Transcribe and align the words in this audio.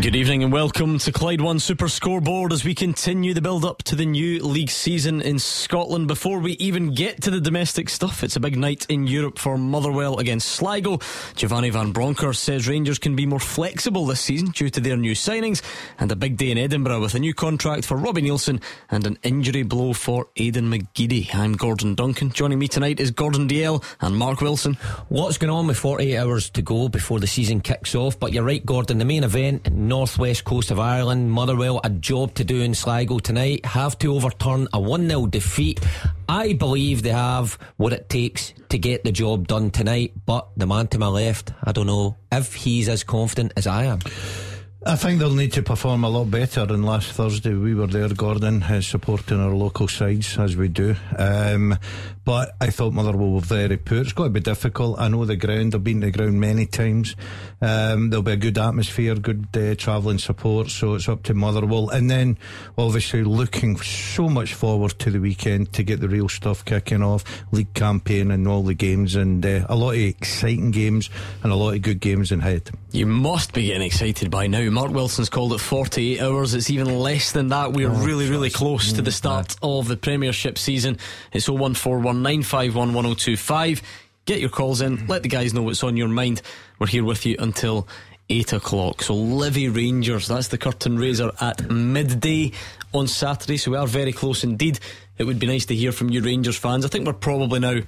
Good 0.00 0.16
evening 0.16 0.42
and 0.42 0.50
welcome 0.50 0.98
to 1.00 1.12
Clyde 1.12 1.42
One 1.42 1.58
Super 1.58 1.86
Scoreboard 1.86 2.54
as 2.54 2.64
we 2.64 2.74
continue 2.74 3.34
the 3.34 3.42
build 3.42 3.66
up 3.66 3.82
to 3.82 3.94
the 3.94 4.06
new 4.06 4.42
league 4.42 4.70
season 4.70 5.20
in 5.20 5.38
Scotland. 5.38 6.08
Before 6.08 6.38
we 6.38 6.52
even 6.52 6.94
get 6.94 7.20
to 7.24 7.30
the 7.30 7.40
domestic 7.40 7.90
stuff, 7.90 8.24
it's 8.24 8.34
a 8.34 8.40
big 8.40 8.56
night 8.56 8.86
in 8.88 9.06
Europe 9.06 9.38
for 9.38 9.58
Motherwell 9.58 10.18
against 10.18 10.52
Sligo. 10.52 11.00
Giovanni 11.36 11.68
Van 11.68 11.92
Bronckhorst 11.92 12.42
says 12.42 12.66
Rangers 12.66 12.98
can 12.98 13.14
be 13.14 13.26
more 13.26 13.38
flexible 13.38 14.06
this 14.06 14.22
season 14.22 14.52
due 14.52 14.70
to 14.70 14.80
their 14.80 14.96
new 14.96 15.12
signings, 15.12 15.60
and 15.98 16.10
a 16.10 16.16
big 16.16 16.38
day 16.38 16.50
in 16.50 16.56
Edinburgh 16.56 17.02
with 17.02 17.14
a 17.14 17.18
new 17.18 17.34
contract 17.34 17.84
for 17.84 17.98
Robbie 17.98 18.22
Neilson 18.22 18.62
and 18.90 19.06
an 19.06 19.18
injury 19.22 19.64
blow 19.64 19.92
for 19.92 20.28
Aiden 20.36 20.72
McGeady. 20.74 21.34
I'm 21.34 21.52
Gordon 21.52 21.94
Duncan. 21.94 22.30
Joining 22.30 22.58
me 22.58 22.68
tonight 22.68 23.00
is 23.00 23.10
Gordon 23.10 23.48
Dalziel 23.48 23.84
and 24.00 24.16
Mark 24.16 24.40
Wilson. 24.40 24.78
What's 25.10 25.36
going 25.36 25.50
on 25.50 25.66
with 25.66 25.76
48 25.76 26.16
hours 26.16 26.48
to 26.50 26.62
go 26.62 26.88
before 26.88 27.20
the 27.20 27.26
season 27.26 27.60
kicks 27.60 27.94
off? 27.94 28.18
But 28.18 28.32
you're 28.32 28.44
right, 28.44 28.64
Gordon. 28.64 28.96
The 28.96 29.04
main 29.04 29.24
event 29.24 29.70
northwest 29.90 30.44
coast 30.44 30.70
of 30.70 30.78
Ireland. 30.78 31.32
Motherwell, 31.32 31.80
a 31.82 31.90
job 31.90 32.32
to 32.34 32.44
do 32.44 32.62
in 32.62 32.74
Sligo 32.74 33.18
tonight. 33.18 33.66
Have 33.66 33.98
to 33.98 34.14
overturn 34.14 34.68
a 34.72 34.80
1 34.80 35.08
0 35.08 35.26
defeat. 35.26 35.80
I 36.28 36.52
believe 36.52 37.02
they 37.02 37.10
have 37.10 37.58
what 37.76 37.92
it 37.92 38.08
takes 38.08 38.54
to 38.68 38.78
get 38.78 39.02
the 39.02 39.10
job 39.10 39.48
done 39.48 39.72
tonight. 39.72 40.12
But 40.24 40.48
the 40.56 40.66
man 40.66 40.86
to 40.88 40.98
my 41.00 41.08
left, 41.08 41.52
I 41.64 41.72
don't 41.72 41.88
know 41.88 42.16
if 42.30 42.54
he's 42.54 42.88
as 42.88 43.02
confident 43.02 43.52
as 43.56 43.66
I 43.66 43.84
am. 43.84 43.98
I 44.86 44.96
think 44.96 45.18
they'll 45.18 45.34
need 45.34 45.52
to 45.54 45.62
perform 45.62 46.04
a 46.04 46.08
lot 46.08 46.30
better 46.30 46.64
than 46.64 46.84
last 46.84 47.12
Thursday. 47.12 47.52
We 47.52 47.74
were 47.74 47.88
there, 47.88 48.08
Gordon, 48.08 48.62
uh, 48.62 48.80
supporting 48.80 49.38
our 49.38 49.52
local 49.54 49.88
sides 49.88 50.38
as 50.38 50.56
we 50.56 50.68
do. 50.68 50.94
Um, 51.18 51.76
but 52.30 52.54
I 52.60 52.70
thought 52.70 52.92
Motherwell 52.92 53.32
were 53.32 53.40
very 53.40 53.76
poor. 53.76 54.02
It's 54.02 54.12
got 54.12 54.22
to 54.22 54.30
be 54.30 54.38
difficult. 54.38 55.00
I 55.00 55.08
know 55.08 55.24
the 55.24 55.34
ground. 55.34 55.74
I've 55.74 55.82
been 55.82 56.00
to 56.00 56.12
the 56.12 56.16
ground 56.16 56.40
many 56.40 56.64
times. 56.64 57.16
Um, 57.60 58.10
there'll 58.10 58.22
be 58.22 58.30
a 58.30 58.36
good 58.36 58.56
atmosphere, 58.56 59.16
good 59.16 59.48
uh, 59.56 59.74
travelling 59.74 60.18
support. 60.18 60.70
So 60.70 60.94
it's 60.94 61.08
up 61.08 61.24
to 61.24 61.34
Motherwell. 61.34 61.88
And 61.88 62.08
then, 62.08 62.38
obviously, 62.78 63.24
looking 63.24 63.76
so 63.78 64.28
much 64.28 64.54
forward 64.54 64.92
to 65.00 65.10
the 65.10 65.18
weekend 65.18 65.72
to 65.72 65.82
get 65.82 65.98
the 65.98 66.08
real 66.08 66.28
stuff 66.28 66.64
kicking 66.64 67.02
off. 67.02 67.24
League 67.50 67.74
campaign 67.74 68.30
and 68.30 68.46
all 68.46 68.62
the 68.62 68.74
games, 68.74 69.16
and 69.16 69.44
uh, 69.44 69.66
a 69.68 69.74
lot 69.74 69.94
of 69.94 70.00
exciting 70.00 70.70
games 70.70 71.10
and 71.42 71.50
a 71.50 71.56
lot 71.56 71.74
of 71.74 71.82
good 71.82 71.98
games 71.98 72.30
ahead. 72.30 72.70
You 72.92 73.06
must 73.06 73.52
be 73.52 73.66
getting 73.66 73.82
excited 73.82 74.30
by 74.30 74.46
now. 74.46 74.70
Mark 74.70 74.92
Wilson's 74.92 75.28
called 75.28 75.52
it 75.52 75.58
48 75.58 76.20
hours. 76.20 76.54
It's 76.54 76.70
even 76.70 77.00
less 77.00 77.32
than 77.32 77.48
that. 77.48 77.72
We're 77.72 77.90
oh, 77.90 78.04
really, 78.04 78.30
really 78.30 78.50
close 78.50 78.92
to 78.92 79.02
the 79.02 79.10
start 79.10 79.56
of 79.64 79.88
the 79.88 79.96
Premiership 79.96 80.58
season. 80.58 80.98
It's 81.32 81.48
01419511025. 82.22 83.82
Get 84.26 84.40
your 84.40 84.50
calls 84.50 84.80
in. 84.80 85.06
Let 85.06 85.22
the 85.22 85.28
guys 85.28 85.54
know 85.54 85.62
what's 85.62 85.82
on 85.82 85.96
your 85.96 86.08
mind. 86.08 86.42
We're 86.78 86.86
here 86.86 87.04
with 87.04 87.26
you 87.26 87.36
until 87.38 87.88
8 88.28 88.52
o'clock. 88.52 89.02
So, 89.02 89.14
Livy 89.14 89.68
Rangers, 89.68 90.28
that's 90.28 90.48
the 90.48 90.58
curtain 90.58 90.98
raiser 90.98 91.32
at 91.40 91.70
midday 91.70 92.52
on 92.92 93.08
Saturday. 93.08 93.56
So, 93.56 93.72
we 93.72 93.76
are 93.76 93.86
very 93.86 94.12
close 94.12 94.44
indeed. 94.44 94.78
It 95.18 95.24
would 95.24 95.38
be 95.38 95.46
nice 95.46 95.66
to 95.66 95.74
hear 95.74 95.92
from 95.92 96.10
you, 96.10 96.22
Rangers 96.22 96.56
fans. 96.56 96.84
I 96.84 96.88
think 96.88 97.06
we're 97.06 97.12
probably 97.12 97.60
now 97.60 97.80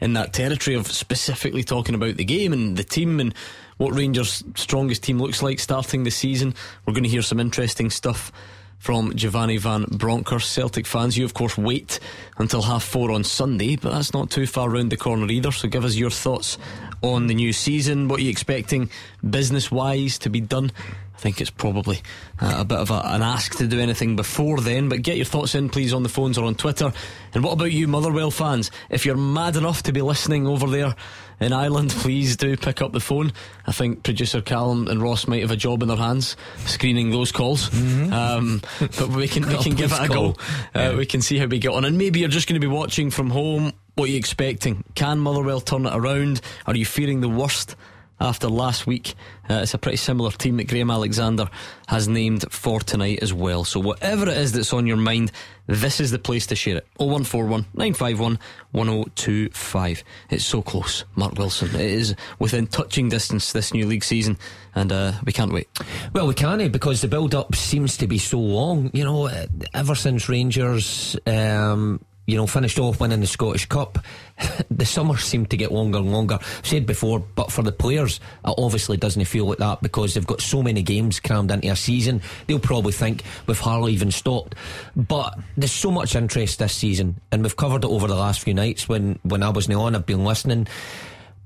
in 0.00 0.12
that 0.12 0.32
territory 0.32 0.76
of 0.76 0.86
specifically 0.86 1.64
talking 1.64 1.94
about 1.94 2.16
the 2.16 2.24
game 2.24 2.52
and 2.52 2.76
the 2.76 2.84
team 2.84 3.18
and 3.18 3.34
what 3.78 3.94
Rangers' 3.94 4.44
strongest 4.54 5.02
team 5.02 5.18
looks 5.18 5.42
like 5.42 5.58
starting 5.58 6.04
the 6.04 6.10
season. 6.10 6.54
We're 6.86 6.94
going 6.94 7.04
to 7.04 7.10
hear 7.10 7.22
some 7.22 7.40
interesting 7.40 7.90
stuff 7.90 8.30
from 8.78 9.14
Giovanni 9.14 9.56
Van 9.56 9.84
Bronckhorst. 9.84 10.52
Celtic 10.52 10.86
fans, 10.86 11.16
you 11.16 11.24
of 11.24 11.34
course 11.34 11.58
wait 11.58 12.00
until 12.38 12.62
half 12.62 12.84
four 12.84 13.10
on 13.10 13.24
Sunday, 13.24 13.76
but 13.76 13.92
that's 13.92 14.14
not 14.14 14.30
too 14.30 14.46
far 14.46 14.70
round 14.70 14.90
the 14.90 14.96
corner 14.96 15.30
either. 15.30 15.52
So 15.52 15.68
give 15.68 15.84
us 15.84 15.96
your 15.96 16.10
thoughts 16.10 16.58
on 17.02 17.26
the 17.26 17.34
new 17.34 17.52
season. 17.52 18.08
What 18.08 18.20
are 18.20 18.22
you 18.22 18.30
expecting 18.30 18.90
business 19.28 19.70
wise 19.70 20.18
to 20.20 20.30
be 20.30 20.40
done? 20.40 20.70
I 21.18 21.20
think 21.20 21.40
it's 21.40 21.50
probably 21.50 22.00
uh, 22.40 22.58
a 22.58 22.64
bit 22.64 22.78
of 22.78 22.92
a, 22.92 23.02
an 23.06 23.22
ask 23.22 23.56
to 23.58 23.66
do 23.66 23.80
anything 23.80 24.14
before 24.14 24.60
then, 24.60 24.88
but 24.88 25.02
get 25.02 25.16
your 25.16 25.24
thoughts 25.24 25.56
in, 25.56 25.68
please, 25.68 25.92
on 25.92 26.04
the 26.04 26.08
phones 26.08 26.38
or 26.38 26.44
on 26.44 26.54
Twitter. 26.54 26.92
And 27.34 27.42
what 27.42 27.54
about 27.54 27.72
you, 27.72 27.88
Motherwell 27.88 28.30
fans? 28.30 28.70
If 28.88 29.04
you're 29.04 29.16
mad 29.16 29.56
enough 29.56 29.82
to 29.84 29.92
be 29.92 30.00
listening 30.00 30.46
over 30.46 30.68
there 30.68 30.94
in 31.40 31.52
Ireland, 31.52 31.90
please 31.90 32.36
do 32.36 32.56
pick 32.56 32.82
up 32.82 32.92
the 32.92 33.00
phone. 33.00 33.32
I 33.66 33.72
think 33.72 34.02
producer 34.02 34.40
Callum 34.40 34.88
and 34.88 35.00
Ross 35.00 35.26
might 35.26 35.42
have 35.42 35.50
a 35.50 35.56
job 35.56 35.82
in 35.82 35.88
their 35.88 35.96
hands 35.96 36.36
screening 36.66 37.10
those 37.10 37.32
calls. 37.32 37.70
Mm-hmm. 37.70 38.12
Um, 38.12 38.62
but 38.80 39.08
we 39.08 39.28
can 39.28 39.46
we 39.46 39.56
can 39.62 39.74
give 39.74 39.92
it 39.92 40.00
a 40.00 40.08
go. 40.08 40.34
Uh, 40.74 40.94
we 40.96 41.06
can 41.06 41.20
see 41.20 41.38
how 41.38 41.46
we 41.46 41.58
get 41.58 41.72
on, 41.72 41.84
and 41.84 41.96
maybe 41.96 42.20
you're 42.20 42.28
just 42.28 42.48
going 42.48 42.60
to 42.60 42.66
be 42.66 42.72
watching 42.72 43.10
from 43.10 43.30
home. 43.30 43.72
What 43.94 44.08
are 44.08 44.12
you 44.12 44.18
expecting? 44.18 44.84
Can 44.94 45.18
Motherwell 45.18 45.60
turn 45.60 45.86
it 45.86 45.94
around? 45.94 46.40
Are 46.66 46.76
you 46.76 46.86
fearing 46.86 47.20
the 47.20 47.28
worst? 47.28 47.76
after 48.20 48.48
last 48.48 48.86
week. 48.86 49.14
Uh, 49.48 49.60
it's 49.62 49.74
a 49.74 49.78
pretty 49.78 49.96
similar 49.96 50.30
team 50.30 50.56
that 50.56 50.68
Graham 50.68 50.90
Alexander 50.90 51.48
has 51.86 52.08
named 52.08 52.44
for 52.50 52.80
tonight 52.80 53.20
as 53.22 53.32
well. 53.32 53.64
So, 53.64 53.80
whatever 53.80 54.28
it 54.28 54.36
is 54.36 54.52
that's 54.52 54.72
on 54.72 54.86
your 54.86 54.96
mind, 54.96 55.32
this 55.68 56.00
is 56.00 56.10
the 56.10 56.18
place 56.18 56.46
to 56.46 56.56
share 56.56 56.78
it. 56.78 56.86
0141 56.96 57.66
951 57.74 58.38
1025. 58.72 60.04
It's 60.30 60.44
so 60.44 60.62
close, 60.62 61.04
Mark 61.14 61.34
Wilson. 61.38 61.68
It 61.74 61.80
is 61.80 62.16
within 62.38 62.66
touching 62.66 63.08
distance 63.10 63.52
this 63.52 63.74
new 63.74 63.86
league 63.86 64.02
season, 64.02 64.38
and 64.74 64.90
uh, 64.90 65.12
we 65.24 65.32
can't 65.32 65.52
wait. 65.52 65.68
Well, 66.14 66.26
we 66.26 66.34
can't 66.34 66.72
because 66.72 67.02
the 67.02 67.08
build 67.08 67.34
up 67.34 67.54
seems 67.54 67.98
to 67.98 68.06
be 68.06 68.18
so 68.18 68.40
long. 68.40 68.90
You 68.94 69.04
know, 69.04 69.30
ever 69.74 69.94
since 69.94 70.28
Rangers. 70.28 71.16
Um, 71.26 72.00
you 72.28 72.36
know, 72.36 72.46
finished 72.46 72.78
off 72.78 73.00
winning 73.00 73.20
the 73.20 73.26
Scottish 73.26 73.64
Cup. 73.64 73.98
the 74.70 74.84
summer 74.84 75.16
seemed 75.16 75.48
to 75.48 75.56
get 75.56 75.72
longer 75.72 75.96
and 75.96 76.12
longer. 76.12 76.34
I've 76.38 76.60
said 76.62 76.84
before, 76.84 77.20
but 77.20 77.50
for 77.50 77.62
the 77.62 77.72
players, 77.72 78.20
it 78.44 78.54
obviously 78.58 78.98
doesn't 78.98 79.24
feel 79.24 79.46
like 79.46 79.56
that 79.58 79.80
because 79.80 80.12
they've 80.12 80.26
got 80.26 80.42
so 80.42 80.62
many 80.62 80.82
games 80.82 81.20
crammed 81.20 81.50
into 81.50 81.70
a 81.70 81.74
season. 81.74 82.20
They'll 82.46 82.58
probably 82.58 82.92
think 82.92 83.22
we've 83.46 83.58
hardly 83.58 83.94
even 83.94 84.10
stopped. 84.10 84.56
But 84.94 85.38
there's 85.56 85.72
so 85.72 85.90
much 85.90 86.14
interest 86.14 86.58
this 86.58 86.74
season, 86.74 87.18
and 87.32 87.42
we've 87.42 87.56
covered 87.56 87.84
it 87.84 87.90
over 87.90 88.06
the 88.06 88.14
last 88.14 88.42
few 88.42 88.52
nights 88.52 88.90
when, 88.90 89.18
when 89.22 89.42
I 89.42 89.48
wasn't 89.48 89.78
on, 89.78 89.96
I've 89.96 90.04
been 90.04 90.24
listening. 90.24 90.68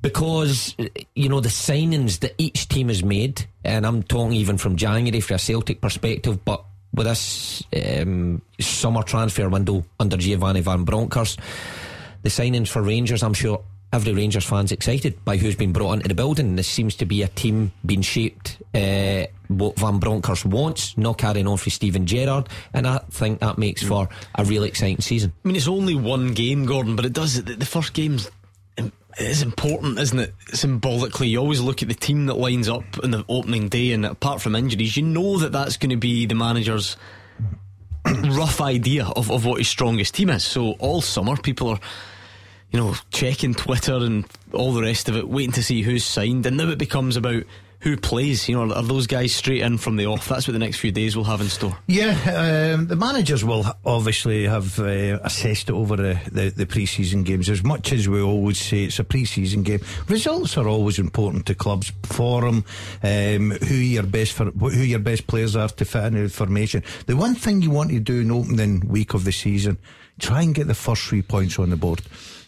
Because, 0.03 0.75
you 1.15 1.29
know, 1.29 1.39
the 1.39 1.49
signings 1.49 2.19
that 2.21 2.35
each 2.39 2.69
team 2.69 2.89
has 2.89 3.05
made, 3.05 3.47
and 3.63 3.87
I'm 3.87 4.03
talking 4.03 4.33
even 4.33 4.59
from 4.59 4.75
January 4.75 5.21
for 5.21 5.35
a 5.35 5.39
Celtic 5.39 5.81
perspective, 5.81 6.45
but 6.45 6.65
with 6.95 7.07
this 7.07 7.63
um, 7.75 8.43
summer 8.61 9.03
transfer 9.03 9.49
window 9.49 9.85
under 9.99 10.17
Giovanni 10.17 10.61
Van 10.61 10.85
Bronckhorst. 10.85 11.39
The 12.23 12.29
signings 12.29 12.69
for 12.69 12.83
Rangers, 12.83 13.23
I'm 13.23 13.35
sure 13.35 13.63
every 13.93 14.15
Rangers 14.15 14.45
fan's 14.45 14.73
excited 14.73 15.23
by 15.25 15.37
who's 15.37 15.57
been 15.57 15.73
brought 15.73 15.95
into 15.95 16.09
the 16.09 16.15
building. 16.15 16.57
This 16.57 16.69
seems 16.69 16.95
to 16.97 17.07
be 17.07 17.23
a 17.23 17.29
team 17.29 17.73
being 17.85 18.03
shaped 18.03 18.59
uh, 18.75 19.27
what 19.49 19.79
Van 19.79 19.99
Bronckhorst 19.99 20.47
wants, 20.47 20.97
not 20.97 21.19
carrying 21.19 21.47
on 21.47 21.59
for 21.59 21.71
Steven 21.71 22.07
Gerrard, 22.07 22.49
and 22.73 22.87
I 22.87 22.99
think 23.11 23.41
that 23.41 23.59
makes 23.59 23.83
for 23.83 24.09
a 24.35 24.45
really 24.45 24.69
exciting 24.69 25.01
season. 25.01 25.33
I 25.45 25.49
mean, 25.49 25.57
it's 25.57 25.69
only 25.69 25.95
one 25.95 26.33
game, 26.33 26.65
Gordon, 26.65 26.97
but 26.97 27.05
it 27.05 27.13
does. 27.13 27.43
The 27.43 27.67
first 27.67 27.93
game's 27.93 28.31
it 29.19 29.27
is 29.27 29.43
important, 29.43 29.99
isn't 29.99 30.19
it? 30.19 30.35
Symbolically, 30.53 31.29
you 31.29 31.39
always 31.39 31.61
look 31.61 31.83
at 31.83 31.89
the 31.89 31.95
team 31.95 32.27
that 32.27 32.35
lines 32.35 32.69
up 32.69 32.85
in 33.03 33.11
the 33.11 33.25
opening 33.29 33.69
day, 33.69 33.93
and 33.93 34.07
apart 34.07 34.41
from 34.41 34.57
injuries, 34.57 34.97
you 34.97 35.03
know 35.03 35.39
that 35.39 35.53
that's 35.53 35.77
going 35.77 35.91
to 35.91 35.97
be 35.97 36.27
the 36.27 36.35
manager's 36.35 36.97
rough 38.07 38.61
idea 38.61 39.07
of, 39.07 39.31
of 39.31 39.45
what 39.45 39.59
his 39.59 39.69
strongest 39.69 40.15
team 40.15 40.31
is. 40.31 40.45
So 40.45 40.73
all 40.73 41.03
summer, 41.03 41.37
people 41.37 41.69
are, 41.69 41.81
you 42.71 42.81
know, 42.81 42.95
checking 43.11 43.55
Twitter 43.55 43.97
and 43.97 44.25
all 44.53 44.73
the 44.73 44.83
rest 44.83 45.09
of 45.09 45.17
it, 45.17 45.29
waiting 45.29 45.53
to 45.53 45.63
see 45.63 45.83
who's 45.83 46.05
signed, 46.05 46.47
and 46.47 46.57
now 46.57 46.69
it 46.69 46.79
becomes 46.79 47.17
about 47.17 47.45
who 47.83 47.97
plays? 47.97 48.49
You 48.49 48.55
know, 48.55 48.75
are 48.75 48.83
those 48.83 49.07
guys 49.07 49.35
straight 49.35 49.61
in 49.61 49.77
from 49.77 49.97
the 49.97 50.07
off? 50.07 50.29
That's 50.29 50.47
what 50.47 50.53
the 50.53 50.59
next 50.59 50.79
few 50.79 50.93
days 50.93 51.17
will 51.17 51.25
have 51.25 51.41
in 51.41 51.49
store. 51.49 51.77
Yeah, 51.89 52.75
um, 52.75 52.87
the 52.87 52.97
managers 52.97 53.45
will 53.45 53.65
obviously 53.85 54.47
have 54.47 54.79
uh, 54.79 55.19
assessed 55.23 55.69
it 55.69 55.73
over 55.73 55.97
the, 55.97 56.21
the, 56.31 56.51
the 56.51 56.67
pre 56.67 56.87
season 56.87 57.25
games. 57.25 57.51
As 57.51 57.65
much 57.65 57.93
as 57.93 58.09
we 58.09 58.21
always 58.23 58.61
say 58.61 58.85
it's 58.85 59.01
a 59.01 59.05
pre 59.05 59.25
season 59.25 59.65
game, 59.65 59.81
results 60.09 60.57
are 60.57 60.69
always 60.69 60.99
important 60.99 61.47
to 61.47 61.55
clubs. 61.55 61.93
Form, 62.05 62.65
um, 63.03 63.51
who 63.51 63.75
your 63.75 64.05
best 64.05 64.33
for, 64.33 64.45
who 64.47 64.83
your 64.83 65.01
best 65.01 65.27
players 65.27 65.57
are 65.57 65.69
to 65.69 65.85
fit 65.85 66.05
into 66.05 66.23
the 66.23 66.29
formation. 66.29 66.85
The 67.07 67.17
one 67.17 67.35
thing 67.35 67.63
you 67.63 67.71
want 67.71 67.91
to 67.91 68.01
do 68.01 68.21
in 68.21 68.31
opening 68.31 68.81
week 68.87 69.15
of 69.15 69.25
the 69.25 69.33
season, 69.33 69.79
try 70.21 70.43
and 70.43 70.55
get 70.55 70.69
the 70.69 70.75
first 70.75 71.03
three 71.03 71.23
points 71.23 71.59
on 71.59 71.71
the 71.71 71.77
board 71.77 72.01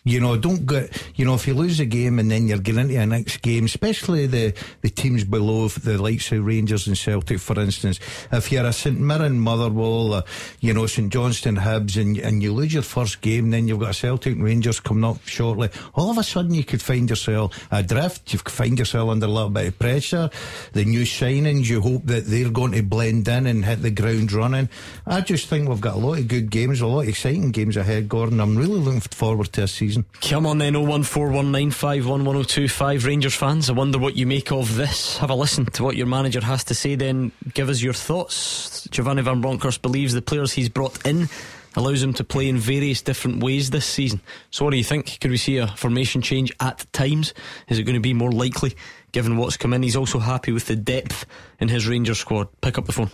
You 0.06 0.20
know, 0.20 0.36
don't 0.36 0.66
get, 0.66 1.02
you 1.14 1.24
know, 1.24 1.32
if 1.32 1.46
you 1.46 1.54
lose 1.54 1.80
a 1.80 1.86
game 1.86 2.18
and 2.18 2.30
then 2.30 2.46
you're 2.46 2.58
getting 2.58 2.90
into 2.90 3.00
a 3.00 3.06
next 3.06 3.38
game, 3.38 3.64
especially 3.64 4.26
the, 4.26 4.52
the 4.82 4.90
teams 4.90 5.24
below 5.24 5.68
the 5.68 5.96
likes 5.96 6.30
of 6.30 6.44
Rangers 6.44 6.86
and 6.86 6.98
Celtic, 6.98 7.40
for 7.40 7.58
instance, 7.58 8.00
if 8.30 8.52
you're 8.52 8.66
a 8.66 8.72
St 8.74 9.00
Mirren, 9.00 9.40
Motherwell, 9.40 10.26
you 10.60 10.74
know, 10.74 10.86
St 10.86 11.10
Johnstone 11.10 11.56
Hibs, 11.56 11.98
and, 11.98 12.18
and 12.18 12.42
you 12.42 12.52
lose 12.52 12.74
your 12.74 12.82
first 12.82 13.22
game, 13.22 13.48
then 13.48 13.66
you've 13.66 13.80
got 13.80 13.92
a 13.92 13.94
Celtic 13.94 14.36
Rangers 14.38 14.78
coming 14.78 15.04
up 15.04 15.26
shortly, 15.26 15.70
all 15.94 16.10
of 16.10 16.18
a 16.18 16.22
sudden 16.22 16.52
you 16.52 16.64
could 16.64 16.82
find 16.82 17.08
yourself 17.08 17.66
adrift, 17.72 18.30
you 18.34 18.38
could 18.40 18.52
find 18.52 18.78
yourself 18.78 19.08
under 19.08 19.24
a 19.24 19.30
little 19.30 19.48
bit 19.48 19.68
of 19.68 19.78
pressure. 19.78 20.28
The 20.74 20.84
new 20.84 21.04
signings, 21.04 21.70
you 21.70 21.80
hope 21.80 22.02
that 22.04 22.26
they're 22.26 22.50
going 22.50 22.72
to 22.72 22.82
blend 22.82 23.26
in 23.26 23.46
and 23.46 23.64
hit 23.64 23.80
the 23.80 23.90
ground 23.90 24.32
running. 24.32 24.68
I 25.06 25.22
just 25.22 25.48
think 25.48 25.66
we've 25.66 25.80
got 25.80 25.94
a 25.94 25.98
lot 25.98 26.18
of 26.18 26.28
good 26.28 26.50
games, 26.50 26.82
a 26.82 26.86
lot 26.86 27.04
of 27.04 27.08
exciting 27.08 27.52
games 27.52 27.78
ahead, 27.78 28.10
Gordon. 28.10 28.38
I'm 28.38 28.58
really 28.58 28.78
looking 28.78 29.00
forward 29.00 29.50
to 29.54 29.62
a 29.62 29.66
season. 29.66 29.93
Come 30.20 30.46
on 30.46 30.58
then, 30.58 30.74
01419511025 30.74 33.06
Rangers 33.06 33.34
fans. 33.34 33.70
I 33.70 33.72
wonder 33.72 33.98
what 33.98 34.16
you 34.16 34.26
make 34.26 34.52
of 34.52 34.76
this. 34.76 35.16
Have 35.18 35.30
a 35.30 35.34
listen 35.34 35.66
to 35.66 35.82
what 35.82 35.96
your 35.96 36.06
manager 36.06 36.40
has 36.40 36.62
to 36.64 36.74
say, 36.74 36.94
then 36.94 37.32
give 37.52 37.68
us 37.68 37.82
your 37.82 37.92
thoughts. 37.92 38.88
Giovanni 38.90 39.22
Van 39.22 39.40
Bronckhorst 39.40 39.82
believes 39.82 40.14
the 40.14 40.22
players 40.22 40.52
he's 40.52 40.68
brought 40.68 41.04
in 41.06 41.28
allows 41.76 42.02
him 42.02 42.12
to 42.14 42.24
play 42.24 42.48
in 42.48 42.56
various 42.56 43.02
different 43.02 43.42
ways 43.42 43.70
this 43.70 43.86
season. 43.86 44.20
So, 44.50 44.64
what 44.64 44.70
do 44.70 44.76
you 44.76 44.84
think? 44.84 45.18
Could 45.20 45.30
we 45.30 45.36
see 45.36 45.58
a 45.58 45.66
formation 45.66 46.22
change 46.22 46.52
at 46.60 46.86
times? 46.92 47.34
Is 47.68 47.78
it 47.78 47.84
going 47.84 47.94
to 47.94 48.00
be 48.00 48.14
more 48.14 48.32
likely 48.32 48.74
given 49.12 49.36
what's 49.36 49.56
come 49.56 49.72
in? 49.72 49.82
He's 49.82 49.96
also 49.96 50.18
happy 50.18 50.52
with 50.52 50.66
the 50.66 50.76
depth 50.76 51.26
in 51.60 51.68
his 51.68 51.88
Rangers 51.88 52.18
squad. 52.18 52.48
Pick 52.60 52.78
up 52.78 52.86
the 52.86 52.92
phone. 52.92 53.10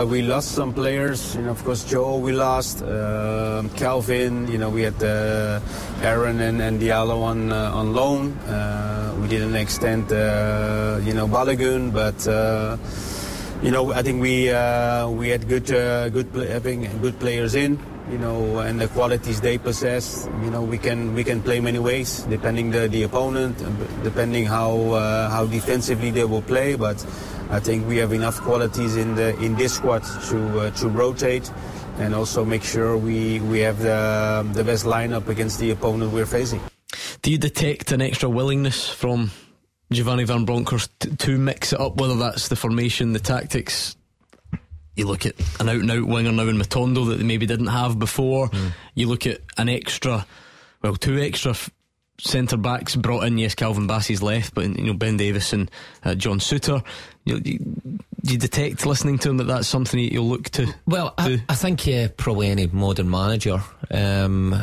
Uh, 0.00 0.06
we 0.06 0.22
lost 0.22 0.52
some 0.52 0.72
players, 0.72 1.34
you 1.36 1.42
know. 1.42 1.50
Of 1.50 1.62
course, 1.64 1.84
Joe 1.84 2.16
we 2.16 2.32
lost, 2.32 2.80
uh, 2.80 3.62
Calvin. 3.76 4.50
You 4.50 4.56
know, 4.56 4.70
we 4.70 4.80
had 4.80 4.96
uh, 5.02 5.60
Aaron 6.00 6.40
and, 6.40 6.62
and 6.62 6.80
Diallo 6.80 7.20
on 7.20 7.52
uh, 7.52 7.70
on 7.74 7.92
loan. 7.92 8.32
Uh, 8.48 9.14
we 9.20 9.28
didn't 9.28 9.54
extend, 9.54 10.10
uh, 10.10 10.98
you 11.04 11.12
know, 11.12 11.28
Balogun, 11.28 11.92
but 11.92 12.16
you 13.62 13.70
know, 13.70 13.92
I 13.92 14.00
think 14.00 14.22
we 14.22 14.48
we 15.12 15.28
had 15.28 15.46
good 15.46 15.66
good 15.66 16.48
having 16.48 16.88
good 17.02 17.20
players 17.20 17.54
in. 17.54 17.76
You 18.10 18.18
know, 18.18 18.58
and 18.58 18.80
the 18.80 18.88
qualities 18.88 19.40
they 19.40 19.58
possess. 19.58 20.28
You 20.42 20.50
know, 20.50 20.62
we 20.62 20.76
can 20.76 21.14
we 21.14 21.24
can 21.24 21.40
play 21.40 21.60
many 21.60 21.78
ways 21.78 22.22
depending 22.28 22.70
the 22.70 22.88
the 22.88 23.04
opponent, 23.04 23.62
uh, 23.62 23.70
depending 24.02 24.44
how 24.44 24.92
uh, 24.92 25.30
how 25.30 25.46
defensively 25.46 26.10
they 26.10 26.24
will 26.24 26.42
play, 26.42 26.74
but. 26.76 27.04
I 27.50 27.60
think 27.60 27.86
we 27.86 27.98
have 27.98 28.14
enough 28.14 28.40
qualities 28.40 28.96
in 28.96 29.14
the 29.14 29.36
in 29.44 29.56
this 29.56 29.74
squad 29.74 30.02
to 30.30 30.38
uh, 30.58 30.70
to 30.70 30.88
rotate 30.88 31.52
and 31.98 32.14
also 32.14 32.44
make 32.44 32.62
sure 32.62 32.96
we 32.96 33.40
we 33.40 33.60
have 33.60 33.78
the 33.78 34.40
um, 34.40 34.52
the 34.54 34.64
best 34.64 34.84
lineup 34.84 35.28
against 35.28 35.60
the 35.60 35.70
opponent 35.70 36.12
we're 36.12 36.26
facing. 36.26 36.60
Do 37.22 37.30
you 37.30 37.38
detect 37.38 37.92
an 37.92 38.00
extra 38.00 38.28
willingness 38.28 38.88
from 38.88 39.30
Giovanni 39.92 40.24
Van 40.24 40.44
Bronckhorst 40.44 41.18
to 41.18 41.38
mix 41.38 41.72
it 41.72 41.80
up, 41.80 41.96
whether 41.96 42.16
that's 42.16 42.48
the 42.48 42.56
formation, 42.56 43.12
the 43.12 43.20
tactics? 43.20 43.96
You 44.94 45.06
look 45.06 45.24
at 45.24 45.34
an 45.60 45.68
out 45.68 45.76
and 45.80 45.90
out 45.90 46.04
winger 46.04 46.32
now 46.32 46.48
in 46.48 46.58
Matondo 46.58 47.08
that 47.08 47.16
they 47.16 47.24
maybe 47.24 47.46
didn't 47.46 47.68
have 47.68 47.98
before. 47.98 48.48
Mm. 48.48 48.72
You 48.94 49.08
look 49.08 49.26
at 49.26 49.40
an 49.56 49.68
extra, 49.68 50.26
well, 50.82 50.96
two 50.96 51.18
extra 51.18 51.52
f- 51.52 51.70
centre 52.18 52.58
backs 52.58 52.94
brought 52.94 53.24
in. 53.24 53.38
Yes, 53.38 53.54
Calvin 53.54 53.86
Bassey's 53.86 54.22
left, 54.22 54.54
but 54.54 54.64
you 54.64 54.84
know 54.84 54.94
Ben 54.94 55.16
Davies 55.16 55.52
and 55.52 55.70
uh, 56.04 56.14
John 56.14 56.40
Souttar. 56.40 56.84
You, 57.24 57.40
you, 57.42 57.58
you, 58.22 58.38
detect 58.38 58.86
listening 58.86 59.18
to 59.18 59.30
him 59.30 59.36
that 59.38 59.44
that's 59.44 59.68
something 59.68 59.98
you'll 59.98 60.28
look 60.28 60.50
to. 60.50 60.72
Well, 60.86 61.14
I, 61.18 61.42
I, 61.48 61.54
think 61.54 61.86
uh, 61.88 62.08
probably 62.16 62.48
any 62.48 62.66
modern 62.66 63.10
manager 63.10 63.62
um, 63.90 64.54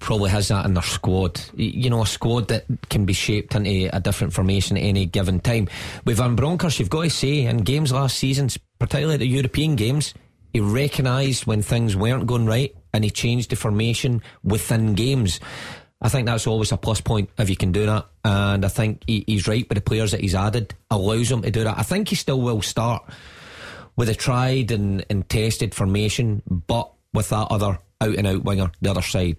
probably 0.00 0.30
has 0.30 0.48
that 0.48 0.66
in 0.66 0.74
their 0.74 0.82
squad. 0.82 1.40
You 1.54 1.90
know, 1.90 2.02
a 2.02 2.06
squad 2.06 2.48
that 2.48 2.64
can 2.90 3.04
be 3.04 3.12
shaped 3.12 3.54
into 3.54 3.94
a 3.94 4.00
different 4.00 4.32
formation 4.32 4.76
at 4.76 4.82
any 4.82 5.06
given 5.06 5.40
time. 5.40 5.68
With 6.04 6.18
Van 6.18 6.36
Bronckhorst, 6.36 6.78
you've 6.78 6.90
got 6.90 7.02
to 7.02 7.10
say 7.10 7.44
in 7.44 7.58
games 7.58 7.92
last 7.92 8.18
season, 8.18 8.48
particularly 8.78 9.18
the 9.18 9.26
European 9.26 9.76
games, 9.76 10.14
he 10.52 10.60
recognised 10.60 11.46
when 11.46 11.62
things 11.62 11.96
weren't 11.96 12.26
going 12.26 12.46
right 12.46 12.74
and 12.92 13.04
he 13.04 13.10
changed 13.10 13.50
the 13.50 13.56
formation 13.56 14.22
within 14.42 14.94
games. 14.94 15.38
I 16.00 16.08
think 16.08 16.26
that's 16.26 16.46
always 16.46 16.72
a 16.72 16.76
plus 16.76 17.00
point 17.00 17.30
if 17.38 17.48
you 17.48 17.56
can 17.56 17.72
do 17.72 17.86
that. 17.86 18.06
And 18.24 18.64
I 18.64 18.68
think 18.68 19.02
he, 19.06 19.24
he's 19.26 19.48
right 19.48 19.66
with 19.68 19.76
the 19.76 19.82
players 19.82 20.10
that 20.12 20.20
he's 20.20 20.34
added, 20.34 20.74
allows 20.90 21.30
him 21.30 21.42
to 21.42 21.50
do 21.50 21.64
that. 21.64 21.78
I 21.78 21.82
think 21.82 22.08
he 22.08 22.16
still 22.16 22.40
will 22.40 22.62
start 22.62 23.04
with 23.96 24.08
a 24.08 24.14
tried 24.14 24.70
and, 24.70 25.04
and 25.08 25.28
tested 25.28 25.74
formation, 25.74 26.42
but 26.46 26.90
with 27.14 27.30
that 27.30 27.46
other 27.50 27.78
out 28.00 28.14
and 28.14 28.26
out 28.26 28.44
winger, 28.44 28.70
the 28.82 28.90
other 28.90 29.02
side. 29.02 29.36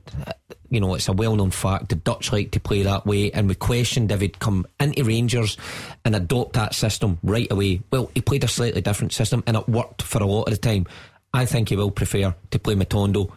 You 0.69 0.79
know, 0.79 0.95
it's 0.95 1.07
a 1.07 1.13
well 1.13 1.35
known 1.35 1.51
fact. 1.51 1.89
The 1.89 1.95
Dutch 1.95 2.33
like 2.33 2.51
to 2.51 2.59
play 2.59 2.81
that 2.83 3.05
way, 3.05 3.31
and 3.31 3.47
we 3.47 3.55
questioned 3.55 4.11
if 4.11 4.21
he'd 4.21 4.39
come 4.39 4.65
into 4.79 5.03
Rangers 5.03 5.57
and 6.03 6.15
adopt 6.15 6.53
that 6.53 6.73
system 6.73 7.19
right 7.23 7.49
away. 7.51 7.81
Well, 7.91 8.11
he 8.15 8.21
played 8.21 8.43
a 8.43 8.47
slightly 8.47 8.81
different 8.81 9.13
system, 9.13 9.43
and 9.45 9.55
it 9.55 9.69
worked 9.69 10.01
for 10.01 10.21
a 10.21 10.25
lot 10.25 10.43
of 10.43 10.51
the 10.51 10.57
time. 10.57 10.87
I 11.33 11.45
think 11.45 11.69
he 11.69 11.75
will 11.75 11.91
prefer 11.91 12.33
to 12.49 12.59
play 12.59 12.73
Matondo 12.73 13.31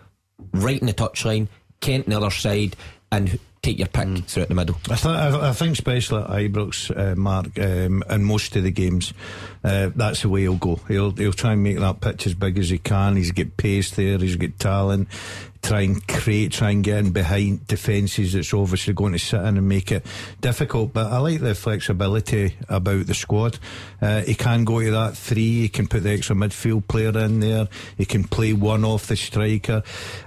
right 0.53 0.81
in 0.81 0.87
the 0.87 0.95
touchline, 0.95 1.49
Kent 1.81 2.07
on 2.07 2.11
the 2.11 2.17
other 2.17 2.31
side, 2.31 2.77
and 3.13 3.39
take 3.63 3.79
your 3.79 3.89
pick 3.89 4.07
mm. 4.07 4.25
throughout 4.25 4.49
the 4.49 4.55
middle. 4.55 4.77
I, 4.89 4.95
th- 4.95 5.07
I, 5.07 5.53
think, 5.53 5.73
especially 5.73 6.23
at 6.23 6.29
Ibrox, 6.29 6.97
uh, 6.97 7.15
Mark, 7.17 7.59
um, 7.59 8.03
in 8.09 8.25
most 8.25 8.57
of 8.57 8.63
the 8.63 8.71
games, 8.71 9.13
uh, 9.63 9.91
that's 9.95 10.23
the 10.23 10.29
way 10.29 10.43
he'll 10.43 10.57
go. 10.57 10.77
He'll 10.89 11.11
he'll 11.11 11.33
try 11.33 11.53
and 11.53 11.63
make 11.63 11.79
that 11.79 12.01
pitch 12.01 12.27
as 12.27 12.35
big 12.35 12.59
as 12.59 12.71
he 12.71 12.79
can. 12.79 13.17
He's 13.17 13.33
got 13.33 13.57
pace 13.57 13.91
there. 13.91 14.19
He's 14.19 14.37
got 14.37 14.59
talent 14.59 15.09
try 15.63 15.83
and 15.83 16.07
create, 16.09 16.53
try 16.53 16.71
and 16.71 16.83
get 16.83 16.99
in 16.99 17.11
behind 17.11 17.67
defences 17.67 18.33
that's 18.33 18.55
obviously 18.55 18.95
going 18.95 19.13
to 19.13 19.19
sit 19.19 19.41
in 19.41 19.57
and 19.59 19.69
make 19.69 19.93
it 19.93 20.05
difficult. 20.41 20.93
But 20.93 21.13
I 21.13 21.19
like 21.19 21.41
the 21.41 21.55
flexibility 21.55 22.57
about 22.69 23.07
the 23.07 23.15
squad. 23.15 23.59
Uh, 24.01 24.23
he 24.23 24.35
can 24.35 24.65
go 24.65 24.81
to 24.81 24.91
that 24.91 25.17
three, 25.17 25.61
he 25.63 25.69
can 25.69 25.87
put 25.87 26.03
the 26.03 26.11
extra 26.11 26.35
midfield 26.35 26.89
player 26.89 27.17
in 27.19 27.41
there, 27.41 27.69
he 27.97 28.05
can 28.05 28.25
play 28.25 28.53
one 28.53 28.85
off 28.85 29.07
the 29.07 29.17
striker. 29.17 29.83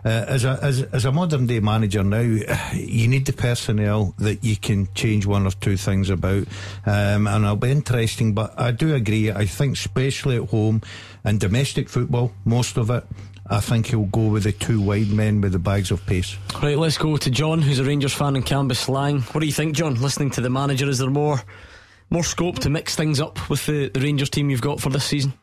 Uh, 0.06 0.10
as, 0.28 0.46
a, 0.46 0.60
as, 0.62 0.82
as 0.82 1.06
a 1.06 1.12
modern 1.12 1.48
day 1.48 1.60
manager 1.60 2.04
now, 2.04 2.20
you 2.74 3.08
need 3.08 3.26
the 3.26 3.34
personnel 3.34 4.14
that 4.20 4.44
you 4.44 4.56
can 4.56 4.88
change 4.94 5.26
one 5.26 5.48
or 5.48 5.52
two 5.52 5.78
things 5.78 6.10
about. 6.10 6.48
Um, 6.86 7.28
and 7.28 7.44
it'll 7.44 7.56
be 7.56 7.72
interesting, 7.72 8.34
but 8.34 8.60
I 8.60 8.72
do 8.72 8.94
agree. 8.94 9.32
I 9.32 9.46
think, 9.46 9.78
especially 9.78 10.38
at 10.38 10.50
home 10.50 10.82
and 11.24 11.40
domestic 11.40 11.90
football, 11.90 12.32
most 12.46 12.78
of 12.78 12.90
it, 12.90 13.04
I 13.50 13.60
think 13.60 13.88
he'll 13.88 14.06
go 14.06 14.28
with 14.28 14.44
the 14.44 14.54
two 14.54 14.82
wide 14.82 15.10
men 15.10 15.42
with 15.42 15.52
the 15.52 15.60
bags 15.60 15.92
of 15.92 16.06
pace. 16.06 16.38
Right, 16.62 16.78
let's 16.78 16.98
go 16.98 17.18
to 17.18 17.30
John, 17.30 17.62
who's 17.62 17.80
a 17.80 17.84
Rangers 17.84 18.14
fan 18.14 18.36
in 18.36 18.44
Cambuslang. 18.44 19.22
What 19.34 19.42
do 19.42 19.46
you 19.46 19.52
think, 19.54 19.76
John? 19.76 19.96
Listening 19.96 20.32
to 20.32 20.42
the 20.42 20.50
manager, 20.50 20.88
is 20.88 21.00
there 21.00 21.10
more 21.10 21.42
more 22.10 22.24
scope 22.24 22.60
to 22.60 22.70
mix 22.70 22.96
things 22.96 23.20
up 23.20 23.50
with 23.50 23.66
the, 23.66 23.90
the 23.90 24.00
Rangers 24.00 24.30
team 24.30 24.50
you've 24.50 24.62
got 24.62 24.80
for 24.80 24.90
this 24.90 25.04
season? 25.04 25.34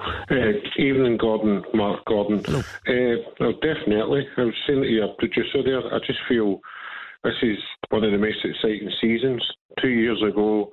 Uh, 0.00 0.34
evening, 0.78 1.16
Gordon, 1.16 1.62
Mark 1.74 2.04
Gordon. 2.06 2.42
Hello. 2.44 2.60
Uh, 2.60 3.22
well, 3.40 3.52
definitely. 3.52 4.26
I 4.36 4.42
was 4.42 4.54
saying 4.66 4.82
to 4.82 4.88
your 4.88 5.08
producer 5.18 5.62
there, 5.64 5.86
I 5.94 5.98
just 6.06 6.18
feel 6.28 6.60
this 7.22 7.34
is 7.42 7.58
one 7.90 8.04
of 8.04 8.12
the 8.12 8.18
most 8.18 8.38
exciting 8.44 8.90
seasons. 9.00 9.44
Two 9.80 9.88
years 9.88 10.22
ago, 10.22 10.70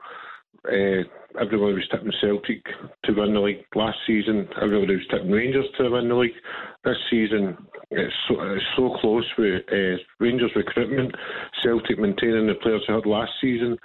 uh, 0.68 1.04
everybody 1.40 1.74
was 1.74 1.88
tipping 1.92 2.12
Celtic 2.22 2.64
to 3.06 3.14
win 3.14 3.34
the 3.34 3.40
league. 3.40 3.66
Last 3.76 3.98
season, 4.06 4.48
everybody 4.62 4.96
was 4.96 5.08
tipping 5.10 5.32
Rangers 5.32 5.66
to 5.78 5.90
win 5.90 6.10
the 6.10 6.16
league. 6.16 6.32
This 6.84 6.98
season, 7.10 7.58
it's 7.92 8.14
so, 8.28 8.36
it's 8.42 8.66
so 8.76 8.96
close 9.02 9.26
with 9.38 9.64
uh, 9.72 10.02
Rangers 10.20 10.52
recruitment. 10.56 11.14
Celtic 11.64 12.00
maintaining 12.00 12.48
the 12.48 12.56
players 12.62 12.84
they 12.88 12.94
had 12.94 13.06
last 13.06 13.32
season. 13.42 13.78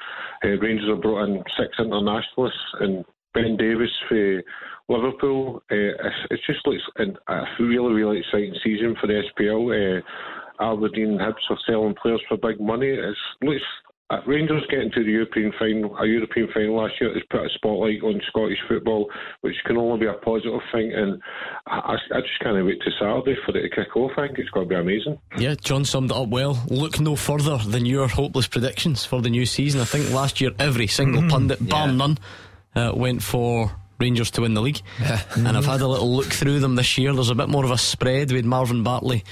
Uh, 0.44 0.58
Rangers 0.60 0.88
have 0.88 1.02
brought 1.02 1.24
in 1.24 1.42
six 1.58 1.68
internationalists 1.78 2.58
and 2.80 3.04
Ben 3.34 3.56
Davies 3.56 3.90
for 4.08 4.42
Liverpool. 4.88 5.62
Uh, 5.70 6.08
just 6.46 6.66
looks 6.66 6.82
a 6.98 7.44
really, 7.60 7.92
really 7.92 8.20
exciting 8.20 8.54
season 8.64 8.96
for 9.00 9.06
the 9.06 9.22
SPL. 9.30 9.98
Uh, 9.98 10.02
Aberdeen 10.60 11.18
Hibs 11.18 11.50
are 11.50 11.58
selling 11.66 11.94
players 12.00 12.22
for 12.28 12.36
big 12.36 12.60
money. 12.60 12.88
It 12.88 13.14
looks 13.42 13.62
uh, 14.10 14.20
Rangers 14.26 14.64
getting 14.70 14.90
to 14.92 15.04
the 15.04 15.10
European 15.10 15.52
final, 15.58 15.94
a 15.98 16.06
European 16.06 16.48
final 16.54 16.76
last 16.76 16.94
year, 16.98 17.12
has 17.12 17.22
put 17.30 17.44
a 17.44 17.48
spotlight 17.54 18.02
on 18.02 18.20
Scottish 18.28 18.58
football, 18.66 19.10
which 19.42 19.54
can 19.66 19.76
only 19.76 20.00
be 20.00 20.06
a 20.06 20.14
positive 20.14 20.60
thing. 20.72 20.92
And 20.94 21.20
I, 21.66 21.96
I 22.14 22.20
just 22.20 22.38
can't 22.42 22.64
wait 22.64 22.80
to 22.80 22.90
Saturday 22.98 23.36
for 23.44 23.56
it 23.56 23.62
to 23.62 23.68
kick 23.68 23.94
off. 23.96 24.12
I 24.16 24.26
think 24.26 24.38
it's 24.38 24.48
going 24.50 24.66
to 24.66 24.74
be 24.74 24.80
amazing. 24.80 25.18
Yeah, 25.36 25.56
John 25.56 25.84
summed 25.84 26.10
it 26.10 26.16
up 26.16 26.28
well. 26.28 26.58
Look 26.68 26.98
no 27.00 27.16
further 27.16 27.58
than 27.58 27.84
your 27.84 28.08
hopeless 28.08 28.46
predictions 28.46 29.04
for 29.04 29.20
the 29.20 29.30
new 29.30 29.44
season. 29.44 29.82
I 29.82 29.84
think 29.84 30.10
last 30.10 30.40
year 30.40 30.52
every 30.58 30.86
single 30.86 31.20
mm-hmm. 31.20 31.30
pundit, 31.30 31.68
bar 31.68 31.88
yeah. 31.88 31.94
none, 31.94 32.18
uh, 32.74 32.92
went 32.94 33.22
for 33.22 33.70
Rangers 34.00 34.30
to 34.32 34.40
win 34.40 34.54
the 34.54 34.62
league. 34.62 34.80
and 35.36 35.48
I've 35.48 35.66
had 35.66 35.82
a 35.82 35.88
little 35.88 36.10
look 36.10 36.32
through 36.32 36.60
them 36.60 36.76
this 36.76 36.96
year. 36.96 37.12
There's 37.12 37.30
a 37.30 37.34
bit 37.34 37.50
more 37.50 37.64
of 37.64 37.72
a 37.72 37.78
spread 37.78 38.32
with 38.32 38.46
Marvin 38.46 38.82
Bartley 38.82 39.24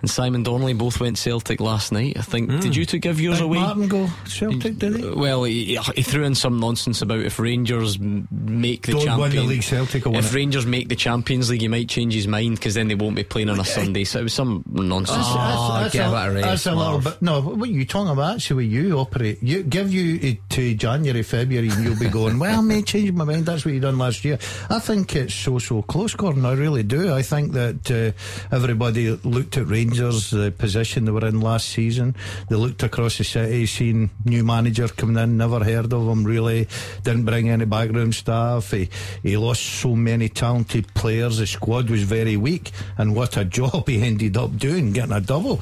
and 0.00 0.10
Simon 0.10 0.42
Donnelly 0.42 0.74
both 0.74 1.00
went 1.00 1.16
Celtic 1.16 1.58
last 1.58 1.90
night. 1.90 2.18
I 2.18 2.22
think. 2.22 2.50
Mm. 2.50 2.60
Did 2.60 2.76
you 2.76 2.84
two 2.84 2.98
give 2.98 3.18
yours 3.18 3.38
did 3.38 3.44
away? 3.44 3.58
Martin 3.58 3.88
go 3.88 4.08
Celtic, 4.26 4.78
did 4.78 4.96
he? 4.96 5.08
Well, 5.08 5.44
he, 5.44 5.78
he, 5.94 6.02
threw 6.02 6.24
in 6.24 6.34
some 6.34 6.60
nonsense 6.60 7.00
about 7.00 7.20
if 7.20 7.38
Rangers 7.38 7.98
make 7.98 8.86
the 8.86 8.92
Don't 8.92 9.06
Champions 9.06 9.34
win 9.34 9.42
the 9.44 9.48
league, 9.48 9.62
Celtic 9.62 10.04
will 10.04 10.16
If 10.16 10.34
Rangers 10.34 10.66
make 10.66 10.90
the 10.90 10.96
Champions 10.96 11.48
League, 11.48 11.62
he 11.62 11.68
might 11.68 11.88
change 11.88 12.12
his 12.12 12.28
mind 12.28 12.56
because 12.56 12.74
then 12.74 12.88
they 12.88 12.94
won't 12.94 13.16
be 13.16 13.24
playing 13.24 13.48
on 13.48 13.58
a 13.58 13.64
Sunday. 13.64 14.04
So 14.04 14.20
it 14.20 14.24
was 14.24 14.34
some 14.34 14.64
nonsense. 14.68 15.16
That's, 15.16 15.28
oh, 15.28 15.80
that's, 15.80 15.94
that's, 15.94 15.94
a, 15.94 16.40
that's 16.42 16.66
a 16.66 16.74
little 16.74 17.00
bit. 17.00 17.22
No, 17.22 17.40
what 17.40 17.68
are 17.68 17.72
you 17.72 17.86
talking 17.86 18.12
about? 18.12 18.34
Actually, 18.34 18.66
you 18.66 18.98
operate. 18.98 19.42
You 19.42 19.62
give 19.62 19.92
you 19.92 20.36
to 20.50 20.74
January, 20.74 21.22
February, 21.22 21.70
and 21.70 21.82
you'll 21.82 21.98
be 21.98 22.10
going. 22.10 22.38
well, 22.38 22.58
I 22.58 22.62
may 22.62 22.82
change 22.82 23.12
my 23.12 23.24
mind. 23.24 23.46
That's 23.46 23.64
what 23.64 23.72
you 23.72 23.80
done 23.80 23.96
last 23.96 24.26
year. 24.26 24.38
I 24.68 24.78
think 24.78 25.16
it's 25.16 25.34
so 25.34 25.58
so 25.58 25.80
close, 25.80 26.14
Gordon. 26.14 26.44
I 26.44 26.52
really 26.52 26.82
do. 26.82 27.14
I 27.14 27.22
think 27.22 27.52
that 27.52 27.90
uh, 27.90 28.54
everybody 28.54 29.10
looked 29.24 29.56
at 29.56 29.66
Rangers. 29.66 29.85
Uh, 29.92 30.50
position 30.56 31.04
they 31.04 31.12
were 31.12 31.26
in 31.26 31.40
last 31.40 31.68
season. 31.68 32.14
They 32.48 32.56
looked 32.56 32.82
across 32.82 33.18
the 33.18 33.24
city, 33.24 33.66
seen 33.66 34.10
new 34.24 34.44
manager 34.44 34.88
coming 34.88 35.22
in, 35.22 35.36
never 35.36 35.62
heard 35.64 35.92
of 35.92 36.08
him 36.08 36.24
really, 36.24 36.68
didn't 37.02 37.24
bring 37.24 37.48
any 37.50 37.64
background 37.64 38.14
staff. 38.14 38.70
He, 38.70 38.88
he 39.22 39.36
lost 39.36 39.62
so 39.62 39.94
many 39.94 40.28
talented 40.28 40.92
players. 40.94 41.38
The 41.38 41.46
squad 41.46 41.90
was 41.90 42.02
very 42.02 42.36
weak, 42.36 42.72
and 42.98 43.14
what 43.14 43.36
a 43.36 43.44
job 43.56 43.88
he 43.88 44.02
ended 44.02 44.36
up 44.36 44.56
doing, 44.56 44.92
getting 44.92 45.12
a 45.12 45.20
double. 45.20 45.60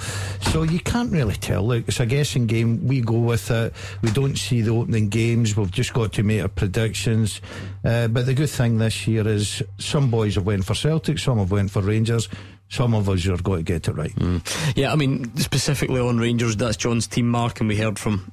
So 0.53 0.63
you 0.63 0.81
can't 0.81 1.13
really 1.13 1.35
tell. 1.35 1.67
Look, 1.67 1.89
it's 1.89 2.01
a 2.01 2.07
guessing 2.07 2.47
game. 2.47 2.87
We 2.87 3.01
go 3.01 3.19
with 3.19 3.51
it. 3.51 3.73
We 4.03 4.11
don't 4.11 4.37
see 4.37 4.61
the 4.61 4.73
opening 4.73 5.09
games. 5.09 5.57
We've 5.57 5.71
just 5.71 5.93
got 5.93 6.13
to 6.15 6.23
make 6.23 6.43
our 6.43 6.49
predictions. 6.49 7.41
Uh, 7.85 8.09
but 8.09 8.27
the 8.27 8.35
good 8.35 8.51
thing 8.51 8.79
this 8.79 9.07
year 9.07 9.27
is 9.27 9.63
some 9.79 10.11
boys 10.11 10.37
have 10.37 10.47
went 10.47 10.65
for 10.65 10.75
Celtic, 10.75 11.19
some 11.19 11.39
have 11.39 11.51
went 11.51 11.71
for 11.71 11.83
Rangers 11.83 12.29
some 12.75 12.93
of 12.95 13.09
us 13.09 13.27
are 13.27 13.37
going 13.37 13.65
to 13.65 13.73
get 13.73 13.89
it 13.89 13.93
right. 13.93 14.15
Mm. 14.17 14.77
Yeah, 14.77 14.93
I 14.93 14.97
mean, 14.97 15.35
specifically 15.37 16.01
on 16.01 16.19
Rangers, 16.19 16.57
that's 16.57 16.77
John's 16.77 17.07
team 17.07 17.31
mark, 17.31 17.61
and 17.61 17.69
we 17.69 17.77
heard 17.77 17.99
from 17.99 18.33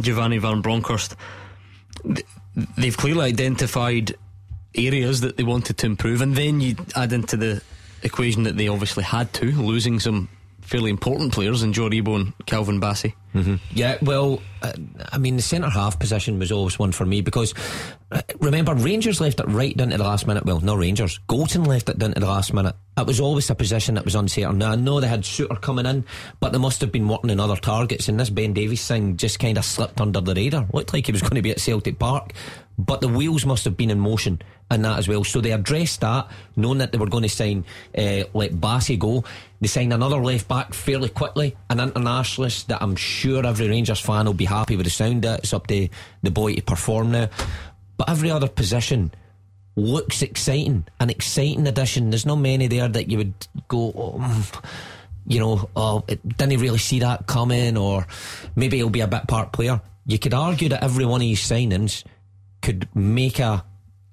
Giovanni 0.00 0.38
Van 0.38 0.62
Bronckhorst. 0.62 1.14
They've 2.76 2.96
clearly 2.96 3.26
identified 3.26 4.14
areas 4.74 5.20
that 5.20 5.36
they 5.36 5.42
wanted 5.42 5.76
to 5.78 5.86
improve, 5.86 6.22
and 6.22 6.34
then 6.34 6.60
you 6.60 6.76
add 6.96 7.12
into 7.12 7.36
the 7.36 7.62
equation 8.02 8.44
that 8.44 8.56
they 8.56 8.68
obviously 8.68 9.04
had 9.04 9.32
to, 9.34 9.52
losing 9.52 10.00
some 10.00 10.28
fairly 10.62 10.90
important 10.90 11.32
players 11.32 11.62
in 11.62 11.72
Joe 11.72 11.88
Aribo 11.88 12.16
and 12.16 12.46
Calvin 12.46 12.80
Bassey. 12.80 13.14
Mm-hmm. 13.34 13.56
Yeah, 13.72 13.98
well, 14.02 14.42
uh, 14.62 14.72
I 15.10 15.18
mean, 15.18 15.36
the 15.36 15.42
centre 15.42 15.68
half 15.68 15.98
position 15.98 16.38
was 16.38 16.52
always 16.52 16.78
one 16.78 16.92
for 16.92 17.04
me 17.04 17.20
because 17.20 17.54
uh, 18.10 18.20
remember, 18.40 18.74
Rangers 18.74 19.20
left 19.20 19.40
it 19.40 19.46
right 19.46 19.76
down 19.76 19.88
to 19.90 19.98
the 19.98 20.04
last 20.04 20.26
minute. 20.26 20.44
Well, 20.44 20.60
no 20.60 20.74
Rangers. 20.74 21.18
Goldson 21.28 21.66
left 21.66 21.88
it 21.88 21.98
down 21.98 22.12
to 22.12 22.20
the 22.20 22.26
last 22.26 22.52
minute. 22.52 22.76
It 22.96 23.06
was 23.06 23.20
always 23.20 23.48
a 23.48 23.54
position 23.54 23.94
that 23.94 24.04
was 24.04 24.14
uncertain. 24.14 24.58
Now, 24.58 24.72
I 24.72 24.76
know 24.76 25.00
they 25.00 25.08
had 25.08 25.22
Souttar 25.22 25.60
coming 25.60 25.86
in, 25.86 26.04
but 26.40 26.52
they 26.52 26.58
must 26.58 26.82
have 26.82 26.92
been 26.92 27.08
working 27.08 27.30
on 27.30 27.40
other 27.40 27.56
targets, 27.56 28.08
and 28.08 28.20
this 28.20 28.28
Ben 28.28 28.52
Davies 28.52 28.86
thing 28.86 29.16
just 29.16 29.38
kind 29.38 29.56
of 29.56 29.64
slipped 29.64 30.00
under 30.00 30.20
the 30.20 30.34
radar. 30.34 30.66
Looked 30.72 30.92
like 30.92 31.06
he 31.06 31.12
was 31.12 31.22
going 31.22 31.36
to 31.36 31.42
be 31.42 31.50
at 31.50 31.60
Celtic 31.60 31.98
Park, 31.98 32.34
but 32.78 33.00
the 33.00 33.08
wheels 33.08 33.44
must 33.44 33.64
have 33.64 33.76
been 33.76 33.90
in 33.90 34.00
motion 34.00 34.40
in 34.70 34.82
that 34.82 34.98
as 34.98 35.08
well. 35.08 35.24
So 35.24 35.40
they 35.40 35.52
addressed 35.52 36.00
that, 36.00 36.28
knowing 36.56 36.78
that 36.78 36.92
they 36.92 36.98
were 36.98 37.08
going 37.08 37.24
to 37.24 37.28
sign, 37.28 37.64
uh, 37.96 38.24
let 38.32 38.52
Bassey 38.52 38.98
go. 38.98 39.24
They 39.60 39.68
signed 39.68 39.92
another 39.92 40.16
left 40.16 40.48
back 40.48 40.74
fairly 40.74 41.08
quickly, 41.08 41.56
an 41.70 41.80
internationalist 41.80 42.68
that 42.68 42.82
I'm 42.82 42.96
sure 42.96 43.46
every 43.46 43.68
Rangers 43.68 44.00
fan 44.00 44.26
will 44.26 44.34
be 44.34 44.46
happy 44.46 44.76
with 44.76 44.86
the 44.86 44.90
sound 44.90 45.24
of. 45.26 45.38
It's 45.38 45.52
up 45.52 45.66
to 45.68 45.88
the 46.22 46.30
boy 46.30 46.54
to 46.54 46.62
perform 46.62 47.12
now. 47.12 47.28
But 47.96 48.08
every 48.08 48.30
other 48.30 48.48
position 48.48 49.12
looks 49.76 50.22
exciting, 50.22 50.86
an 51.00 51.10
exciting 51.10 51.66
addition. 51.66 52.10
There's 52.10 52.26
not 52.26 52.36
many 52.36 52.66
there 52.66 52.88
that 52.88 53.10
you 53.10 53.18
would 53.18 53.34
go, 53.68 53.92
oh, 53.94 54.50
you 55.26 55.40
know, 55.40 55.68
oh, 55.76 56.00
didn't 56.06 56.60
really 56.60 56.78
see 56.78 57.00
that 57.00 57.26
coming, 57.26 57.76
or 57.76 58.06
maybe 58.56 58.78
he'll 58.78 58.90
be 58.90 59.00
a 59.00 59.06
bit 59.06 59.28
part 59.28 59.52
player. 59.52 59.80
You 60.06 60.18
could 60.18 60.34
argue 60.34 60.68
that 60.70 60.82
every 60.82 61.04
one 61.04 61.20
of 61.20 61.26
these 61.26 61.40
signings 61.40 62.02
could 62.62 62.88
make 62.94 63.38
a, 63.38 63.64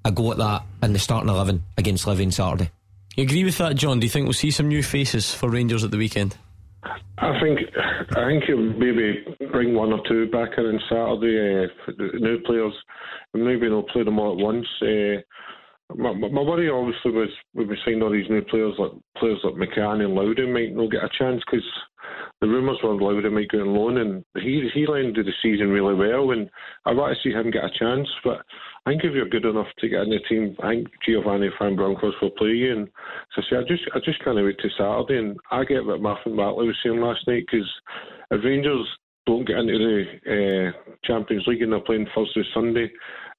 a 0.03 0.11
go 0.11 0.31
at 0.31 0.37
that 0.37 0.63
in 0.83 0.93
the 0.93 0.99
starting 0.99 1.29
11 1.29 1.63
against 1.77 2.07
Livy 2.07 2.25
on 2.25 2.31
Saturday. 2.31 2.71
You 3.15 3.23
agree 3.23 3.43
with 3.43 3.57
that, 3.57 3.75
John? 3.75 3.99
Do 3.99 4.05
you 4.05 4.09
think 4.09 4.25
we'll 4.25 4.33
see 4.33 4.51
some 4.51 4.67
new 4.67 4.83
faces 4.83 5.33
for 5.33 5.49
Rangers 5.49 5.83
at 5.83 5.91
the 5.91 5.97
weekend? 5.97 6.37
I 7.17 7.37
think 7.41 7.59
I 8.15 8.25
think 8.27 8.45
he'll 8.45 8.57
maybe 8.57 9.25
bring 9.51 9.75
one 9.75 9.91
or 9.91 9.99
two 10.07 10.27
back 10.31 10.51
in 10.57 10.65
on 10.65 10.79
Saturday. 10.89 11.65
Uh, 11.65 12.17
new 12.19 12.39
players, 12.41 12.73
maybe 13.33 13.67
they'll 13.67 13.83
play 13.83 14.03
them 14.03 14.19
all 14.19 14.31
at 14.31 14.37
once. 14.37 14.65
Uh, 14.81 15.21
my, 15.95 16.13
my 16.13 16.41
worry 16.41 16.69
obviously 16.69 17.11
was 17.11 17.29
when 17.53 17.67
we 17.67 17.77
signed 17.83 18.03
all 18.03 18.11
these 18.11 18.29
new 18.29 18.43
players 18.43 18.75
like 18.77 18.91
players 19.17 19.39
like 19.43 19.55
McCann 19.55 20.03
and 20.03 20.13
Lowden 20.13 20.53
might 20.53 20.75
not 20.75 20.91
get 20.91 21.03
a 21.03 21.09
chance 21.17 21.41
because 21.45 21.65
the 22.41 22.47
rumours 22.47 22.77
were 22.83 22.93
Lowden 22.93 23.33
might 23.33 23.49
go 23.49 23.61
on 23.61 23.73
loan 23.73 23.97
and 23.97 24.23
he 24.35 24.69
he 24.73 24.85
ended 24.87 25.25
the 25.25 25.33
season 25.41 25.69
really 25.69 25.95
well 25.95 26.31
and 26.31 26.49
I 26.85 26.93
want 26.93 27.15
to 27.15 27.23
see 27.23 27.33
him 27.33 27.49
get 27.49 27.63
a 27.63 27.71
chance 27.79 28.07
but 28.23 28.41
I 28.85 28.91
think 28.91 29.03
if 29.03 29.13
you're 29.13 29.29
good 29.29 29.45
enough 29.45 29.67
to 29.79 29.89
get 29.89 30.01
in 30.01 30.09
the 30.09 30.19
team 30.29 30.55
I 30.61 30.75
think 30.75 30.87
Giovanni 31.07 31.49
Van 31.59 31.75
Bronckhorst 31.75 32.21
will 32.21 32.31
play 32.31 32.49
you 32.49 32.71
and 32.71 32.87
so 33.35 33.41
I 33.55 33.61
I 33.61 33.63
just 33.63 33.83
I 33.95 33.99
just 34.05 34.23
can't 34.23 34.35
wait 34.37 34.59
to 34.59 34.69
Saturday 34.77 35.17
and 35.17 35.37
I 35.49 35.63
get 35.63 35.85
what 35.85 36.01
Martin 36.01 36.35
Bartley 36.35 36.67
was 36.67 36.77
saying 36.83 37.01
last 37.01 37.27
night 37.27 37.45
because 37.49 37.69
if 38.29 38.43
Rangers 38.43 38.85
don't 39.25 39.47
get 39.47 39.57
into 39.57 39.77
the 39.77 40.71
uh, 40.73 40.93
Champions 41.03 41.45
League 41.47 41.61
and 41.61 41.71
they're 41.71 41.79
playing 41.81 42.07
Thursday 42.15 42.43
Sunday 42.53 42.91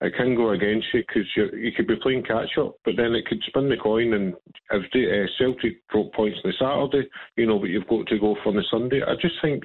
it 0.02 0.14
can 0.16 0.34
go 0.34 0.50
against 0.50 0.86
you 0.94 1.02
because 1.06 1.28
you 1.36 1.72
could 1.76 1.86
be 1.86 1.96
playing 2.02 2.22
catch 2.22 2.56
up, 2.58 2.76
but 2.84 2.94
then 2.96 3.14
it 3.14 3.26
could 3.26 3.42
spin 3.46 3.68
the 3.68 3.76
coin. 3.76 4.14
And 4.14 4.34
if 4.70 4.90
the, 4.92 5.24
uh, 5.24 5.26
Celtic 5.38 5.86
drop 5.90 6.12
points 6.14 6.38
on 6.42 6.50
the 6.50 6.56
Saturday, 6.58 7.08
you 7.36 7.46
know, 7.46 7.58
but 7.58 7.68
you've 7.68 7.86
got 7.86 8.06
to 8.06 8.18
go 8.18 8.36
for 8.42 8.52
the 8.52 8.64
Sunday. 8.70 9.02
I 9.02 9.14
just 9.20 9.34
think 9.42 9.64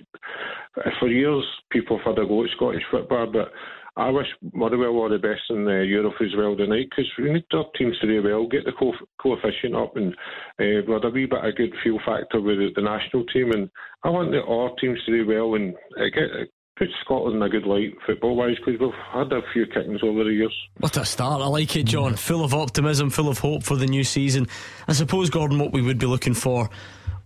for 0.99 1.07
years 1.07 1.45
people 1.71 1.97
have 1.97 2.17
had 2.17 2.23
a 2.23 2.27
go 2.27 2.43
at 2.43 2.49
Scottish 2.55 2.83
football, 2.91 3.27
but 3.31 3.51
I 3.97 4.09
wish 4.09 4.27
Motherwell 4.53 4.93
were 4.93 5.09
the 5.09 5.19
best 5.19 5.43
in 5.49 5.65
uh, 5.65 5.79
Europe 5.79 6.15
as 6.19 6.35
well 6.37 6.57
tonight 6.57 6.87
because 6.89 7.09
we 7.17 7.31
need 7.31 7.45
our 7.53 7.65
teams 7.77 7.97
to 7.99 8.07
do 8.07 8.21
well, 8.21 8.45
get 8.45 8.65
the 8.65 8.73
co- 8.77 8.91
coefficient 9.21 9.73
up, 9.73 9.95
and 9.95 10.13
uh, 10.59 10.83
we 10.85 10.93
had 10.93 11.05
a 11.05 11.09
wee 11.09 11.27
bit 11.27 11.45
of 11.45 11.55
good 11.55 11.73
feel 11.81 11.97
factor 12.05 12.41
with 12.41 12.57
the, 12.75 12.81
national 12.81 13.23
team. 13.27 13.51
And 13.51 13.69
I 14.03 14.09
want 14.09 14.31
the, 14.31 14.43
our 14.43 14.75
teams 14.81 14.99
to 15.05 15.11
do 15.11 15.25
well 15.25 15.55
and 15.55 15.73
uh, 15.97 16.09
get 16.13 16.49
put 16.75 16.89
Scotland 17.01 17.37
in 17.37 17.41
a 17.41 17.49
good 17.49 17.65
light 17.65 17.95
football 18.05 18.35
wise 18.35 18.57
because 18.57 18.79
we've 18.79 18.91
had 19.11 19.31
a 19.31 19.41
few 19.53 19.65
kickings 19.65 20.01
over 20.03 20.23
the 20.23 20.31
years. 20.31 20.53
What 20.77 20.97
a 20.97 21.05
start! 21.05 21.41
I 21.41 21.47
like 21.47 21.75
it, 21.75 21.83
John. 21.83 22.15
Full 22.15 22.43
of 22.43 22.53
optimism, 22.53 23.09
full 23.09 23.29
of 23.29 23.39
hope 23.39 23.63
for 23.63 23.75
the 23.75 23.87
new 23.87 24.03
season. 24.03 24.47
I 24.87 24.93
suppose, 24.93 25.29
Gordon, 25.29 25.59
what 25.59 25.71
we 25.71 25.81
would 25.81 25.99
be 25.99 26.05
looking 26.05 26.33
for 26.33 26.69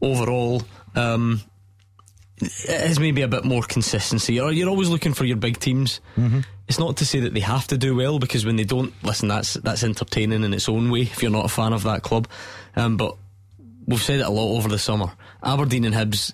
overall. 0.02 0.62
Um, 0.96 1.42
is 2.42 3.00
maybe 3.00 3.22
a 3.22 3.28
bit 3.28 3.44
more 3.44 3.62
consistency. 3.64 4.36
You're, 4.36 4.52
you're 4.52 4.70
always 4.70 4.88
looking 4.88 5.14
for 5.14 5.26
your 5.26 5.36
big 5.36 5.60
teams. 5.60 6.00
Mm-hmm. 6.16 6.40
It's 6.70 6.80
not 6.80 6.98
to 6.98 7.06
say 7.06 7.20
that 7.22 7.34
they 7.34 7.42
have 7.42 7.68
to 7.68 7.78
do 7.78 7.96
well 7.96 8.18
because 8.18 8.46
when 8.46 8.56
they 8.56 8.64
don't, 8.64 8.94
listen, 9.04 9.28
that's 9.28 9.56
that's 9.56 9.84
entertaining 9.84 10.44
in 10.44 10.54
its 10.54 10.70
own 10.70 10.90
way. 10.90 11.02
If 11.02 11.22
you're 11.22 11.32
not 11.32 11.46
a 11.46 11.50
fan 11.50 11.74
of 11.74 11.84
that 11.84 12.04
club, 12.04 12.28
um, 12.76 12.96
but 12.96 13.18
we've 13.88 14.02
said 14.02 14.20
it 14.20 14.26
a 14.26 14.30
lot 14.30 14.56
over 14.56 14.70
the 14.70 14.80
summer. 14.80 15.12
Aberdeen 15.44 15.84
and 15.86 15.96
Hibs 15.96 16.34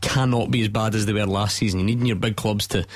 cannot 0.00 0.50
be 0.50 0.62
as 0.62 0.68
bad 0.68 0.94
as 0.94 1.06
they 1.06 1.12
were 1.12 1.26
last 1.26 1.56
season. 1.56 1.80
You 1.80 1.96
need 1.96 2.06
your 2.06 2.16
big 2.16 2.36
clubs 2.36 2.66
to 2.68 2.86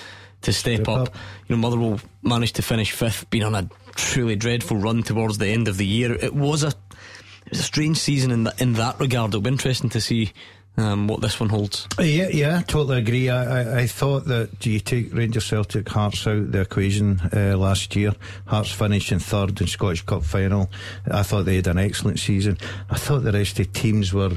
to 0.42 0.52
step, 0.52 0.82
step 0.82 0.88
up. 0.88 1.08
up. 1.08 1.14
You 1.48 1.56
know, 1.56 1.60
Motherwell 1.60 2.00
managed 2.22 2.56
to 2.56 2.62
finish 2.62 2.92
fifth, 2.92 3.28
being 3.30 3.44
on 3.44 3.54
a 3.54 3.68
truly 3.94 4.36
dreadful 4.36 4.76
run 4.76 5.02
towards 5.02 5.38
the 5.38 5.48
end 5.48 5.68
of 5.68 5.76
the 5.76 5.86
year. 5.86 6.12
It 6.12 6.34
was 6.34 6.62
a 6.62 6.68
it 6.68 7.50
was 7.50 7.60
a 7.60 7.64
strange 7.64 7.98
season 7.98 8.30
in 8.30 8.44
that 8.44 8.60
in 8.60 8.74
that 8.74 9.00
regard. 9.00 9.30
It'll 9.30 9.40
be 9.40 9.50
interesting 9.50 9.90
to 9.90 10.00
see 10.00 10.32
um, 10.76 11.06
what 11.06 11.20
this 11.20 11.38
one 11.38 11.48
holds. 11.48 11.86
Yeah, 12.00 12.28
yeah, 12.28 12.62
totally 12.62 12.98
agree. 12.98 13.30
I, 13.30 13.60
I, 13.60 13.78
I 13.80 13.86
thought 13.86 14.24
that 14.26 14.64
you 14.66 14.80
take 14.80 15.14
Rangers 15.14 15.44
Celtic 15.44 15.88
Hearts 15.88 16.26
out 16.26 16.50
the 16.50 16.62
equation 16.62 17.20
uh, 17.32 17.56
last 17.56 17.94
year. 17.94 18.12
Hearts 18.46 18.72
finished 18.72 19.12
in 19.12 19.20
third 19.20 19.60
in 19.60 19.66
Scottish 19.66 20.02
Cup 20.02 20.24
final. 20.24 20.70
I 21.10 21.22
thought 21.22 21.44
they 21.44 21.56
had 21.56 21.68
an 21.68 21.78
excellent 21.78 22.18
season. 22.18 22.58
I 22.90 22.96
thought 22.96 23.20
the 23.20 23.32
rest 23.32 23.60
of 23.60 23.72
the 23.72 23.80
teams 23.80 24.12
were 24.12 24.32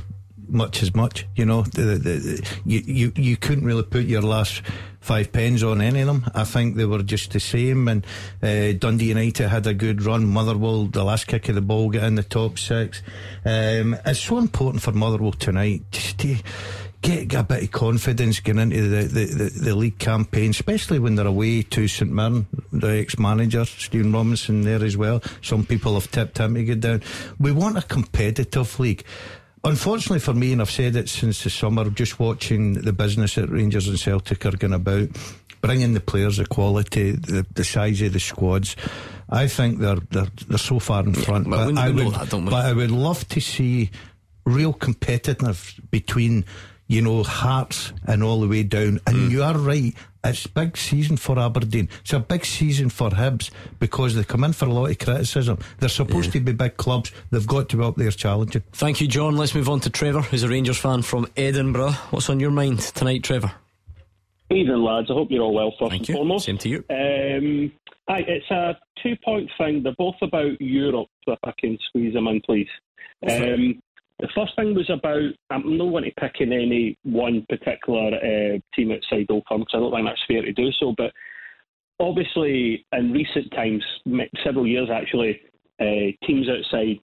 much 0.48 0.82
as 0.84 0.96
much. 0.96 1.26
You 1.36 1.46
know, 1.46 1.62
the, 1.64 1.82
the, 1.82 1.98
the, 1.98 2.58
you, 2.66 2.82
you 2.86 3.12
you 3.16 3.38
couldn't 3.38 3.66
really 3.66 3.84
put 3.84 4.06
your 4.06 4.22
last 4.22 4.62
five 5.00 5.32
pens 5.32 5.64
on 5.64 5.82
any 5.82 6.02
of 6.02 6.08
them. 6.08 6.30
I 6.36 6.44
think 6.44 6.76
they 6.76 6.86
were 6.86 7.02
just 7.02 7.32
the 7.32 7.40
same. 7.40 7.88
And 7.88 8.06
uh, 8.44 8.74
Dundee 8.74 9.06
United 9.06 9.48
had 9.48 9.66
a 9.66 9.74
good 9.74 10.04
run. 10.04 10.26
Motherwell, 10.26 10.88
the 10.88 11.04
last 11.04 11.28
kick 11.28 11.48
of 11.50 11.56
the 11.56 11.62
ball, 11.62 11.90
get 11.90 12.04
in 12.04 12.16
the 12.16 12.24
top 12.24 12.60
six. 12.60 13.02
Um, 13.46 13.96
it's 14.06 14.20
so 14.20 14.38
important 14.38 14.84
for 14.84 14.92
Motherwell 14.92 15.32
tonight 15.32 15.84
just 15.92 16.18
to 16.20 16.38
get, 17.02 17.34
a 17.34 17.44
bit 17.44 17.64
of 17.64 17.72
confidence 17.72 18.40
getting 18.40 18.62
into 18.62 18.82
the, 18.90 19.04
the, 19.04 19.26
the, 19.26 19.50
the, 19.50 19.76
league 19.76 20.00
campaign, 20.00 20.50
especially 20.50 21.00
when 21.00 21.16
they're 21.16 21.28
away 21.28 21.62
to 21.62 21.88
St 21.88 22.12
Mirren, 22.12 22.48
the 22.72 23.00
ex 23.00 23.18
manager, 23.18 23.66
Stephen 23.66 24.12
Robinson, 24.12 24.62
there 24.62 24.84
as 24.84 24.98
well. 24.98 25.22
Some 25.42 25.66
people 25.66 25.94
have 25.94 26.12
tipped 26.12 26.38
him 26.38 26.56
to 26.56 26.64
get 26.64 26.82
down. 26.82 27.02
We 27.40 27.52
want 27.52 27.78
a 27.78 27.82
competitive 27.82 28.80
league. 28.80 29.06
Unfortunately 29.64 30.20
for 30.20 30.34
me, 30.34 30.54
and 30.54 30.62
I've 30.62 30.72
said 30.72 30.96
it 30.96 31.10
since 31.10 31.44
the 31.44 31.50
summer, 31.50 31.90
just 31.90 32.20
watching 32.20 32.74
the 32.74 32.94
business 32.94 33.36
that 33.36 33.50
Rangers 33.50 33.88
and 33.88 34.00
Celtic 34.00 34.46
are 34.46 34.56
going 34.56 34.74
about, 34.74 35.10
bringing 35.62 35.94
the 35.94 36.00
players, 36.00 36.38
the 36.38 36.46
quality, 36.46 37.12
the, 37.12 37.46
the 37.54 37.64
size 37.64 38.02
of 38.02 38.14
the 38.14 38.20
squads. 38.20 38.76
I 39.30 39.48
think 39.48 39.80
they're 39.80 39.98
they're, 40.12 40.32
they're 40.48 40.58
so 40.58 40.80
far 40.80 41.04
in 41.04 41.14
front. 41.14 41.50
but, 41.50 41.74
but 41.74 41.78
I 41.78 41.90
would, 41.90 42.14
that, 42.14 42.30
but 42.30 42.54
I 42.54 42.74
would 42.74 42.92
love 42.92 43.28
to 43.30 43.42
see 43.42 43.92
real 44.46 44.74
competitiveness 44.74 45.80
between 45.92 46.46
you 46.88 47.02
know, 47.02 47.24
Hearts 47.24 47.94
and 48.06 48.24
all 48.24 48.40
the 48.40 48.48
way 48.48 48.64
down. 48.64 49.00
And 49.06 49.16
mm. 49.16 49.30
you 49.30 49.44
are 49.44 49.58
right, 49.58 49.94
it's 50.30 50.48
big 50.48 50.78
season 50.78 51.18
for 51.18 51.40
Aberdeen. 51.40 51.90
It's 52.02 52.14
a 52.14 52.20
big 52.20 52.46
season 52.46 52.90
for 52.90 53.10
Hibs 53.10 53.52
because 53.80 54.16
they 54.16 54.24
come 54.24 54.44
in 54.44 54.54
for 54.54 54.66
a 54.66 54.74
lot 54.74 54.90
of 54.90 54.98
criticism. 54.98 55.60
They're 55.80 55.90
supposed 55.90 56.28
yeah. 56.28 56.40
to 56.40 56.40
be 56.42 56.52
big 56.54 56.78
clubs. 56.78 57.12
They've 57.32 57.48
got 57.48 57.70
to 57.70 57.78
be 57.78 57.84
up 57.84 57.96
there 57.96 58.12
challenging. 58.12 58.64
Thank 58.74 59.02
you, 59.02 59.08
John. 59.08 59.38
Let's 59.38 59.56
move 59.56 59.70
on 59.70 59.80
to 59.82 59.90
Trevor, 59.90 60.22
who's 60.22 60.44
a 60.44 60.50
Rangers 60.50 60.78
fan 60.78 61.02
from 61.02 61.28
Edinburgh. 61.36 61.92
What's 62.12 62.30
on 62.30 62.40
your 62.40 62.52
mind 62.52 62.80
tonight, 62.80 63.24
Trevor? 63.24 63.52
Evening, 64.50 64.82
lads. 64.82 65.08
I 65.10 65.14
hope 65.14 65.30
you're 65.30 65.44
all 65.44 65.54
well, 65.54 65.74
first 65.78 65.92
Thank 65.92 66.02
and 66.02 66.10
you. 66.10 66.16
foremost. 66.16 66.46
Same 66.46 66.58
to 66.60 66.70
you. 66.70 66.78
Um, 66.90 67.72
aye, 68.08 68.24
it's 68.28 68.50
a 68.50 68.78
two 69.04 69.16
point 69.24 69.50
thing. 69.58 69.84
They're 69.84 69.94
both 69.98 70.16
about 70.22 70.60
Europe, 70.62 71.10
if 71.28 71.40
I 71.44 71.52
can 71.60 71.78
squeeze 71.90 72.14
them 72.14 72.28
in, 72.28 72.42
please. 72.42 72.70
Um, 73.30 73.82
the 74.20 74.28
first 74.34 74.56
thing 74.56 74.74
was 74.74 74.90
about 74.90 75.32
I'm 75.50 75.78
not 75.78 75.92
going 75.92 76.06
to 76.06 76.12
pick 76.20 76.36
in 76.40 76.52
any 76.52 76.98
one 77.04 77.46
particular 77.50 78.16
uh, 78.16 78.58
team 78.76 78.92
outside 78.92 79.28
Old 79.30 79.44
Firm 79.48 79.62
because 79.62 79.74
I 79.76 79.80
don't 79.80 79.92
think 79.92 80.08
that's 80.08 80.26
fair 80.28 80.42
to 80.42 80.54
do 80.54 80.72
so. 80.80 80.94
But 80.98 81.12
obviously, 82.00 82.86
in 82.94 83.12
recent 83.12 83.52
times, 83.52 83.84
several 84.44 84.66
years 84.66 84.90
actually, 84.92 85.40
uh, 85.80 86.26
teams 86.26 86.48
outside 86.50 87.00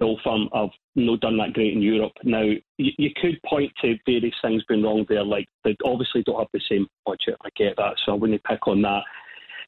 Old 0.00 0.20
Firm 0.24 0.48
have 0.52 0.70
not 0.96 1.20
done 1.20 1.38
that 1.38 1.52
great 1.52 1.72
in 1.72 1.82
Europe. 1.82 2.12
Now, 2.24 2.44
you, 2.78 3.10
could 3.16 3.40
point 3.48 3.72
to 3.82 3.96
various 4.04 4.34
things 4.42 4.64
being 4.68 4.82
wrong 4.82 5.06
there, 5.08 5.24
like 5.24 5.46
they 5.64 5.76
obviously 5.84 6.22
don't 6.24 6.38
have 6.38 6.48
the 6.52 6.60
same 6.68 6.86
budget. 7.04 7.36
I 7.44 7.48
get 7.56 7.76
that, 7.76 7.94
so 8.04 8.12
I 8.12 8.16
wouldn't 8.16 8.42
pick 8.44 8.66
on 8.66 8.82
that. 8.82 9.02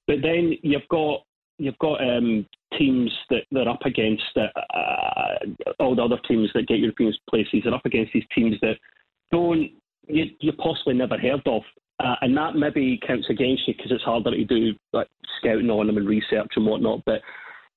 But 0.07 0.17
then 0.23 0.55
you've 0.63 0.89
got 0.91 1.21
you've 1.59 1.79
got 1.79 2.01
um, 2.01 2.47
teams 2.79 3.13
that 3.31 3.43
they're 3.51 3.69
up 3.69 3.85
against 3.85 4.23
uh, 4.37 5.75
all 5.81 5.95
the 5.95 6.03
other 6.03 6.19
teams 6.27 6.51
that 6.55 6.69
get 6.69 6.79
European 6.79 7.13
places 7.29 7.63
are 7.67 7.75
up 7.75 7.85
against 7.85 8.13
these 8.13 8.25
teams 8.35 8.57
that 8.63 8.77
don't 9.31 9.71
you, 10.07 10.25
you 10.41 10.53
possibly 10.53 10.95
never 10.95 11.19
heard 11.19 11.43
of. 11.47 11.63
Uh, 12.01 12.15
and 12.23 12.37
that 12.37 12.55
maybe 12.55 12.99
counts 13.05 13.27
against 13.29 13.67
you 13.67 13.75
because 13.77 13.91
it's 13.91 14.05
harder 14.05 14.31
to 14.31 14.45
do 14.45 14.73
like 14.93 15.09
scouting 15.41 15.69
on 15.69 15.87
them 15.89 15.97
and 15.97 16.09
research 16.09 16.47
and 16.55 16.65
whatnot. 16.65 17.03
But 17.05 17.21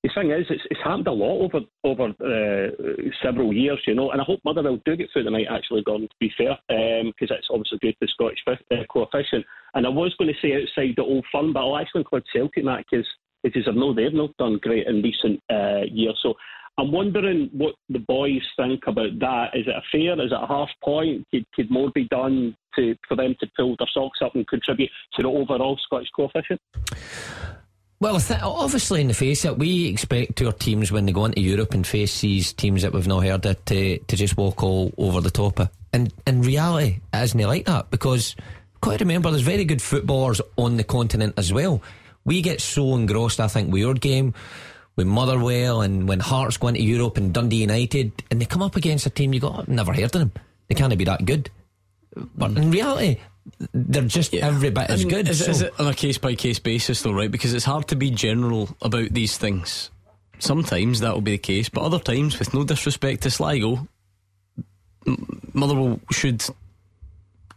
the 0.04 0.10
thing 0.14 0.30
is, 0.30 0.46
it's, 0.48 0.62
it's 0.70 0.80
happened 0.82 1.08
a 1.08 1.12
lot 1.12 1.42
over 1.42 1.60
over 1.84 2.08
uh, 2.08 3.10
several 3.22 3.52
years, 3.52 3.80
you 3.86 3.94
know. 3.94 4.10
And 4.10 4.20
I 4.20 4.24
hope 4.24 4.40
Motherwell 4.44 4.80
do 4.84 4.96
get 4.96 5.08
through 5.12 5.24
the 5.24 5.30
night. 5.30 5.46
Actually, 5.50 5.82
gone 5.82 6.02
to 6.02 6.08
be 6.20 6.32
fair, 6.36 6.56
because 6.68 7.30
um, 7.30 7.36
it's 7.36 7.48
obviously 7.50 7.78
good 7.82 7.96
for 7.98 8.06
the 8.06 8.12
Scottish 8.14 8.62
uh, 8.70 8.84
coefficient. 8.92 9.44
And 9.74 9.86
I 9.86 9.90
was 9.90 10.14
going 10.18 10.32
to 10.32 10.40
say 10.40 10.54
outside 10.54 10.94
the 10.96 11.02
Old 11.02 11.24
Firm, 11.32 11.52
but 11.52 11.60
I'll 11.60 11.78
actually 11.78 12.00
include 12.00 12.24
Celtic 12.32 12.58
in 12.58 12.66
that 12.66 12.84
because 12.90 13.06
because 13.42 13.66
I 13.66 13.72
know 13.72 13.94
they've 13.94 14.12
not 14.12 14.36
done 14.38 14.58
great 14.62 14.86
in 14.86 15.02
recent 15.02 15.40
uh, 15.50 15.82
years. 15.90 16.18
So 16.22 16.34
I'm 16.78 16.90
wondering 16.90 17.50
what 17.52 17.74
the 17.88 17.98
boys 17.98 18.42
think 18.56 18.82
about 18.86 19.18
that. 19.20 19.50
Is 19.54 19.66
it 19.66 19.74
a 19.74 19.82
fair? 19.90 20.14
Is 20.24 20.32
it 20.32 20.38
a 20.40 20.46
half 20.46 20.70
point? 20.82 21.26
Could, 21.30 21.44
could 21.54 21.70
more 21.70 21.90
be 21.94 22.08
done 22.08 22.56
to 22.76 22.94
for 23.06 23.16
them 23.16 23.34
to 23.40 23.46
pull 23.56 23.76
their 23.78 23.88
socks 23.92 24.20
up 24.24 24.34
and 24.34 24.46
contribute 24.48 24.90
to 25.14 25.22
the 25.22 25.28
overall 25.28 25.78
Scottish 25.84 26.08
coefficient? 26.16 26.60
Well, 28.00 28.20
obviously, 28.42 29.02
in 29.02 29.08
the 29.08 29.14
face 29.14 29.44
it, 29.44 29.58
we 29.58 29.86
expect 29.86 30.42
our 30.42 30.50
teams 30.50 30.90
when 30.90 31.06
they 31.06 31.12
go 31.12 31.26
into 31.26 31.40
Europe 31.40 31.72
and 31.72 31.86
face 31.86 32.20
these 32.20 32.52
teams 32.52 32.82
that 32.82 32.92
we've 32.92 33.06
not 33.06 33.22
heard 33.22 33.46
of 33.46 33.64
to, 33.66 33.98
to 33.98 34.16
just 34.16 34.36
walk 34.36 34.62
all 34.64 34.92
over 34.98 35.20
the 35.20 35.30
top 35.30 35.60
of. 35.60 35.70
And 35.92 36.12
in 36.26 36.42
reality, 36.42 36.98
it 37.14 37.22
isn't 37.22 37.40
like 37.40 37.66
that 37.66 37.92
because 37.92 38.34
quite 38.80 38.98
remember 38.98 39.30
there's 39.30 39.42
very 39.42 39.64
good 39.64 39.80
footballers 39.80 40.40
on 40.56 40.78
the 40.78 40.84
continent 40.84 41.34
as 41.36 41.52
well 41.52 41.80
we 42.24 42.42
get 42.42 42.60
so 42.60 42.94
engrossed, 42.94 43.40
I 43.40 43.48
think, 43.48 43.72
with 43.72 43.80
your 43.80 43.94
game, 43.94 44.34
with 44.96 45.06
Motherwell, 45.06 45.80
and 45.80 46.08
when 46.08 46.20
Hearts 46.20 46.56
go 46.56 46.68
into 46.68 46.82
Europe 46.82 47.16
and 47.16 47.32
Dundee 47.32 47.56
United, 47.56 48.12
and 48.30 48.40
they 48.40 48.44
come 48.44 48.62
up 48.62 48.76
against 48.76 49.06
a 49.06 49.10
team 49.10 49.32
you 49.32 49.40
got 49.40 49.68
never 49.68 49.92
heard 49.92 50.04
of 50.04 50.12
them. 50.12 50.32
They 50.68 50.74
can't 50.74 50.96
be 50.96 51.04
that 51.04 51.24
good. 51.24 51.50
But 52.14 52.52
in 52.52 52.70
reality, 52.70 53.20
they're 53.72 54.02
just 54.02 54.32
yeah. 54.32 54.46
every 54.46 54.70
bit 54.70 54.90
as 54.90 55.04
good. 55.04 55.28
Is, 55.28 55.44
so. 55.44 55.50
is 55.50 55.62
it 55.62 55.80
on 55.80 55.88
a 55.88 55.94
case 55.94 56.18
by 56.18 56.34
case 56.34 56.58
basis, 56.58 57.02
though, 57.02 57.12
right? 57.12 57.30
Because 57.30 57.54
it's 57.54 57.64
hard 57.64 57.88
to 57.88 57.96
be 57.96 58.10
general 58.10 58.68
about 58.82 59.12
these 59.12 59.38
things. 59.38 59.90
Sometimes 60.38 61.00
that 61.00 61.14
will 61.14 61.20
be 61.20 61.32
the 61.32 61.38
case, 61.38 61.68
but 61.68 61.82
other 61.82 61.98
times, 61.98 62.38
with 62.38 62.52
no 62.52 62.64
disrespect 62.64 63.22
to 63.22 63.30
Sligo, 63.30 63.86
Motherwell 65.52 66.00
should 66.10 66.44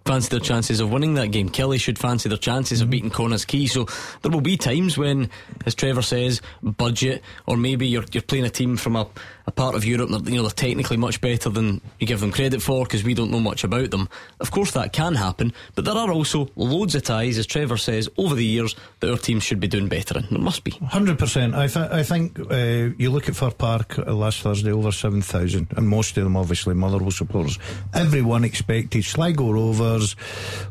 fancy 0.05 0.29
their 0.29 0.39
chances 0.39 0.79
of 0.79 0.91
winning 0.91 1.15
that 1.15 1.31
game. 1.31 1.49
Kelly 1.49 1.77
should 1.79 1.97
fancy 1.97 2.29
their 2.29 2.37
chances 2.37 2.79
of 2.79 2.85
mm-hmm. 2.85 2.91
beating 2.91 3.09
Connah's 3.09 3.45
Quay. 3.45 3.65
So 3.65 3.87
there 4.21 4.31
will 4.31 4.41
be 4.41 4.55
times 4.55 4.97
when, 4.97 5.29
as 5.65 5.73
Trevor 5.73 6.03
says, 6.03 6.41
budget, 6.61 7.23
or 7.47 7.57
maybe 7.57 7.87
you're 7.87 8.05
you're 8.11 8.23
playing 8.23 8.45
a 8.45 8.49
team 8.49 8.77
from 8.77 8.95
a 8.95 9.07
a 9.47 9.51
part 9.51 9.75
of 9.75 9.85
Europe 9.85 10.09
that 10.09 10.25
you 10.25 10.35
know 10.35 10.41
they're 10.41 10.51
technically 10.51 10.97
much 10.97 11.21
better 11.21 11.49
than 11.49 11.81
you 11.99 12.07
give 12.07 12.19
them 12.19 12.31
credit 12.31 12.61
for 12.61 12.83
because 12.83 13.03
we 13.03 13.13
don't 13.13 13.31
know 13.31 13.39
much 13.39 13.63
about 13.63 13.91
them. 13.91 14.09
Of 14.39 14.51
course, 14.51 14.71
that 14.71 14.93
can 14.93 15.15
happen, 15.15 15.53
but 15.75 15.85
there 15.85 15.95
are 15.95 16.11
also 16.11 16.49
loads 16.55 16.95
of 16.95 17.03
ties, 17.03 17.37
as 17.37 17.45
Trevor 17.45 17.77
says, 17.77 18.09
over 18.17 18.35
the 18.35 18.45
years 18.45 18.75
that 18.99 19.11
our 19.11 19.17
teams 19.17 19.43
should 19.43 19.59
be 19.59 19.67
doing 19.67 19.87
better 19.87 20.17
in. 20.17 20.27
There 20.29 20.39
must 20.39 20.63
be. 20.63 20.71
Hundred 20.71 21.19
percent. 21.19 21.53
I, 21.53 21.67
th- 21.67 21.91
I 21.91 22.03
think 22.03 22.39
uh, 22.39 22.93
you 22.97 23.11
look 23.11 23.29
at 23.29 23.35
Fir 23.35 23.51
Park 23.51 23.99
uh, 23.99 24.13
last 24.13 24.41
Thursday, 24.41 24.71
over 24.71 24.91
seven 24.91 25.21
thousand, 25.21 25.67
and 25.77 25.87
most 25.87 26.17
of 26.17 26.23
them 26.23 26.37
obviously 26.37 26.73
Motherwell 26.73 27.11
supporters. 27.11 27.59
Everyone 27.93 28.43
expected 28.43 29.05
Sligo 29.05 29.51
Rovers 29.51 30.15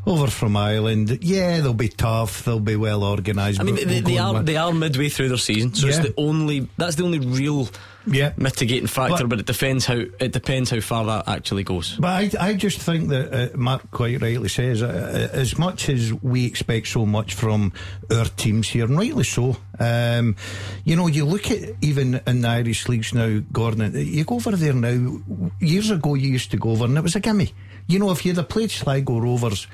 over 0.05 0.27
from 0.27 0.57
Ireland. 0.57 1.19
Yeah, 1.21 1.61
they'll 1.61 1.73
be 1.73 1.89
tough. 1.89 2.43
They'll 2.43 2.59
be 2.59 2.75
well 2.75 3.03
organised. 3.03 3.59
I 3.59 3.63
mean, 3.63 3.75
they, 3.75 4.01
they 4.01 4.17
are 4.17 4.43
they 4.43 4.57
are 4.57 4.73
midway 4.73 5.09
through 5.09 5.29
their 5.29 5.37
season, 5.37 5.73
so 5.73 5.87
yeah. 5.87 5.93
it's 5.93 6.07
the 6.07 6.13
only 6.17 6.67
that's 6.77 6.95
the 6.95 7.03
only 7.03 7.19
real 7.19 7.69
yeah. 8.07 8.33
mitigating 8.37 8.87
factor, 8.87 9.23
but, 9.23 9.29
but, 9.29 9.39
it 9.39 9.45
depends 9.45 9.85
how 9.85 9.95
it 9.95 10.31
depends 10.31 10.69
how 10.69 10.79
far 10.79 11.05
that 11.05 11.27
actually 11.27 11.63
goes. 11.63 11.95
But 11.97 12.35
I, 12.35 12.49
I 12.49 12.53
just 12.53 12.79
think 12.79 13.09
that 13.09 13.53
uh, 13.53 13.57
Mark 13.57 13.89
quite 13.91 14.21
rightly 14.21 14.49
says 14.49 14.81
uh, 14.81 14.87
uh, 15.33 15.37
as 15.37 15.57
much 15.57 15.89
as 15.89 16.13
we 16.13 16.45
expect 16.45 16.87
so 16.87 17.05
much 17.05 17.33
from 17.33 17.73
our 18.11 18.25
teams 18.25 18.69
here, 18.69 18.85
and 18.85 18.97
rightly 18.97 19.23
so. 19.23 19.57
Um, 19.79 20.35
you 20.83 20.95
know, 20.95 21.07
you 21.07 21.25
look 21.25 21.51
at 21.51 21.75
even 21.81 22.21
in 22.25 22.41
the 22.41 22.47
Irish 22.47 22.87
leagues 22.87 23.13
now, 23.13 23.41
Gordon. 23.51 23.93
You 23.95 24.23
go 24.23 24.35
over 24.35 24.51
there 24.51 24.73
now. 24.73 25.21
Years 25.59 25.91
ago, 25.91 26.15
you 26.15 26.29
used 26.29 26.51
to 26.51 26.57
go 26.57 26.71
over, 26.71 26.85
and 26.85 26.97
it 26.97 27.01
was 27.01 27.15
a 27.15 27.19
gimme. 27.19 27.53
You 27.87 27.99
know, 27.99 28.11
if 28.11 28.25
you'd 28.25 28.37
have 28.37 28.49
played 28.49 28.71
Sligo 28.71 29.19
Rovers 29.19 29.67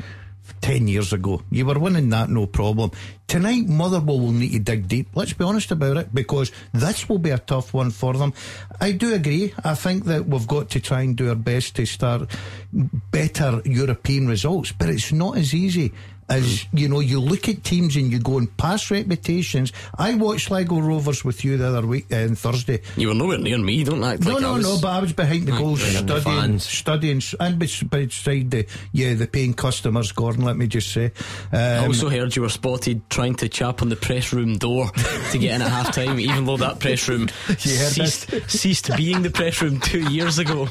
10 0.61 0.87
years 0.87 1.13
ago. 1.13 1.41
You 1.49 1.65
were 1.65 1.79
winning 1.79 2.09
that, 2.09 2.29
no 2.29 2.45
problem. 2.45 2.91
Tonight, 3.27 3.67
Motherwell 3.67 4.19
will 4.19 4.31
need 4.31 4.51
to 4.51 4.59
dig 4.59 4.87
deep. 4.87 5.07
Let's 5.15 5.33
be 5.33 5.45
honest 5.45 5.71
about 5.71 5.97
it, 5.97 6.13
because 6.13 6.51
this 6.73 7.07
will 7.07 7.19
be 7.19 7.29
a 7.29 7.37
tough 7.37 7.73
one 7.73 7.91
for 7.91 8.13
them. 8.13 8.33
I 8.79 8.91
do 8.91 9.13
agree. 9.13 9.53
I 9.63 9.75
think 9.75 10.05
that 10.05 10.27
we've 10.27 10.47
got 10.47 10.69
to 10.71 10.79
try 10.79 11.01
and 11.01 11.15
do 11.15 11.29
our 11.29 11.35
best 11.35 11.75
to 11.77 11.85
start 11.85 12.29
better 12.73 13.61
European 13.63 14.27
results, 14.27 14.71
but 14.71 14.89
it's 14.89 15.11
not 15.11 15.37
as 15.37 15.53
easy 15.53 15.93
as 16.29 16.65
you 16.73 16.87
know, 16.87 16.99
you 16.99 17.19
look 17.19 17.49
at 17.49 17.63
teams 17.63 17.95
and 17.95 18.11
you 18.11 18.19
go 18.19 18.37
and 18.37 18.55
past 18.57 18.89
reputations. 18.89 19.73
I 19.97 20.15
watched 20.15 20.47
Sligo 20.47 20.79
Rovers 20.79 21.25
with 21.25 21.43
you 21.43 21.57
the 21.57 21.67
other 21.67 21.85
week 21.85 22.05
on 22.11 22.31
uh, 22.31 22.35
Thursday. 22.35 22.81
You 22.95 23.09
were 23.09 23.13
nowhere 23.13 23.37
near 23.37 23.57
me. 23.57 23.83
Don't 23.83 24.03
act 24.03 24.23
no, 24.23 24.33
like 24.33 24.41
no, 24.41 24.53
was... 24.53 24.63
no. 24.63 24.79
But 24.81 24.89
I 24.89 24.99
was 25.01 25.13
behind 25.13 25.45
the 25.45 25.51
goals, 25.51 25.81
studying, 25.81 26.59
studying, 26.59 27.21
and 27.39 27.59
beside 27.59 28.51
the 28.51 28.65
yeah 28.93 29.13
the 29.13 29.27
paying 29.27 29.53
customers. 29.53 30.11
Gordon, 30.13 30.45
let 30.45 30.55
me 30.55 30.67
just 30.67 30.91
say. 30.93 31.11
Um, 31.51 31.59
I 31.59 31.85
also 31.87 32.09
heard 32.09 32.35
you 32.35 32.43
were 32.43 32.49
spotted 32.49 33.09
trying 33.09 33.35
to 33.35 33.49
chap 33.49 33.81
on 33.81 33.89
the 33.89 33.95
press 33.97 34.31
room 34.31 34.57
door 34.57 34.89
to 35.31 35.37
get 35.37 35.55
in 35.55 35.61
at 35.61 35.69
half 35.69 35.93
time, 35.93 36.19
even 36.19 36.45
though 36.45 36.57
that 36.57 36.79
press 36.79 37.09
room 37.09 37.27
ceased, 37.57 38.29
ceased 38.49 38.95
being 38.95 39.21
the 39.21 39.29
press 39.29 39.61
room 39.61 39.79
two 39.79 40.09
years 40.11 40.39
ago. 40.39 40.69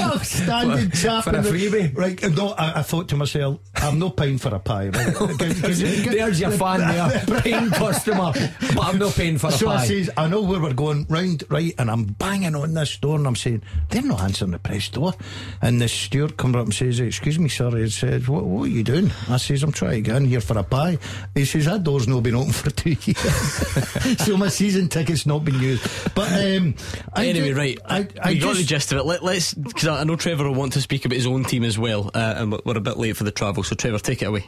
oh, 0.00 0.18
standing 0.22 0.90
chap 0.92 1.24
for 1.24 1.30
a 1.30 1.42
freebie. 1.42 1.96
Right, 1.96 2.22
no, 2.36 2.50
I, 2.50 2.80
I 2.80 2.82
thought 2.82 3.08
to 3.08 3.16
myself 3.16 3.47
well, 3.48 3.60
I'm 3.76 3.98
not 3.98 4.16
paying 4.16 4.38
for 4.38 4.54
a 4.54 4.58
pie. 4.58 4.88
Right? 4.88 5.14
There's 5.38 6.40
your 6.40 6.50
fan 6.50 6.80
there, 6.80 7.40
paying 7.40 7.70
customer, 7.70 8.32
but 8.74 8.80
I'm 8.80 8.98
not 8.98 9.14
paying 9.14 9.38
for 9.38 9.48
a 9.48 9.52
so 9.52 9.66
pie. 9.66 9.76
So 9.76 9.82
I 9.82 9.86
says, 9.86 10.10
I 10.16 10.28
know 10.28 10.42
where 10.42 10.60
we're 10.60 10.74
going 10.74 11.06
round, 11.08 11.44
right? 11.48 11.74
And 11.78 11.90
I'm 11.90 12.04
banging 12.04 12.54
on 12.54 12.74
this 12.74 12.96
door 12.98 13.16
and 13.16 13.26
I'm 13.26 13.36
saying, 13.36 13.62
they're 13.88 14.02
not 14.02 14.20
answering 14.20 14.50
the 14.50 14.58
press 14.58 14.88
door. 14.88 15.14
And 15.62 15.80
the 15.80 15.88
steward 15.88 16.36
comes 16.36 16.56
up 16.56 16.64
and 16.64 16.74
says, 16.74 17.00
Excuse 17.00 17.38
me, 17.38 17.48
sir. 17.48 17.70
He 17.70 17.88
says, 17.90 18.28
what, 18.28 18.44
what 18.44 18.64
are 18.64 18.68
you 18.68 18.84
doing? 18.84 19.10
I 19.28 19.36
says, 19.36 19.62
I'm 19.62 19.72
trying 19.72 19.92
to 19.92 20.00
get 20.02 20.16
in 20.16 20.24
here 20.26 20.40
for 20.40 20.58
a 20.58 20.62
pie. 20.64 20.98
He 21.34 21.44
says, 21.44 21.64
That 21.66 21.84
door's 21.84 22.08
not 22.08 22.22
been 22.22 22.34
open 22.34 22.52
for 22.52 22.70
two 22.78 22.90
years. 22.90 24.18
so 24.24 24.36
my 24.36 24.48
season 24.48 24.88
ticket's 24.88 25.26
not 25.26 25.44
been 25.44 25.60
used. 25.60 26.14
But 26.14 26.32
um, 26.32 26.74
anyway, 27.16 27.52
right. 27.52 27.78
I, 27.84 28.08
I 28.22 28.34
got 28.34 28.56
the 28.56 28.64
gist 28.64 28.92
of 28.92 28.98
it. 28.98 29.04
Let, 29.04 29.22
us 29.22 29.54
because 29.54 29.88
I 29.88 30.04
know 30.04 30.16
Trevor 30.16 30.44
will 30.44 30.54
want 30.54 30.72
to 30.74 30.80
speak 30.80 31.04
about 31.04 31.16
his 31.16 31.26
own 31.26 31.44
team 31.44 31.64
as 31.64 31.78
well, 31.78 32.10
uh, 32.14 32.34
and 32.36 32.52
we're 32.64 32.76
a 32.76 32.80
bit 32.80 32.96
late 32.96 33.16
for 33.16 33.24
the 33.28 33.32
travel. 33.32 33.62
So, 33.62 33.74
Trevor, 33.74 33.98
take 33.98 34.22
it 34.22 34.26
away. 34.26 34.44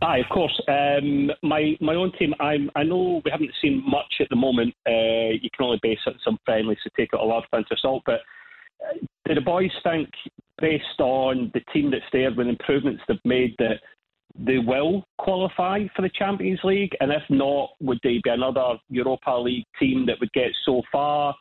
Aye, 0.00 0.18
of 0.18 0.28
course. 0.30 0.60
Um, 0.68 1.30
my 1.42 1.76
my 1.80 1.94
own 1.94 2.12
team. 2.18 2.34
I'm, 2.40 2.70
I 2.74 2.82
know 2.82 3.22
we 3.24 3.30
haven't 3.30 3.52
seen 3.60 3.82
much 3.86 4.14
at 4.20 4.28
the 4.30 4.36
moment. 4.36 4.74
Uh, 4.86 5.30
you 5.40 5.48
can 5.54 5.66
only 5.66 5.80
base 5.82 5.98
it 6.06 6.14
on 6.14 6.20
some 6.24 6.38
friendlies 6.44 6.78
to 6.84 6.90
take 6.96 7.10
it 7.12 7.20
a 7.20 7.24
large 7.24 7.44
pinch 7.52 7.68
of 7.70 7.78
salt. 7.78 8.02
But 8.04 8.20
uh, 8.84 8.98
do 9.26 9.34
the 9.34 9.40
boys 9.40 9.70
think, 9.84 10.08
based 10.60 10.98
on 10.98 11.50
the 11.54 11.60
team 11.72 11.90
that's 11.90 12.10
there, 12.12 12.32
with 12.34 12.48
improvements 12.48 13.02
they've 13.06 13.18
made, 13.24 13.54
that 13.58 13.78
they 14.34 14.58
will 14.58 15.04
qualify 15.18 15.86
for 15.94 16.02
the 16.02 16.10
Champions 16.14 16.60
League? 16.64 16.92
And 17.00 17.12
if 17.12 17.22
not, 17.30 17.70
would 17.80 18.00
they 18.02 18.20
be 18.24 18.30
another 18.30 18.78
Europa 18.88 19.32
League 19.36 19.66
team 19.78 20.06
that 20.06 20.18
would 20.20 20.32
get 20.32 20.50
so 20.64 20.82
far? 20.90 21.34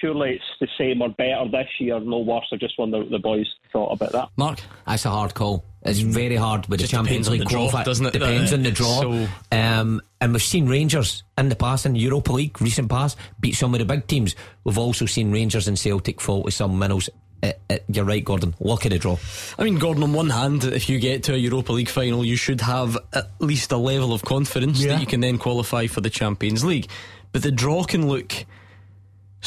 Surely 0.00 0.32
it's 0.34 0.44
the 0.60 0.68
same 0.78 1.02
or 1.02 1.08
better 1.10 1.48
this 1.50 1.68
year, 1.78 1.98
no 2.00 2.18
worse. 2.18 2.46
I 2.52 2.56
just 2.56 2.78
wonder 2.78 2.98
what 2.98 3.10
the 3.10 3.18
boys 3.18 3.46
thought 3.72 3.92
about 3.92 4.12
that. 4.12 4.28
Mark? 4.36 4.60
That's 4.86 5.04
a 5.04 5.10
hard 5.10 5.34
call. 5.34 5.64
It's 5.82 6.00
very 6.00 6.34
hard 6.36 6.66
with 6.66 6.80
Just 6.80 6.90
the 6.90 6.96
Champions 6.96 7.28
League 7.28 7.40
the 7.40 7.46
draw, 7.46 7.68
qualifier. 7.70 7.84
doesn't 7.84 8.06
it? 8.06 8.12
Depends 8.12 8.52
on 8.52 8.62
the 8.62 8.70
draw. 8.72 9.02
so- 9.02 9.28
Um, 9.52 10.00
and 10.20 10.32
we've 10.32 10.42
seen 10.42 10.66
Rangers 10.66 11.22
in 11.38 11.48
the 11.48 11.54
past 11.56 11.86
in 11.86 11.92
the 11.92 12.00
Europa 12.00 12.32
League, 12.32 12.60
recent 12.60 12.88
past, 12.90 13.16
beat 13.40 13.52
some 13.54 13.72
of 13.74 13.78
the 13.78 13.84
big 13.84 14.06
teams. 14.08 14.34
We've 14.64 14.78
also 14.78 15.06
seen 15.06 15.30
Rangers 15.30 15.68
and 15.68 15.78
Celtic 15.78 16.20
fall 16.20 16.42
to 16.44 16.50
some 16.50 16.78
minnows. 16.78 17.08
Uh, 17.42 17.52
uh, 17.70 17.76
you're 17.88 18.04
right, 18.04 18.24
Gordon. 18.24 18.54
Luck 18.60 18.84
of 18.86 18.90
the 18.90 18.98
draw. 18.98 19.16
I 19.58 19.64
mean, 19.64 19.78
Gordon, 19.78 20.02
on 20.02 20.12
one 20.12 20.30
hand, 20.30 20.64
if 20.64 20.88
you 20.88 20.98
get 20.98 21.22
to 21.24 21.34
a 21.34 21.36
Europa 21.36 21.72
League 21.72 21.88
final, 21.90 22.24
you 22.24 22.34
should 22.34 22.62
have 22.62 22.96
at 23.12 23.30
least 23.40 23.70
a 23.70 23.76
level 23.76 24.12
of 24.12 24.22
confidence 24.24 24.80
Yeah. 24.82 24.92
that 24.92 25.00
you 25.00 25.06
can 25.06 25.20
then 25.20 25.38
qualify 25.38 25.86
for 25.86 26.00
the 26.00 26.10
Champions 26.10 26.64
League. 26.64 26.88
But 27.32 27.42
the 27.42 27.52
draw 27.52 27.84
can 27.84 28.08
look 28.08 28.32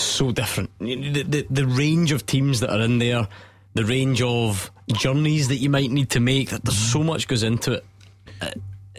so 0.02 0.32
different. 0.32 0.70
The, 0.80 1.24
the, 1.24 1.48
the 1.50 1.68
range 1.68 2.12
of 2.12 2.26
teams 2.26 2.60
that 2.62 2.70
are 2.70 2.82
in 2.82 3.00
there, 3.00 3.28
the 3.74 3.86
range 3.86 4.22
of 4.22 4.72
journeys 4.88 5.48
that 5.50 5.58
you 5.58 5.70
might 5.70 5.92
need 5.92 6.10
to 6.12 6.20
make, 6.20 6.50
that 6.50 6.64
there's 6.64 6.78
so 6.78 7.04
much 7.04 7.28
goes 7.28 7.44
into 7.44 7.74
it. 7.74 7.86
Uh, 8.42 8.52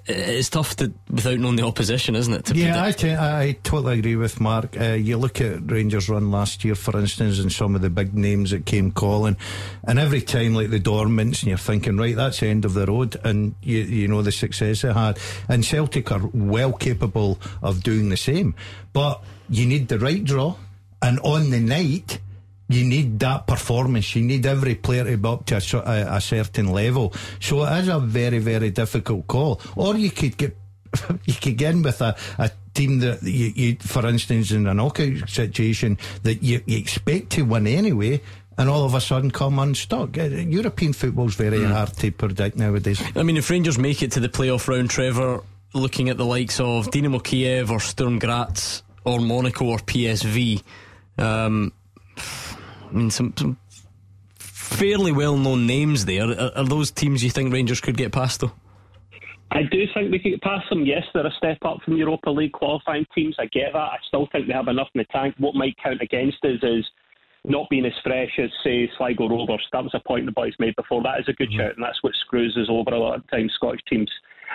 It's 0.07 0.49
tough 0.49 0.77
to 0.77 0.93
without 1.11 1.39
knowing 1.39 1.57
the 1.57 1.67
opposition, 1.67 2.17
isn't 2.17 2.33
it? 2.33 2.45
To 2.47 2.55
Yeah, 2.55 2.83
I, 2.83 2.93
predict. 2.93 3.21
I 3.21 3.53
totally 3.63 3.99
agree 3.99 4.17
with 4.17 4.41
Mark. 4.41 4.77
Uh, 4.81 4.95
you 4.95 5.19
look 5.19 5.41
at 5.41 5.71
Rangers' 5.71 6.09
run 6.09 6.31
last 6.31 6.65
year, 6.65 6.75
for 6.75 6.99
instance, 6.99 7.39
and 7.39 7.53
some 7.53 7.75
of 7.77 7.83
the 7.83 7.91
big 7.91 8.15
names 8.15 8.51
that 8.51 8.65
came 8.65 8.93
calling, 8.93 9.37
and 9.85 9.99
every 9.99 10.23
time, 10.23 10.55
like 10.55 10.71
the 10.71 10.81
Dortmunds, 10.81 11.43
and 11.43 11.49
you're 11.49 11.59
thinking, 11.59 11.97
right, 11.99 12.17
that's 12.17 12.41
the 12.41 12.49
end 12.49 12.65
of 12.65 12.73
the 12.75 12.87
road, 12.87 13.21
and 13.25 13.55
you, 13.63 13.79
you 13.83 14.09
know 14.09 14.23
the 14.23 14.33
success 14.33 14.83
they 14.83 14.93
had. 14.93 15.19
And 15.49 15.65
Celtic 15.65 16.11
are 16.11 16.29
well 16.33 16.73
capable 16.73 17.39
of 17.63 17.83
doing 17.83 18.09
the 18.09 18.17
same, 18.17 18.55
but 18.93 19.23
you 19.51 19.67
need 19.67 19.89
the 19.89 19.99
right 19.99 20.25
draw, 20.25 20.57
and 21.03 21.21
on 21.21 21.51
the 21.51 21.61
night. 21.61 22.21
You 22.69 22.85
need 22.85 23.19
that 23.19 23.49
performance. 23.49 24.15
You 24.15 24.23
need 24.23 24.47
every 24.47 24.77
player 24.77 25.03
to 25.03 25.17
be 25.17 25.29
up 25.29 25.45
to 25.47 25.57
a, 25.57 25.81
a, 25.81 26.17
a 26.19 26.21
certain 26.21 26.71
level. 26.71 27.13
So 27.41 27.65
it 27.65 27.81
is 27.81 27.89
a 27.89 27.99
very, 27.99 28.39
very 28.39 28.71
difficult 28.71 29.27
call. 29.27 29.61
Or 29.75 29.97
you 29.97 30.13
could 30.13 30.37
get 30.37 30.57
you 31.25 31.35
could 31.35 31.57
get 31.57 31.75
in 31.75 31.83
with 31.83 32.01
a, 32.01 32.17
a 32.39 32.51
team 32.75 33.01
that 33.01 33.23
you, 33.23 33.53
you, 33.55 33.77
for 33.77 34.07
instance, 34.07 34.51
in 34.53 34.67
a 34.67 34.75
knockout 34.75 35.29
situation 35.29 35.99
that 36.23 36.43
you, 36.43 36.63
you 36.67 36.79
expect 36.79 37.31
to 37.31 37.43
win 37.43 37.67
anyway, 37.67 38.21
and 38.59 38.69
all 38.69 38.85
of 38.85 38.95
a 38.95 39.01
sudden 39.01 39.31
come 39.31 39.59
unstuck. 39.59 40.17
Uh, 40.19 40.25
European 40.25 40.93
football's 40.93 41.35
very 41.35 41.65
hard 41.65 41.93
to 41.95 42.11
predict 42.11 42.57
nowadays. 42.57 43.03
I 43.17 43.23
mean, 43.23 43.37
if 43.37 43.51
Rangers 43.51 43.79
make 43.79 44.03
it 44.03 44.13
to 44.13 44.21
the 44.21 44.29
playoff 44.29 44.69
round, 44.69 44.91
Trevor, 44.91 45.43
looking 45.73 46.09
at 46.09 46.17
the 46.17 46.27
likes 46.27 46.61
of 46.61 46.91
Dinamo 46.91 47.23
Kiev 47.23 47.71
or 47.71 47.81
Sturm 47.81 48.19
Graz 48.19 48.83
or 49.05 49.21
Monaco 49.21 49.67
or 49.67 49.79
PSV, 49.79 50.63
um, 51.21 51.73
I 52.17 52.93
mean, 52.93 53.11
some, 53.11 53.35
some 53.37 53.59
fairly 54.37 55.13
well 55.13 55.37
known 55.37 55.67
names 55.67 56.05
there. 56.05 56.25
Are, 56.25 56.53
are 56.57 56.65
those 56.65 56.91
teams 56.91 57.23
you 57.23 57.31
think 57.31 57.53
Rangers 57.53 57.81
could 57.81 57.97
get 57.97 58.13
past, 58.13 58.41
though? 58.41 58.53
I 59.53 59.63
do 59.65 59.83
think 59.93 60.13
we 60.13 60.19
could 60.21 60.31
get 60.31 60.43
past 60.43 60.69
them. 60.71 60.87
Yes, 60.87 61.03
they're 61.13 61.27
a 61.27 61.33
step 61.37 61.59
up 61.63 61.79
from 61.85 61.97
Europa 61.97 62.31
League 62.31 62.53
qualifying 62.53 63.05
teams. 63.15 63.35
I 63.39 63.47
get 63.47 63.73
that. 63.73 63.79
I 63.79 63.97
still 64.07 64.29
think 64.31 64.47
they 64.47 64.53
have 64.55 64.69
enough 64.69 64.89
in 64.95 65.01
the 65.01 65.07
tank. 65.13 65.35
What 65.39 65.57
might 65.57 65.77
count 65.83 66.01
against 66.01 66.45
us 66.45 66.63
is 66.63 66.87
not 67.45 67.69
being 67.69 67.85
as 67.85 67.93
fresh 68.05 68.31
as, 68.39 68.51
say, 68.63 68.89
Sligo 68.97 69.29
Rovers. 69.29 69.67
That 69.73 69.83
was 69.83 69.95
a 69.95 70.07
point 70.07 70.27
the 70.27 70.33
boys 70.33 70.55
made 70.61 70.77
before. 70.77 71.03
That 71.03 71.21
is 71.21 71.29
a 71.29 71.33
good 71.33 71.53
shout, 71.53 71.75
and 71.75 71.85
that's 71.85 72.03
what 72.03 72.13
screws 72.21 72.57
us 72.61 72.69
over 72.71 72.91
a 72.91 72.99
lot 72.99 73.17
of 73.17 73.31
times, 73.31 73.53
Scottish 73.57 73.81
teams. 73.89 74.11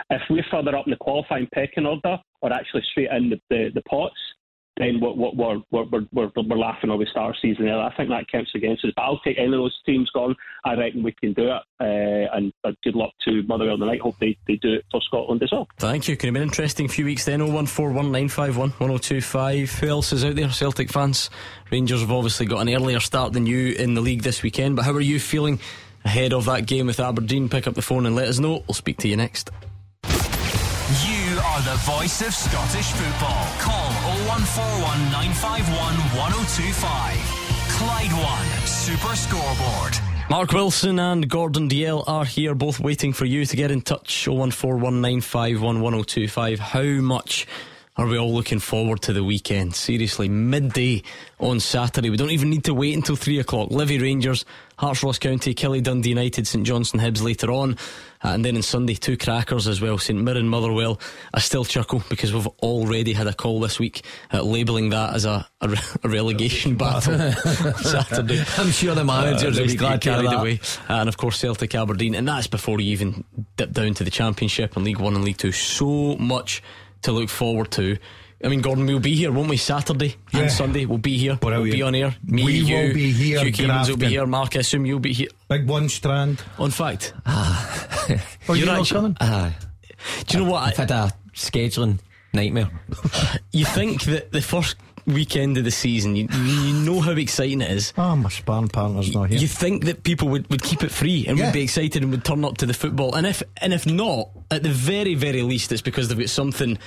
If 0.10 0.22
we're 0.30 0.46
further 0.52 0.76
up 0.78 0.88
in 0.88 0.92
the 0.92 0.98
qualifying 0.98 1.48
pecking 1.54 1.86
order, 1.86 2.18
or 2.42 2.54
actually 2.54 2.84
straight 2.92 3.10
in 3.12 3.30
the, 3.32 3.42
the, 3.50 3.72
the 3.74 3.82
pots, 3.82 4.16
then 4.78 5.00
we're, 5.00 5.14
we're, 5.14 5.62
we're, 5.72 5.86
we're, 5.86 6.06
we're, 6.12 6.30
we're 6.36 6.58
laughing 6.58 6.90
all 6.90 6.98
we 6.98 7.06
start 7.06 7.28
our 7.28 7.36
season 7.42 7.64
there. 7.66 7.80
I 7.80 7.96
think 7.96 8.10
that 8.10 8.28
counts 8.30 8.52
against 8.56 8.84
us. 8.84 8.92
But 8.96 9.04
I'll 9.04 9.20
take 9.20 9.38
any 9.38 9.46
of 9.48 9.54
those 9.54 9.80
teams 9.86 10.10
gone. 10.10 10.36
I 10.66 10.76
reckon 10.76 11.02
we 11.02 11.14
can 11.14 11.32
do 11.34 11.48
it. 11.48 11.62
Uh, 11.80 12.28
and 12.36 12.52
uh, 12.64 12.72
good 12.84 12.96
luck 12.96 13.12
to 13.26 13.42
Motherwell 13.44 13.78
tonight. 13.78 14.02
Hope 14.02 14.18
they, 14.20 14.36
they 14.48 14.58
do 14.58 14.74
it 14.74 14.84
for 14.92 15.00
Scotland 15.02 15.42
as 15.44 15.52
well. 15.52 15.70
Thank 15.78 16.10
you. 16.10 16.18
Can 16.18 16.28
have 16.28 16.34
been 16.34 16.44
an 16.44 16.50
interesting 16.50 16.90
few 16.90 17.06
weeks 17.06 17.24
then. 17.26 17.40
01419511025. 17.42 19.80
Who 19.80 19.88
else 19.88 20.12
is 20.12 20.26
out 20.26 20.36
there? 20.36 20.50
Celtic 20.50 20.90
fans. 20.90 21.30
Rangers 21.72 22.02
have 22.02 22.12
obviously 22.12 22.46
got 22.46 22.60
an 22.60 22.68
earlier 22.74 23.00
start 23.00 23.32
than 23.34 23.46
you 23.46 23.72
in 23.74 23.94
the 23.94 24.02
league 24.02 24.24
this 24.24 24.44
weekend. 24.44 24.76
But 24.76 24.84
how 24.84 24.92
are 24.92 25.00
you 25.00 25.22
feeling 25.22 25.62
ahead 26.04 26.34
of 26.34 26.44
that 26.46 26.66
game 26.66 26.88
with 26.88 27.00
Aberdeen? 27.00 27.48
Pick 27.48 27.66
up 27.68 27.76
the 27.76 27.82
phone 27.82 28.06
and 28.06 28.14
let 28.16 28.28
us 28.28 28.40
know. 28.40 28.64
We'll 28.68 28.74
speak 28.74 28.98
to 28.98 29.08
you 29.08 29.16
next. 29.16 29.52
You 30.06 31.40
are 31.40 31.62
the 31.62 31.76
voice 31.84 32.22
of 32.22 32.34
Scottish 32.34 32.92
football. 32.92 33.48
Call 33.60 33.92
0141 34.36 35.16
951 35.16 35.96
1025. 36.20 36.84
Clyde 37.72 38.12
One 38.12 38.52
Super 38.68 39.16
Scoreboard. 39.16 39.96
Mark 40.30 40.52
Wilson 40.52 41.00
and 41.00 41.30
Gordon 41.30 41.70
Dalziel 41.70 42.04
are 42.06 42.26
here, 42.26 42.54
both 42.54 42.82
waiting 42.82 43.14
for 43.14 43.24
you 43.24 43.46
to 43.46 43.56
get 43.56 43.72
in 43.72 43.80
touch. 43.80 44.26
01419511025. 44.26 46.60
How 46.60 46.84
much 46.84 47.48
are 47.96 48.08
we 48.08 48.18
all 48.18 48.34
looking 48.34 48.60
forward 48.60 49.02
to 49.04 49.14
the 49.14 49.24
weekend? 49.24 49.74
Seriously, 49.74 50.28
midday 50.28 51.04
on 51.40 51.62
Saturday. 51.62 52.10
We 52.10 52.18
don't 52.18 52.32
even 52.32 52.50
need 52.50 52.66
to 52.66 52.74
wait 52.74 52.94
until 52.94 53.16
3 53.16 53.40
o'clock. 53.40 53.72
Livy 53.72 54.00
Rangers, 54.00 54.44
Hearts 54.78 55.02
Ross 55.02 55.18
County, 55.18 55.56
Killie 55.56 55.82
Dundee 55.82 56.10
United, 56.10 56.46
St 56.46 56.68
Johnstone 56.68 57.00
Hibs 57.00 57.24
later 57.24 57.52
on. 57.52 57.78
Uh, 58.26 58.30
and 58.34 58.44
then 58.44 58.56
on 58.56 58.64
Sunday, 58.64 58.96
two 58.96 59.16
crackers 59.18 59.68
as 59.68 59.80
well. 59.82 60.00
St 60.00 60.20
Mirren, 60.20 60.48
Motherwell. 60.50 61.00
I 61.32 61.40
still 61.40 61.64
chuckle 61.64 62.02
because 62.10 62.34
we've 62.34 62.48
already 62.64 63.14
had 63.14 63.28
a 63.28 63.34
call 63.34 63.60
this 63.60 63.78
week 63.78 64.04
uh, 64.34 64.42
labelling 64.42 64.90
that 64.90 65.14
as 65.14 65.26
a, 65.26 65.48
a, 65.62 65.70
re- 65.70 65.78
a 66.04 66.10
relegation 66.10 66.76
battle 66.76 67.18
Saturday. 67.78 68.44
I'm 68.58 68.72
sure 68.72 68.96
the 68.96 69.04
managers 69.04 69.58
Uh, 69.58 69.62
will 69.62 69.68
be 69.68 69.76
glad 69.76 70.02
carried 70.02 70.32
away. 70.32 70.60
And 70.88 71.08
of 71.08 71.18
course 71.18 71.38
Celtic 71.38 71.76
Aberdeen, 71.76 72.16
and 72.16 72.28
that's 72.28 72.48
before 72.48 72.80
you 72.82 72.92
even 72.94 73.24
dip 73.58 73.72
down 73.72 73.94
to 73.96 74.04
the 74.04 74.10
Championship 74.12 74.76
and 74.76 74.84
League 74.86 75.00
One 75.00 75.14
and 75.16 75.24
League 75.24 75.38
Two. 75.38 75.52
So 75.52 76.16
much 76.18 76.64
to 77.04 77.12
look 77.12 77.30
forward 77.30 77.70
to. 77.74 77.98
I 78.44 78.50
mean, 78.50 78.62
Gordon, 78.62 78.86
we'll 78.86 79.00
be 79.00 79.16
here, 79.16 79.32
won't 79.32 79.50
we? 79.50 79.58
Saturday 79.58 80.16
Yeah. 80.34 80.42
and 80.42 80.52
Sunday, 80.52 80.86
we'll 80.86 80.98
be 80.98 81.18
here. 81.18 81.40
We'll 81.42 81.64
be 81.64 81.82
on 81.82 81.96
air. 81.96 82.16
Me, 82.26 82.44
We 82.44 82.54
you, 82.60 82.76
will 82.76 82.94
be 82.94 83.12
here, 83.12 83.40
Hugh 83.44 83.52
Keevans 83.52 83.90
will 83.90 83.98
be 83.98 84.08
here. 84.08 84.26
Mark, 84.28 84.56
I 84.56 84.60
assume 84.60 84.86
you'll 84.86 85.00
be 85.00 85.14
here. 85.14 85.30
Big 85.48 85.68
one 85.68 85.90
strand. 85.90 86.44
On 86.60 86.70
fact, 86.70 87.14
Oh, 87.26 88.20
You're 88.50 88.58
you're 88.58 88.66
not 88.68 88.80
actually- 88.82 88.98
coming? 89.00 89.18
Ah, 89.22 89.56
do 90.28 90.38
you 90.38 90.44
know 90.44 90.52
what? 90.52 90.64
I've 90.68 90.78
had 90.78 90.92
a 90.92 91.12
scheduling 91.34 92.00
nightmare. 92.34 92.70
you 93.52 93.66
think 93.66 94.04
that 94.04 94.32
the 94.32 94.42
first 94.42 94.76
weekend 95.08 95.58
of 95.58 95.64
the 95.64 95.72
season, 95.72 96.16
you, 96.16 96.28
you 96.32 96.74
know 96.74 97.00
how 97.00 97.12
exciting 97.12 97.62
it 97.62 97.72
is. 97.72 97.94
Oh, 97.98 98.16
my 98.16 98.30
sparring 98.30 98.68
partner's 98.68 99.14
not 99.14 99.30
here. 99.30 99.40
You 99.40 99.48
think 99.48 99.86
that 99.86 100.04
people 100.04 100.28
would, 100.30 100.50
would 100.52 100.62
keep 100.62 100.84
it 100.84 100.92
free 100.92 101.26
and 101.28 101.38
Yeah. 101.38 101.46
would 101.46 101.54
be 101.54 101.62
excited 101.62 102.04
and 102.04 102.12
would 102.12 102.26
turn 102.26 102.44
up 102.46 102.58
to 102.58 102.66
the 102.66 102.74
football, 102.74 103.16
and 103.16 103.26
if 103.26 103.42
and 103.62 103.74
if 103.74 103.86
not, 103.88 104.30
at 104.52 104.62
the 104.62 104.70
very 104.70 105.16
very 105.16 105.42
least, 105.42 105.72
it's 105.72 105.82
because 105.82 106.10
they've 106.10 106.20
got 106.20 106.30
something 106.30 106.78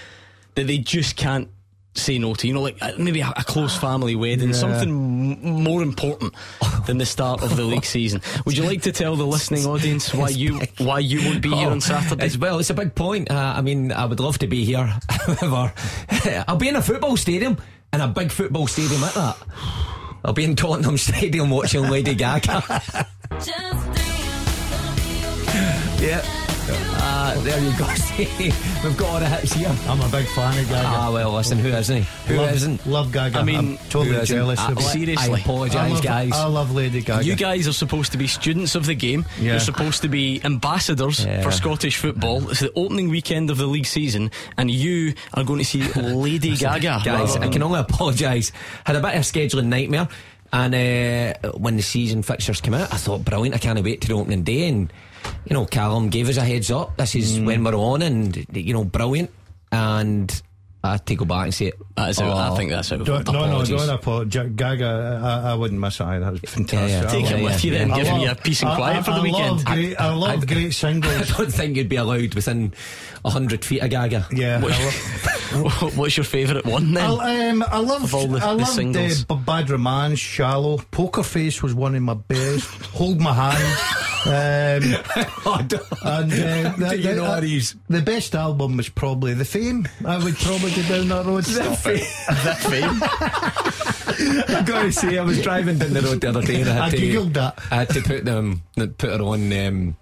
that 0.59 0.67
they 0.67 0.79
just 0.79 1.15
can't 1.17 1.49
say 1.95 2.19
no 2.19 2.35
to. 2.35 2.47
You 2.49 2.55
know, 2.55 2.63
like 2.63 2.77
uh, 2.83 2.93
maybe 2.99 3.21
a, 3.21 3.29
a 3.37 3.45
close 3.45 3.77
family 3.77 4.15
wedding, 4.17 4.49
Yeah. 4.49 4.55
something 4.55 4.89
m- 4.91 5.63
more 5.63 5.83
important 5.83 6.35
than 6.87 6.99
the 6.99 7.07
start 7.07 7.43
of 7.43 7.57
the 7.57 7.63
league 7.65 7.85
season. 7.97 8.21
Would 8.45 8.57
you 8.57 8.65
like 8.65 8.83
to 8.83 8.93
tell 8.93 9.15
the 9.17 9.27
listening 9.27 9.67
audience 9.67 10.13
why 10.13 10.29
you 10.31 10.61
why 10.79 10.99
you 10.99 11.25
won't 11.25 11.43
be 11.43 11.51
here 11.51 11.69
Oh, 11.69 11.73
on 11.73 11.81
Saturday? 11.81 12.25
As 12.25 12.37
well, 12.37 12.59
it's 12.59 12.71
a 12.71 12.75
big 12.75 12.95
point. 12.95 13.31
Uh, 13.31 13.55
I 13.57 13.63
mean, 13.63 13.93
I 13.93 14.05
would 14.05 14.21
love 14.21 14.39
to 14.39 14.47
be 14.49 14.65
here. 14.65 14.85
However, 15.11 15.73
I'll 16.49 16.57
be 16.57 16.69
in 16.69 16.77
a 16.77 16.83
football 16.83 17.17
stadium, 17.17 17.57
and 17.93 18.03
a 18.03 18.09
big 18.09 18.31
football 18.33 18.67
stadium 18.67 19.03
at 19.05 19.15
that. 19.15 19.37
I'll 20.25 20.33
be 20.35 20.45
in 20.45 20.57
Tottenham 20.57 20.99
Stadium 20.99 21.49
watching 21.51 21.83
Lady 21.89 22.15
Gaga. 22.15 22.83
yeah. 26.01 26.48
There 27.37 27.61
you 27.61 27.77
go. 27.79 27.85
See, 27.95 28.53
We've 28.85 28.97
got 28.97 29.09
all 29.09 29.21
the 29.21 29.27
hits 29.29 29.53
here. 29.53 29.75
I'm 29.87 30.01
a 30.01 30.09
big 30.09 30.27
fan 30.29 30.59
of 30.59 30.69
Gaga. 30.69 30.87
Ah, 30.87 31.11
well, 31.13 31.33
listen, 31.33 31.59
who 31.59 31.69
isn't? 31.69 32.03
Who 32.03 32.37
love, 32.37 32.53
isn't? 32.55 32.87
Love 32.87 33.13
Gaga. 33.13 33.39
I 33.39 33.43
mean, 33.43 33.57
I'm 33.57 33.79
totally 33.91 34.25
jealous 34.25 34.59
I, 34.61 34.73
of 34.73 34.79
it. 34.79 34.83
Seriously. 34.83 35.35
I 35.35 35.37
I 35.37 35.41
apologise, 35.41 35.93
love, 35.93 36.03
guys. 36.03 36.33
I 36.33 36.47
love 36.47 36.73
Lady 36.75 37.01
Gaga. 37.03 37.25
You 37.25 37.37
guys 37.37 37.67
are 37.69 37.73
supposed 37.73 38.13
to 38.13 38.19
be 38.19 38.27
students 38.27 38.75
of 38.75 38.87
the 38.87 38.95
game. 38.95 39.25
Yeah. 39.39 39.53
You're 39.53 39.61
supposed 39.61 40.03
to 40.03 40.09
be 40.09 40.41
ambassadors 40.45 41.25
Yeah. 41.25 41.43
for 41.43 41.51
Scottish 41.51 41.97
football. 41.97 42.49
It's 42.51 42.61
the 42.61 42.73
opening 42.75 43.09
weekend 43.09 43.51
of 43.51 43.59
the 43.59 43.67
league 43.67 43.87
season, 43.87 44.31
and 44.57 44.71
you 44.71 45.15
are 45.35 45.45
going 45.45 45.59
to 45.59 45.65
see 45.65 45.83
Lady 46.01 46.57
Gaga. 46.57 47.01
Guys, 47.05 47.35
rather 47.35 47.45
I 47.45 47.49
can 47.49 47.63
only 47.63 47.81
apologise. 47.81 48.53
Had 48.85 48.97
a 48.97 49.01
bit 49.01 49.15
of 49.15 49.21
a 49.21 49.25
scheduling 49.25 49.67
nightmare. 49.67 50.09
And 50.51 50.75
uh, 50.75 51.51
when 51.59 51.77
the 51.77 51.83
season 51.83 52.23
fixtures 52.23 52.63
came 52.63 52.73
out, 52.73 52.91
I 52.91 52.97
thought, 52.97 53.23
brilliant, 53.23 53.55
I 53.55 53.59
can't 53.59 53.79
wait 53.85 54.01
to 54.01 54.09
the 54.09 54.15
opening 54.15 54.45
day. 54.45 54.67
And, 54.69 54.91
you 55.47 55.55
know, 55.55 55.65
Callum 55.67 56.09
gave 56.11 56.29
us 56.29 56.37
a 56.37 56.45
heads 56.45 56.71
up. 56.71 56.97
This 56.97 57.15
is 57.15 57.41
when 57.41 57.65
we're 57.65 57.75
on, 57.75 58.03
and, 58.03 58.47
you 58.53 58.73
know, 58.75 58.85
brilliant. 58.85 59.31
And 59.73 60.43
I 60.85 60.93
had 60.93 61.07
to 61.07 61.15
go 61.17 61.25
back 61.25 61.45
and 61.45 61.55
say 61.55 61.67
it. 61.67 61.75
That 61.97 62.11
is 62.11 62.21
out, 62.21 62.37
I 62.53 62.57
think 62.57 62.71
that's 62.71 62.93
out. 62.93 63.05
Don't, 63.05 63.27
no, 63.27 63.33
no, 63.33 63.45
Apologies. 63.47 63.77
don't 63.81 63.89
apologize. 63.95 64.51
Gaga, 64.55 65.21
I, 65.45 65.51
I 65.51 65.55
wouldn't 65.55 65.81
miss 65.81 65.99
it 66.01 66.05
That 66.05 66.31
was 66.33 66.41
fantastic. 66.43 66.91
Yeah, 66.91 67.01
yeah. 67.03 67.09
I 67.09 67.11
Take 67.11 67.25
love 67.25 67.41
it 67.41 67.43
with 67.45 67.65
you 67.65 67.71
then, 67.73 67.91
I 67.91 68.03
give 68.03 68.15
me 68.15 68.27
a 68.27 68.35
peace 68.37 68.63
and 68.63 68.75
quiet 68.77 68.97
I- 68.99 69.03
for 69.03 69.11
the 69.11 69.17
I 69.17 69.23
weekend. 69.23 69.51
Love 69.57 69.65
great, 69.65 70.01
I 70.01 70.15
love 70.15 70.47
great 70.47 70.71
singles. 70.73 71.33
I 71.35 71.37
don't 71.37 71.53
think 71.53 71.77
you'd 71.77 71.89
be 71.89 71.97
allowed 71.97 72.35
within 72.35 72.73
hundred 73.27 73.63
feet 73.65 73.81
of 73.83 73.91
Gaga. 73.91 74.27
Yeah, 74.33 74.61
What- 75.53 75.83
love, 75.83 75.99
What's 75.99 76.17
your 76.17 76.25
favourite 76.25 76.65
one 76.65 76.95
then? 76.95 77.05
I, 77.11 77.49
um, 77.49 77.63
I 77.67 77.79
love 77.79 78.05
Of 78.05 78.15
all 78.15 78.27
the- 78.29 78.39
I 78.39 78.53
the 78.53 78.59
loved 78.59 78.69
singles. 78.69 79.27
uh, 79.29 79.35
Bad 79.35 79.69
Romance, 79.71 80.19
Shallow, 80.21 80.79
Poker 80.93 81.23
Face 81.25 81.63
was 81.63 81.75
one 81.75 81.95
of 81.97 82.03
my 82.03 82.15
best. 82.15 82.65
Hold 82.93 83.21
my 83.21 83.33
hand. 83.35 84.08
Um, 84.29 84.35
and 85.55 85.73
uh, 85.75 85.79
the, 86.77 86.95
you 86.97 87.03
the- 87.03 87.15
know 87.17 87.25
uh, 87.25 87.41
these? 87.41 87.75
the 87.89 88.03
best 88.03 88.35
album 88.35 88.77
was 88.77 88.89
probably 88.89 89.35
The 89.35 89.45
Fame. 89.45 89.89
I 90.05 90.23
would 90.23 90.37
probably 90.37 90.71
go 90.71 90.83
down 90.83 91.09
that 91.09 91.25
road. 91.27 91.45
Stop 91.45 91.87
it. 91.87 92.07
that 92.29 92.59
fame. 92.59 93.03
I've 94.57 94.67
got 94.67 94.83
to 94.83 94.93
say, 94.93 95.19
I 95.19 95.23
was 95.23 95.41
driving 95.43 95.79
down 95.79 95.93
the 95.95 96.03
road 96.03 96.21
the 96.21 96.29
other 96.29 96.43
day 96.43 96.61
and 96.61 96.71
I 96.71 96.73
had 96.75 96.83
I 96.83 96.91
to, 96.91 96.97
googled 96.99 97.33
that. 97.35 97.59
I 97.71 97.75
had 97.77 97.89
to 97.91 98.03
put 98.03 98.25
them, 98.25 98.63
put 98.77 99.11
her 99.11 99.23
on 99.23 99.53
um, 99.53 99.97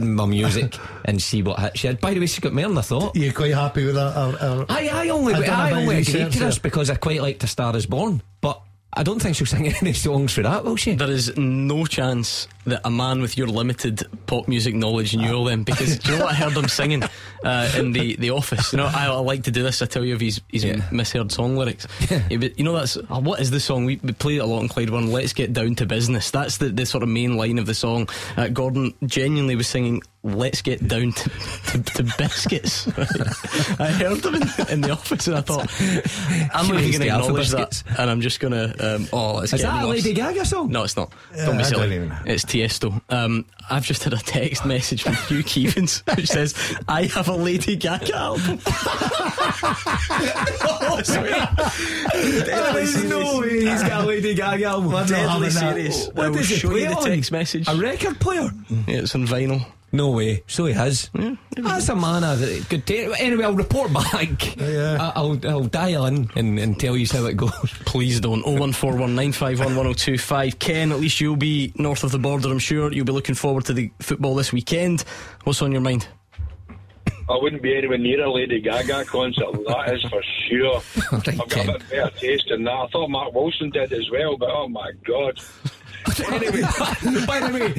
my 0.16 0.26
music 0.26 0.76
and 1.04 1.20
see 1.20 1.42
what 1.42 1.60
hit 1.60 1.78
she 1.78 1.86
had. 1.86 2.00
By 2.00 2.14
the 2.14 2.20
way, 2.20 2.26
she 2.26 2.40
got 2.40 2.52
more 2.52 2.68
than 2.68 2.78
I 2.78 2.82
thought. 2.82 3.14
You're 3.16 3.32
quite 3.32 3.54
happy 3.54 3.84
with 3.86 3.94
that? 3.96 4.16
Or, 4.16 4.60
or, 4.62 4.66
I, 4.68 4.88
I 4.88 5.08
only, 5.10 5.34
I 5.34 5.38
I, 5.38 5.46
done 5.46 5.60
a 5.60 5.64
bit 5.64 5.72
of 5.72 5.78
only 5.78 6.00
agreed 6.00 6.32
to 6.32 6.38
this 6.38 6.58
because 6.58 6.90
I 6.90 6.94
quite 6.96 7.20
like 7.22 7.38
to 7.40 7.46
Star 7.46 7.76
Is 7.76 7.86
Born, 7.86 8.22
but 8.40 8.60
I 8.92 9.02
don't 9.02 9.20
think 9.20 9.36
she'll 9.36 9.46
sing 9.46 9.68
any 9.68 9.92
songs 9.92 10.32
for 10.32 10.42
that, 10.42 10.64
will 10.64 10.76
she? 10.76 10.94
There 10.94 11.10
is 11.10 11.36
no 11.36 11.86
chance 11.86 12.48
that 12.66 12.80
a 12.84 12.90
man 12.90 13.22
with 13.22 13.36
your 13.38 13.46
limited 13.46 14.02
pop 14.26 14.46
music 14.48 14.74
knowledge 14.74 15.16
knew 15.16 15.32
all 15.32 15.44
them 15.44 15.62
because 15.64 15.98
do 15.98 16.12
you 16.12 16.18
know 16.18 16.24
what 16.24 16.32
I 16.34 16.36
heard 16.36 16.52
him 16.52 16.68
singing 16.68 17.02
uh, 17.44 17.72
in 17.76 17.92
the, 17.92 18.16
the 18.16 18.30
office? 18.30 18.72
You 18.72 18.76
know, 18.78 18.86
I, 18.86 19.06
I 19.06 19.16
like 19.18 19.44
to 19.44 19.50
do 19.50 19.62
this. 19.62 19.80
I 19.82 19.86
tell 19.86 20.04
you 20.04 20.14
of 20.14 20.20
his, 20.20 20.40
his 20.48 20.64
Yeah. 20.64 20.82
misheard 20.92 21.32
song 21.32 21.56
lyrics. 21.56 21.86
Yeah, 22.10 22.22
but 22.38 22.58
you 22.58 22.64
know, 22.64 22.74
that's 22.74 22.96
uh, 22.96 23.02
what 23.20 23.40
is 23.40 23.50
the 23.50 23.60
song? 23.60 23.86
We, 23.86 23.96
we 24.02 24.12
played 24.12 24.36
it 24.36 24.40
a 24.40 24.46
lot 24.46 24.60
in 24.60 24.68
Clyde 24.68 24.90
One. 24.90 25.10
Let's 25.10 25.32
get 25.32 25.52
down 25.52 25.74
to 25.76 25.86
business. 25.86 26.30
That's 26.30 26.58
the, 26.58 26.68
the 26.68 26.84
sort 26.86 27.02
of 27.02 27.08
main 27.08 27.36
line 27.36 27.58
of 27.58 27.66
the 27.66 27.74
song. 27.74 28.08
Uh, 28.36 28.48
Gordon 28.48 28.92
genuinely 29.06 29.56
was 29.56 29.66
singing. 29.66 30.02
Let's 30.22 30.60
get 30.60 30.86
down 30.86 31.12
to, 31.12 31.30
to, 31.30 31.82
to 31.82 32.02
biscuits. 32.18 32.86
I 33.80 33.86
heard 33.90 34.22
him 34.22 34.34
in, 34.34 34.42
in 34.68 34.80
the 34.82 34.90
office 34.90 35.26
and 35.28 35.36
I 35.38 35.40
thought, 35.40 35.70
I'm 36.54 36.68
not 36.68 36.80
even 36.82 37.00
going 37.00 37.10
to 37.10 37.16
acknowledge 37.24 37.48
that. 37.50 37.82
And 37.98 38.10
I'm 38.10 38.20
just 38.20 38.38
going 38.38 38.52
to, 38.52 38.96
um, 38.96 39.08
oh, 39.14 39.36
let's 39.36 39.54
Is 39.54 39.62
get 39.62 39.72
that 39.72 39.84
a. 39.84 39.86
Lady 39.86 40.12
Gaga 40.12 40.44
song? 40.44 40.70
No, 40.70 40.84
it's 40.84 40.94
not. 40.96 41.10
Don't 41.34 41.56
be 41.56 41.62
I 41.62 41.66
silly. 41.66 42.10
It's 42.26 42.44
Tiesto. 42.50 43.00
Um, 43.08 43.46
I've 43.70 43.84
just 43.84 44.02
had 44.02 44.12
a 44.12 44.18
text 44.18 44.66
message 44.66 45.04
from 45.04 45.14
Hugh 45.14 45.44
Keevans 45.44 46.02
which 46.16 46.26
says, 46.26 46.54
"I 46.88 47.04
have 47.04 47.28
a 47.28 47.36
Lady 47.36 47.76
Gaga 47.76 48.14
album." 48.16 48.60
oh, 50.66 51.00
sweet. 51.04 52.44
There's 52.44 53.04
no 53.04 53.40
way 53.40 53.60
he's 53.60 53.82
got 53.82 54.04
a 54.04 54.06
Lady 54.06 54.34
Gaga 54.34 54.64
album. 54.64 54.90
What 54.92 55.08
Deadly 55.08 55.50
serious. 55.50 56.08
What 56.08 56.26
I 56.26 56.28
will 56.30 56.42
show 56.42 56.74
you 56.74 56.88
the 56.88 56.94
text 56.96 57.30
message. 57.30 57.68
A 57.68 57.76
record 57.76 58.18
player? 58.18 58.50
Yeah, 58.68 59.02
it's 59.02 59.14
on 59.14 59.26
vinyl. 59.26 59.64
No 59.92 60.10
way. 60.10 60.44
So 60.46 60.66
he 60.66 60.72
has. 60.74 61.10
That's 61.56 61.88
a 61.88 61.96
man 61.96 62.22
of 62.22 62.38
good 62.68 62.86
taste. 62.86 63.20
Anyway, 63.20 63.42
I'll 63.44 63.54
report 63.54 63.92
back. 63.92 64.56
Yeah. 64.56 64.98
I- 65.00 65.12
I'll, 65.16 65.38
I'll 65.48 65.64
dial 65.64 66.06
in 66.06 66.30
and, 66.36 66.58
and 66.60 66.78
tell 66.78 66.96
you 66.96 67.06
how 67.10 67.24
it 67.26 67.36
goes. 67.36 67.50
Please 67.86 68.20
don't. 68.20 68.44
01419511025. 68.44 70.58
Ken, 70.58 70.92
at 70.92 71.00
least 71.00 71.20
you'll 71.20 71.36
be 71.36 71.72
north 71.76 72.04
of 72.04 72.12
the 72.12 72.18
border, 72.18 72.50
I'm 72.50 72.58
sure. 72.58 72.92
You'll 72.92 73.06
be 73.06 73.12
looking 73.12 73.34
forward 73.34 73.64
to 73.66 73.72
the 73.72 73.90
football 74.00 74.34
this 74.34 74.52
weekend. 74.52 75.02
What's 75.44 75.62
on 75.62 75.72
your 75.72 75.80
mind? 75.80 76.06
I 77.28 77.36
wouldn't 77.40 77.62
be 77.62 77.76
anywhere 77.76 77.98
near 77.98 78.24
a 78.24 78.32
Lady 78.32 78.60
Gaga 78.60 79.04
concert, 79.04 79.52
that 79.66 79.92
is 79.94 80.02
for 80.10 80.20
sure. 80.48 80.82
Right, 81.12 81.28
I've 81.28 81.38
got 81.38 81.50
Ken. 81.50 81.68
a 81.68 81.72
bit 81.78 81.88
better 81.90 82.10
taste 82.18 82.46
than 82.50 82.64
that. 82.64 82.72
I 82.72 82.86
thought 82.88 83.08
Mark 83.08 83.32
Wilson 83.34 83.70
did 83.70 83.92
as 83.92 84.10
well, 84.10 84.36
but 84.36 84.50
oh 84.50 84.68
my 84.68 84.90
god. 85.06 85.38
anyway, 86.32 86.62
by 87.26 87.40
the 87.40 87.50
way, 87.52 87.74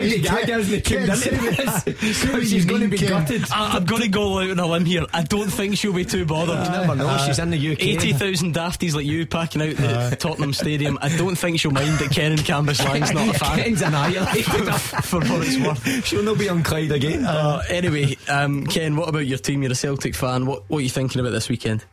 Lady 0.00 0.20
Gaga 0.22 0.58
isn't 0.58 0.84
tuned 0.84 1.06
Ken, 1.06 1.34
into 1.34 1.94
this. 1.94 2.48
She's 2.48 2.64
going 2.64 2.80
to 2.82 2.88
be 2.88 2.98
Ken. 2.98 3.08
gutted. 3.08 3.44
I, 3.52 3.76
I'm 3.76 3.84
going 3.84 4.02
to 4.02 4.08
go 4.08 4.38
out 4.40 4.50
on 4.50 4.58
a 4.58 4.66
limb 4.66 4.84
here. 4.84 5.04
I 5.12 5.22
don't 5.22 5.50
think 5.50 5.76
she'll 5.76 5.92
be 5.92 6.04
too 6.04 6.24
bothered. 6.24 6.64
You 6.64 6.70
never 6.72 6.94
know. 6.94 7.16
She's 7.26 7.38
in 7.38 7.50
the 7.50 7.72
UK. 7.72 7.82
80,000 7.82 8.54
dafties 8.54 8.94
like 8.94 9.06
you 9.06 9.26
packing 9.26 9.62
out 9.62 9.76
the 9.76 10.16
Tottenham 10.18 10.52
Stadium. 10.52 10.98
I 11.00 11.14
don't 11.16 11.36
think 11.36 11.60
she'll 11.60 11.70
mind 11.70 11.98
that 11.98 12.10
Ken 12.10 12.32
and 12.32 12.40
Cambuslang's 12.40 13.12
not 13.12 13.34
a 13.34 13.38
fan. 13.38 13.58
Ken's 13.58 13.82
annihilated. 13.82 14.44
for 15.04 15.20
what 15.20 15.46
it's 15.46 15.58
worth. 15.58 16.06
She'll 16.06 16.22
not 16.22 16.38
be 16.38 16.48
on 16.48 16.62
Clyde 16.62 16.92
again. 16.92 17.24
Uh, 17.24 17.62
anyway, 17.68 18.16
um, 18.28 18.66
Ken, 18.66 18.96
what 18.96 19.08
about 19.08 19.26
your 19.26 19.38
team? 19.38 19.62
You're 19.62 19.72
a 19.72 19.76
Celtic 19.76 20.14
fan. 20.14 20.46
What, 20.46 20.64
what 20.68 20.78
are 20.78 20.82
you 20.82 20.88
thinking 20.88 21.20
about 21.20 21.30
this 21.30 21.48
weekend? 21.48 21.84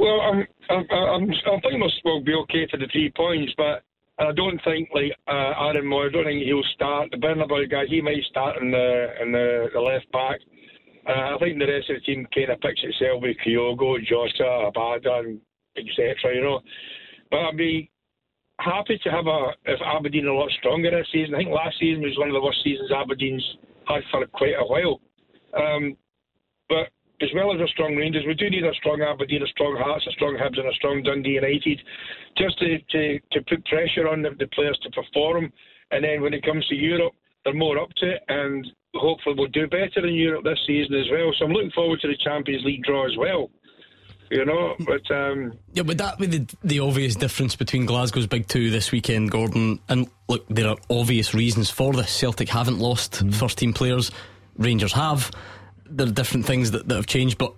Well, 0.00 0.20
I'm, 0.20 0.46
I'm, 0.70 0.86
I'm, 0.90 1.22
I'm 1.22 1.60
thinking 1.60 1.90
we'll 2.04 2.20
be 2.22 2.34
okay 2.34 2.66
for 2.70 2.76
the 2.76 2.86
three 2.92 3.12
points, 3.16 3.52
but 3.56 3.82
I 4.18 4.32
don't 4.32 4.60
think 4.64 4.88
like 4.92 5.12
uh, 5.28 5.68
Aaron 5.68 5.86
Mooy. 5.86 6.08
I 6.08 6.12
don't 6.12 6.24
think 6.24 6.42
he'll 6.42 6.62
start. 6.74 7.10
The 7.10 7.18
Bernabei 7.18 7.70
guy, 7.70 7.84
he 7.88 8.00
might 8.00 8.22
start 8.30 8.60
in 8.60 8.70
the 8.70 9.08
in 9.22 9.32
the, 9.32 9.66
the 9.72 9.80
left 9.80 10.10
back. 10.12 10.40
Uh, 11.08 11.34
I 11.34 11.38
think 11.38 11.58
the 11.58 11.66
rest 11.66 11.88
of 11.90 11.96
the 11.96 12.00
team 12.00 12.26
kind 12.34 12.50
of 12.50 12.60
picks 12.60 12.82
itself 12.82 13.22
with 13.22 13.36
Kyogo, 13.46 13.96
Jota, 14.04 14.70
Abada, 14.70 15.38
etc. 15.76 16.34
You 16.34 16.42
know, 16.42 16.60
but 17.30 17.38
I'd 17.38 17.56
be 17.56 17.90
happy 18.58 18.98
to 19.04 19.10
have 19.10 19.26
a 19.26 19.52
if 19.66 19.80
Aberdeen 19.80 20.26
a 20.26 20.34
lot 20.34 20.50
stronger 20.58 20.90
this 20.90 21.06
season. 21.12 21.34
I 21.34 21.38
think 21.38 21.50
last 21.50 21.78
season 21.78 22.02
was 22.02 22.18
one 22.18 22.28
of 22.28 22.34
the 22.34 22.42
worst 22.42 22.62
seasons 22.64 22.90
Aberdeen's 22.90 23.44
had 23.86 24.02
for 24.10 24.26
quite 24.26 24.54
a 24.58 24.66
while. 24.66 25.00
Um, 25.56 25.96
but 26.68 26.90
as 27.20 27.28
well 27.34 27.52
as 27.52 27.60
a 27.60 27.66
strong 27.68 27.96
Rangers, 27.96 28.24
we 28.26 28.34
do 28.34 28.48
need 28.48 28.64
a 28.64 28.74
strong 28.74 29.02
Aberdeen, 29.02 29.42
a 29.42 29.46
strong 29.48 29.76
Hearts, 29.76 30.06
a 30.06 30.12
strong 30.12 30.36
Hibs, 30.36 30.58
and 30.58 30.68
a 30.68 30.74
strong 30.74 31.02
Dundee 31.02 31.40
United, 31.40 31.80
just 32.36 32.58
to, 32.60 32.78
to, 32.78 33.18
to 33.32 33.40
put 33.48 33.64
pressure 33.66 34.08
on 34.08 34.22
the, 34.22 34.30
the 34.38 34.46
players 34.48 34.78
to 34.82 34.90
perform. 34.90 35.52
And 35.90 36.04
then 36.04 36.22
when 36.22 36.34
it 36.34 36.44
comes 36.44 36.66
to 36.68 36.74
Europe, 36.74 37.14
they're 37.44 37.54
more 37.54 37.78
up 37.78 37.90
to 37.98 38.10
it, 38.10 38.22
and 38.28 38.66
hopefully 38.94 39.34
we'll 39.38 39.48
do 39.48 39.66
better 39.66 40.06
in 40.06 40.14
Europe 40.14 40.44
this 40.44 40.58
season 40.66 40.94
as 40.94 41.06
well. 41.10 41.32
So 41.38 41.46
I'm 41.46 41.52
looking 41.52 41.72
forward 41.72 42.00
to 42.00 42.08
the 42.08 42.16
Champions 42.22 42.64
League 42.64 42.84
draw 42.84 43.06
as 43.06 43.16
well. 43.16 43.50
You 44.30 44.44
know, 44.44 44.74
but 44.80 45.10
um, 45.10 45.54
Yeah, 45.72 45.84
would 45.84 45.96
that 45.98 46.18
be 46.18 46.26
the, 46.26 46.56
the 46.62 46.80
obvious 46.80 47.16
difference 47.16 47.56
between 47.56 47.86
Glasgow's 47.86 48.26
big 48.26 48.46
two 48.46 48.70
this 48.70 48.92
weekend, 48.92 49.30
Gordon? 49.30 49.80
And 49.88 50.06
look, 50.28 50.46
there 50.48 50.68
are 50.68 50.76
obvious 50.90 51.32
reasons 51.32 51.70
for 51.70 51.94
this. 51.94 52.12
Celtic 52.12 52.50
haven't 52.50 52.78
lost 52.78 53.24
first 53.32 53.56
team 53.56 53.72
players, 53.72 54.10
Rangers 54.58 54.92
have. 54.92 55.30
There 55.90 56.06
are 56.06 56.10
different 56.10 56.46
things 56.46 56.70
that, 56.72 56.88
that 56.88 56.94
have 56.94 57.06
changed, 57.06 57.38
but 57.38 57.54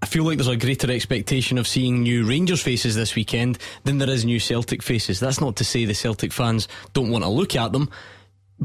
I 0.00 0.06
feel 0.06 0.24
like 0.24 0.38
there's 0.38 0.48
a 0.48 0.56
greater 0.56 0.90
expectation 0.90 1.58
of 1.58 1.66
seeing 1.66 2.02
new 2.02 2.24
Rangers 2.24 2.62
faces 2.62 2.94
this 2.94 3.14
weekend 3.14 3.58
than 3.84 3.98
there 3.98 4.10
is 4.10 4.24
new 4.24 4.38
Celtic 4.38 4.82
faces. 4.82 5.18
That's 5.18 5.40
not 5.40 5.56
to 5.56 5.64
say 5.64 5.84
the 5.84 5.94
Celtic 5.94 6.32
fans 6.32 6.68
don't 6.92 7.10
want 7.10 7.24
to 7.24 7.30
look 7.30 7.56
at 7.56 7.72
them, 7.72 7.90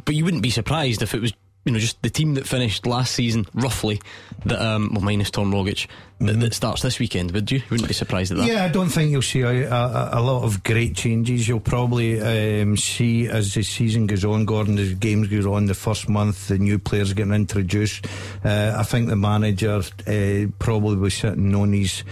but 0.05 0.15
you 0.15 0.23
wouldn't 0.25 0.43
be 0.43 0.51
surprised 0.51 1.01
if 1.01 1.13
it 1.13 1.21
was. 1.21 1.33
You 1.65 1.71
know, 1.71 1.79
just 1.79 2.01
the 2.01 2.09
team 2.09 2.33
that 2.33 2.45
finished 2.45 2.85
last 2.85 3.13
season, 3.13 3.45
roughly, 3.53 4.01
that 4.45 4.61
um, 4.61 4.89
well, 4.93 5.01
minus 5.01 5.31
Tom 5.31 5.51
Rogic, 5.51 5.87
that, 6.19 6.39
that 6.39 6.53
starts 6.53 6.81
this 6.81 6.99
weekend. 6.99 7.31
Would 7.31 7.51
you? 7.51 7.59
You 7.59 7.63
Wouldn't 7.71 7.87
be 7.87 7.93
surprised 7.93 8.31
at 8.31 8.39
that. 8.39 8.47
Yeah, 8.47 8.65
I 8.65 8.67
don't 8.67 8.89
think 8.89 9.11
you'll 9.11 9.21
see 9.21 9.41
a, 9.41 9.71
a, 9.71 10.09
a 10.13 10.21
lot 10.21 10.43
of 10.43 10.63
great 10.63 10.95
changes. 10.95 11.47
You'll 11.47 11.59
probably 11.59 12.19
um, 12.19 12.75
see 12.75 13.27
as 13.27 13.53
the 13.53 13.63
season 13.63 14.07
goes 14.07 14.25
on, 14.25 14.45
Gordon, 14.45 14.77
as 14.77 14.93
games 14.95 15.27
go 15.27 15.53
on, 15.53 15.67
the 15.67 15.73
first 15.73 16.09
month, 16.09 16.49
the 16.49 16.57
new 16.57 16.79
players 16.79 17.13
getting 17.13 17.33
introduced. 17.33 18.07
Uh, 18.43 18.75
I 18.77 18.83
think 18.83 19.07
the 19.07 19.15
manager 19.15 19.81
uh, 20.07 20.51
probably 20.59 20.97
was 20.97 21.13
sitting 21.13 21.55
on 21.55 21.73
his 21.73 22.03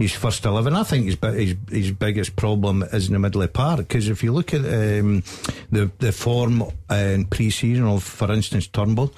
his 0.00 0.14
first 0.14 0.46
eleven. 0.46 0.74
I 0.74 0.82
think 0.82 1.04
his 1.04 1.18
his, 1.34 1.56
his 1.70 1.90
biggest 1.92 2.34
problem 2.34 2.82
is 2.82 3.08
in 3.08 3.12
the 3.12 3.18
middle 3.18 3.42
of 3.42 3.48
the 3.48 3.52
park 3.52 3.80
because 3.80 4.08
if 4.08 4.24
you 4.24 4.32
look 4.32 4.54
at 4.54 4.60
um, 4.60 5.22
the 5.70 5.90
the 5.98 6.10
form 6.10 6.64
in 6.90 7.26
pre-season 7.26 7.84
of, 7.84 8.02
for 8.02 8.32
instance, 8.32 8.66
Turnbull, 8.66 9.12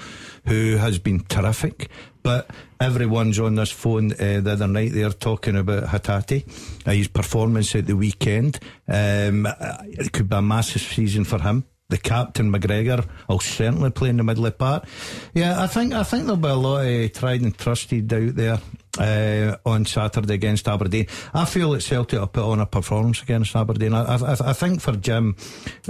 who 0.47 0.77
has 0.77 0.99
been 0.99 1.21
terrific. 1.21 1.89
But 2.25 2.51
everyone's 2.81 3.39
on 3.39 3.55
this 3.55 3.71
phone 3.71 4.13
uh, 4.13 4.41
the 4.41 4.53
other 4.53 4.69
night. 4.69 4.93
They're 4.93 5.11
talking 5.11 5.57
about 5.57 5.85
Hatate, 5.85 6.47
uh, 6.87 6.91
his 6.91 7.09
performance 7.09 7.75
at 7.75 7.87
the 7.87 7.97
weekend. 7.97 8.59
Um, 8.89 9.47
it 9.83 10.13
could 10.13 10.29
be 10.29 10.37
a 10.37 10.43
massive 10.43 10.83
season 10.83 11.25
for 11.25 11.41
him. 11.41 11.65
The 11.89 11.99
captain 11.99 12.51
McGregor 12.51 13.07
will 13.29 13.41
certainly 13.41 13.91
play 13.91 14.09
in 14.09 14.17
the 14.17 14.25
middle 14.25 14.47
of 14.47 14.53
the 14.53 14.59
park. 14.59 14.87
Yeah, 15.35 15.63
I 15.63 15.67
think 15.67 15.93
I 15.93 16.03
think 16.05 16.25
there'll 16.25 16.37
be 16.37 16.49
a 16.49 16.55
lot 16.55 16.87
of 16.87 17.13
tried 17.13 17.43
and 17.43 17.57
trusted 17.57 18.13
out 18.13 18.35
there 18.35 18.59
uh, 18.99 19.57
on 19.65 19.87
Saturday 19.87 20.35
against 20.35 20.69
Aberdeen. 20.69 21.07
I 21.33 21.45
feel 21.45 21.71
that 21.73 21.83
Celtic 21.83 22.19
will 22.19 22.27
put 22.27 22.45
on 22.45 22.61
a 22.61 22.67
performance 22.67 23.23
against 23.23 23.57
Aberdeen. 23.57 23.95
I, 23.95 24.17
I, 24.17 24.37
I 24.51 24.53
think 24.53 24.81
for 24.81 24.93
Jim, 24.93 25.37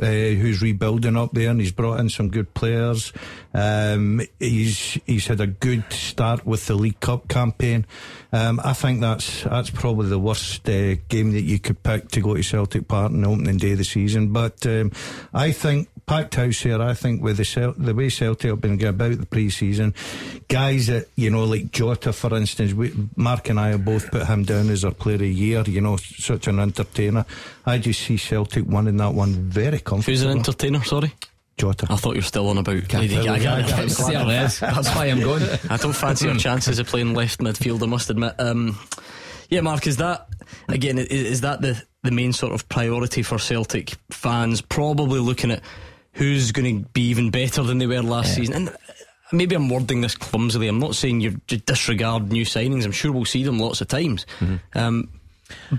uh, 0.01 0.07
who's 0.07 0.63
rebuilding 0.63 1.17
up 1.17 1.33
there, 1.33 1.51
and 1.51 1.61
he's 1.61 1.73
brought 1.73 2.01
in 2.01 2.09
some 2.09 2.29
good 2.29 2.55
players. 2.55 3.13
Um, 3.55 4.21
he's 4.39 4.99
he's 5.07 5.27
had 5.27 5.41
a 5.41 5.47
good 5.47 5.85
start 5.93 6.47
with 6.47 6.67
the 6.67 6.75
League 6.75 7.01
Cup 7.01 7.29
campaign. 7.29 7.87
Um, 8.33 8.61
I 8.65 8.73
think 8.73 9.01
that's 9.01 9.43
that's 9.43 9.71
probably 9.71 10.09
the 10.09 10.19
worst 10.19 10.69
uh, 10.69 10.95
game 11.09 11.33
that 11.33 11.43
you 11.43 11.59
could 11.59 11.83
pick 11.83 12.09
to 12.11 12.21
go 12.21 12.35
to 12.35 12.43
Celtic 12.43 12.89
Park 12.89 13.13
on 13.13 13.21
the 13.21 13.29
opening 13.29 13.59
day 13.59 13.73
of 13.73 13.79
the 13.79 13.85
season. 13.85 14.33
But 14.33 14.67
um, 14.67 14.93
I 15.35 15.53
think 15.53 15.89
packed 16.07 16.35
house 16.35 16.61
here. 16.61 16.81
I 16.81 16.95
think 16.95 17.23
with 17.23 17.37
the 17.37 17.45
Cel- 17.45 17.75
the 17.77 17.95
way 17.95 18.09
Celtic 18.09 18.51
have 18.51 18.61
been 18.61 18.77
going 18.77 18.95
about 18.95 19.19
the 19.19 19.27
pre-season, 19.27 19.95
guys 20.49 20.87
that 20.87 21.09
you 21.17 21.31
know 21.31 21.45
like 21.45 21.71
Jota, 21.71 22.13
for 22.13 22.35
instance, 22.35 22.73
we 22.73 22.93
Mark 23.17 23.51
and 23.51 23.61
I 23.61 23.69
have 23.69 23.85
both 23.85 24.11
put 24.11 24.27
him 24.27 24.45
down 24.45 24.71
as 24.71 24.85
our 24.85 24.93
player 24.93 25.17
of 25.17 25.21
the 25.21 25.29
year. 25.29 25.63
You 25.67 25.81
know, 25.81 25.97
such 25.97 26.47
an 26.47 26.59
entertainer. 26.59 27.27
I 27.67 27.79
just 27.79 28.01
see 28.01 28.17
Celtic 28.17 28.65
winning 28.67 28.97
that 28.97 29.15
one 29.15 29.35
very 29.35 29.79
comfortably. 29.81 30.15
Who's 30.15 30.23
an 30.23 30.39
entertainer? 30.39 30.83
Sorry. 30.85 31.13
Jota. 31.59 31.87
I 31.91 31.97
thought 31.97 32.15
you 32.15 32.19
were 32.19 32.23
still 32.23 32.49
on 32.49 32.59
about 32.59 32.75
Lady 32.95 33.17
Lady 33.17 33.25
Gaga. 33.25 33.63
Gaga. 33.63 33.89
Certainly 33.91 34.35
is. 34.37 34.61
That's 34.61 34.89
why 34.95 35.07
I'm 35.07 35.21
going. 35.21 35.43
I 35.71 35.77
don't 35.77 35.93
fancy 35.93 36.29
our 36.29 36.37
chances 36.37 36.79
of 36.79 36.87
playing 36.87 37.15
left 37.15 37.41
midfield. 37.41 37.83
I 37.83 37.87
must 37.87 38.11
admit. 38.11 38.35
Um, 38.39 38.79
yeah, 39.49 39.61
Mark, 39.61 39.87
is 39.87 39.99
that 39.99 40.29
again? 40.69 40.99
Is, 40.99 41.09
is 41.09 41.41
that 41.43 41.61
the 41.61 41.81
the 42.03 42.11
main 42.11 42.33
sort 42.33 42.53
of 42.53 42.69
priority 42.69 43.23
for 43.23 43.39
Celtic 43.39 43.95
fans? 44.11 44.61
Probably 44.61 45.21
looking 45.21 45.51
at 45.51 45.63
who's 46.15 46.53
going 46.53 46.83
to 46.85 46.89
be 46.91 47.09
even 47.09 47.31
better 47.31 47.63
than 47.63 47.79
they 47.79 47.87
were 47.87 48.03
last 48.03 48.35
season. 48.35 48.55
And 48.55 48.77
maybe 49.33 49.55
I'm 49.55 49.69
wording 49.69 50.01
this 50.01 50.15
clumsily. 50.17 50.69
I'm 50.69 50.79
not 50.79 50.95
saying 50.95 51.21
you 51.21 51.41
just 51.47 51.67
disregard 51.67 52.31
new 52.31 52.45
signings. 52.45 52.85
I'm 52.85 52.93
sure 52.93 53.13
we'll 53.13 53.25
see 53.25 53.45
them 53.45 53.59
lots 53.59 53.81
of 53.81 53.89
times. 53.89 54.27
Um, 54.75 55.11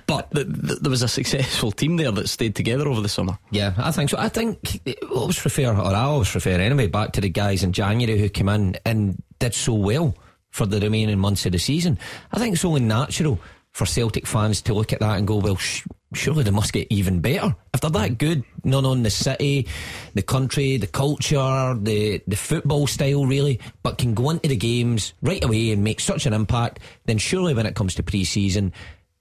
but 0.08 0.32
th- 0.32 0.48
th- 0.48 0.80
there 0.80 0.90
was 0.90 1.02
a 1.02 1.08
successful 1.08 1.72
team 1.72 1.98
there 1.98 2.12
that 2.12 2.30
stayed 2.30 2.56
together 2.56 2.88
over 2.88 3.02
the 3.02 3.10
summer. 3.10 3.38
Yeah, 3.52 3.74
I 3.78 3.92
think 3.92 4.10
so. 4.10 4.18
I 4.18 4.30
think 4.30 4.82
I 4.88 4.96
always 5.14 5.44
refer, 5.44 5.68
or 5.74 5.86
I 5.96 6.02
always 6.02 6.34
refer 6.34 6.52
anyway, 6.52 6.88
back 6.88 7.14
to 7.14 7.22
the 7.22 7.30
guys 7.30 7.64
in 7.64 7.74
January 7.74 8.20
who 8.20 8.30
came 8.30 8.50
in 8.50 8.76
and 8.86 9.22
did 9.40 9.54
so 9.54 9.74
well 9.74 10.16
for 10.50 10.66
the 10.66 10.80
remaining 10.80 11.20
months 11.20 11.46
of 11.46 11.52
the 11.52 11.60
season. 11.60 11.98
I 12.32 12.40
think 12.40 12.54
it's 12.56 12.66
only 12.66 12.82
natural 12.82 13.40
for 13.72 13.86
Celtic 13.88 14.28
fans 14.28 14.62
to 14.62 14.74
look 14.74 14.94
at 14.94 15.00
that 15.00 15.18
and 15.18 15.28
go, 15.28 15.38
well, 15.38 15.56
sh- 15.56 15.84
surely 16.14 16.44
they 16.44 16.52
must 16.52 16.74
get 16.74 16.86
even 16.92 17.22
better. 17.22 17.56
If 17.74 17.82
they're 17.82 17.90
that 17.90 18.20
good, 18.20 18.44
not 18.64 18.86
on 18.86 19.02
the 19.02 19.10
city, 19.10 19.68
the 20.14 20.22
country, 20.22 20.78
the 20.78 20.86
culture, 20.86 21.76
the, 21.82 22.22
the 22.28 22.36
football 22.36 22.86
style, 22.86 23.26
really, 23.26 23.60
but 23.82 23.98
can 23.98 24.14
go 24.14 24.30
into 24.30 24.48
the 24.48 24.56
games 24.56 25.16
right 25.24 25.44
away 25.44 25.72
and 25.72 25.84
make 25.84 26.00
such 26.00 26.28
an 26.28 26.34
impact, 26.34 26.80
then 27.06 27.18
surely 27.18 27.56
when 27.56 27.66
it 27.66 27.74
comes 27.74 27.96
to 27.96 28.04
pre 28.04 28.24
season, 28.24 28.72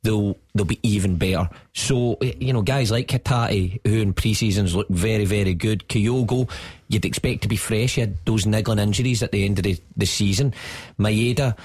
they'll 0.03 0.37
they'll 0.55 0.65
be 0.65 0.81
even 0.83 1.17
better. 1.17 1.49
So 1.75 2.19
you 2.21 2.53
know, 2.53 2.63
guys 2.63 2.91
like 2.91 3.09
Hatate, 3.09 3.81
who 3.87 4.01
in 4.01 4.13
pre-seasons 4.13 4.75
look 4.75 4.89
very 4.89 5.25
very 5.25 5.55
good. 5.55 5.89
Kyogo, 5.89 6.51
you'd 6.89 7.05
expect 7.05 7.43
to 7.43 7.49
be 7.49 7.57
fresh. 7.57 7.95
He 7.95 8.03
had 8.03 8.17
those 8.25 8.47
niggling 8.47 8.79
injuries 8.79 9.23
at 9.23 9.33
the 9.33 9.45
end 9.45 9.59
of 9.59 9.65
the, 9.65 9.79
the 9.97 10.07
season. 10.07 10.55
Maeda, 10.99 11.57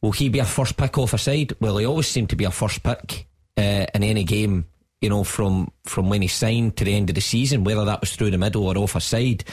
will 0.00 0.12
he 0.12 0.28
be 0.28 0.38
a 0.38 0.44
first 0.44 0.76
pick 0.76 0.98
off 0.98 1.14
a 1.14 1.18
side? 1.18 1.54
Well, 1.60 1.78
he 1.78 1.86
always 1.86 2.08
seemed 2.08 2.30
to 2.30 2.36
be 2.36 2.44
a 2.44 2.50
first 2.50 2.82
pick 2.82 3.26
uh, 3.56 3.86
in 3.94 4.02
any 4.02 4.24
game. 4.24 4.66
You 5.02 5.10
know, 5.10 5.24
from 5.24 5.70
from 5.84 6.08
when 6.08 6.22
he 6.22 6.28
signed 6.28 6.76
to 6.78 6.84
the 6.84 6.94
end 6.94 7.10
of 7.10 7.14
the 7.14 7.20
season, 7.20 7.64
whether 7.64 7.84
that 7.84 8.00
was 8.00 8.16
through 8.16 8.30
the 8.30 8.38
middle 8.38 8.66
or 8.66 8.78
off 8.78 8.96
a 8.96 9.00
side. 9.00 9.44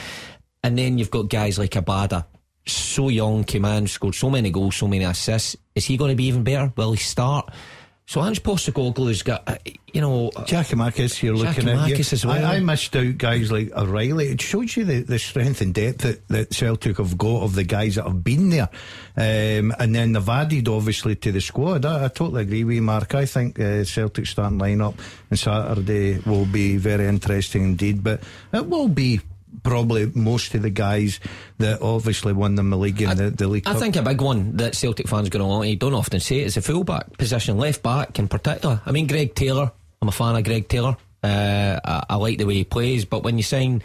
And 0.62 0.78
then 0.78 0.96
you've 0.96 1.10
got 1.10 1.28
guys 1.28 1.58
like 1.58 1.72
Abada, 1.72 2.24
so 2.66 3.10
young, 3.10 3.44
came 3.44 3.66
in, 3.66 3.86
scored 3.86 4.14
so 4.14 4.30
many 4.30 4.50
goals, 4.50 4.76
so 4.76 4.88
many 4.88 5.04
assists. 5.04 5.56
Is 5.74 5.84
he 5.84 5.98
going 5.98 6.10
to 6.10 6.16
be 6.16 6.24
even 6.24 6.42
better? 6.42 6.72
Will 6.76 6.92
he 6.92 6.98
start? 6.98 7.52
So 8.06 8.22
Ange 8.22 8.42
Postecoglou's 8.42 9.22
got, 9.22 9.44
uh, 9.46 9.56
you 9.92 10.02
know, 10.02 10.30
Giakoumakis, 10.30 11.22
you're 11.22 11.34
looking 11.34 11.66
at. 11.68 11.88
Giakoumakis 11.88 12.12
as 12.12 12.26
well. 12.26 12.44
I, 12.44 12.56
I 12.56 12.60
missed 12.60 12.94
out 12.94 13.16
guys 13.16 13.50
like 13.50 13.72
O'Riley. 13.72 14.28
It 14.28 14.42
shows 14.42 14.76
you 14.76 14.84
the, 14.84 15.00
the 15.00 15.18
strength 15.18 15.62
and 15.62 15.72
depth 15.72 15.98
that, 16.02 16.28
that 16.28 16.52
Celtic 16.52 16.98
have 16.98 17.16
got 17.16 17.42
of 17.42 17.54
the 17.54 17.64
guys 17.64 17.94
that 17.94 18.04
have 18.04 18.22
been 18.22 18.50
there. 18.50 18.68
Um, 19.16 19.72
and 19.78 19.94
then 19.94 20.12
they've 20.12 20.28
added, 20.28 20.68
obviously, 20.68 21.16
to 21.16 21.32
the 21.32 21.40
squad. 21.40 21.86
I, 21.86 22.04
I 22.04 22.08
totally 22.08 22.42
agree 22.42 22.64
with 22.64 22.76
you, 22.76 22.82
Mark. 22.82 23.14
I 23.14 23.24
think 23.24 23.58
uh, 23.58 23.84
Celtic's 23.84 24.30
starting 24.30 24.58
line-up 24.58 24.94
on 25.30 25.36
Saturday 25.38 26.18
will 26.26 26.46
be 26.46 26.76
very 26.76 27.06
interesting 27.06 27.64
indeed. 27.64 28.04
But 28.04 28.22
it 28.52 28.66
will 28.68 28.88
be 28.88 29.22
probably 29.62 30.06
most 30.14 30.54
of 30.54 30.62
the 30.62 30.70
guys 30.70 31.20
that 31.58 31.80
obviously 31.80 32.32
won 32.32 32.54
them 32.54 32.70
the 32.70 32.76
league 32.76 33.00
and 33.00 33.18
the, 33.18 33.30
the 33.30 33.48
league 33.48 33.66
I 33.66 33.72
Cup. 33.72 33.80
think 33.80 33.96
a 33.96 34.02
big 34.02 34.20
one 34.20 34.56
that 34.56 34.74
Celtic 34.74 35.08
fans 35.08 35.28
going 35.28 35.42
to 35.42 35.46
want, 35.46 35.68
you 35.68 35.76
don't 35.76 35.94
often 35.94 36.20
see 36.20 36.40
it, 36.40 36.46
is 36.46 36.54
the 36.54 36.62
full-back 36.62 37.16
position, 37.16 37.56
left-back 37.56 38.18
in 38.18 38.28
particular. 38.28 38.80
I 38.84 38.92
mean, 38.92 39.06
Greg 39.06 39.34
Taylor, 39.34 39.70
I'm 40.02 40.08
a 40.08 40.12
fan 40.12 40.36
of 40.36 40.44
Greg 40.44 40.68
Taylor. 40.68 40.96
Uh, 41.22 41.80
I, 41.84 42.04
I 42.10 42.16
like 42.16 42.38
the 42.38 42.44
way 42.44 42.54
he 42.54 42.64
plays, 42.64 43.04
but 43.04 43.22
when 43.22 43.36
you 43.36 43.42
sign 43.42 43.82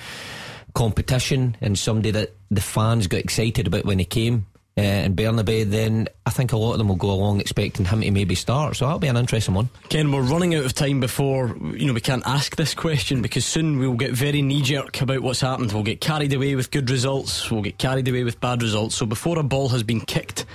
competition 0.74 1.56
and 1.62 1.78
somebody 1.78 2.12
that 2.12 2.36
the 2.52 2.62
fans 2.62 3.08
got 3.08 3.20
excited 3.22 3.68
about 3.68 3.86
when 3.86 4.00
he 4.00 4.06
came 4.06 4.46
uh, 4.80 5.06
in 5.06 5.16
Bernabei, 5.16 5.70
then 5.70 6.08
I 6.26 6.30
think 6.30 6.54
a 6.54 6.58
lot 6.58 6.72
of 6.72 6.78
them 6.78 6.88
will 6.88 6.96
go 6.96 7.12
along 7.12 7.42
expecting 7.42 7.86
him 7.86 8.02
to 8.02 8.12
maybe 8.12 8.36
start. 8.36 8.78
So 8.78 8.86
that'll 8.86 9.00
be 9.00 9.08
an 9.08 9.18
interesting 9.18 9.54
one. 9.54 9.70
Ken, 9.90 10.12
we're 10.12 10.22
running 10.22 10.56
out 10.56 10.64
of 10.64 10.74
time 10.74 11.00
before 11.00 11.58
you 11.74 11.86
know 11.86 11.94
we 11.94 12.02
can't 12.02 12.26
ask 12.26 12.56
this 12.56 12.74
question 12.74 13.22
because 13.22 13.46
soon 13.46 13.78
we'll 13.78 13.94
get 13.94 14.12
very 14.12 14.42
knee 14.42 14.62
jerk 14.62 15.02
about 15.02 15.22
what's 15.22 15.42
happened. 15.42 15.74
We'll 15.74 15.84
get 15.84 16.02
carried 16.02 16.34
away 16.34 16.56
with 16.56 16.72
good 16.72 16.90
results. 16.90 17.52
We'll 17.52 17.62
get 17.62 17.78
carried 17.78 18.08
away 18.08 18.24
with 18.24 18.40
bad 18.40 18.62
results. 18.62 18.96
So 18.96 19.06
before 19.06 19.38
a 19.38 19.44
ball 19.44 19.70
has 19.70 19.84
been 19.84 20.02
kicked, 20.02 20.46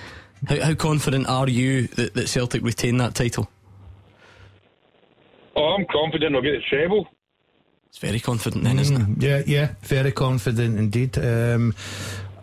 how, 0.48 0.60
how 0.60 0.74
confident 0.74 1.26
are 1.28 1.48
you 1.48 1.88
that, 1.88 2.14
that 2.14 2.28
Celtic 2.28 2.62
retain 2.62 2.96
that 2.98 3.14
title? 3.14 3.50
Oh, 5.56 5.76
I'm 5.78 5.86
confident 5.90 6.32
we'll 6.32 6.42
get 6.42 6.52
the 6.52 6.62
treble. 6.68 7.08
It's 7.94 8.00
very 8.00 8.18
confident 8.18 8.64
then, 8.64 8.80
isn't 8.80 9.22
it? 9.22 9.22
Yeah, 9.22 9.42
yeah, 9.46 9.74
very 9.82 10.10
confident 10.10 10.80
indeed. 10.80 11.16
Um, 11.16 11.76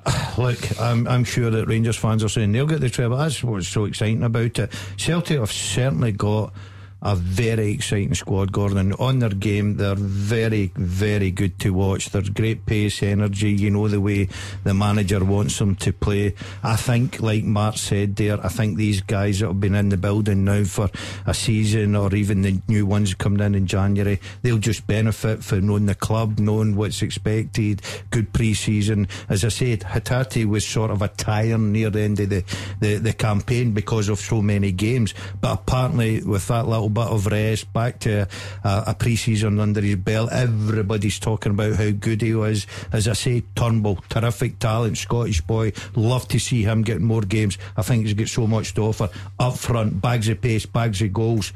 look, 0.37 0.79
I'm, 0.79 1.07
I'm 1.07 1.23
sure 1.23 1.49
that 1.49 1.67
Rangers 1.67 1.97
fans 1.97 2.23
are 2.23 2.29
saying 2.29 2.51
they'll 2.51 2.65
get 2.65 2.81
the 2.81 2.89
treble. 2.89 3.17
That's 3.17 3.43
what's 3.43 3.67
so 3.67 3.85
exciting 3.85 4.23
about 4.23 4.57
it. 4.59 4.71
Celtic 4.97 5.39
have 5.39 5.51
certainly 5.51 6.11
got 6.11 6.53
a 7.01 7.15
very 7.15 7.71
exciting 7.71 8.13
squad, 8.13 8.51
Gordon. 8.51 8.93
On 8.93 9.19
their 9.19 9.29
game, 9.29 9.77
they're 9.77 9.95
very, 9.95 10.71
very 10.75 11.31
good 11.31 11.57
to 11.59 11.71
watch. 11.71 12.09
There's 12.09 12.29
great 12.29 12.65
pace, 12.65 13.01
energy. 13.01 13.51
You 13.51 13.71
know 13.71 13.87
the 13.87 13.99
way 13.99 14.29
the 14.63 14.73
manager 14.73 15.23
wants 15.25 15.57
them 15.57 15.75
to 15.77 15.91
play. 15.91 16.35
I 16.63 16.75
think, 16.75 17.19
like 17.19 17.43
Mark 17.43 17.77
said 17.77 18.15
there, 18.15 18.43
I 18.45 18.49
think 18.49 18.77
these 18.77 19.01
guys 19.01 19.39
that 19.39 19.47
have 19.47 19.59
been 19.59 19.73
in 19.73 19.89
the 19.89 19.97
building 19.97 20.45
now 20.45 20.63
for 20.63 20.89
a 21.25 21.33
season 21.33 21.95
or 21.95 22.13
even 22.13 22.43
the 22.43 22.61
new 22.67 22.85
ones 22.85 23.15
coming 23.15 23.41
in 23.41 23.55
in 23.55 23.65
January, 23.65 24.19
they'll 24.43 24.59
just 24.59 24.85
benefit 24.85 25.43
from 25.43 25.67
knowing 25.67 25.87
the 25.87 25.95
club, 25.95 26.37
knowing 26.37 26.75
what's 26.75 27.01
expected, 27.01 27.81
good 28.11 28.31
pre-season. 28.31 29.07
As 29.27 29.43
I 29.43 29.49
said, 29.49 29.81
Hatate 29.81 30.45
was 30.45 30.67
sort 30.67 30.91
of 30.91 31.01
a 31.01 31.07
tire 31.07 31.57
near 31.57 31.89
the 31.89 32.01
end 32.01 32.19
of 32.19 32.29
the, 32.29 32.43
the, 32.79 32.95
the 32.97 33.13
campaign 33.13 33.71
because 33.71 34.07
of 34.07 34.19
so 34.19 34.41
many 34.41 34.71
games. 34.71 35.15
But 35.39 35.53
apparently, 35.61 36.21
with 36.23 36.47
that 36.47 36.67
little 36.67 36.90
bit 36.91 37.07
of 37.07 37.25
rest, 37.27 37.71
back 37.73 37.99
to 37.99 38.27
a, 38.63 38.83
a 38.87 38.95
pre-season 38.95 39.59
under 39.59 39.81
his 39.81 39.95
belt, 39.95 40.31
everybody's 40.31 41.19
talking 41.19 41.53
about 41.53 41.75
how 41.75 41.91
good 41.91 42.21
he 42.21 42.33
was. 42.33 42.67
As 42.91 43.07
I 43.07 43.13
say, 43.13 43.43
Turnbull, 43.55 44.03
terrific 44.09 44.59
talent, 44.59 44.97
Scottish 44.97 45.41
boy. 45.41 45.73
Love 45.95 46.27
to 46.29 46.39
see 46.39 46.63
him 46.63 46.81
getting 46.83 47.05
more 47.05 47.21
games. 47.21 47.57
I 47.75 47.81
think 47.81 48.05
he's 48.05 48.13
got 48.13 48.27
so 48.27 48.47
much 48.47 48.73
to 48.75 48.81
offer. 48.81 49.09
Up 49.39 49.57
front, 49.57 50.01
bags 50.01 50.29
of 50.29 50.41
pace, 50.41 50.65
bags 50.65 51.01
of 51.01 51.13
goals. 51.13 51.53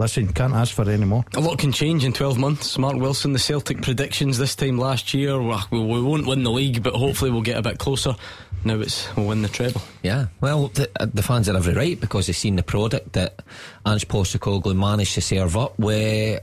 Listen, 0.00 0.32
can't 0.32 0.54
ask 0.54 0.74
for 0.74 0.88
any 0.88 1.04
more. 1.04 1.26
A 1.34 1.40
lot 1.40 1.58
can 1.58 1.72
change 1.72 2.06
in 2.06 2.14
12 2.14 2.38
months. 2.38 2.78
Mark 2.78 2.96
Wilson, 2.96 3.34
the 3.34 3.38
Celtic 3.38 3.82
predictions 3.82 4.38
this 4.38 4.56
time 4.56 4.78
last 4.78 5.12
year, 5.12 5.38
well, 5.38 5.62
we 5.70 5.78
we 5.78 6.00
won't 6.00 6.26
win 6.26 6.42
the 6.42 6.50
league, 6.50 6.82
but 6.82 6.94
hopefully 6.94 7.30
we'll 7.30 7.42
get 7.42 7.58
a 7.58 7.62
bit 7.62 7.78
closer. 7.78 8.16
Now 8.64 8.80
it's 8.80 9.14
we'll 9.14 9.26
win 9.26 9.42
the 9.42 9.48
treble. 9.48 9.82
Yeah, 10.02 10.28
well, 10.40 10.68
the, 10.68 10.90
uh, 10.98 11.04
the 11.12 11.22
fans 11.22 11.50
are 11.50 11.56
every 11.56 11.74
right 11.74 12.00
because 12.00 12.26
they've 12.26 12.36
seen 12.36 12.56
the 12.56 12.62
product 12.62 13.12
that 13.12 13.42
Ange 13.86 14.08
Postecoglou 14.08 14.74
managed 14.74 15.12
to 15.16 15.20
serve 15.20 15.54
up. 15.58 15.78
Where, 15.78 16.40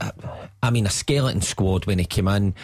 I 0.62 0.70
mean, 0.70 0.86
a 0.86 0.90
skeleton 0.90 1.40
squad 1.40 1.84
when 1.86 1.98
he 1.98 2.04
came 2.04 2.28
in. 2.28 2.54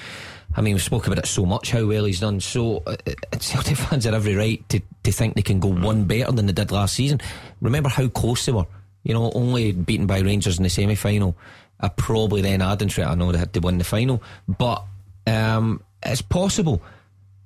I 0.55 0.61
mean, 0.61 0.75
we 0.75 0.81
spoke 0.81 1.09
about 1.09 1.19
it 1.19 1.27
so 1.27 1.45
much 1.45 1.73
how 1.73 1.85
well 1.87 2.05
he's 2.05 2.21
done. 2.21 2.39
So, 2.39 2.85
uh, 2.87 2.95
uh, 3.05 3.39
Celtic 3.41 3.77
fans 3.79 4.07
are 4.07 4.15
every 4.15 4.37
right 4.37 4.69
to, 4.69 4.81
to 5.03 5.11
think 5.11 5.35
they 5.35 5.43
can 5.43 5.59
go 5.59 5.75
one 5.75 6.05
better 6.05 6.31
than 6.31 6.47
they 6.47 6.53
did 6.53 6.71
last 6.71 6.95
season. 6.95 7.21
Remember 7.61 7.89
how 7.89 8.07
close 8.07 8.47
they 8.47 8.53
were. 8.53 8.67
You 9.05 9.15
know, 9.15 9.31
only 9.35 9.73
beaten 9.73 10.07
by 10.07 10.21
Rangers 10.21 10.57
in 10.57 10.65
the 10.65 10.71
semi 10.71 10.95
final. 10.97 11.37
I 11.81 11.89
probably 11.89 12.41
then 12.41 12.63
adding 12.63 12.89
to 12.89 13.03
it, 13.03 13.07
I 13.07 13.15
know 13.15 13.31
they 13.31 13.39
had 13.39 13.53
to 13.53 13.61
win 13.61 13.79
the 13.79 13.85
final, 13.85 14.23
but 14.49 14.85
um, 15.27 15.83
it's 16.03 16.23
possible. 16.23 16.83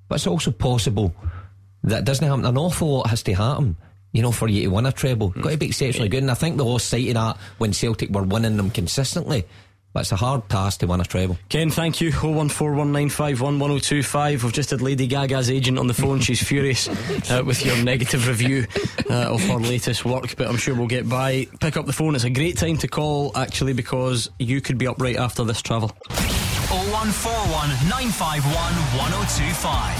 But 0.09 0.16
it's 0.16 0.27
also 0.27 0.51
possible 0.51 1.14
that 1.85 2.05
doesn't 2.05 2.27
happen. 2.27 2.44
An 2.44 2.57
awful 2.57 2.99
lot 2.99 3.09
has 3.09 3.23
to 3.25 3.35
happen, 3.35 3.77
you 4.12 4.23
know, 4.23 4.33
for 4.33 4.49
you 4.49 4.62
to 4.62 4.68
win 4.68 4.87
a 4.87 4.92
treble. 4.92 5.31
Got 5.31 5.51
to 5.51 5.57
be 5.57 5.66
exceptionally 5.66 6.09
good. 6.09 6.23
And 6.23 6.31
I 6.31 6.35
think 6.35 6.57
they 6.57 6.62
lost 6.62 6.88
sight 6.88 7.09
of 7.09 7.14
that 7.14 7.37
when 7.59 7.73
Celtic 7.73 8.11
were 8.11 8.23
winning 8.23 8.57
them 8.57 8.71
consistently. 8.71 9.44
But 9.92 10.01
it's 10.01 10.12
a 10.12 10.16
hard 10.16 10.48
task 10.48 10.81
to 10.81 10.87
win 10.87 11.01
a 11.01 11.05
treble. 11.05 11.38
Ken, 11.48 11.70
thank 11.70 12.01
you. 12.01 12.11
01419511025. 12.12 14.42
We've 14.42 14.53
just 14.53 14.70
had 14.70 14.83
Lady 14.83 15.07
Gaga's 15.07 15.51
agent 15.51 15.79
on 15.79 15.87
the 15.87 15.94
phone. 15.94 16.20
She's 16.20 16.42
furious 16.42 16.88
uh, 17.31 17.42
with 17.44 17.64
your 17.64 17.77
negative 17.83 18.27
review 18.29 18.66
uh, 19.11 19.33
of 19.33 19.42
her 19.44 19.57
latest 19.57 20.05
work, 20.05 20.37
but 20.37 20.46
I'm 20.46 20.57
sure 20.57 20.74
we'll 20.74 20.87
get 20.88 21.09
by. 21.09 21.46
Pick 21.61 21.77
up 21.77 21.87
the 21.87 21.92
phone. 21.92 22.14
It's 22.14 22.24
a 22.24 22.31
great 22.31 22.57
time 22.59 22.77
to 22.79 22.88
call, 22.88 23.33
actually, 23.37 23.72
because 23.72 24.31
you 24.38 24.61
could 24.61 24.79
be 24.79 24.87
up 24.87 25.01
right 25.01 25.16
after 25.16 25.44
this 25.44 25.62
travel. 25.62 25.90
0141 26.68 27.70
951 27.88 28.53
1025. 28.98 29.96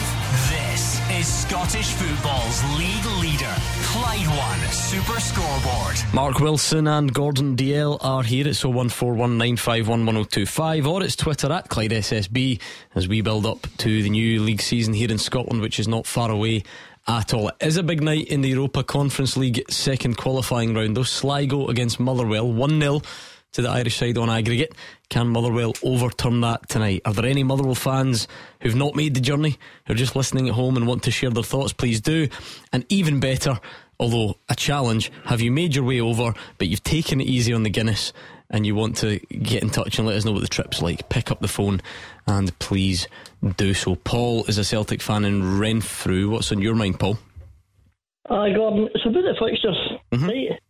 This 0.51 0.88
is 1.18 1.26
Scottish 1.26 1.90
football's 1.94 2.62
league 2.78 3.04
leader, 3.20 3.52
Clyde 3.83 4.28
One 4.28 4.61
Super 4.70 5.18
Scoreboard. 5.18 5.96
Mark 6.14 6.38
Wilson 6.38 6.87
and 6.87 7.12
Gordon 7.12 7.57
Dalziel 7.57 7.98
are 8.02 8.22
here. 8.22 8.46
It's 8.46 8.62
01419511025 8.62 10.87
or 10.87 11.02
it's 11.02 11.16
Twitter 11.16 11.50
at 11.50 11.68
Clyde 11.68 11.90
SSB 11.90 12.61
as 12.94 13.09
we 13.09 13.20
build 13.20 13.46
up 13.46 13.66
to 13.78 14.02
the 14.02 14.11
new 14.11 14.40
league 14.42 14.62
season 14.62 14.94
here 14.94 15.11
in 15.11 15.18
Scotland, 15.18 15.61
which 15.61 15.81
is 15.81 15.88
not 15.88 16.07
far 16.07 16.31
away 16.31 16.62
at 17.09 17.35
all. 17.35 17.48
It 17.48 17.57
is 17.62 17.76
a 17.76 17.83
big 17.83 18.00
night 18.00 18.28
in 18.28 18.42
the 18.42 18.50
Europa 18.50 18.85
Conference 18.85 19.37
League 19.37 19.64
second 19.68 20.18
qualifying 20.18 20.72
round, 20.72 20.96
though. 20.96 21.02
Sligo 21.02 21.66
against 21.66 21.98
Motherwell, 21.98 22.52
1 22.52 22.81
0 22.81 23.02
to 23.52 23.62
the 23.62 23.70
Irish 23.70 23.96
side 23.96 24.18
on 24.18 24.31
aggregate. 24.31 24.74
Can 25.11 25.29
Motherwell 25.29 25.73
overturn 25.83 26.42
that 26.42 26.68
tonight? 26.68 27.01
Are 27.07 27.12
there 27.14 27.25
any 27.25 27.42
Motherwell 27.42 27.75
fans 27.75 28.29
who've 28.61 28.75
not 28.75 28.94
made 28.94 29.14
the 29.14 29.21
journey, 29.21 29.59
who 29.87 29.95
are 29.95 29.97
just 29.97 30.14
listening 30.14 30.49
at 30.49 30.55
home 30.55 30.76
and 30.76 30.87
want 30.87 31.03
to 31.05 31.11
share 31.11 31.30
their 31.30 31.43
thoughts? 31.43 31.72
Please 31.72 32.01
do. 32.03 32.28
And 32.74 32.85
even 32.91 33.18
better, 33.18 33.59
although 33.99 34.37
a 34.51 34.55
challenge, 34.55 35.11
have 35.24 35.41
you 35.41 35.51
made 35.51 35.74
your 35.74 35.85
way 35.85 36.01
over, 36.01 36.35
but 36.59 36.68
you've 36.68 36.85
taken 36.85 37.20
it 37.22 37.26
easy 37.26 37.55
on 37.55 37.62
the 37.62 37.70
Guinness 37.70 38.12
and 38.51 38.66
you 38.66 38.74
want 38.74 38.97
to 38.99 39.18
get 39.30 39.62
in 39.62 39.70
touch 39.70 39.99
and 39.99 40.07
let 40.07 40.16
us 40.16 40.26
know 40.26 40.32
what 40.32 40.43
the 40.43 40.47
trip's 40.49 40.82
like? 40.82 41.09
Pick 41.09 41.30
up 41.30 41.41
the 41.41 41.49
phone 41.49 41.80
and 42.26 42.57
please 42.59 43.09
do 43.57 43.72
so. 43.72 43.95
Paul 43.95 44.45
is 44.45 44.59
a 44.59 44.64
Celtic 44.64 45.01
fan 45.01 45.24
in 45.24 45.59
Renfrew. 45.59 46.28
What's 46.28 46.53
on 46.53 46.61
your 46.61 46.74
mind, 46.74 47.01
Paul? 47.01 47.18
Aye, 48.28 48.53
Gordon, 48.55 48.91
it's 48.95 49.07
about 49.07 49.22
the 49.22 49.35
fixtures, 49.41 49.99
Mm-hmm. 50.12 50.26
right? 50.28 50.61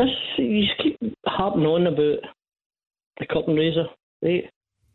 This, 0.00 0.08
you 0.38 0.64
keep 0.82 1.16
harping 1.26 1.64
on 1.66 1.86
about 1.86 2.18
the 3.18 3.26
curtain 3.26 3.54
raiser, 3.54 3.86
right? 4.22 4.50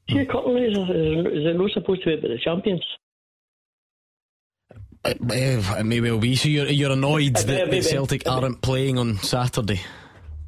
See, 0.10 0.20
a 0.20 0.26
curtain 0.26 0.54
raiser 0.54 0.82
is, 0.82 1.26
is 1.28 1.46
it 1.46 1.58
not 1.58 1.72
supposed 1.72 2.04
to 2.04 2.10
be 2.10 2.14
about 2.16 2.30
the 2.30 2.40
champions? 2.44 2.84
Uh, 5.06 5.14
it 5.20 5.86
may 5.86 6.00
well 6.00 6.18
be. 6.18 6.36
So 6.36 6.48
you're, 6.48 6.68
you're 6.68 6.92
annoyed 6.92 7.38
Uh, 7.38 7.42
that, 7.44 7.72
that 7.72 7.84
Celtic 7.84 8.28
aren't 8.28 8.62
playing 8.62 8.98
on 8.98 9.18
Saturday? 9.18 9.82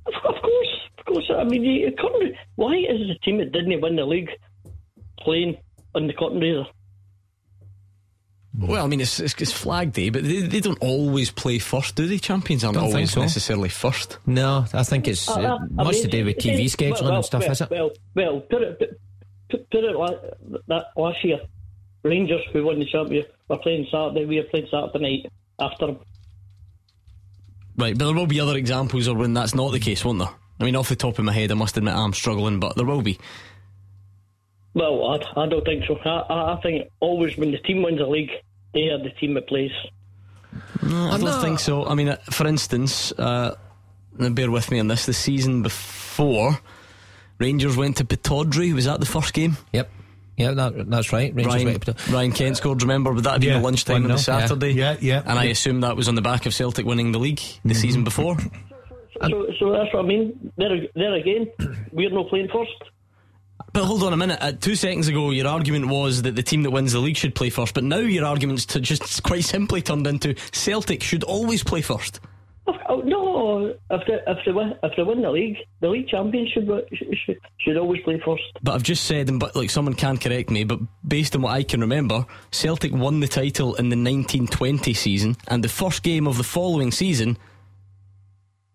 Of, 0.06 0.14
of 0.24 0.42
course, 0.42 0.68
of 0.98 1.06
course. 1.06 1.32
I 1.38 1.44
mean, 1.44 1.64
you, 1.64 1.92
curtain, 1.98 2.34
why 2.56 2.76
is 2.76 3.08
the 3.08 3.16
team 3.24 3.38
that 3.40 3.52
didn't 3.52 3.82
win 3.82 3.96
the 3.96 4.06
league 4.06 4.30
playing 5.20 5.58
on 5.94 6.08
the 6.08 6.14
curtain 6.14 6.40
raiser? 6.40 6.66
Well, 8.58 8.86
I 8.86 8.88
mean, 8.88 9.02
it's, 9.02 9.20
it's, 9.20 9.34
it's 9.42 9.52
Flag 9.52 9.92
Day, 9.92 10.10
but 10.10 10.24
they, 10.24 10.42
they 10.42 10.60
don't 10.60 10.78
always 10.82 11.30
play 11.32 11.60
first, 11.60 11.96
do 11.96 12.08
they? 12.08 12.18
Champions 12.18 12.64
aren't 12.64 12.76
Don't 12.76 12.86
always 12.86 13.12
so. 13.12 13.22
necessarily 13.22 13.70
first. 13.70 14.18
No, 14.26 14.66
I 14.74 14.84
think 14.84 15.08
it's 15.08 15.28
uh, 15.30 15.34
Uh, 15.34 15.58
I 15.78 15.84
much 15.84 15.96
mean, 15.96 16.02
to 16.04 16.08
do 16.08 16.26
with 16.26 16.42
see, 16.42 16.52
TV 16.52 16.66
scheduling 16.66 17.02
well, 17.02 17.16
and 17.16 17.26
stuff, 17.26 17.42
well, 17.42 17.52
is 17.52 17.62
it? 17.62 17.70
Well, 17.70 17.92
well, 18.16 18.40
put 18.42 18.62
it, 18.62 18.80
put, 18.80 19.00
put, 19.50 19.70
put 19.70 19.84
it 19.84 19.96
la- 19.96 20.60
that 20.68 20.86
last 20.96 21.24
year, 21.24 21.40
Rangers 22.04 22.42
who 22.54 22.64
won 22.64 22.80
the 22.80 22.86
championship 22.86 23.36
were 23.50 23.58
playing 23.58 23.88
Saturday. 23.92 24.26
We 24.26 24.38
were 24.38 24.44
playing 24.44 24.68
Saturday 24.72 25.00
night 25.00 25.32
after 25.60 25.88
them. 25.88 26.00
Right, 27.78 27.98
but 27.98 28.06
there 28.06 28.14
will 28.16 28.28
be 28.28 28.40
other 28.40 28.56
examples 28.56 29.08
of 29.08 29.18
when 29.18 29.34
that's 29.34 29.54
not 29.56 29.72
the 29.72 29.80
case, 29.80 30.06
won't 30.06 30.20
there? 30.20 30.30
I 30.60 30.64
mean, 30.64 30.76
off 30.78 30.88
the 30.88 30.96
top 30.96 31.20
of 31.20 31.26
my 31.26 31.34
head, 31.34 31.52
I 31.52 31.56
must 31.56 31.76
admit 31.76 31.94
I'm 31.94 32.14
struggling, 32.14 32.60
but 32.60 32.76
there 32.78 32.86
will 32.86 33.02
be. 33.02 33.20
Well, 34.76 35.08
I, 35.08 35.42
I 35.42 35.48
don't 35.48 35.66
think 35.66 35.86
so. 35.86 35.98
I, 36.06 36.10
I 36.32 36.54
I 36.58 36.62
think 36.62 36.90
always 37.00 37.36
when 37.38 37.52
the 37.52 37.58
team 37.60 37.82
wins 37.82 38.00
a 38.02 38.06
league, 38.06 38.32
they 38.74 38.90
are 38.90 39.00
the 39.02 39.10
team 39.12 39.34
that 39.36 39.48
plays. 39.48 39.72
I 40.84 41.18
don't 41.20 41.42
think 41.42 41.60
so. 41.60 41.86
I 41.86 41.96
mean, 41.96 42.10
uh, 42.10 42.18
for 42.30 42.46
instance, 42.46 43.12
uh, 43.14 43.56
bear 44.14 44.52
with 44.52 44.70
me 44.70 44.80
on 44.80 44.88
this. 44.88 45.06
The 45.06 45.14
season 45.14 45.64
before, 45.64 46.60
Rangers 47.40 47.76
went 47.78 47.98
to 47.98 48.06
Pittodrie. 48.06 48.74
Was 48.74 48.86
that 48.86 49.00
the 49.00 49.06
first 49.06 49.34
game? 49.34 49.58
Yep. 49.74 49.90
Yeah, 50.38 50.52
that, 50.52 50.90
that's 50.90 51.14
right. 51.14 51.34
Rangers 51.34 51.54
Ryan, 51.56 51.66
went 51.68 51.88
up 51.90 51.96
to- 51.96 52.12
Ryan 52.12 52.32
Kent 52.34 52.58
scored. 52.58 52.82
Remember, 52.82 53.14
would 53.14 53.24
that 53.24 53.32
have 53.32 53.42
been 53.42 53.52
Yeah, 53.52 53.60
the 53.60 53.64
lunchtime 53.64 54.04
on 54.04 54.10
the 54.10 54.16
1-0, 54.16 54.28
yeah. 54.28 54.46
Saturday? 54.48 54.72
Yeah, 54.74 54.98
yeah. 55.00 55.24
And 55.26 55.40
I 55.40 55.46
assume 55.46 55.80
that 55.82 55.96
was 55.96 56.10
on 56.10 56.16
the 56.16 56.22
back 56.22 56.46
of 56.46 56.54
Celtic 56.54 56.86
winning 56.86 57.14
the 57.14 57.20
league 57.20 57.40
the 57.64 57.74
season 57.74 58.04
before. 58.04 58.38
So, 59.22 59.48
so 59.60 59.72
that's 59.72 59.94
what 59.94 60.04
I 60.04 60.08
mean. 60.08 60.52
There, 60.58 60.70
there 60.94 61.14
again, 61.14 61.50
we're 61.94 62.10
not 62.10 62.28
playing 62.28 62.50
first. 62.54 62.74
But 63.76 63.84
hold 63.84 64.04
on 64.04 64.14
a 64.14 64.18
minute. 64.18 64.38
Uh, 64.40 64.54
two 64.54 64.76
seconds 64.76 65.10
ago, 65.10 65.32
your 65.32 65.48
argument 65.48 65.88
was 65.88 66.22
that 66.22 66.34
the 66.34 66.42
team 66.42 66.64
that 66.64 66.72
wins 66.72 66.94
the 66.94 67.00
league 67.00 67.18
should 67.18 67.36
play 67.36 67.50
first. 67.50 67.74
But 67.74 67.84
now 67.84 67.98
your 67.98 68.24
argument's 68.24 68.66
to 68.68 68.80
just 68.80 69.22
quite 69.24 69.44
simply 69.44 69.82
turned 69.82 70.08
into 70.08 70.34
Celtic 70.54 71.04
should 71.04 71.26
always 71.26 71.62
play 71.62 71.82
first. 71.82 72.22
Oh, 72.88 73.02
no, 73.02 73.76
if 73.90 74.08
they, 74.08 74.14
if, 74.28 74.38
they 74.46 74.54
win, 74.54 74.76
if 74.82 74.96
they 74.96 75.04
win 75.04 75.22
the 75.22 75.30
league, 75.30 75.58
the 75.82 75.90
league 75.90 76.08
champions 76.08 76.52
should, 76.52 76.70
should, 76.94 77.38
should 77.58 77.76
always 77.76 78.02
play 78.04 78.18
first. 78.26 78.44
But 78.64 78.76
I've 78.76 78.84
just 78.84 79.04
said, 79.04 79.28
and 79.28 79.42
but 79.42 79.58
like 79.58 79.70
someone 79.70 79.94
can 79.94 80.20
correct 80.20 80.50
me, 80.50 80.64
but 80.64 80.80
based 81.06 81.36
on 81.36 81.42
what 81.42 81.52
I 81.52 81.64
can 81.64 81.82
remember, 81.82 82.26
Celtic 82.52 82.94
won 82.94 83.20
the 83.20 83.28
title 83.28 83.76
in 83.76 83.90
the 83.90 83.98
1920 83.98 84.94
season, 84.94 85.36
and 85.50 85.62
the 85.62 85.68
first 85.68 86.02
game 86.02 86.30
of 86.30 86.38
the 86.38 86.46
following 86.46 86.94
season, 86.94 87.38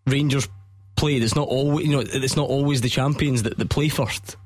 Rangers 0.07 0.47
played. 0.95 1.23
It's 1.23 1.35
not 1.35 1.49
always, 1.49 1.87
you 1.87 1.93
know, 1.93 2.05
it's 2.07 2.37
not 2.37 2.51
always 2.51 2.83
the 2.83 2.91
champions 2.91 3.45
that, 3.45 3.57
that 3.57 3.71
play 3.71 3.89
first. 3.89 4.37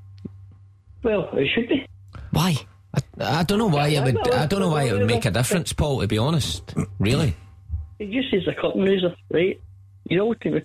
Well, 1.04 1.28
it 1.34 1.48
should 1.54 1.68
be. 1.68 1.86
Why? 2.30 2.56
I, 2.94 3.38
I 3.40 3.42
don't 3.44 3.58
know 3.58 3.66
why 3.66 3.88
it 3.88 4.02
would. 4.02 4.28
I 4.32 4.46
don't 4.46 4.60
know 4.60 4.70
why 4.70 4.84
it 4.84 4.92
would 4.92 5.06
make 5.06 5.24
a 5.26 5.30
difference, 5.30 5.72
Paul. 5.72 6.00
To 6.00 6.06
be 6.08 6.18
honest, 6.18 6.74
really. 6.98 7.36
It 7.98 8.10
just 8.10 8.32
is 8.34 8.48
a 8.48 8.54
curtain 8.60 8.82
raiser, 8.82 9.14
right? 9.30 9.60
You 10.08 10.16
know, 10.16 10.26
what 10.26 10.40
to- 10.40 10.62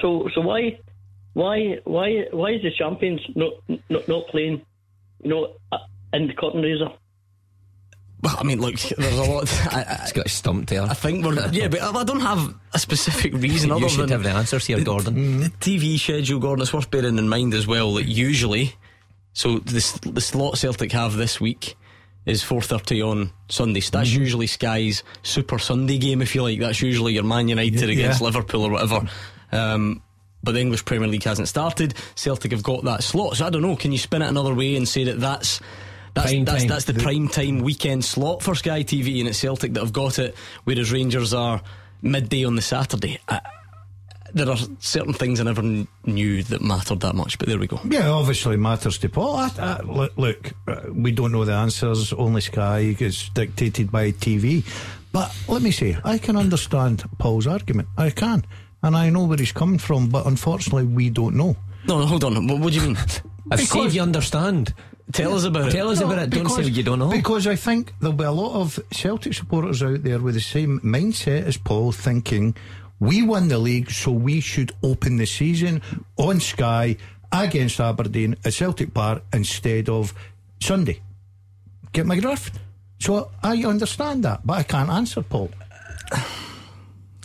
so 0.00 0.28
so 0.34 0.40
why 0.40 0.78
why 1.34 1.78
why 1.84 2.24
why 2.32 2.50
is 2.52 2.62
the 2.62 2.70
champions 2.78 3.20
not 3.34 3.52
not, 3.90 4.08
not 4.08 4.26
playing? 4.28 4.62
You 5.22 5.30
know, 5.30 5.54
uh, 5.72 5.78
in 6.12 6.28
the 6.28 6.34
curtain 6.34 6.62
raiser. 6.62 6.88
Well, 8.22 8.36
I 8.38 8.42
mean, 8.44 8.58
look, 8.60 8.76
there's 8.76 9.18
a 9.18 9.22
lot. 9.22 9.52
I, 9.72 9.80
I, 9.86 9.98
He's 10.02 10.12
got 10.12 10.28
stumped 10.30 10.70
there. 10.70 10.82
I 10.82 10.94
think 10.94 11.24
we're 11.26 11.34
yeah, 11.50 11.68
but 11.68 11.82
I 11.82 12.04
don't 12.04 12.20
have 12.20 12.54
a 12.72 12.78
specific 12.78 13.34
reason 13.34 13.70
other 13.70 13.82
you 13.82 13.88
should 13.90 14.00
than 14.08 14.08
have 14.10 14.22
the 14.22 14.30
answers 14.30 14.64
here, 14.66 14.82
Gordon. 14.82 15.40
the 15.40 15.48
TV 15.60 15.98
schedule, 15.98 16.38
Gordon. 16.40 16.62
It's 16.62 16.72
worth 16.72 16.90
bearing 16.90 17.18
in 17.18 17.28
mind 17.28 17.52
as 17.52 17.66
well 17.66 17.92
that 17.94 18.04
usually, 18.06 18.74
so 19.34 19.58
this 19.58 19.92
the 19.92 20.20
slot 20.22 20.56
Celtic 20.56 20.92
have 20.92 21.14
this 21.16 21.40
week 21.40 21.76
is 22.24 22.42
four 22.42 22.62
thirty 22.62 23.02
on 23.02 23.30
Sunday. 23.50 23.80
That's 23.80 24.10
usually 24.10 24.46
Sky's 24.46 25.02
Super 25.22 25.58
Sunday 25.58 25.98
game, 25.98 26.22
if 26.22 26.34
you 26.34 26.42
like. 26.42 26.58
That's 26.58 26.80
usually 26.80 27.12
your 27.12 27.24
Man 27.24 27.48
United 27.48 27.74
Yeah. 27.88 27.92
against 27.92 28.22
Liverpool 28.22 28.62
or 28.62 28.70
whatever. 28.70 29.06
Um, 29.52 30.02
but 30.42 30.52
the 30.52 30.60
English 30.60 30.84
Premier 30.86 31.08
League 31.08 31.24
hasn't 31.24 31.48
started. 31.48 31.94
Celtic 32.14 32.52
have 32.52 32.62
got 32.62 32.84
that 32.84 33.02
slot. 33.02 33.36
So 33.36 33.46
I 33.46 33.50
don't 33.50 33.62
know. 33.62 33.76
Can 33.76 33.92
you 33.92 33.98
spin 33.98 34.22
it 34.22 34.28
another 34.28 34.54
way 34.54 34.76
and 34.76 34.88
say 34.88 35.04
that 35.04 35.20
that's 35.20 35.60
that's 36.14 36.30
Prime 36.30 36.44
that's, 36.44 36.64
that's 36.66 36.84
the 36.84 36.94
prime 36.94 37.28
time 37.28 37.58
weekend 37.58 38.04
slot 38.04 38.42
for 38.42 38.54
Sky 38.54 38.84
TV, 38.84 39.18
and 39.20 39.28
it's 39.28 39.38
Celtic 39.38 39.74
that 39.74 39.80
have 39.80 39.92
got 39.92 40.18
it, 40.18 40.34
whereas 40.64 40.92
Rangers 40.92 41.34
are 41.34 41.60
midday 42.02 42.44
on 42.44 42.54
the 42.56 42.62
Saturday. 42.62 43.18
I, 43.28 43.40
there 44.34 44.50
are 44.50 44.56
certain 44.80 45.12
things 45.12 45.40
I 45.40 45.44
never 45.44 45.62
kn- 45.62 45.88
knew 46.04 46.42
that 46.42 46.60
mattered 46.60 47.00
that 47.00 47.14
much, 47.14 47.38
but 47.38 47.48
there 47.48 47.58
we 47.58 47.66
go. 47.66 47.80
Yeah, 47.88 48.10
obviously 48.10 48.56
matters 48.56 48.98
to 48.98 49.08
Paul. 49.08 49.36
I, 49.36 49.50
I, 49.58 49.80
look, 49.82 50.16
look 50.16 50.52
uh, 50.66 50.82
we 50.92 51.12
don't 51.12 51.32
know 51.32 51.44
the 51.44 51.52
answers. 51.52 52.12
Only 52.12 52.40
Sky 52.40 52.96
is 52.98 53.28
dictated 53.30 53.90
by 53.90 54.10
TV. 54.10 54.64
But 55.12 55.34
let 55.48 55.62
me 55.62 55.70
say, 55.70 55.96
I 56.04 56.18
can 56.18 56.36
understand 56.36 57.04
Paul's 57.18 57.46
argument. 57.46 57.88
I 57.96 58.10
can. 58.10 58.44
And 58.82 58.96
I 58.96 59.08
know 59.08 59.24
where 59.24 59.38
he's 59.38 59.52
coming 59.52 59.78
from, 59.78 60.08
but 60.08 60.26
unfortunately, 60.26 60.84
we 60.84 61.08
don't 61.08 61.36
know. 61.36 61.56
No, 61.86 62.00
no, 62.00 62.06
hold 62.06 62.24
on. 62.24 62.46
What, 62.48 62.58
what 62.58 62.72
do 62.72 62.80
you 62.80 62.86
mean? 62.88 62.98
I've 63.50 63.60
seen 63.60 63.90
you 63.92 64.02
understand. 64.02 64.74
Tell 65.12 65.34
us 65.34 65.44
about 65.44 65.68
it. 65.68 65.70
Tell 65.72 65.90
it. 65.90 65.92
us 65.92 66.00
about 66.00 66.18
it. 66.18 66.30
Don't 66.30 66.48
say 66.48 66.64
you 66.64 66.82
don't 66.82 66.98
know. 66.98 67.10
Because 67.10 67.46
I 67.46 67.56
think 67.56 67.92
there'll 68.00 68.16
be 68.16 68.24
a 68.24 68.32
lot 68.32 68.60
of 68.60 68.80
Celtic 68.90 69.34
supporters 69.34 69.82
out 69.82 70.02
there 70.02 70.18
with 70.18 70.34
the 70.34 70.40
same 70.40 70.80
mindset 70.80 71.44
as 71.44 71.56
Paul, 71.56 71.92
thinking 71.92 72.56
we 73.04 73.22
won 73.22 73.48
the 73.48 73.58
league, 73.58 73.90
so 73.90 74.10
we 74.12 74.40
should 74.40 74.72
open 74.82 75.18
the 75.18 75.26
season 75.26 75.82
on 76.16 76.40
Sky 76.40 76.96
against 77.30 77.78
Aberdeen 77.78 78.36
at 78.44 78.54
Celtic 78.54 78.94
Park 78.94 79.22
instead 79.32 79.90
of 79.90 80.14
Sunday. 80.60 81.00
Get 81.92 82.06
my 82.06 82.18
drift? 82.18 82.58
So 82.98 83.30
I 83.42 83.62
understand 83.64 84.24
that, 84.24 84.46
but 84.46 84.54
I 84.54 84.62
can't 84.62 84.88
answer 84.88 85.22
Paul. 85.22 85.50
I 86.12 86.24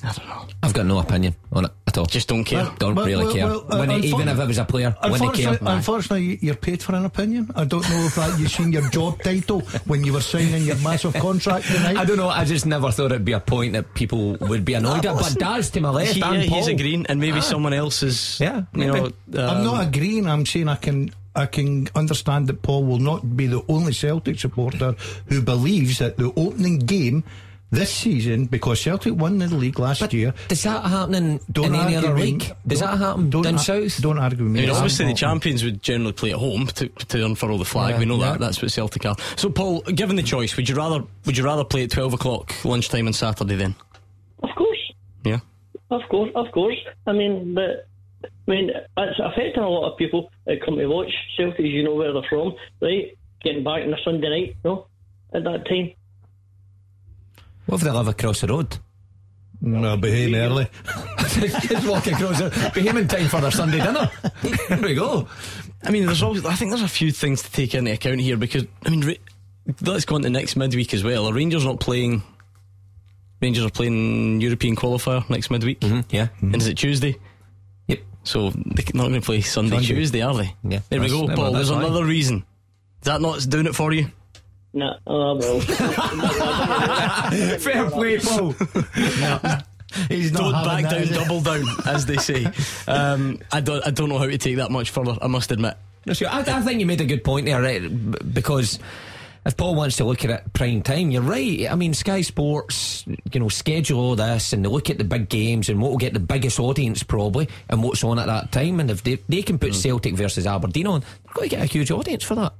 don't 0.03 0.27
know. 0.27 0.48
I've 0.61 0.73
got 0.73 0.85
no 0.85 0.99
opinion 0.99 1.35
on 1.53 1.65
it 1.65 1.71
at 1.87 1.97
all. 1.97 2.05
Just 2.05 2.27
don't 2.27 2.43
care. 2.43 2.63
Well, 2.63 2.75
don't 2.79 2.95
well, 2.95 3.05
really 3.05 3.25
well, 3.25 3.33
care. 3.33 3.47
well, 3.47 3.65
uh, 3.69 3.77
When 3.77 3.91
it- 3.91 4.03
even 4.05 4.27
if 4.27 4.39
I 4.39 4.43
was 4.43 4.57
a 4.57 4.65
player, 4.65 4.93
wouldn't 5.03 5.33
care. 5.33 5.51
Unfortunately, 5.53 5.67
unfortunately, 5.73 6.39
you're 6.41 6.55
paid 6.55 6.83
for 6.83 6.95
an 6.95 7.05
opinion. 7.05 7.49
I 7.55 7.63
don't 7.63 7.87
know 7.89 8.05
if 8.05 8.15
that 8.15 8.37
you've 8.37 8.51
seen 8.51 8.73
your 8.73 8.87
job 8.89 9.21
title 9.23 9.61
when 9.85 10.03
you 10.03 10.11
were 10.11 10.21
signing 10.21 10.63
your 10.63 10.75
massive 10.77 11.13
contract 11.13 11.65
tonight. 11.65 11.95
I 11.95 12.03
don't 12.03 12.17
know. 12.17 12.27
I 12.27 12.43
just 12.43 12.65
never 12.65 12.91
thought 12.91 13.11
it'd 13.13 13.23
be 13.23 13.31
a 13.31 13.39
point 13.39 13.73
that 13.73 13.93
people 13.93 14.35
would 14.41 14.65
be 14.65 14.73
annoyed 14.73 15.05
at. 15.05 15.15
But 15.15 15.35
Daz 15.39 15.69
to 15.71 15.81
my 15.81 15.91
left 15.91 16.13
He- 16.13 16.21
and 16.21 16.35
yeah, 16.35 16.41
he's 16.41 16.49
Paul. 16.49 16.67
agreeing, 16.75 17.05
and 17.07 17.19
maybe 17.21 17.39
someone 17.39 17.73
else 17.73 18.03
is. 18.03 18.37
Yeah, 18.41 18.63
you 18.75 18.87
know. 18.87 18.93
maybe. 18.93 19.13
I'm 19.39 19.57
um, 19.59 19.63
not 19.63 19.87
agreeing. 19.87 20.27
I'm 20.27 20.45
saying 20.45 20.67
I 20.67 20.75
can. 20.75 21.11
I 21.35 21.45
can 21.45 21.87
understand 21.95 22.47
that 22.47 22.63
Paul 22.63 22.83
will 22.83 22.99
not 22.99 23.37
be 23.37 23.47
the 23.47 23.61
only 23.69 23.93
Celtic 23.93 24.39
supporter 24.39 24.95
who 25.27 25.41
believes 25.41 25.99
that 25.99 26.17
the 26.17 26.33
opening 26.35 26.79
game 26.79 27.23
this 27.71 27.93
season, 27.93 28.45
because 28.45 28.81
Celtic 28.81 29.13
won 29.15 29.37
the 29.37 29.47
league 29.47 29.77
last 29.77 30.11
year. 30.13 30.33
Does 30.47 30.63
that 30.63 30.83
happen 30.85 31.13
in, 31.15 31.39
Don't 31.51 31.65
in 31.65 31.75
any 31.75 31.95
other 31.95 32.13
with 32.13 32.23
league? 32.23 32.51
Does 32.65 32.79
Don't- 32.79 32.91
that 32.91 32.97
happen 32.97 33.29
don't 33.29 33.43
down 33.43 33.53
ar- 33.55 33.59
south? 33.59 34.01
Don't 34.01 34.17
argue 34.17 34.43
with 34.43 34.53
me. 34.53 34.59
I 34.59 34.65
mean, 34.67 34.71
obviously 34.75 35.05
the 35.05 35.13
champions 35.13 35.63
would 35.63 35.81
generally 35.83 36.13
play 36.13 36.31
at 36.31 36.37
home 36.37 36.65
to, 36.67 36.87
to 36.87 37.25
unfurl 37.25 37.57
the 37.59 37.65
flag. 37.65 37.93
Yeah, 37.93 37.99
we 37.99 38.05
know 38.05 38.17
yeah. 38.17 38.31
that. 38.31 38.39
That's 38.39 38.61
what 38.61 38.71
Celtic 38.71 39.05
are. 39.05 39.15
So, 39.35 39.49
Paul, 39.49 39.81
given 39.81 40.15
the 40.15 40.23
choice, 40.23 40.55
would 40.57 40.67
you 40.67 40.75
rather 40.75 41.03
would 41.25 41.37
you 41.37 41.43
rather 41.45 41.63
play 41.63 41.83
at 41.83 41.91
twelve 41.91 42.13
o'clock 42.13 42.53
lunchtime 42.65 43.05
on 43.07 43.13
Saturday 43.13 43.55
then? 43.55 43.75
Of 44.41 44.49
course, 44.55 44.93
Yeah. 45.23 45.39
of 45.91 46.01
course, 46.09 46.31
of 46.35 46.51
course. 46.51 46.77
I 47.05 47.11
mean, 47.13 47.53
but 47.53 47.87
I 48.23 48.27
mean, 48.51 48.71
it's 48.97 49.19
affecting 49.23 49.61
a 49.63 49.69
lot 49.69 49.91
of 49.91 49.97
people 49.97 50.31
that 50.45 50.63
come 50.65 50.75
to 50.77 50.87
watch 50.87 51.11
Celtic. 51.37 51.59
You 51.65 51.83
know 51.83 51.93
where 51.93 52.11
they're 52.13 52.23
from, 52.29 52.55
right? 52.81 53.15
Getting 53.43 53.63
back 53.63 53.83
on 53.83 53.93
a 53.93 53.97
Sunday 54.03 54.29
night, 54.29 54.55
you 54.63 54.69
know, 54.69 54.87
at 55.33 55.43
that 55.43 55.65
time. 55.67 55.91
What 57.69 57.81
if 57.81 57.83
they 57.83 57.91
live 57.91 58.07
across 58.07 58.41
the 58.41 58.47
road? 58.47 58.77
No, 59.61 59.95
behave 59.95 60.33
early. 60.33 60.67
Just 61.27 61.87
walk 61.87 62.07
across 62.07 62.39
the 62.39 62.71
Be 62.73 62.81
him 62.81 62.97
in 62.97 63.07
time 63.07 63.27
for 63.27 63.41
their 63.41 63.51
Sunday 63.51 63.77
dinner. 63.77 64.09
There 64.69 64.81
we 64.81 64.95
go. 64.95 65.27
I 65.83 65.91
mean, 65.91 66.05
there's 66.07 66.23
always. 66.23 66.43
I 66.45 66.55
think 66.55 66.71
there's 66.71 66.81
a 66.81 66.87
few 66.87 67.11
things 67.11 67.43
to 67.43 67.51
take 67.51 67.75
into 67.75 67.91
account 67.91 68.21
here 68.21 68.37
because 68.37 68.65
I 68.85 68.89
mean, 68.89 69.01
Ra- 69.05 69.13
let's 69.81 70.05
go 70.05 70.15
on 70.15 70.23
to 70.23 70.29
next 70.31 70.55
midweek 70.55 70.93
as 70.95 71.03
well. 71.03 71.27
Are 71.27 71.33
Rangers 71.33 71.63
not 71.63 71.79
playing? 71.79 72.23
Rangers 73.39 73.65
are 73.65 73.69
playing 73.69 74.41
European 74.41 74.75
qualifier 74.75 75.29
next 75.29 75.51
midweek, 75.51 75.79
mm-hmm. 75.81 76.01
Yeah. 76.09 76.25
Mm-hmm. 76.27 76.53
and 76.53 76.55
is 76.61 76.67
it 76.67 76.75
Tuesday? 76.75 77.17
Yep. 77.87 77.99
So 78.23 78.49
they're 78.49 78.85
not 78.95 79.09
going 79.09 79.13
to 79.13 79.21
play 79.21 79.41
Sunday, 79.41 79.75
Sunday. 79.75 79.87
Tuesday, 79.87 80.21
are 80.21 80.33
they? 80.33 80.55
Yeah. 80.63 80.79
There 80.89 80.99
we 80.99 81.07
go, 81.09 81.25
well, 81.25 81.35
Paul. 81.35 81.51
that's 81.51 81.67
There's 81.67 81.69
fine. 81.69 81.85
another 81.85 82.05
reason. 82.05 82.37
Is 83.01 83.05
that 83.05 83.21
not 83.21 83.45
doing 83.47 83.65
it 83.67 83.75
for 83.75 83.93
you? 83.93 84.07
Nah, 84.73 84.97
oh 85.07 85.35
well. 85.35 85.59
Fair 87.59 87.89
play, 87.89 88.19
Paul. 88.19 88.53
He's 90.07 90.31
not 90.31 90.41
Don't 90.41 90.63
back 90.63 90.83
down, 90.91 91.01
is 91.01 91.09
double 91.09 91.41
down, 91.41 91.65
as 91.87 92.05
they 92.05 92.17
say. 92.17 92.45
Um, 92.87 93.39
I 93.51 93.61
don't. 93.61 93.85
I 93.85 93.89
don't 93.89 94.09
know 94.09 94.19
how 94.19 94.27
to 94.27 94.37
take 94.37 94.57
that 94.57 94.69
much 94.69 94.91
further. 94.91 95.17
I 95.21 95.27
must 95.27 95.51
admit. 95.51 95.75
No, 96.05 96.13
sure. 96.13 96.29
I, 96.29 96.41
I 96.41 96.61
think 96.61 96.79
you 96.79 96.85
made 96.85 97.01
a 97.01 97.05
good 97.05 97.23
point 97.23 97.47
there, 97.47 97.61
right? 97.61 97.81
Because 98.33 98.77
if 99.45 99.57
Paul 99.57 99.75
wants 99.75 99.97
to 99.97 100.05
look 100.05 100.23
at 100.23 100.29
it 100.29 100.53
prime 100.53 100.81
time, 100.81 101.11
you're 101.11 101.21
right. 101.21 101.69
I 101.69 101.75
mean, 101.75 101.93
Sky 101.93 102.21
Sports, 102.21 103.05
you 103.33 103.39
know, 103.39 103.49
schedule 103.49 103.99
all 103.99 104.15
this 104.15 104.53
and 104.53 104.63
they 104.63 104.69
look 104.69 104.89
at 104.89 104.97
the 104.97 105.03
big 105.03 105.29
games 105.29 105.69
and 105.69 105.81
what 105.81 105.91
will 105.91 105.97
get 105.97 106.13
the 106.13 106.19
biggest 106.19 106.59
audience 106.59 107.01
probably 107.03 107.49
and 107.69 107.83
what's 107.83 108.03
on 108.03 108.19
at 108.19 108.27
that 108.27 108.51
time. 108.51 108.79
And 108.79 108.91
if 108.91 109.03
they, 109.03 109.15
they 109.27 109.41
can 109.41 109.57
put 109.57 109.73
Celtic 109.73 110.13
versus 110.15 110.45
Aberdeen 110.45 110.87
on, 110.87 110.99
they're 111.01 111.33
going 111.33 111.49
to 111.49 111.55
get 111.55 111.63
a 111.63 111.67
huge 111.67 111.89
audience 111.89 112.23
for 112.23 112.35
that. 112.35 112.53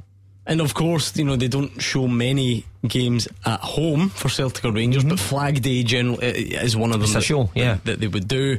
And 0.50 0.62
of 0.62 0.74
course, 0.74 1.16
you 1.16 1.26
know 1.26 1.36
they 1.36 1.48
don't 1.48 1.80
show 1.80 2.08
many 2.08 2.66
games 2.88 3.28
at 3.46 3.60
home 3.60 4.10
for 4.10 4.30
Celtic 4.30 4.66
or 4.66 4.72
Rangers, 4.72 5.04
but 5.04 5.20
mm-hmm. 5.20 5.30
Flag 5.30 5.62
Day 5.62 5.84
generally 5.84 6.58
uh, 6.58 6.64
is 6.64 6.76
one 6.76 6.90
of 6.90 7.00
them. 7.00 7.04
It's 7.04 7.12
a 7.12 7.20
that, 7.20 7.24
show, 7.24 7.52
yeah. 7.54 7.78
that 7.84 8.00
they 8.00 8.08
would 8.08 8.28
do. 8.28 8.58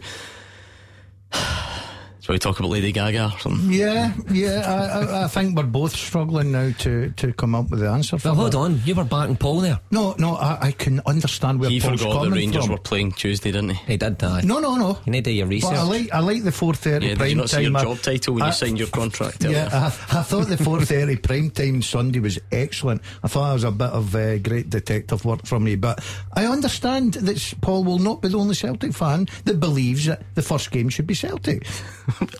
Shall 2.31 2.35
we 2.37 2.39
talk 2.39 2.61
about 2.61 2.71
Lady 2.71 2.93
Gaga 2.93 3.33
or 3.35 3.39
something? 3.41 3.73
Yeah, 3.73 4.13
yeah. 4.31 4.63
I, 4.65 5.01
I, 5.01 5.25
I 5.25 5.27
think 5.27 5.57
we're 5.57 5.65
both 5.65 5.97
struggling 5.97 6.53
now 6.53 6.71
to, 6.79 7.11
to 7.17 7.33
come 7.33 7.57
up 7.57 7.71
with 7.71 7.81
the 7.81 7.89
answer. 7.89 8.21
For 8.21 8.29
Well, 8.29 8.35
hold 8.37 8.53
that. 8.53 8.59
on. 8.59 8.81
You 8.85 8.95
were 8.95 9.03
backing 9.03 9.35
Paul 9.37 9.59
there. 9.59 9.81
No, 9.91 10.15
no. 10.17 10.37
I, 10.37 10.59
I 10.69 10.71
can 10.71 11.01
understand 11.07 11.59
where 11.59 11.71
He 11.71 11.81
Paul's 11.81 12.01
forgot 12.01 12.13
that 12.13 12.19
coming 12.27 12.39
Rangers 12.39 12.67
from. 12.67 12.75
were 12.77 12.79
playing 12.81 13.11
Tuesday, 13.15 13.51
didn't 13.51 13.71
he? 13.71 13.85
He 13.95 13.97
did 13.97 14.17
that. 14.21 14.45
No, 14.45 14.61
no, 14.61 14.77
no. 14.77 15.01
You 15.07 15.11
need 15.11 15.25
to 15.25 15.31
do 15.33 15.35
your 15.39 15.49
research. 15.49 15.73
But 15.73 15.79
I 15.81 15.83
like 15.83 16.13
I 16.13 16.21
like 16.21 16.45
the 16.45 16.53
four 16.53 16.73
thirty 16.75 17.09
Yeah, 17.09 17.15
did 17.17 17.31
you 17.31 17.35
not 17.35 17.51
see 17.51 17.63
your 17.63 17.77
I- 17.77 17.83
job 17.83 17.99
title 17.99 18.35
when 18.35 18.43
I- 18.45 18.47
you 18.47 18.53
signed 18.53 18.79
your 18.79 18.89
contract? 18.89 19.43
Yeah. 19.51 19.69
I, 19.73 19.87
I 19.87 20.23
thought 20.23 20.47
the 20.47 20.57
four 20.57 20.81
thirty 20.83 21.17
prime 21.27 21.51
time 21.51 21.83
Sunday 21.83 22.21
was 22.21 22.39
excellent. 22.53 23.03
I 23.25 23.27
thought 23.27 23.51
it 23.51 23.55
was 23.55 23.65
a 23.65 23.73
bit 23.73 23.91
of 23.91 24.15
uh, 24.15 24.39
great 24.39 24.71
detective 24.71 25.25
work 25.25 25.47
from 25.47 25.65
me, 25.65 25.75
but 25.75 25.99
I 26.35 26.47
understand 26.47 27.15
that 27.15 27.55
Paul 27.61 27.83
will 27.83 27.99
not 27.99 28.23
be 28.23 28.29
the 28.29 28.39
only 28.39 28.55
Celtic 28.55 28.93
fan 28.93 29.27
that 29.47 29.59
believes 29.59 30.07
that 30.07 30.23
the 30.37 30.43
first 30.43 30.71
game 30.71 30.91
should 30.91 31.09
be 31.09 31.15
Celtic. 31.15 31.67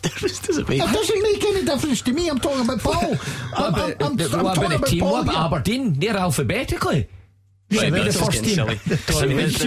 Difference 0.03 0.39
does 0.39 0.57
it 0.57 0.69
make? 0.69 0.81
It 0.81 0.91
doesn't 0.93 1.21
make 1.23 1.43
any 1.43 1.63
difference 1.65 2.01
to 2.03 2.13
me. 2.13 2.29
I'm 2.29 2.39
talking 2.39 2.61
about 2.65 2.79
Paul. 2.79 3.15
I'm, 3.55 3.75
I'm, 3.75 3.75
I'm, 3.75 3.93
I'm, 3.99 4.17
what 4.17 4.33
I'm 4.33 4.39
about 4.39 4.55
talking 4.55 4.73
about 4.73 4.87
team? 4.87 4.99
Paul 4.99 5.11
What 5.13 5.23
about 5.23 5.35
here. 5.35 5.43
Aberdeen? 5.45 5.99
They're 5.99 6.17
alphabetically. 6.17 7.07
Right, 7.71 7.79
Should 7.79 7.93
be 7.93 7.99
the 7.99 8.03
this 8.03 8.15
is 8.15 8.21
first 8.21 8.43
getting 8.43 8.67
team. 8.67 8.97
silly. 8.97 9.21
I 9.21 9.25
mean, 9.27 9.37
this, 9.37 9.57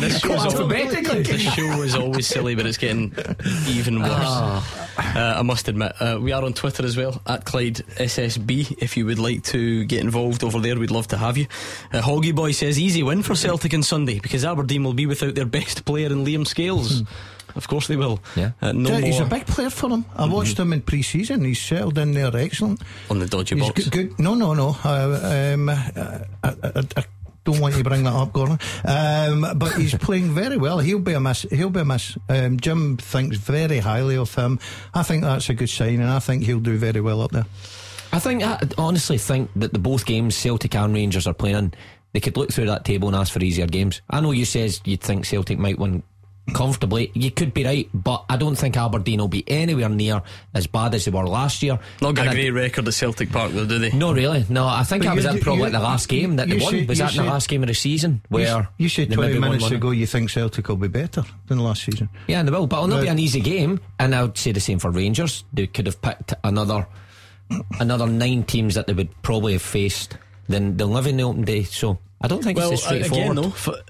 this 0.00 0.20
show's 0.20 0.30
always, 0.40 0.54
alphabetically. 0.54 1.22
the 1.22 1.38
show 1.38 1.82
is 1.82 1.94
always 1.94 2.26
silly, 2.26 2.54
but 2.54 2.66
it's 2.66 2.76
getting 2.76 3.10
even 3.66 4.02
worse. 4.02 4.10
Ah. 4.12 4.90
Uh, 5.16 5.38
I 5.38 5.42
must 5.42 5.66
admit, 5.66 5.92
uh, 5.98 6.18
we 6.20 6.32
are 6.32 6.44
on 6.44 6.52
Twitter 6.52 6.84
as 6.84 6.94
well 6.94 7.22
at 7.26 7.46
Clyde 7.46 7.76
SSB. 7.96 8.76
If 8.82 8.98
you 8.98 9.06
would 9.06 9.18
like 9.18 9.44
to 9.44 9.84
get 9.86 10.00
involved 10.00 10.44
over 10.44 10.60
there, 10.60 10.78
we'd 10.78 10.90
love 10.90 11.08
to 11.08 11.16
have 11.16 11.38
you. 11.38 11.46
Uh, 11.90 12.02
Hoggy 12.02 12.34
Boy 12.34 12.52
says 12.52 12.78
easy 12.78 13.02
win 13.02 13.22
for 13.22 13.34
Celtic 13.34 13.72
on 13.72 13.82
Sunday 13.82 14.18
because 14.18 14.44
Aberdeen 14.44 14.84
will 14.84 14.92
be 14.92 15.06
without 15.06 15.34
their 15.34 15.46
best 15.46 15.86
player 15.86 16.08
in 16.08 16.26
Liam 16.26 16.46
Scales. 16.46 17.02
Of 17.54 17.68
course 17.68 17.88
they 17.88 17.96
will. 17.96 18.20
Yeah. 18.36 18.52
Uh, 18.60 18.72
no 18.72 18.90
Yeah, 18.90 19.00
he's 19.00 19.18
more 19.18 19.26
a 19.26 19.30
big 19.30 19.46
player 19.46 19.70
for 19.70 19.88
them. 19.88 20.04
I 20.16 20.26
watched 20.26 20.58
him 20.58 20.72
in 20.72 20.82
pre-season. 20.82 21.44
He's 21.44 21.60
settled 21.60 21.98
in 21.98 22.12
there, 22.12 22.34
excellent. 22.36 22.80
on 23.10 23.18
the 23.18 23.26
dodgy 23.26 23.56
He's 23.56 23.66
box. 23.66 23.88
good, 23.88 24.08
good. 24.10 24.18
No, 24.18 24.34
no, 24.34 24.54
no. 24.54 24.76
Uh, 24.84 25.52
um, 25.54 25.68
uh, 25.68 26.18
I, 26.42 26.48
I, 26.48 26.84
I 26.96 27.04
don't 27.44 27.60
want 27.60 27.74
you 27.76 27.82
to 27.82 27.88
bring 27.88 28.04
that 28.04 28.12
up, 28.14 28.32
Gordon. 28.32 28.58
Um, 28.84 29.58
but 29.58 29.74
he's 29.74 29.94
playing 29.98 30.30
very 30.30 30.56
well. 30.56 30.78
He'll 30.78 30.98
be 30.98 31.12
a 31.12 31.20
miss. 31.20 31.42
He'll 31.42 31.70
be 31.70 31.80
a 31.80 31.84
miss. 31.84 32.16
Um, 32.28 32.58
Jim 32.60 32.96
thinks 32.96 33.36
very 33.36 33.78
highly 33.78 34.16
of 34.16 34.34
him. 34.34 34.60
I 34.94 35.02
think 35.02 35.22
that's 35.22 35.48
a 35.48 35.54
good 35.54 35.70
sign, 35.70 36.00
and 36.00 36.10
I 36.10 36.18
think 36.18 36.44
he'll 36.44 36.60
do 36.60 36.76
very 36.76 37.00
well 37.00 37.20
up 37.20 37.32
there. 37.32 37.46
I 38.12 38.18
think 38.18 38.42
I 38.42 38.60
honestly 38.76 39.18
think 39.18 39.50
that 39.56 39.72
the 39.72 39.78
both 39.78 40.04
games 40.04 40.36
Celtic 40.36 40.74
and 40.74 40.92
Rangers 40.92 41.26
are 41.26 41.32
playing, 41.34 41.72
they 42.12 42.20
could 42.20 42.36
look 42.36 42.52
through 42.52 42.66
that 42.66 42.84
table 42.84 43.08
and 43.08 43.16
ask 43.16 43.32
for 43.32 43.42
easier 43.42 43.66
games. 43.66 44.02
I 44.10 44.20
know 44.20 44.32
you 44.32 44.44
says 44.44 44.82
you'd 44.84 45.00
think 45.00 45.24
Celtic 45.24 45.58
might 45.58 45.78
win 45.78 46.02
comfortably. 46.54 47.10
You 47.14 47.30
could 47.30 47.54
be 47.54 47.64
right, 47.64 47.88
but 47.94 48.24
I 48.28 48.36
don't 48.36 48.56
think 48.56 48.76
Aberdeen 48.76 49.20
will 49.20 49.28
be 49.28 49.44
anywhere 49.48 49.88
near 49.88 50.22
as 50.54 50.66
bad 50.66 50.94
as 50.94 51.04
they 51.04 51.10
were 51.10 51.26
last 51.26 51.62
year. 51.62 51.78
Not 52.00 52.14
got 52.14 52.22
And 52.26 52.28
a 52.28 52.32
I- 52.32 52.34
great 52.34 52.50
record 52.50 52.86
at 52.88 52.94
Celtic 52.94 53.30
Park 53.30 53.52
though, 53.52 53.64
do 53.64 53.78
they? 53.78 53.90
No, 53.92 54.12
really. 54.12 54.44
No, 54.48 54.66
I 54.66 54.82
think 54.82 55.04
But 55.04 55.10
I 55.10 55.14
was 55.14 55.24
you- 55.24 55.30
in 55.30 55.38
probably 55.40 55.58
you- 55.58 55.62
like 55.64 55.72
the 55.72 55.78
last 55.80 56.08
game 56.08 56.36
that 56.36 56.48
they 56.48 56.56
won. 56.58 56.70
said- 56.72 56.88
was 56.88 56.98
you 56.98 57.04
that 57.04 57.16
in 57.16 57.24
the 57.24 57.30
last 57.30 57.48
game 57.48 57.62
of 57.62 57.68
the 57.68 57.74
season 57.74 58.12
You, 58.14 58.20
where 58.28 58.58
s- 58.60 58.66
you 58.78 58.88
said 58.88 59.12
20 59.12 59.28
maybe 59.34 59.38
won 59.40 59.50
minutes 59.52 59.70
ago 59.70 59.90
you 59.92 60.06
think 60.06 60.30
Celtic 60.30 60.68
will 60.68 60.76
be 60.76 60.88
better 60.88 61.22
than 61.46 61.58
last 61.60 61.84
season. 61.84 62.08
Yeah, 62.26 62.40
and 62.40 62.48
they 62.48 62.52
will, 62.52 62.66
but 62.66 62.76
it'll 62.76 62.88
not 62.88 63.02
be 63.02 63.08
an 63.08 63.18
easy 63.18 63.40
game. 63.40 63.80
And 63.98 64.14
I 64.14 64.22
would 64.22 64.36
say 64.36 64.52
the 64.52 64.60
same 64.60 64.78
for 64.78 64.90
Rangers. 64.90 65.44
They 65.52 65.66
could 65.68 65.86
have 65.86 66.00
picked 66.02 66.34
another 66.44 66.86
another 67.80 68.06
nine 68.06 68.42
teams 68.44 68.74
that 68.74 68.86
they 68.86 68.94
would 68.94 69.10
probably 69.22 69.52
have 69.52 69.62
faced 69.62 70.16
than 70.48 70.76
they'll 70.76 70.88
live 70.88 71.06
in 71.06 71.18
the 71.18 71.22
open 71.22 71.42
day. 71.42 71.62
So 71.64 71.98
I 72.20 72.28
don't 72.28 72.42
think 72.42 72.56
Well, 72.58 72.72
it's 72.72 72.86
as 72.86 72.92
uh, 72.92 72.94
again 72.96 73.04
straightforward. 73.10 73.36
though, 73.38 73.72
f- 73.72 73.82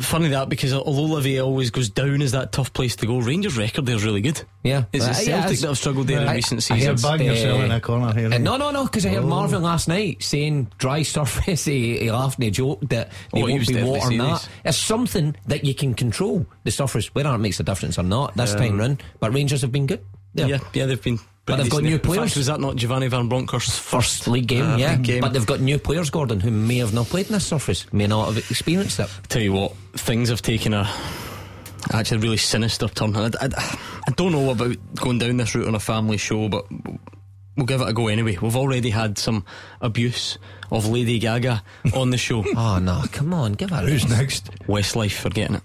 funny 0.00 0.28
that 0.28 0.48
because 0.48 0.72
although 0.72 1.14
Livi 1.16 1.42
always 1.44 1.70
goes 1.70 1.88
down 1.88 2.22
as 2.22 2.32
that 2.32 2.52
tough 2.52 2.72
place 2.72 2.96
to 2.96 3.06
go, 3.06 3.18
Rangers' 3.18 3.56
record 3.56 3.86
there 3.86 3.96
is 3.96 4.04
really 4.04 4.20
good. 4.20 4.42
Yeah. 4.62 4.84
It's 4.92 5.04
Uh, 5.04 5.12
the 5.12 5.24
yeah, 5.30 5.40
Celtic 5.42 5.58
that 5.60 5.66
have 5.68 5.78
struggled 5.78 6.06
there 6.06 6.20
I- 6.20 6.30
in 6.30 6.36
recent 6.36 6.70
I 6.70 6.74
hear 6.74 6.96
seasons. 6.96 7.02
Bag 7.02 7.20
yourself 7.22 7.60
Uh, 7.60 7.64
in 7.64 7.70
a 7.70 7.80
corner 7.80 8.12
here. 8.18 8.32
Uh, 8.32 8.38
no, 8.38 8.56
no, 8.56 8.70
no, 8.70 8.84
because 8.84 9.06
I 9.06 9.10
heard 9.10 9.24
Oh. 9.24 9.28
Marvin 9.28 9.62
last 9.62 9.88
night 9.88 10.22
saying 10.22 10.68
dry 10.78 11.02
surface. 11.02 11.64
He, 11.70 11.98
he 11.98 12.10
laughed 12.10 12.38
and 12.38 12.44
he 12.44 12.50
joked 12.50 12.88
that 12.90 13.10
they 13.32 13.42
Oh, 13.42 13.46
won't 13.48 13.66
be 13.66 13.74
deadly 13.74 13.90
water 13.90 14.10
and 14.10 14.20
that. 14.20 14.48
It's 14.64 14.76
something 14.78 15.36
that 15.46 15.64
you 15.64 15.74
can 15.74 15.94
control 15.94 16.46
the 16.64 16.70
surface, 16.70 17.14
whether 17.14 17.32
it 17.34 17.38
makes 17.38 17.60
a 17.60 17.62
difference 17.62 17.98
or 17.98 18.02
not 18.02 18.36
this 18.36 18.54
time 18.54 18.78
round. 18.78 19.02
But 19.20 19.32
Rangers 19.34 19.60
have 19.62 19.72
been 19.72 19.86
good. 19.86 20.00
Yeah, 20.34 20.58
yeah, 20.72 20.86
they've 20.86 21.02
been. 21.02 21.18
But 21.46 21.56
they've 21.56 21.70
got 21.70 21.82
new 21.82 21.88
In 21.94 21.98
fact, 21.98 22.04
players. 22.04 22.36
was 22.36 22.46
that 22.46 22.60
not 22.60 22.76
Giovanni 22.76 23.08
Van 23.08 23.28
Bronckhorst's 23.28 23.76
first, 23.76 24.18
First 24.18 24.28
league 24.28 24.46
game, 24.46 24.64
uh, 24.64 24.76
yeah. 24.76 24.92
league 24.92 25.02
game? 25.02 25.20
But 25.20 25.32
they've 25.32 25.46
got 25.46 25.60
new 25.60 25.78
players, 25.78 26.10
Gordon, 26.10 26.38
who 26.38 26.50
may 26.50 26.76
have 26.76 26.94
not 26.94 27.06
played 27.06 27.26
in 27.26 27.32
this 27.32 27.46
surface, 27.46 27.92
may 27.92 28.06
not 28.06 28.26
have 28.32 28.36
experienced 28.50 29.00
it. 29.00 29.10
Tell 29.28 29.42
you 29.42 29.52
what, 29.52 29.74
things 29.94 30.28
have 30.28 30.42
taken 30.42 30.74
a 30.74 30.88
actually 31.92 32.18
a 32.18 32.20
really 32.20 32.36
sinister 32.36 32.86
turn. 32.88 33.16
I, 33.16 33.30
I, 33.40 33.48
I 34.06 34.12
don't 34.16 34.32
know 34.32 34.50
about 34.50 34.76
going 34.96 35.18
down 35.18 35.38
this 35.38 35.54
route 35.54 35.66
on 35.66 35.74
a 35.74 35.80
family 35.80 36.18
show, 36.18 36.48
but 36.48 36.66
we'll 37.56 37.66
give 37.66 37.80
it 37.80 37.88
a 37.88 37.92
go 37.92 38.06
anyway. 38.08 38.36
We've 38.40 38.56
already 38.56 38.90
had 38.90 39.18
some 39.18 39.44
abuse 39.80 40.38
of 40.70 40.86
Lady 40.86 41.18
Gaga 41.18 41.62
on 41.94 42.10
the 42.10 42.18
show. 42.18 42.44
Oh, 42.56 42.78
no, 42.78 43.02
come 43.10 43.34
on, 43.34 43.54
give 43.54 43.72
it 43.72 43.88
Who's 43.88 44.08
next? 44.08 44.50
Westlife 44.68 45.16
for 45.16 45.30
getting 45.30 45.56
it. 45.56 45.62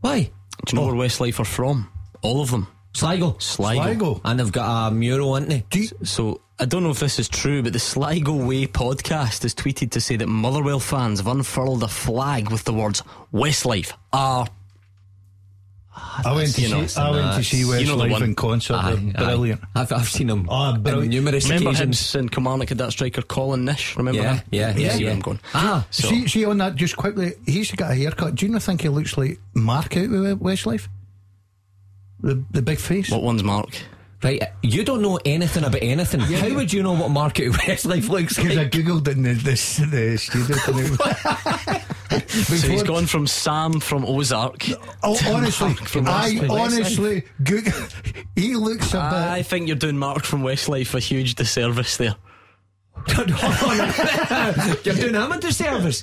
Why? 0.00 0.30
Do 0.66 0.76
you 0.76 0.80
know 0.82 0.86
where 0.86 0.94
Westlife 1.08 1.40
are 1.40 1.44
from? 1.44 1.90
All 2.22 2.40
of 2.40 2.50
them. 2.50 2.68
Sligo. 2.92 3.36
Sligo. 3.38 3.82
Sligo. 3.84 4.20
And 4.24 4.40
they've 4.40 4.50
got 4.52 4.88
a 4.88 4.90
mural, 4.90 5.34
haven't 5.34 5.48
they? 5.48 5.64
Do 5.70 5.80
you, 5.80 5.88
So 6.02 6.40
I 6.58 6.64
don't 6.64 6.82
know 6.82 6.90
if 6.90 7.00
this 7.00 7.18
is 7.18 7.28
true, 7.28 7.62
but 7.62 7.72
the 7.72 7.78
Sligo 7.78 8.34
Way 8.34 8.66
podcast 8.66 9.42
has 9.44 9.54
tweeted 9.54 9.90
to 9.92 10.00
say 10.00 10.16
that 10.16 10.26
Motherwell 10.26 10.80
fans 10.80 11.20
have 11.20 11.28
unfurled 11.28 11.82
a 11.82 11.88
flag 11.88 12.50
with 12.50 12.64
the 12.64 12.72
words 12.74 13.02
Westlife 13.32 13.92
are. 14.12 14.46
I 16.24 16.34
went 16.34 16.54
to 16.54 16.62
you 16.62 16.68
know, 16.70 16.86
see. 16.86 17.00
I 17.00 17.10
went 17.10 17.22
to 17.22 17.36
nuts. 17.36 17.48
see 17.48 17.58
You 17.58 17.66
know 17.86 17.96
Westlife 17.96 18.22
in 18.22 18.34
concert. 18.34 18.74
Aye, 18.74 18.94
They're 18.94 19.22
aye. 19.22 19.24
brilliant. 19.26 19.60
I've, 19.74 19.92
I've 19.92 20.08
seen 20.08 20.28
them 20.28 20.46
Oh, 20.48 20.54
on 20.54 20.82
brilliant. 20.82 21.10
numerous 21.10 21.44
Remember 21.48 21.70
occasions. 21.70 22.14
him 22.14 22.20
in 22.22 22.28
Kilmarnock 22.30 22.68
had 22.70 22.78
that 22.78 22.92
striker 22.92 23.22
Colin 23.22 23.64
Nish? 23.64 23.96
Remember 23.96 24.20
Yeah, 24.22 24.34
him? 24.36 24.42
yeah, 24.50 24.76
yeah, 24.76 24.94
yeah. 24.96 25.10
I'm 25.10 25.20
going. 25.20 25.40
Ah, 25.54 25.86
So, 25.90 26.08
See, 26.08 26.26
see 26.28 26.44
on 26.44 26.58
that 26.58 26.76
just 26.76 26.96
quickly. 26.96 27.32
He's 27.46 27.70
got 27.72 27.90
a 27.90 27.94
haircut. 27.94 28.34
Do 28.36 28.46
you 28.46 28.52
not 28.52 28.62
think 28.62 28.80
he 28.82 28.88
looks 28.88 29.16
like 29.18 29.38
Mark 29.54 29.96
out 29.96 30.08
with 30.10 30.40
Westlife? 30.40 30.88
The 32.22 32.44
the 32.50 32.62
big 32.62 32.78
face. 32.78 33.10
what 33.10 33.22
one's 33.22 33.42
Mark? 33.42 33.68
Right, 34.22 34.42
you 34.62 34.84
don't 34.84 35.00
know 35.00 35.18
anything 35.24 35.64
about 35.64 35.82
anything. 35.82 36.20
How 36.20 36.54
would 36.54 36.70
you 36.70 36.82
know 36.82 36.92
what 36.92 37.10
Market 37.10 37.52
Westlife 37.52 38.10
looks 38.10 38.36
like? 38.36 38.48
Because 38.48 38.58
I 38.58 38.68
googled 38.68 39.08
it 39.08 39.16
in 39.16 39.22
the, 39.22 39.32
the, 39.32 39.86
the 39.86 40.18
studio. 40.18 40.56
today. 42.10 42.26
So 42.42 42.68
he's 42.68 42.82
gone 42.82 43.06
from 43.06 43.26
Sam 43.26 43.80
from 43.80 44.04
Ozark. 44.04 44.66
Oh, 45.02 45.16
to 45.16 45.32
honestly, 45.32 45.68
Mark 45.68 45.80
from 45.86 46.06
I 46.06 46.38
honestly, 46.50 47.24
Google, 47.42 47.72
he 48.36 48.56
looks 48.56 48.90
a 48.90 48.96
bit. 48.96 49.02
I 49.02 49.42
think 49.42 49.68
you're 49.68 49.76
doing 49.76 49.96
Mark 49.96 50.24
from 50.24 50.42
Westlife 50.42 50.94
a 50.94 51.00
huge 51.00 51.36
disservice 51.36 51.96
there. 51.96 52.16
You're 54.84 54.94
doing 54.94 55.14
him 55.14 55.32
a 55.32 55.38
disservice. 55.40 56.02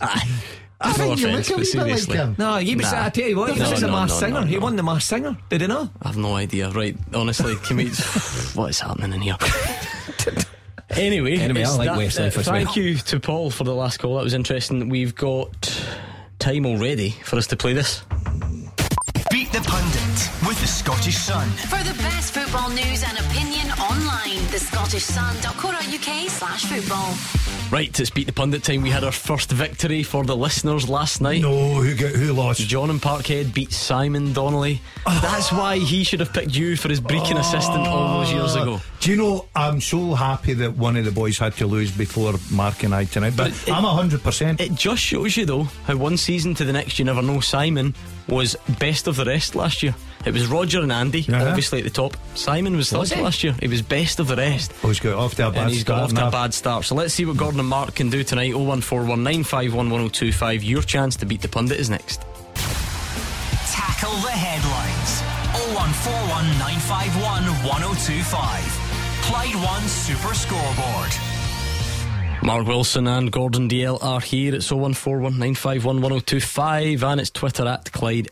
I 0.79 0.89
no 0.89 0.93
think 0.93 1.19
you 1.19 1.27
offence, 1.29 1.49
look 1.49 1.57
a 1.57 1.61
wee 1.61 1.91
bit 1.95 2.07
like 2.07 2.17
him. 2.17 2.35
No, 2.37 2.57
he 2.57 2.75
was, 2.75 2.91
Nah. 2.91 3.05
I 3.05 3.09
tell 3.09 3.27
you 3.27 3.35
what, 3.37 3.51
he 3.53 3.59
No, 3.59 3.71
was 3.71 3.81
a 3.83 3.87
no, 3.87 3.93
mass 3.93 4.09
no, 4.09 4.15
singer. 4.19 4.41
no, 4.41 4.45
He 4.45 4.57
won 4.59 4.75
the 4.75 4.83
mass 4.83 5.05
singer. 5.05 5.35
Did 5.49 5.61
he 5.61 5.67
not? 5.67 5.89
I've 6.03 6.17
no 6.17 6.35
idea. 6.35 6.69
Right, 6.69 6.95
honestly, 7.15 7.55
can 7.57 7.77
we, 7.77 7.85
what 8.53 8.69
is 8.69 8.79
happening 8.79 9.13
in 9.13 9.21
here? 9.21 9.37
Anyway, 10.91 11.35
Anyway, 11.37 11.63
I 11.63 11.69
like 11.75 11.89
that- 11.89 11.97
Westlife 11.97 12.37
uh, 12.37 12.39
as 12.39 12.45
Thank 12.47 12.75
well. 12.75 12.77
you 12.85 12.95
to 12.95 13.19
Paul 13.19 13.51
for 13.51 13.65
the 13.65 13.75
last 13.75 13.97
call. 13.99 14.15
That 14.15 14.23
was 14.23 14.33
interesting. 14.33 14.87
We've 14.89 15.13
got 15.13 15.51
time 16.39 16.65
already 16.65 17.09
for 17.25 17.35
us 17.35 17.45
to 17.47 17.57
play 17.57 17.73
this. 17.73 18.03
Beat 19.29 19.51
the 19.51 19.59
Pundit 19.59 20.47
with 20.47 20.59
the 20.61 20.65
Scottish 20.67 21.17
Sun. 21.17 21.49
For 21.49 21.83
the 21.83 21.93
best 22.01 22.36
football 22.47 22.69
news 22.69 23.03
and 23.03 23.17
opinion 23.19 23.67
online, 23.71 24.39
thescottishsun.co.uk 24.47 26.29
slash 26.29 26.63
football. 26.65 27.13
Right, 27.69 27.99
it's 27.99 28.09
Beat 28.09 28.27
the 28.27 28.31
Pundit 28.31 28.63
time. 28.63 28.83
We 28.83 28.89
had 28.89 29.03
our 29.03 29.11
first 29.11 29.51
victory 29.51 30.01
for 30.01 30.23
the 30.23 30.35
listeners 30.35 30.87
last 30.87 31.19
night. 31.19 31.41
No, 31.41 31.81
who 31.81 31.93
get 31.93 32.15
who 32.15 32.31
lost? 32.31 32.61
John 32.61 32.89
and 32.89 33.01
Parkhead 33.01 33.53
beat 33.53 33.73
Simon 33.73 34.31
Donnelly. 34.31 34.79
That's 35.05 35.51
why 35.51 35.79
he 35.79 36.05
should 36.05 36.21
have 36.21 36.31
picked 36.31 36.55
you 36.55 36.77
for 36.77 36.87
his 36.87 37.01
breaking 37.01 37.35
assistant 37.35 37.85
ah. 37.85 37.89
all 37.89 38.19
those 38.19 38.31
years 38.31 38.55
ago. 38.55 38.79
Do 39.01 39.11
you 39.11 39.17
know? 39.17 39.45
I'm 39.53 39.81
so 39.81 40.13
happy 40.13 40.53
that 40.53 40.77
one 40.77 40.95
of 40.95 41.03
the 41.03 41.11
boys 41.11 41.37
had 41.37 41.53
to 41.57 41.67
lose 41.67 41.91
before 41.91 42.35
Mark 42.49 42.83
and 42.83 42.95
I 42.95 43.03
tonight. 43.03 43.33
But, 43.35 43.51
But 43.51 43.67
it- 43.67 43.73
I'm 43.73 43.83
hundred 43.83 44.23
percent. 44.23 44.61
It 44.61 44.73
just 44.73 45.01
shows 45.01 45.35
you, 45.35 45.45
though, 45.45 45.63
how 45.85 45.97
one 45.97 46.15
season 46.15 46.55
to 46.55 46.63
the 46.63 46.71
next 46.71 46.97
you 46.97 47.03
never 47.03 47.21
know. 47.21 47.41
Simon 47.41 47.93
was 48.29 48.55
best 48.79 49.07
of 49.07 49.17
the 49.17 49.25
rest 49.25 49.53
last 49.53 49.83
year. 49.83 49.93
It 50.25 50.33
was 50.33 50.47
Roger 50.47 50.81
and 50.81 50.91
Andy, 50.91 51.25
Uh-huh. 51.27 51.45
obviously 51.47 51.77
at 51.79 51.83
the 51.85 51.89
top. 51.89 52.17
Simon 52.35 52.75
was 52.75 52.89
third 52.89 53.09
last 53.17 53.43
year. 53.43 53.55
He 53.61 53.67
was 53.67 53.81
best 53.81 54.19
of 54.19 54.27
the 54.27 54.35
rest. 54.35 54.73
Oh, 54.83 54.89
he's 54.89 54.99
got 54.99 55.13
off 55.15 55.35
to 55.35 55.47
a 55.47 55.51
bad 55.51 55.61
and 55.63 55.71
he's 55.71 55.81
start. 55.81 55.99
got 55.99 56.03
off 56.05 56.13
to 56.15 56.27
a 56.27 56.31
bad 56.31 56.53
start. 56.53 56.85
So 56.85 56.95
let's 56.95 57.13
see 57.13 57.25
what 57.25 57.37
Gordon 57.37 57.59
and 57.61 57.69
Mark 57.69 57.95
can 57.95 58.09
do 58.09 58.23
tonight. 58.23 58.53
01419511025. 58.53 60.63
Your 60.63 60.81
chance 60.81 61.15
to 61.17 61.25
beat 61.25 61.41
the 61.41 61.47
pundit 61.47 61.79
is 61.79 61.89
next. 61.89 62.21
Tackle 63.71 64.15
the 64.21 64.31
headlines. 64.31 65.21
0141 65.73 66.45
951 66.59 67.45
1025. 67.63 68.79
Clyde 69.23 69.55
One 69.55 69.83
Super 69.87 70.33
Scoreboard. 70.33 71.11
Mark 72.43 72.67
Wilson 72.67 73.07
and 73.07 73.31
Gordon 73.31 73.67
Dalziel 73.69 73.97
are 74.03 74.19
here. 74.21 74.53
It's 74.55 74.69
01419511025 74.71 77.03
and 77.03 77.19
it's 77.21 77.29
Twitter 77.31 77.67
at 77.67 77.91
Clyde 77.91 78.29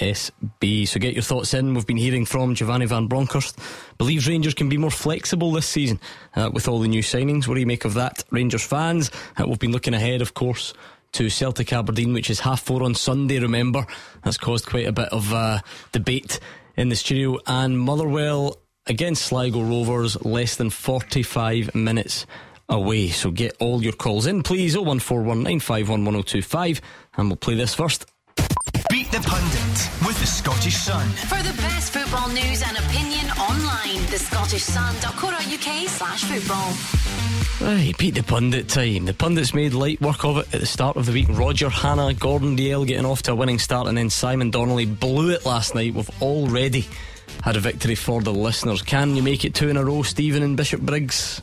SSB. 0.00 0.88
So 0.88 0.98
get 0.98 1.14
your 1.14 1.22
thoughts 1.22 1.54
in. 1.54 1.74
We've 1.74 1.86
been 1.86 1.96
hearing 1.96 2.24
from 2.24 2.54
Giovanni 2.54 2.86
Van 2.86 3.06
Bronckhorst. 3.06 3.58
Believes 3.98 4.26
Rangers 4.26 4.54
can 4.54 4.68
be 4.68 4.78
more 4.78 4.90
flexible 4.90 5.52
this 5.52 5.66
season 5.66 6.00
uh, 6.34 6.50
with 6.52 6.66
all 6.66 6.80
the 6.80 6.88
new 6.88 7.02
signings. 7.02 7.46
What 7.46 7.54
do 7.54 7.60
you 7.60 7.66
make 7.66 7.84
of 7.84 7.94
that, 7.94 8.24
Rangers 8.30 8.64
fans? 8.64 9.10
Uh, 9.36 9.44
we've 9.46 9.58
been 9.58 9.72
looking 9.72 9.94
ahead, 9.94 10.22
of 10.22 10.34
course. 10.34 10.72
To 11.14 11.28
Celtic 11.28 11.72
Aberdeen, 11.72 12.12
which 12.12 12.30
is 12.30 12.38
half 12.40 12.62
four 12.62 12.84
on 12.84 12.94
Sunday, 12.94 13.40
remember. 13.40 13.84
That's 14.22 14.38
caused 14.38 14.66
quite 14.66 14.86
a 14.86 14.92
bit 14.92 15.08
of 15.08 15.34
uh, 15.34 15.58
debate 15.90 16.38
in 16.76 16.88
the 16.88 16.94
studio. 16.94 17.38
And 17.48 17.76
Motherwell 17.78 18.58
against 18.86 19.26
Sligo 19.26 19.62
Rovers, 19.62 20.24
less 20.24 20.54
than 20.56 20.70
45 20.70 21.74
minutes 21.74 22.26
away. 22.68 23.08
So 23.08 23.32
get 23.32 23.56
all 23.58 23.82
your 23.82 23.92
calls 23.92 24.26
in, 24.26 24.42
please. 24.42 24.76
01419511025, 24.76 26.80
and 27.16 27.28
we'll 27.28 27.36
play 27.36 27.54
this 27.54 27.74
first. 27.74 28.06
Beat 29.10 29.22
the 29.22 29.28
Pundit 29.28 30.06
with 30.06 30.20
the 30.20 30.26
Scottish 30.26 30.76
Sun. 30.76 31.08
For 31.08 31.42
the 31.42 31.52
best 31.60 31.92
football 31.92 32.28
news 32.28 32.62
and 32.62 32.78
opinion 32.78 33.28
online, 33.40 33.98
thescottishsun.co.uk 34.06 35.88
slash 35.88 36.24
football. 36.24 37.66
Right, 37.66 37.98
beat 37.98 38.14
the 38.14 38.22
pundit 38.22 38.68
time. 38.68 39.06
The 39.06 39.14
pundits 39.14 39.52
made 39.52 39.74
light 39.74 40.00
work 40.00 40.24
of 40.24 40.36
it 40.36 40.54
at 40.54 40.60
the 40.60 40.66
start 40.66 40.96
of 40.96 41.06
the 41.06 41.12
week. 41.12 41.26
Roger, 41.28 41.68
Hannah, 41.68 42.14
Gordon 42.14 42.56
Dalziel 42.56 42.86
getting 42.86 43.04
off 43.04 43.22
to 43.22 43.32
a 43.32 43.34
winning 43.34 43.58
start, 43.58 43.88
and 43.88 43.98
then 43.98 44.10
Simon 44.10 44.52
Donnelly 44.52 44.86
blew 44.86 45.30
it 45.30 45.44
last 45.44 45.74
night. 45.74 45.92
We've 45.92 46.22
already 46.22 46.86
had 47.42 47.56
a 47.56 47.60
victory 47.60 47.96
for 47.96 48.22
the 48.22 48.32
listeners. 48.32 48.80
Can 48.80 49.16
you 49.16 49.24
make 49.24 49.44
it 49.44 49.54
two 49.54 49.70
in 49.70 49.76
a 49.76 49.84
row, 49.84 50.02
Stephen 50.02 50.44
and 50.44 50.56
Bishopbriggs? 50.56 51.42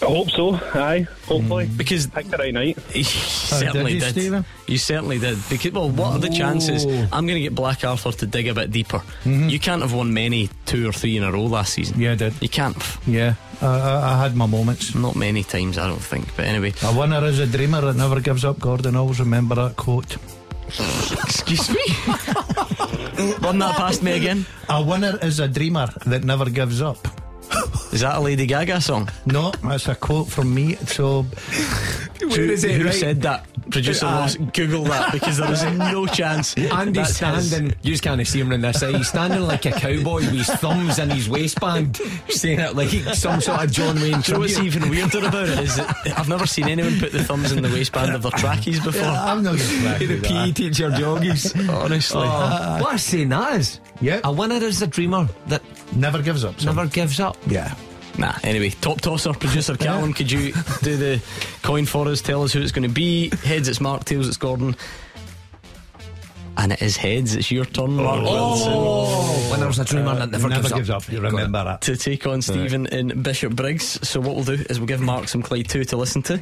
I 0.00 0.04
hope 0.04 0.30
so. 0.30 0.54
Aye, 0.54 1.06
hopefully. 1.26 1.66
Mm. 1.66 1.76
Because 1.76 2.06
Pick 2.06 2.26
the 2.28 2.36
right 2.36 2.54
night. 2.54 2.78
He 2.92 3.00
oh, 3.00 3.02
certainly 3.02 3.94
you, 3.94 4.00
did. 4.00 4.44
You 4.68 4.78
certainly 4.78 5.18
did. 5.18 5.38
Because 5.50 5.72
well, 5.72 5.90
what 5.90 6.12
are 6.14 6.18
the 6.18 6.28
chances? 6.30 6.86
Oh. 6.86 7.08
I'm 7.12 7.26
going 7.26 7.36
to 7.36 7.40
get 7.40 7.54
Black 7.54 7.84
Arthur 7.84 8.12
to 8.12 8.26
dig 8.26 8.46
a 8.46 8.54
bit 8.54 8.70
deeper. 8.70 8.98
Mm-hmm. 9.24 9.48
You 9.48 9.58
can't 9.58 9.82
have 9.82 9.92
won 9.92 10.14
many 10.14 10.50
two 10.66 10.88
or 10.88 10.92
three 10.92 11.16
in 11.16 11.24
a 11.24 11.32
row 11.32 11.44
last 11.44 11.74
season. 11.74 12.00
Yeah, 12.00 12.12
I 12.12 12.14
did. 12.14 12.40
You 12.40 12.48
can't. 12.48 12.76
Yeah, 13.06 13.34
I, 13.60 13.66
I, 13.66 14.12
I 14.14 14.22
had 14.22 14.36
my 14.36 14.46
moments. 14.46 14.94
Not 14.94 15.16
many 15.16 15.42
times, 15.42 15.78
I 15.78 15.88
don't 15.88 16.02
think. 16.02 16.34
But 16.36 16.46
anyway, 16.46 16.74
A 16.84 16.96
winner 16.96 17.24
is 17.24 17.40
a 17.40 17.46
dreamer 17.46 17.80
that 17.80 17.96
never 17.96 18.20
gives 18.20 18.44
up. 18.44 18.60
Gordon, 18.60 18.94
always 18.94 19.18
remember 19.18 19.56
that 19.56 19.76
quote. 19.76 20.16
excuse 20.68 21.70
me. 21.70 21.82
Run 23.40 23.58
that 23.58 23.74
past 23.76 24.02
me 24.02 24.12
again. 24.12 24.46
A 24.68 24.82
winner 24.82 25.18
is 25.22 25.40
a 25.40 25.48
dreamer 25.48 25.88
that 26.06 26.22
never 26.24 26.48
gives 26.48 26.80
up. 26.80 26.98
Is 27.92 28.00
that 28.02 28.16
a 28.16 28.20
Lady 28.20 28.46
Gaga 28.46 28.80
song? 28.80 29.08
No, 29.26 29.50
that's 29.62 29.88
a 29.88 29.94
quote 29.94 30.28
from 30.28 30.52
me. 30.54 30.74
So, 30.86 31.22
Where 32.20 32.40
is 32.42 32.64
it? 32.64 32.72
Who 32.72 32.84
Right. 32.84 32.94
said 32.94 33.22
that? 33.22 33.46
Producer 33.70 34.06
Uh, 34.06 34.20
Ross, 34.20 34.36
Google 34.36 34.84
that 34.84 35.12
because 35.12 35.36
there 35.38 35.50
is 35.52 35.62
no 35.64 36.06
chance. 36.18 36.56
Andy's 36.56 37.16
that's 37.16 37.18
his. 37.36 37.50
standing, 37.50 37.74
you 37.82 37.92
just 37.92 38.02
can't 38.02 38.26
see 38.26 38.40
him 38.40 38.52
in 38.52 38.60
this 38.60 38.80
side. 38.80 38.94
He's 38.94 39.08
standing 39.08 39.42
like 39.42 39.64
a 39.66 39.72
cowboy 39.72 40.16
with 40.16 40.30
his 40.32 40.48
thumbs 40.48 40.98
in 40.98 41.10
his 41.10 41.28
waistband, 41.28 41.96
saying 42.28 42.60
it 42.60 42.74
like 42.74 42.88
some 43.14 43.40
sort 43.40 43.62
of 43.64 43.70
John 43.70 43.96
Wayne 43.96 44.02
Do 44.02 44.06
you 44.08 44.12
know 44.16 44.22
tribute. 44.22 44.40
what's 44.40 44.58
even 44.60 44.88
weirder 44.90 45.26
about 45.28 45.48
it 45.48 45.58
is 45.58 45.76
that 45.76 45.96
I've 46.16 46.28
never 46.28 46.46
seen 46.46 46.68
anyone 46.68 46.98
put 46.98 47.12
the 47.12 47.22
thumbs 47.24 47.52
in 47.52 47.62
the 47.62 47.68
waistband 47.68 48.14
of 48.14 48.22
their 48.22 48.32
trackies 48.32 48.80
before. 48.82 49.02
I'm 49.04 49.42
not 49.42 49.56
going 49.58 49.98
to 49.98 50.06
the 50.06 50.20
PE 50.28 50.52
teacher 50.52 50.90
joggies. 50.90 51.68
Honestly. 51.68 52.22
Oh, 52.24 52.78
what 52.82 52.94
a 52.94 52.98
saying 52.98 53.28
that 53.30 53.54
is. 53.60 53.80
Yeah. 54.00 54.20
A 54.24 54.32
winner 54.32 54.56
is 54.64 54.80
a 54.82 54.86
dreamer 54.86 55.28
that 55.48 55.62
Never 55.94 56.22
gives 56.22 56.44
up. 56.44 56.58
son. 56.60 56.74
never 56.74 56.88
gives 56.88 57.18
up. 57.20 57.36
Yeah. 57.46 57.74
Nah, 58.18 58.34
anyway, 58.42 58.70
top 58.70 59.00
tosser, 59.00 59.32
producer 59.32 59.76
Callum, 59.76 60.12
could 60.12 60.30
you 60.30 60.52
do 60.82 60.96
the 60.96 61.22
coin 61.62 61.86
for 61.86 62.08
us? 62.08 62.20
Tell 62.20 62.42
us 62.42 62.52
who 62.52 62.60
it's 62.60 62.72
going 62.72 62.88
to 62.88 62.92
be. 62.94 63.30
Heads, 63.44 63.68
it's 63.68 63.80
Mark, 63.80 64.04
tails, 64.04 64.26
it's 64.26 64.36
Gordon. 64.36 64.74
And 66.56 66.72
it 66.72 66.82
is 66.82 66.96
heads, 66.96 67.36
it's 67.36 67.52
your 67.52 67.64
turn, 67.64 67.94
Mark 67.94 68.20
Wilson. 68.24 68.72
Oh, 68.74 69.48
winner's 69.52 69.78
a 69.78 69.84
dreamer 69.84 70.16
that 70.16 70.30
never, 70.32 70.48
Never 70.48 70.68
gives, 70.70 70.90
up. 70.90 71.08
You 71.08 71.20
remember 71.20 71.62
that. 71.62 71.82
To 71.82 71.96
take 71.96 72.26
on 72.26 72.42
Stephen 72.42 72.86
in 72.86 73.22
Bishopbriggs. 73.22 74.04
So, 74.06 74.18
what 74.20 74.34
we'll 74.34 74.44
do 74.44 74.54
is 74.68 74.80
we'll 74.80 74.88
give 74.88 75.00
Mark 75.00 75.28
some 75.28 75.40
Clyde 75.40 75.68
2 75.68 75.84
to 75.84 75.96
listen 75.96 76.20
to 76.22 76.40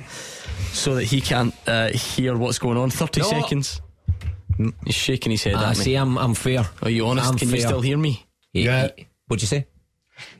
so 0.73 0.95
that 0.95 1.05
he 1.05 1.21
can 1.21 1.53
uh, 1.67 1.89
hear 1.91 2.35
what's 2.35 2.59
going 2.59 2.79
on. 2.79 2.89
30 2.89 3.21
No. 3.21 3.29
seconds. 3.29 3.83
He's 4.87 4.95
shaking 4.95 5.33
his 5.33 5.45
head 5.45 5.57
I 5.57 5.73
at 5.73 5.77
me. 5.77 5.85
see, 5.85 5.95
I'm, 5.97 6.17
I'm 6.17 6.33
fair. 6.33 6.65
Are 6.81 6.89
you 6.89 7.07
honest? 7.07 7.29
I'm 7.29 7.37
Can 7.37 7.51
you 7.51 7.61
still 7.61 7.83
hear 7.83 7.99
me? 7.99 8.25
Yeah. 8.55 8.89
What'd 9.27 9.43
you 9.43 9.49
say? 9.49 9.67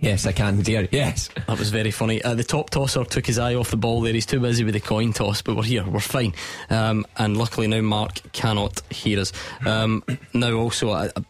Yes, 0.01 0.27
I 0.27 0.33
can, 0.33 0.61
dear. 0.61 0.89
Yes. 0.91 1.29
That 1.47 1.59
was 1.59 1.71
very 1.71 1.91
funny. 1.91 2.23
Uh, 2.23 2.35
the 2.35 2.45
top 2.45 2.71
tosser 2.71 3.05
took 3.05 3.27
his 3.27 3.39
eye 3.39 3.55
off 3.55 3.71
the 3.71 3.77
ball 3.77 4.01
there. 4.01 4.13
He's 4.13 4.27
too 4.27 4.41
busy 4.41 4.65
with 4.65 4.75
the 4.75 4.81
coin 4.81 5.13
toss, 5.13 5.43
but 5.43 5.57
we're 5.57 5.63
here. 5.65 5.85
We're 5.85 6.01
fine. 6.01 6.35
Um, 6.71 7.07
and 7.17 7.37
luckily 7.37 7.67
now 7.67 7.81
Mark 7.81 8.21
cannot 8.33 8.81
hear 8.91 9.21
us. 9.21 9.33
Um, 9.65 10.05
now 10.35 10.53
also, 10.53 10.91
I, 10.91 11.07
I, 11.07 11.25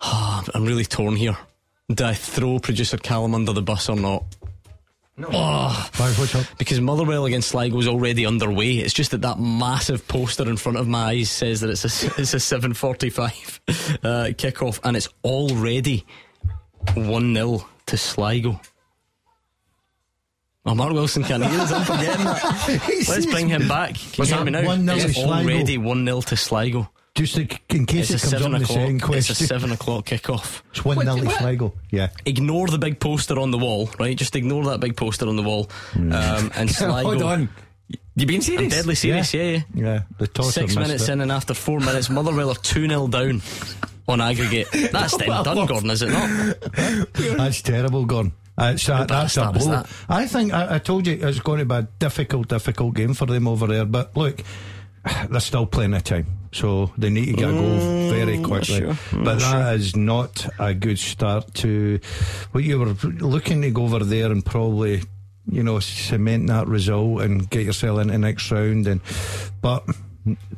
ah, 0.00 0.44
I'm 0.54 0.64
really 0.64 0.84
torn 0.84 1.16
here. 1.16 1.36
Do 1.92 2.04
I 2.04 2.14
throw 2.14 2.58
producer 2.58 2.96
Callum 2.96 3.34
under 3.34 3.52
the 3.52 3.62
bus 3.62 3.88
or 3.88 3.96
not? 3.96 4.24
Why, 5.16 5.88
what's 6.18 6.34
up? 6.34 6.44
Because 6.58 6.78
Motherwell 6.78 7.24
against 7.24 7.48
Sligo 7.48 7.78
is 7.78 7.88
already 7.88 8.26
underway. 8.26 8.72
It's 8.72 8.92
just 8.92 9.12
that 9.12 9.22
that 9.22 9.38
massive 9.38 10.06
poster 10.06 10.46
in 10.48 10.58
front 10.58 10.76
of 10.76 10.88
my 10.88 11.10
eyes 11.10 11.30
says 11.30 11.62
that 11.62 11.70
it's 11.70 11.84
a, 11.84 12.06
it's 12.20 12.34
a 12.34 12.36
7.45 12.36 13.60
uh, 14.04 14.32
kickoff 14.34 14.78
and 14.84 14.96
it's 14.96 15.08
already 15.24 16.04
1-0 16.88 17.64
to 17.86 17.96
Sligo. 17.96 18.60
Oh, 20.68 20.74
Mark 20.74 20.92
Wilson 20.92 21.22
can't 21.22 21.44
hear 21.44 21.60
us. 21.60 21.70
I'm 21.72 21.84
forgetting 21.84 22.24
that. 22.24 23.04
Let's 23.08 23.26
bring 23.26 23.48
him 23.48 23.68
back. 23.68 23.94
Can 23.94 24.10
Was 24.18 24.30
you 24.30 24.36
hear 24.36 24.44
me 24.44 24.50
now? 24.50 24.62
1-0 24.62 24.86
to 24.86 25.06
It's 25.06 25.14
Sligo? 25.14 25.30
already 25.32 25.78
1-0 25.78 26.24
to 26.26 26.36
Sligo. 26.36 26.90
Just 27.14 27.38
in 27.38 27.48
in 27.70 27.86
case 27.86 28.10
It's 28.10 28.24
it 28.24 28.30
comes 28.32 28.44
on 28.44 28.52
the 28.52 28.66
second 28.66 28.96
o'clock. 29.00 29.16
It's 29.16 29.30
a 29.30 29.34
7 29.34 29.72
o'clock 29.72 30.04
kickoff. 30.06 30.60
It's 30.72 30.84
1 30.84 31.00
0 31.00 31.24
What- 31.24 31.38
Sligo. 31.38 31.72
Yeah. 31.90 32.08
Ignore 32.26 32.66
the 32.66 32.78
big 32.78 32.98
poster 33.00 33.38
on 33.38 33.52
the 33.52 33.58
wall, 33.58 33.88
right? 33.98 34.16
Just 34.16 34.34
ignore 34.36 34.64
that 34.66 34.80
big 34.80 34.96
poster 34.96 35.26
on 35.28 35.36
the 35.36 35.42
wall. 35.42 35.70
Hmm. 35.92 36.12
Um, 36.12 36.50
and 36.56 36.68
Sligo. 36.74 36.92
Hold 37.10 37.22
on. 37.22 37.48
You 38.16 38.26
being 38.26 38.38
I'm 38.40 38.42
serious? 38.42 38.72
deadly 38.74 38.94
serious, 38.96 39.32
yeah, 39.34 39.42
yeah. 39.42 39.60
Yeah. 39.74 40.02
The 40.18 40.42
Six 40.42 40.74
minutes 40.74 41.08
it. 41.08 41.12
in, 41.12 41.20
and 41.20 41.30
after 41.30 41.54
four 41.54 41.78
minutes, 41.80 42.10
Motherwell 42.10 42.50
are 42.50 42.54
2 42.56 42.88
0 42.88 43.06
down 43.08 43.40
on 44.08 44.20
aggregate. 44.20 44.68
That's 44.92 45.16
then 45.16 45.28
done, 45.28 45.66
Gordon, 45.66 45.90
is 45.90 46.02
it 46.02 46.10
not? 46.10 46.60
That's 47.36 47.62
terrible, 47.62 48.04
Gordon. 48.04 48.32
Uh, 48.58 48.62
uh, 48.62 48.72
that's 48.72 48.88
a, 48.88 49.06
that's 49.06 49.36
a 49.36 49.52
blow. 49.52 49.66
that? 49.66 49.86
I 50.08 50.26
think 50.26 50.54
I, 50.54 50.76
I 50.76 50.78
told 50.78 51.06
you 51.06 51.18
it's 51.20 51.40
going 51.40 51.58
to 51.58 51.66
be 51.66 51.74
a 51.74 51.82
difficult, 51.98 52.48
difficult 52.48 52.94
game 52.94 53.12
for 53.12 53.26
them 53.26 53.46
over 53.46 53.66
there. 53.66 53.84
But 53.84 54.16
look, 54.16 54.42
they're 55.28 55.40
still 55.40 55.66
playing 55.66 55.92
a 55.92 56.00
time, 56.00 56.26
so 56.52 56.90
they 56.96 57.10
need 57.10 57.26
to 57.26 57.32
get 57.34 57.50
a 57.50 57.52
goal 57.52 57.78
mm, 57.78 58.10
very 58.10 58.42
quickly. 58.42 58.80
Mm, 58.80 58.96
sure, 59.10 59.24
But 59.24 59.40
that 59.40 59.74
is 59.74 59.94
not 59.94 60.46
a 60.58 60.72
good 60.72 60.98
start 60.98 61.52
to 61.56 62.00
what 62.52 62.64
you 62.64 62.78
were 62.78 62.94
looking 63.04 63.60
to 63.60 63.70
go 63.70 63.84
over 63.84 64.00
there 64.00 64.30
and 64.32 64.44
probably. 64.44 65.02
You 65.48 65.62
know, 65.62 65.78
cement 65.78 66.48
that 66.48 66.66
result 66.66 67.22
and 67.22 67.48
get 67.48 67.64
yourself 67.64 68.00
into 68.00 68.18
next 68.18 68.50
round, 68.50 68.88
and 68.88 69.00
but 69.62 69.86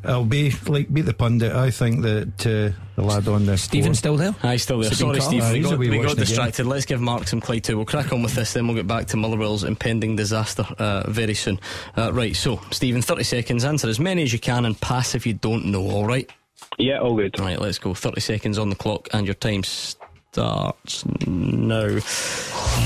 I'll 0.04 0.24
be 0.24 0.52
like 0.66 0.92
be 0.92 1.02
the 1.02 1.12
pundit. 1.12 1.52
I 1.52 1.70
think 1.70 2.02
that 2.02 2.46
uh, 2.46 2.76
the 2.96 3.02
lad 3.02 3.28
on 3.28 3.44
this. 3.46 3.62
Stephen's 3.62 3.98
still 3.98 4.16
there? 4.16 4.34
Aye, 4.42 4.56
still 4.56 4.78
there. 4.80 4.90
Sorry, 4.90 5.18
Carter. 5.18 5.20
Steve. 5.20 5.42
Aye, 5.42 5.52
we 5.52 5.60
got, 5.60 5.78
we 5.78 5.88
got 5.88 5.98
watching 5.98 6.16
the 6.16 6.24
distracted. 6.24 6.66
Let's 6.66 6.86
give 6.86 7.00
Mark 7.00 7.28
some 7.28 7.40
play 7.40 7.60
too. 7.60 7.76
We'll 7.76 7.86
crack 7.86 8.12
on 8.12 8.22
with 8.22 8.34
this, 8.34 8.54
then 8.54 8.66
we'll 8.66 8.76
get 8.76 8.86
back 8.86 9.06
to 9.08 9.16
Motherwell's 9.16 9.64
impending 9.64 10.16
disaster 10.16 10.66
uh, 10.78 11.10
very 11.10 11.34
soon. 11.34 11.60
Uh, 11.96 12.12
right, 12.12 12.34
so, 12.34 12.60
Stephen, 12.70 13.02
30 13.02 13.24
seconds. 13.24 13.64
Answer 13.64 13.88
as 13.88 14.00
many 14.00 14.22
as 14.22 14.32
you 14.32 14.38
can 14.38 14.64
and 14.64 14.80
pass 14.80 15.14
if 15.14 15.26
you 15.26 15.34
don't 15.34 15.66
know, 15.66 15.90
alright? 15.90 16.30
Yeah, 16.78 17.00
all 17.00 17.16
good. 17.16 17.38
Right, 17.38 17.60
let's 17.60 17.78
go. 17.78 17.94
30 17.94 18.20
seconds 18.20 18.58
on 18.58 18.70
the 18.70 18.76
clock, 18.76 19.08
and 19.12 19.26
your 19.26 19.34
time 19.34 19.64
starts 19.64 21.04
now. 21.26 22.00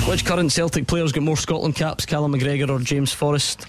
Which 0.09 0.25
current 0.25 0.51
Celtic 0.51 0.87
players 0.87 1.13
got 1.13 1.23
more 1.23 1.37
Scotland 1.37 1.77
caps, 1.77 2.07
Callum 2.07 2.33
McGregor 2.33 2.69
or 2.69 2.79
James 2.81 3.13
Forrest? 3.13 3.67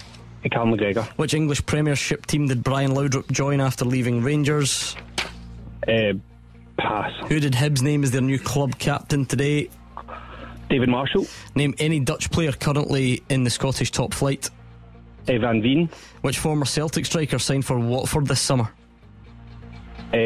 McGregor. 0.52 1.04
Which 1.16 1.34
English 1.34 1.64
Premiership 1.66 2.26
team 2.26 2.48
did 2.48 2.62
Brian 2.62 2.92
Laudrup 2.92 3.30
join 3.30 3.60
after 3.60 3.84
leaving 3.84 4.22
Rangers? 4.22 4.96
Uh, 5.86 6.14
pass. 6.78 7.12
Who 7.28 7.40
did 7.40 7.52
Hibs 7.52 7.82
name 7.82 8.02
as 8.02 8.10
their 8.10 8.20
new 8.20 8.38
club 8.38 8.78
captain 8.78 9.24
today? 9.26 9.70
David 10.68 10.88
Marshall. 10.88 11.26
Name 11.54 11.74
any 11.78 12.00
Dutch 12.00 12.30
player 12.30 12.52
currently 12.52 13.22
in 13.28 13.44
the 13.44 13.50
Scottish 13.50 13.90
top 13.90 14.12
flight. 14.14 14.50
Uh, 15.28 15.38
Van 15.38 15.62
Veen. 15.62 15.88
Which 16.22 16.38
former 16.38 16.64
Celtic 16.64 17.06
striker 17.06 17.38
signed 17.38 17.64
for 17.64 17.78
Watford 17.78 18.26
this 18.26 18.40
summer? 18.40 18.70
Uh, 20.12 20.16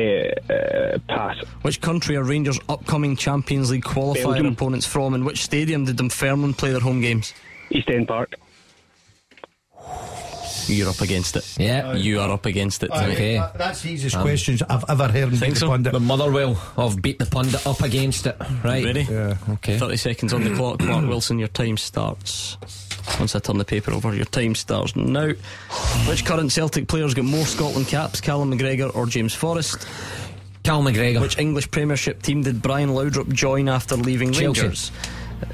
uh, 0.52 0.98
pass. 1.08 1.36
Which 1.62 1.80
country 1.80 2.16
are 2.16 2.24
Rangers' 2.24 2.60
upcoming 2.68 3.16
Champions 3.16 3.70
League 3.70 3.84
qualifier 3.84 4.24
Belgium. 4.24 4.46
opponents 4.46 4.86
from? 4.86 5.14
And 5.14 5.24
which 5.24 5.42
stadium 5.42 5.84
did 5.84 5.96
Dunfermline 5.96 6.54
play 6.54 6.72
their 6.72 6.80
home 6.80 7.00
games? 7.00 7.32
East 7.70 7.88
End 7.88 8.06
Park. 8.08 8.34
You're 10.68 10.88
up 10.90 11.00
against 11.00 11.36
it. 11.36 11.56
Yeah. 11.58 11.94
You 11.94 12.20
are 12.20 12.30
up 12.30 12.46
against 12.46 12.82
it. 12.82 12.90
Aye, 12.92 13.12
Okay. 13.12 13.34
that- 13.36 13.56
That's 13.58 13.82
the 13.82 13.90
easiest 13.90 14.16
um, 14.16 14.22
questions 14.22 14.62
I've 14.68 14.84
ever 14.88 15.08
heard. 15.08 15.24
in 15.24 15.30
Think 15.30 15.40
Beat 15.40 15.54
the 15.54 15.60
so? 15.60 15.68
Pundit. 15.68 15.92
The 15.92 16.00
Motherwell 16.00 16.60
of 16.76 17.00
beat 17.02 17.18
the 17.18 17.26
pundit 17.26 17.66
up 17.66 17.80
against 17.82 18.26
it. 18.26 18.36
Right. 18.62 18.84
Ready? 18.84 19.06
Yeah. 19.10 19.36
Okay. 19.50 19.78
30 19.78 19.96
seconds 19.96 20.32
on 20.32 20.44
the 20.44 20.54
clock. 20.54 20.80
Mark 20.82 21.06
Wilson, 21.08 21.38
your 21.38 21.48
time 21.48 21.76
starts. 21.76 22.56
Once 23.18 23.34
I 23.34 23.38
turn 23.38 23.56
the 23.58 23.64
paper 23.64 23.92
over, 23.92 24.14
your 24.14 24.26
time 24.26 24.54
starts 24.54 24.94
now. 24.94 25.30
Which 26.08 26.24
current 26.26 26.52
Celtic 26.52 26.88
players 26.88 27.14
got 27.14 27.24
more 27.24 27.46
Scotland 27.46 27.86
caps, 27.88 28.20
Callum 28.20 28.52
McGregor 28.52 28.94
or 28.94 29.06
James 29.06 29.32
Forrest? 29.34 29.86
Cal 30.62 30.82
McGregor. 30.82 31.20
Which 31.22 31.38
English 31.38 31.70
Premiership 31.70 32.20
team 32.20 32.42
did 32.42 32.60
Brian 32.60 32.90
Laudrup 32.90 33.32
join 33.32 33.68
after 33.70 33.96
leaving 33.96 34.32
Chelsea. 34.32 34.60
Rangers? 34.60 34.92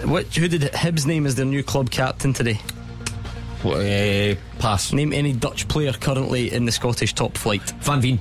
Uh, 0.03 0.09
which, 0.09 0.37
who 0.37 0.49
did 0.49 0.63
Hibs 0.63 1.07
name 1.07 1.27
as 1.27 1.37
their 1.37 1.45
new 1.47 1.63
club 1.63 1.91
captain 1.91 2.33
today? 2.33 2.59
Uh, 3.65 4.35
pass. 4.59 4.93
Name 4.93 5.13
any 5.13 5.33
Dutch 5.33 5.67
player 5.69 5.93
currently 5.93 6.53
in 6.53 6.65
the 6.67 6.73
Scottish 6.73 7.15
top 7.15 7.37
flight. 7.37 7.63
Van 7.81 8.01
Veen. 8.01 8.21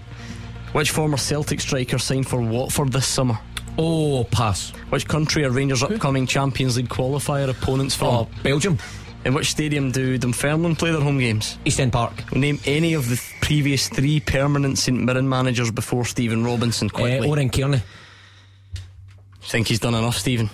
Which 0.71 0.91
former 0.91 1.17
Celtic 1.17 1.61
striker 1.61 1.97
signed 1.99 2.27
for 2.27 2.41
Watford 2.41 2.91
this 2.91 3.05
summer? 3.07 3.37
Oh, 3.77 4.23
pass. 4.31 4.69
Which 4.89 5.07
country 5.07 5.43
are 5.45 5.49
Rangers' 5.51 5.83
upcoming 5.83 6.27
Champions 6.27 6.77
League 6.77 6.89
qualifier 6.89 7.49
opponents 7.49 7.95
from? 7.95 8.07
Oh, 8.07 8.29
Belgium. 8.43 8.77
In 9.25 9.33
which 9.33 9.49
stadium 9.51 9.91
do 9.91 10.17
Dunfermline 10.17 10.75
play 10.75 10.91
their 10.91 11.01
home 11.01 11.17
games? 11.17 11.57
East 11.65 11.79
End 11.79 11.93
Park. 11.93 12.33
Name 12.35 12.59
any 12.65 12.93
of 12.93 13.07
the 13.09 13.15
th- 13.15 13.33
previous 13.41 13.87
three 13.87 14.19
permanent 14.19 14.77
St 14.77 14.99
Mirren 15.01 15.29
managers 15.29 15.71
before 15.71 16.03
Stephen 16.05 16.43
Robinson 16.43 16.89
Uh, 16.93 16.97
quickly. 16.97 17.29
Oran 17.29 17.49
Kearney. 17.49 17.81
Think 19.43 19.67
he's 19.67 19.79
done 19.79 19.93
enough, 19.95 20.17
Stephen? 20.17 20.49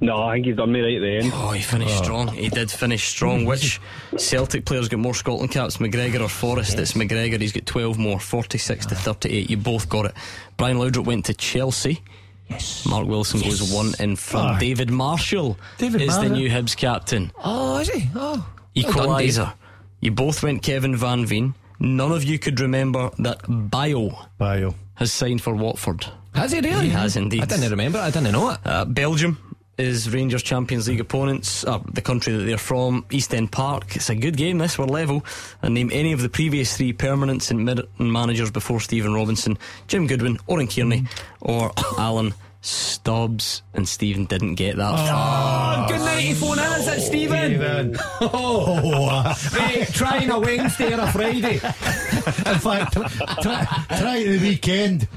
No, 0.00 0.22
I 0.22 0.34
think 0.34 0.46
he's 0.46 0.56
done 0.56 0.72
me 0.72 0.80
right 0.80 0.96
at 0.96 1.00
the 1.00 1.16
end. 1.24 1.32
Oh, 1.34 1.50
he 1.50 1.62
finished 1.62 1.98
strong. 1.98 2.28
He 2.28 2.48
did 2.48 2.70
finish 2.70 3.08
strong. 3.08 3.44
Which 3.46 3.80
Celtic 4.16 4.64
players 4.64 4.88
got 4.88 4.98
more 5.00 5.14
Scotland 5.14 5.50
caps, 5.50 5.78
McGregor 5.78 6.20
or 6.20 6.28
Forrest? 6.28 6.78
It's 6.78 6.92
McGregor. 6.92 7.40
He's 7.40 7.52
got 7.52 7.66
12 7.66 7.98
more, 7.98 8.18
46 8.20 8.86
to 8.86 8.94
38. 8.94 9.50
You 9.50 9.56
both 9.56 9.88
got 9.88 10.06
it. 10.06 10.14
Brian 10.56 10.78
Laudrup 10.78 11.04
went 11.04 11.26
to 11.26 11.34
Chelsea. 11.34 12.02
Yes. 12.48 12.86
Mark 12.86 13.06
Wilson 13.06 13.40
goes 13.40 13.72
one 13.72 13.92
in 14.00 14.16
front. 14.16 14.56
Aye. 14.56 14.60
David 14.60 14.90
Marshall 14.90 15.58
David 15.76 16.00
is 16.00 16.18
the 16.18 16.28
new 16.30 16.48
Hibs 16.48 16.76
captain. 16.76 17.30
Oh, 17.44 17.78
is 17.78 17.90
he? 17.90 18.08
Oh. 18.14 18.46
Well 18.74 18.92
done, 18.92 19.06
Equaliser. 19.08 19.52
You 20.00 20.12
both 20.12 20.42
went 20.42 20.62
Kevin 20.62 20.96
Van 20.96 21.26
Veen. 21.26 21.54
None 21.80 22.12
of 22.12 22.24
you 22.24 22.38
could 22.38 22.58
remember 22.60 23.10
that 23.18 23.42
Bayo 23.48 24.16
Bayo. 24.38 24.74
has 24.94 25.12
signed 25.12 25.42
for 25.42 25.54
Watford. 25.54 26.06
Has 26.34 26.52
he 26.52 26.60
really? 26.60 26.86
He 26.86 26.90
has 26.90 27.16
indeed. 27.16 27.42
I 27.42 27.46
didn't 27.46 27.70
remember. 27.70 27.98
I 27.98 28.10
didn't 28.10 28.32
know 28.32 28.50
it. 28.50 28.58
Uh, 28.64 28.84
Belgium 28.84 29.47
is 29.78 30.12
Rangers 30.12 30.42
Champions 30.42 30.88
League 30.88 31.00
opponents, 31.00 31.64
uh, 31.64 31.78
the 31.92 32.02
country 32.02 32.32
that 32.36 32.44
they're 32.44 32.58
from, 32.58 33.04
East 33.10 33.32
End 33.32 33.50
Park. 33.52 33.96
It's 33.96 34.10
a 34.10 34.14
good 34.16 34.36
game, 34.36 34.58
this, 34.58 34.76
we're 34.78 34.86
level. 34.86 35.24
And 35.62 35.74
name 35.74 35.90
any 35.92 36.12
of 36.12 36.20
the 36.20 36.28
previous 36.28 36.76
three 36.76 36.92
permanent 36.92 37.50
Mirren 37.52 37.86
managers 37.98 38.50
before 38.50 38.80
Stephen 38.80 39.14
Robinson 39.14 39.56
Jim 39.86 40.06
Goodwin, 40.06 40.38
Oran 40.46 40.66
Kearney, 40.66 41.06
or 41.40 41.72
Alan 41.96 42.34
Stubbs. 42.60 43.62
And 43.74 43.88
Stephen 43.88 44.24
didn't 44.24 44.56
get 44.56 44.76
that 44.76 44.92
oh, 44.92 44.96
far. 44.96 45.84
Oh, 45.84 45.88
good 45.88 46.00
night, 46.00 46.24
you 46.24 46.34
phone 46.34 46.58
in. 46.58 46.64
Is 46.64 46.88
it 46.88 47.00
Stephen? 47.02 47.54
Stephen. 47.54 47.96
Oh, 48.20 49.36
Mate, 49.54 49.88
trying 49.92 50.30
a 50.30 50.38
Wednesday 50.38 50.92
or 50.92 51.00
a 51.00 51.12
Friday. 51.12 51.54
In 51.54 52.58
fact, 52.58 52.92
try, 52.92 53.08
try, 53.40 53.64
try 53.98 54.22
the 54.24 54.38
weekend. 54.40 55.08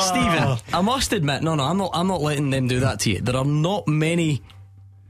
Stephen, 0.00 0.58
I 0.72 0.80
must 0.82 1.12
admit, 1.12 1.42
no, 1.42 1.54
no, 1.54 1.64
I'm 1.64 1.78
not. 1.78 1.90
I'm 1.94 2.06
not 2.06 2.20
letting 2.20 2.50
them 2.50 2.68
do 2.68 2.80
that 2.80 3.00
to 3.00 3.10
you. 3.10 3.20
There 3.20 3.36
are 3.36 3.44
not 3.44 3.88
many 3.88 4.42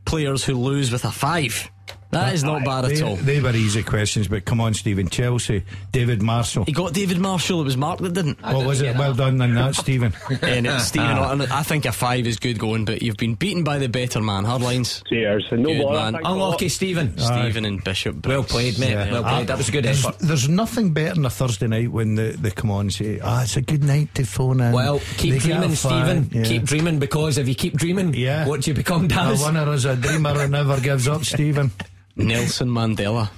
players 0.04 0.44
who 0.44 0.54
lose 0.54 0.90
with 0.90 1.04
a 1.04 1.12
five. 1.12 1.70
That 2.14 2.32
is 2.34 2.44
not 2.44 2.64
bad 2.64 2.84
at 2.86 2.90
They, 2.94 3.02
all. 3.02 3.16
they 3.16 3.40
were 3.40 3.54
easy 3.54 3.82
questions, 3.82 4.28
but 4.28 4.44
come 4.44 4.60
on, 4.60 4.74
Stephen. 4.74 5.08
Chelsea, 5.08 5.62
David 5.92 6.22
Marshall. 6.22 6.64
He 6.64 6.72
got 6.72 6.92
David 6.94 7.18
Marshall. 7.18 7.60
It 7.60 7.64
was 7.64 7.76
Mark 7.76 7.98
that 8.00 8.12
didn't. 8.14 8.40
What 8.42 8.64
was 8.66 8.80
it? 8.80 8.96
Well 8.96 9.14
done 9.14 9.40
on 9.40 9.54
that, 9.54 9.74
Stephen. 9.74 10.12
And 10.42 10.66
it's 10.66 10.84
Stephen, 10.86 11.06
I 11.18 11.60
I 11.60 11.62
think 11.62 11.84
a 11.84 11.92
five 11.92 12.26
is 12.26 12.38
good 12.38 12.58
going, 12.58 12.84
but 12.84 13.02
you've 13.02 13.16
been 13.16 13.34
beaten 13.34 13.64
by 13.64 13.78
the 13.78 13.88
better 13.88 14.20
man. 14.20 14.44
Hard 14.44 14.62
lines. 14.62 15.02
Cheers. 15.08 15.46
No 15.52 15.64
Good 15.64 15.82
bother. 15.82 15.96
man. 15.98 16.12
Thanks 16.14 16.28
a 16.28 16.32
lot. 16.32 16.44
Unlucky, 16.44 16.68
Stephen. 16.68 17.18
Stephen 17.18 17.64
and 17.64 17.82
Bishop. 17.84 18.26
Well 18.26 18.44
played, 18.44 18.78
mate. 18.78 18.90
Yeah. 18.90 19.10
Well 19.12 19.22
played. 19.24 19.46
That 19.48 19.58
was 19.58 19.68
a 19.68 19.72
good 19.72 19.84
There's, 19.84 20.04
effort. 20.04 20.18
there's 20.20 20.48
nothing 20.48 20.92
better 20.92 21.14
than 21.14 21.24
a 21.24 21.30
Thursday 21.30 21.66
night 21.66 21.90
when 21.90 22.14
they, 22.14 22.30
they 22.32 22.50
come 22.50 22.70
on 22.70 22.82
and 22.82 22.92
say, 22.92 23.20
ah, 23.22 23.42
it's 23.42 23.56
a 23.56 23.62
good 23.62 23.82
night 23.82 24.14
to 24.14 24.24
phone 24.24 24.60
in. 24.60 24.72
Well, 24.72 25.00
keep 25.16 25.32
They 25.34 25.38
dreaming. 25.38 25.74
Stephen. 25.74 26.30
Yeah. 26.32 26.42
Keep 26.44 26.62
dreaming 26.64 26.98
because 26.98 27.38
if 27.38 27.48
you 27.48 27.54
keep 27.54 27.74
dreaming, 27.74 28.14
Yeah. 28.14 28.46
what 28.46 28.60
do 28.62 28.70
you 28.70 28.74
become, 28.74 29.08
A 29.10 29.36
winner 29.44 29.72
is 29.72 29.84
a 29.84 29.96
dreamer 29.96 30.34
who 30.34 30.48
never 30.48 30.78
gives 30.80 31.08
up, 31.08 31.24
Stephen. 31.24 31.70
Nelson 32.16 32.68
Mandela. 32.68 33.28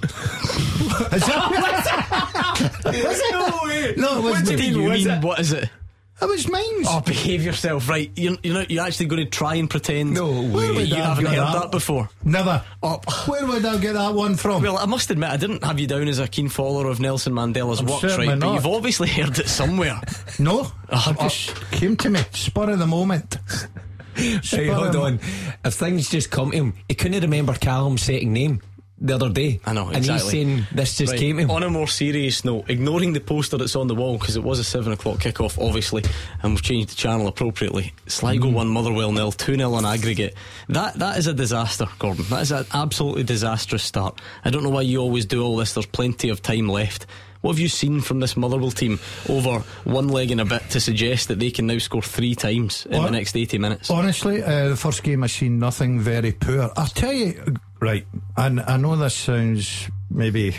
Is 1.13 1.25
that- 1.25 1.51
no 3.31 3.59
way. 3.67 3.93
No, 3.97 4.17
it 4.19 4.23
What 4.23 4.31
wasn't. 4.31 4.59
do 4.59 4.63
you 4.65 4.81
was 4.83 5.05
mean? 5.05 5.17
it? 5.17 5.23
What 5.23 5.39
is 5.39 5.51
it? 5.51 5.69
It 6.19 6.25
was 6.25 6.49
mine. 6.49 6.63
Oh, 6.87 6.99
behave 7.05 7.43
yourself, 7.43 7.87
right? 7.87 8.09
You're, 8.15 8.37
you're, 8.41 8.53
not, 8.55 8.71
you're 8.71 8.83
actually 8.83 9.05
going 9.05 9.23
to 9.23 9.29
try 9.29 9.55
and 9.55 9.69
pretend. 9.69 10.15
No 10.15 10.31
Where 10.31 10.73
way. 10.73 10.83
You 10.83 10.95
I 10.95 10.99
have 10.99 11.17
haven't 11.17 11.25
heard 11.27 11.61
that 11.61 11.71
before. 11.71 12.09
Never. 12.23 12.63
Oh. 12.81 12.99
Where 13.27 13.45
would 13.45 13.63
I 13.63 13.77
get 13.77 13.93
that 13.93 14.15
one 14.15 14.35
from? 14.35 14.63
Well, 14.63 14.77
I 14.79 14.87
must 14.87 15.11
admit, 15.11 15.29
I 15.29 15.37
didn't 15.37 15.63
have 15.63 15.79
you 15.79 15.85
down 15.85 16.07
as 16.07 16.17
a 16.17 16.27
keen 16.27 16.49
follower 16.49 16.87
of 16.87 16.99
Nelson 16.99 17.33
Mandela's 17.33 17.81
I'm 17.81 17.85
works, 17.85 18.17
right? 18.17 18.39
But 18.39 18.51
you've 18.53 18.65
obviously 18.65 19.09
heard 19.09 19.37
it 19.37 19.47
somewhere. 19.47 20.01
no, 20.39 20.71
Oh, 20.89 21.07
it 21.11 21.19
just 21.19 21.53
came 21.71 21.95
to 21.97 22.09
me, 22.09 22.21
spur 22.31 22.71
of 22.71 22.79
the 22.79 22.87
moment. 22.87 23.37
Hey, 24.17 24.67
hold 24.67 24.95
of- 24.95 24.95
on. 24.95 25.19
If 25.63 25.73
things 25.73 26.09
just 26.09 26.31
come 26.31 26.51
to 26.51 26.57
him, 26.57 26.73
he 26.87 26.95
couldn't 26.95 27.21
remember 27.21 27.53
Callum's 27.53 28.03
second 28.03 28.33
name 28.33 28.61
the 28.99 29.13
other 29.13 29.29
day. 29.29 29.59
I 29.65 29.73
know, 29.73 29.89
And 29.89 30.03
he's 30.03 30.23
saying 30.23 30.65
this 30.71 30.97
just 30.97 31.11
Right, 31.11 31.19
came 31.19 31.37
to 31.37 31.43
him. 31.43 31.51
On 31.51 31.63
a 31.63 31.69
more 31.69 31.87
serious 31.87 32.43
note, 32.43 32.65
ignoring 32.67 33.13
the 33.13 33.19
poster 33.19 33.57
that's 33.57 33.75
on 33.75 33.87
the 33.87 33.95
wall 33.95 34.17
because 34.17 34.35
it 34.35 34.43
was 34.43 34.59
a 34.59 34.63
seven 34.63 34.91
o'clock 34.91 35.19
kickoff, 35.19 35.63
obviously, 35.63 36.03
and 36.41 36.53
we've 36.53 36.63
changed 36.63 36.89
the 36.89 36.95
channel 36.95 37.27
appropriately. 37.27 37.93
Sligo 38.07 38.47
mm. 38.47 38.53
one, 38.53 38.67
Motherwell 38.67 39.11
nil, 39.11 39.31
two 39.31 39.55
0 39.55 39.73
on 39.73 39.85
aggregate. 39.85 40.35
That 40.69 40.95
that 40.95 41.17
is 41.17 41.27
a 41.27 41.33
disaster, 41.33 41.85
Gordon. 41.99 42.25
That 42.29 42.41
is 42.41 42.51
an 42.51 42.65
absolutely 42.73 43.23
disastrous 43.23 43.83
start. 43.83 44.19
I 44.43 44.49
don't 44.49 44.63
know 44.63 44.69
why 44.69 44.81
you 44.81 44.99
always 44.99 45.25
do 45.25 45.43
all 45.43 45.55
this. 45.57 45.73
There's 45.73 45.85
plenty 45.85 46.29
of 46.29 46.41
time 46.41 46.67
left. 46.67 47.05
What 47.41 47.53
have 47.53 47.59
you 47.59 47.67
seen 47.67 48.01
from 48.01 48.19
this 48.19 48.35
Motherwell 48.35 48.71
team 48.71 48.99
over 49.29 49.59
one 49.83 50.07
leg 50.07 50.31
and 50.31 50.41
a 50.41 50.45
bit 50.45 50.69
to 50.71 50.79
suggest 50.79 51.27
that 51.27 51.39
they 51.39 51.51
can 51.51 51.67
now 51.67 51.77
score 51.77 52.01
three 52.01 52.35
times 52.35 52.85
in 52.87 53.01
the 53.01 53.11
next 53.11 53.35
80 53.35 53.57
minutes? 53.57 53.89
Honestly, 53.89 54.41
uh, 54.43 54.69
the 54.69 54.75
first 54.75 55.03
game 55.03 55.23
I 55.23 55.27
seen 55.27 55.59
nothing 55.59 55.99
very 55.99 56.31
poor. 56.31 56.71
I'll 56.75 56.87
tell 56.87 57.13
you, 57.13 57.55
right, 57.79 58.05
and 58.35 58.61
I 58.61 58.77
know 58.77 58.95
this 58.95 59.13
sounds 59.15 59.89
maybe 60.09 60.55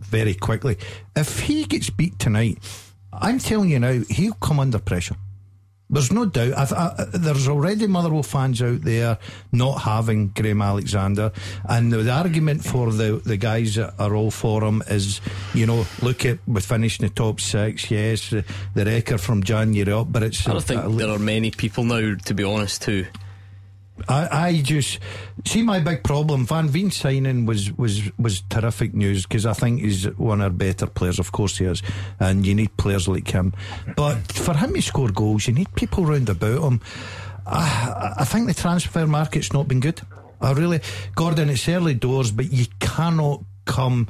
very 0.00 0.34
quickly. 0.34 0.76
If 1.14 1.40
he 1.40 1.64
gets 1.64 1.90
beat 1.90 2.18
tonight, 2.18 2.58
I'm 3.12 3.38
telling 3.38 3.70
you 3.70 3.78
now, 3.78 4.00
he'll 4.08 4.34
come 4.34 4.60
under 4.60 4.78
pressure. 4.78 5.16
There's 5.90 6.12
no 6.12 6.24
doubt. 6.24 6.54
I, 6.54 6.94
I, 6.98 7.04
there's 7.12 7.48
already 7.48 7.86
Motherwell 7.86 8.22
fans 8.22 8.62
out 8.62 8.82
there 8.82 9.18
not 9.52 9.80
having 9.82 10.28
Graham 10.28 10.62
Alexander, 10.62 11.32
and 11.68 11.92
the, 11.92 11.98
the 11.98 12.12
argument 12.12 12.64
for 12.64 12.92
the, 12.92 13.20
the 13.24 13.36
guys 13.36 13.74
that 13.74 13.94
are 13.98 14.14
all 14.14 14.30
for 14.30 14.62
him 14.62 14.82
is, 14.88 15.20
you 15.52 15.66
know, 15.66 15.84
look 16.00 16.24
at 16.24 16.38
we 16.46 16.60
finished 16.60 17.02
in 17.02 17.08
the 17.08 17.14
top 17.14 17.40
six. 17.40 17.90
Yes, 17.90 18.30
the, 18.30 18.44
the 18.74 18.84
record 18.84 19.20
from 19.20 19.42
January 19.42 19.92
up, 19.92 20.12
but 20.12 20.22
it's. 20.22 20.46
I 20.46 20.52
don't 20.52 20.64
think 20.64 20.96
there 20.96 21.10
are 21.10 21.18
many 21.18 21.50
people 21.50 21.84
now, 21.84 22.14
to 22.24 22.34
be 22.34 22.44
honest, 22.44 22.84
who 22.84 23.04
I, 24.08 24.46
I 24.46 24.60
just 24.62 24.98
see 25.44 25.62
my 25.62 25.80
big 25.80 26.02
problem. 26.02 26.46
Van 26.46 26.68
Veen 26.68 26.90
signing 26.90 27.46
was 27.46 27.72
was 27.76 28.10
was 28.18 28.42
terrific 28.48 28.94
news 28.94 29.24
because 29.26 29.46
I 29.46 29.52
think 29.52 29.80
he's 29.80 30.04
one 30.16 30.40
of 30.40 30.44
our 30.44 30.50
better 30.50 30.86
players. 30.86 31.18
Of 31.18 31.32
course 31.32 31.58
he 31.58 31.64
is, 31.64 31.82
and 32.18 32.46
you 32.46 32.54
need 32.54 32.76
players 32.76 33.08
like 33.08 33.28
him. 33.28 33.52
But 33.96 34.32
for 34.32 34.54
him 34.54 34.74
to 34.74 34.82
score 34.82 35.10
goals, 35.10 35.46
you 35.46 35.54
need 35.54 35.74
people 35.74 36.04
round 36.04 36.28
about 36.28 36.62
him. 36.62 36.80
I, 37.46 38.14
I 38.18 38.24
think 38.24 38.46
the 38.46 38.54
transfer 38.54 39.06
market's 39.06 39.52
not 39.52 39.68
been 39.68 39.80
good. 39.80 40.00
I 40.40 40.52
really, 40.52 40.80
Gordon, 41.14 41.50
it's 41.50 41.68
early 41.68 41.94
doors, 41.94 42.30
but 42.30 42.50
you 42.52 42.66
cannot 42.78 43.42
come 43.66 44.08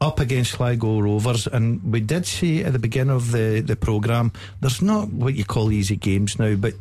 up 0.00 0.20
against 0.20 0.52
Sligo 0.52 1.00
Rovers, 1.00 1.46
and 1.46 1.82
we 1.92 2.00
did 2.00 2.24
see 2.24 2.62
at 2.62 2.72
the 2.72 2.78
beginning 2.78 3.14
of 3.14 3.32
the, 3.32 3.60
the 3.60 3.76
programme, 3.76 4.32
there's 4.60 4.80
not 4.80 5.12
what 5.12 5.34
you 5.34 5.44
call 5.44 5.72
easy 5.72 5.96
games 5.96 6.38
now, 6.38 6.54
but 6.54 6.74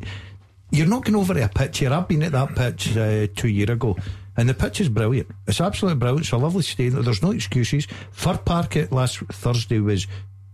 you're 0.72 0.88
knocking 0.88 1.15
over 1.15 1.38
a 1.39 1.47
pitch 1.47 1.80
here. 1.80 1.93
I've 1.93 2.07
been 2.07 2.24
at 2.24 2.32
that 2.34 2.55
pitch 2.55 2.95
uh, 2.97 3.28
two 3.36 3.47
year 3.47 3.72
ago. 3.72 3.95
And 4.36 4.47
the 4.47 4.53
pitch 4.53 4.82
is 4.82 4.89
brilliant. 4.89 5.30
It's 5.47 5.59
absolutely 5.59 5.99
brilliant. 5.99 6.26
It's 6.26 6.32
a 6.32 6.38
lovely 6.38 6.61
stadium. 6.61 7.01
There's 7.01 7.24
no 7.24 7.32
excuses. 7.32 7.88
Fir 8.11 8.38
Park 8.38 8.91
last 8.91 9.18
Thursday 9.18 9.80
was 9.80 10.05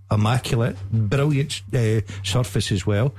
immaculate. 0.09 0.77
Brilliant 0.91 1.61
uh, 1.73 1.99
surface 2.23 2.71
as 2.71 2.85
well. 2.85 3.13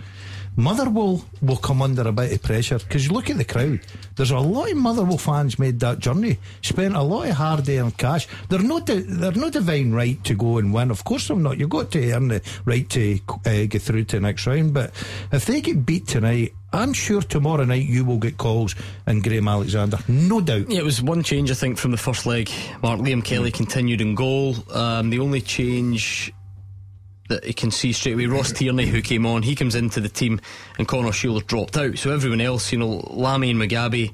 Motherwell 0.57 1.25
will 1.43 1.57
come 1.57 1.83
under 1.83 2.03
a 2.03 2.13
bit 2.13 2.33
of 2.33 2.43
pressure 2.43 2.79
because 2.79 3.11
look 3.11 3.29
at 3.29 3.39
the 3.39 3.45
crowd. 3.45 3.81
There's 4.15 4.31
a 4.31 4.39
lot 4.39 4.71
of 4.71 4.77
Motherwell 4.77 5.19
fans 5.19 5.59
made 5.59 5.81
that 5.81 5.99
journey, 5.99 6.39
spent 6.63 6.95
a 6.95 7.03
lot 7.03 7.29
of 7.29 7.35
hard 7.35 7.69
earned 7.69 7.99
cash. 7.99 8.29
They're 8.49 8.61
not 8.61 8.87
di- 8.87 9.01
they're 9.01 9.33
not 9.33 9.53
divine 9.53 9.93
right 9.93 10.23
to 10.25 10.35
go 10.35 10.59
and 10.59 10.73
win. 10.73 10.93
Of 10.93 11.03
course, 11.03 11.27
they're 11.27 11.37
not. 11.37 11.59
You've 11.59 11.71
got 11.71 11.91
to 11.93 12.13
earn 12.13 12.29
the 12.29 12.43
right 12.65 12.89
to 12.91 13.19
uh, 13.45 13.67
get 13.67 13.83
through 13.83 14.05
to 14.05 14.17
the 14.17 14.21
next 14.21 14.47
round. 14.47 14.73
But 14.73 14.93
if 15.33 15.45
they 15.45 15.61
get 15.61 15.85
beat 15.85 16.07
tonight, 16.07 16.55
I'm 16.75 16.93
sure 16.93 17.23
tomorrow 17.23 17.65
night 17.65 17.87
you 17.87 18.05
will 18.05 18.19
get 18.19 18.37
calls 18.37 18.75
and 19.07 19.23
Graham 19.23 19.47
Alexander, 19.47 19.99
no 20.09 20.41
doubt. 20.41 20.69
Yeah, 20.69 20.81
it 20.81 20.85
was 20.85 21.01
one 21.01 21.23
change 21.23 21.51
I 21.51 21.55
think 21.55 21.79
from 21.79 21.93
the 21.93 21.97
first 21.97 22.27
leg. 22.27 22.51
Mark 22.83 22.99
Liam 22.99 23.25
Kelly 23.25 23.53
continued 23.53 24.01
in 24.01 24.17
goal. 24.17 24.57
Um, 24.73 25.11
the 25.11 25.21
only 25.21 25.41
change 25.41 26.33
that 27.29 27.47
you 27.47 27.55
can 27.55 27.71
see 27.71 27.93
straight 27.93 28.15
away. 28.15 28.27
Ross 28.27 28.53
Tierney, 28.53 28.87
who 28.87 29.03
came 29.03 29.25
on, 29.25 29.43
he 29.43 29.55
comes 29.55 29.77
into 29.77 30.01
the 30.01 30.09
team, 30.09 30.41
and 30.77 30.89
Conor 30.89 31.13
Schuler 31.13 31.43
dropped 31.43 31.77
out. 31.77 31.97
So 31.97 32.11
everyone 32.11 32.41
else, 32.41 32.73
you 32.73 32.79
know, 32.79 33.07
Lamie 33.11 33.51
and 33.51 33.61
Mugabi. 33.61 34.13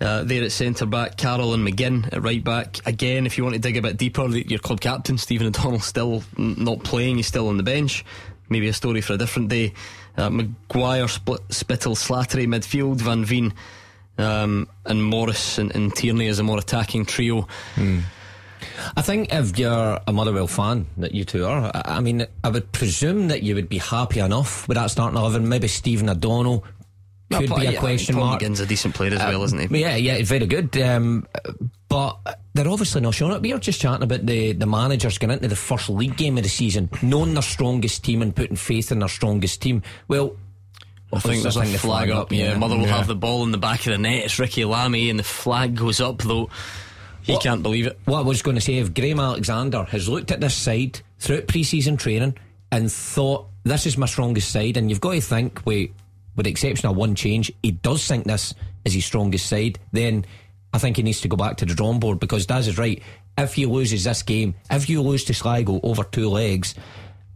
Uh, 0.00 0.24
there 0.24 0.42
at 0.42 0.50
centre 0.50 0.84
back, 0.84 1.16
Carroll 1.16 1.54
and 1.54 1.64
McGinn 1.64 2.12
at 2.12 2.24
right 2.24 2.42
back. 2.42 2.84
Again, 2.84 3.24
if 3.24 3.38
you 3.38 3.44
want 3.44 3.54
to 3.54 3.60
dig 3.60 3.76
a 3.76 3.82
bit 3.82 3.96
deeper, 3.96 4.26
your 4.26 4.58
club 4.58 4.80
captain 4.80 5.16
Stephen 5.16 5.46
O'Donnell 5.46 5.78
still 5.78 6.24
not 6.36 6.82
playing. 6.82 7.18
He's 7.18 7.28
still 7.28 7.46
on 7.46 7.56
the 7.56 7.62
bench. 7.62 8.04
Maybe 8.48 8.66
a 8.66 8.72
story 8.72 9.00
for 9.00 9.12
a 9.12 9.16
different 9.16 9.48
day. 9.48 9.74
Uh, 10.16 10.30
Maguire, 10.30 11.08
Split, 11.08 11.40
Spittal, 11.48 11.94
Slattery 11.94 12.46
midfield, 12.46 13.00
Van 13.00 13.24
Veen, 13.24 13.54
um, 14.18 14.68
and 14.84 15.02
Morris 15.02 15.58
and, 15.58 15.74
and, 15.74 15.94
Tierney 15.94 16.28
as 16.28 16.38
a 16.38 16.42
more 16.42 16.58
attacking 16.58 17.06
trio. 17.06 17.48
Mm. 17.76 18.02
I 18.96 19.02
think 19.02 19.32
if 19.32 19.58
you're 19.58 20.00
a 20.06 20.12
Motherwell 20.12 20.46
fan, 20.46 20.86
that 20.98 21.14
you 21.14 21.24
two 21.24 21.46
are, 21.46 21.72
I 21.74 22.00
mean, 22.00 22.26
I 22.44 22.50
would 22.50 22.70
presume 22.72 23.28
that 23.28 23.42
you 23.42 23.54
would 23.54 23.68
be 23.68 23.78
happy 23.78 24.20
enough 24.20 24.68
with 24.68 24.76
that 24.76 24.90
starting 24.90 25.18
eleven. 25.18 25.48
Maybe 25.48 25.68
Stephen 25.68 26.08
O'Donnell 26.08 26.64
could 27.30 27.50
no, 27.50 27.56
be 27.56 27.66
a 27.66 27.72
yeah, 27.72 27.80
question 27.80 28.14
Paul 28.14 28.26
mark. 28.26 28.42
McGinn's 28.42 28.60
a 28.60 28.66
decent 28.66 28.94
player 28.94 29.14
as 29.14 29.20
uh, 29.20 29.26
well, 29.28 29.42
isn't 29.42 29.70
he? 29.70 29.80
Yeah, 29.80 29.96
yeah, 29.96 30.22
very 30.22 30.46
good. 30.46 30.76
Um, 30.78 31.26
but 31.92 32.38
they're 32.54 32.68
obviously 32.68 33.02
not 33.02 33.14
showing 33.14 33.34
it. 33.34 33.42
We 33.42 33.52
were 33.52 33.58
just 33.58 33.82
chatting 33.82 34.02
about 34.02 34.24
the, 34.24 34.52
the 34.52 34.64
managers 34.64 35.18
going 35.18 35.30
into 35.30 35.48
the 35.48 35.56
first 35.56 35.90
league 35.90 36.16
game 36.16 36.38
of 36.38 36.42
the 36.42 36.48
season, 36.48 36.88
knowing 37.02 37.34
their 37.34 37.42
strongest 37.42 38.02
team 38.02 38.22
and 38.22 38.34
putting 38.34 38.56
faith 38.56 38.92
in 38.92 39.00
their 39.00 39.10
strongest 39.10 39.60
team. 39.60 39.82
Well, 40.08 40.34
I 41.12 41.18
think 41.18 41.42
there's 41.42 41.58
a 41.58 41.66
flag, 41.66 41.80
flag 41.80 42.10
up. 42.10 42.22
up. 42.22 42.32
Yeah, 42.32 42.52
yeah. 42.52 42.56
Mother 42.56 42.76
will 42.76 42.86
yeah. 42.86 42.96
have 42.96 43.08
the 43.08 43.14
ball 43.14 43.44
in 43.44 43.52
the 43.52 43.58
back 43.58 43.80
of 43.80 43.92
the 43.92 43.98
net. 43.98 44.24
It's 44.24 44.38
Ricky 44.38 44.64
Lamie, 44.64 45.10
and 45.10 45.18
the 45.18 45.22
flag 45.22 45.76
goes 45.76 46.00
up 46.00 46.22
though. 46.22 46.48
He 47.20 47.34
what, 47.34 47.42
can't 47.42 47.62
believe 47.62 47.86
it. 47.86 48.00
What 48.06 48.20
I 48.20 48.22
was 48.22 48.40
going 48.40 48.54
to 48.54 48.62
say, 48.62 48.78
if 48.78 48.94
Graham 48.94 49.20
Alexander 49.20 49.84
has 49.84 50.08
looked 50.08 50.32
at 50.32 50.40
this 50.40 50.54
side 50.54 51.02
throughout 51.18 51.46
pre-season 51.46 51.98
training 51.98 52.38
and 52.70 52.90
thought 52.90 53.48
this 53.64 53.84
is 53.84 53.98
my 53.98 54.06
strongest 54.06 54.50
side, 54.50 54.78
and 54.78 54.88
you've 54.88 55.02
got 55.02 55.12
to 55.12 55.20
think, 55.20 55.60
wait, 55.66 55.92
with 56.36 56.44
the 56.44 56.50
exception 56.50 56.88
of 56.88 56.96
one 56.96 57.14
change, 57.14 57.52
he 57.62 57.72
does 57.72 58.08
think 58.08 58.24
this 58.24 58.54
is 58.86 58.94
his 58.94 59.04
strongest 59.04 59.46
side, 59.46 59.78
then 59.92 60.24
I 60.72 60.78
think 60.78 60.96
he 60.96 61.02
needs 61.02 61.20
to 61.20 61.28
go 61.28 61.36
back 61.36 61.58
to 61.58 61.66
the 61.66 61.74
drawing 61.74 62.00
board 62.00 62.18
because 62.18 62.46
Daz 62.46 62.68
is 62.68 62.78
right. 62.78 63.02
If 63.36 63.54
he 63.54 63.66
loses 63.66 64.04
this 64.04 64.22
game, 64.22 64.54
if 64.70 64.88
you 64.88 65.02
lose 65.02 65.24
to 65.24 65.34
Sligo 65.34 65.80
over 65.82 66.04
two 66.04 66.28
legs, 66.28 66.74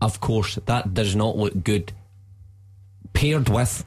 of 0.00 0.20
course, 0.20 0.58
that 0.66 0.94
does 0.94 1.14
not 1.14 1.36
look 1.36 1.62
good. 1.62 1.92
Paired 3.12 3.48
with 3.48 3.84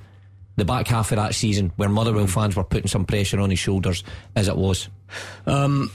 the 0.56 0.66
back 0.66 0.88
half 0.88 1.12
of 1.12 1.18
that 1.18 1.36
season 1.36 1.72
where 1.78 1.90
Motherwell 1.90 2.28
fans 2.28 2.56
were 2.56 2.64
putting 2.64 2.88
some 2.88 3.06
pressure 3.06 3.40
on 3.40 3.50
his 3.50 3.60
shoulders 3.60 4.04
as 4.36 4.48
it 4.48 4.58
was. 4.58 4.90
Um, 5.46 5.92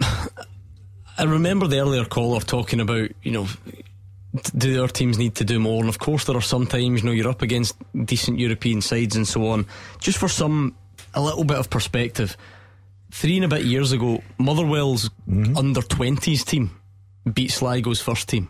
I 0.00 1.24
remember 1.24 1.66
the 1.66 1.80
earlier 1.80 2.04
caller 2.04 2.40
talking 2.40 2.80
about, 2.80 3.10
you 3.22 3.32
know, 3.32 3.46
do 4.56 4.80
our 4.80 4.88
teams 4.88 5.18
need 5.18 5.34
to 5.36 5.44
do 5.44 5.58
more? 5.58 5.80
And 5.80 5.88
of 5.88 5.98
course, 5.98 6.24
there 6.24 6.36
are 6.36 6.42
some 6.42 6.66
times, 6.66 7.00
you 7.00 7.06
know, 7.06 7.12
you're 7.12 7.28
up 7.28 7.42
against 7.42 7.76
decent 8.04 8.38
European 8.38 8.80
sides 8.80 9.16
and 9.16 9.26
so 9.26 9.46
on. 9.48 9.66
Just 10.00 10.18
for 10.18 10.28
some, 10.28 10.74
a 11.14 11.20
little 11.20 11.44
bit 11.44 11.58
of 11.58 11.68
perspective, 11.70 12.36
three 13.10 13.36
and 13.36 13.44
a 13.44 13.48
bit 13.48 13.64
years 13.64 13.92
ago, 13.92 14.22
Motherwell's 14.38 15.10
mm-hmm. 15.28 15.56
under 15.56 15.80
20s 15.80 16.44
team 16.44 16.70
beat 17.30 17.50
Sligo's 17.50 18.00
first 18.00 18.28
team 18.28 18.48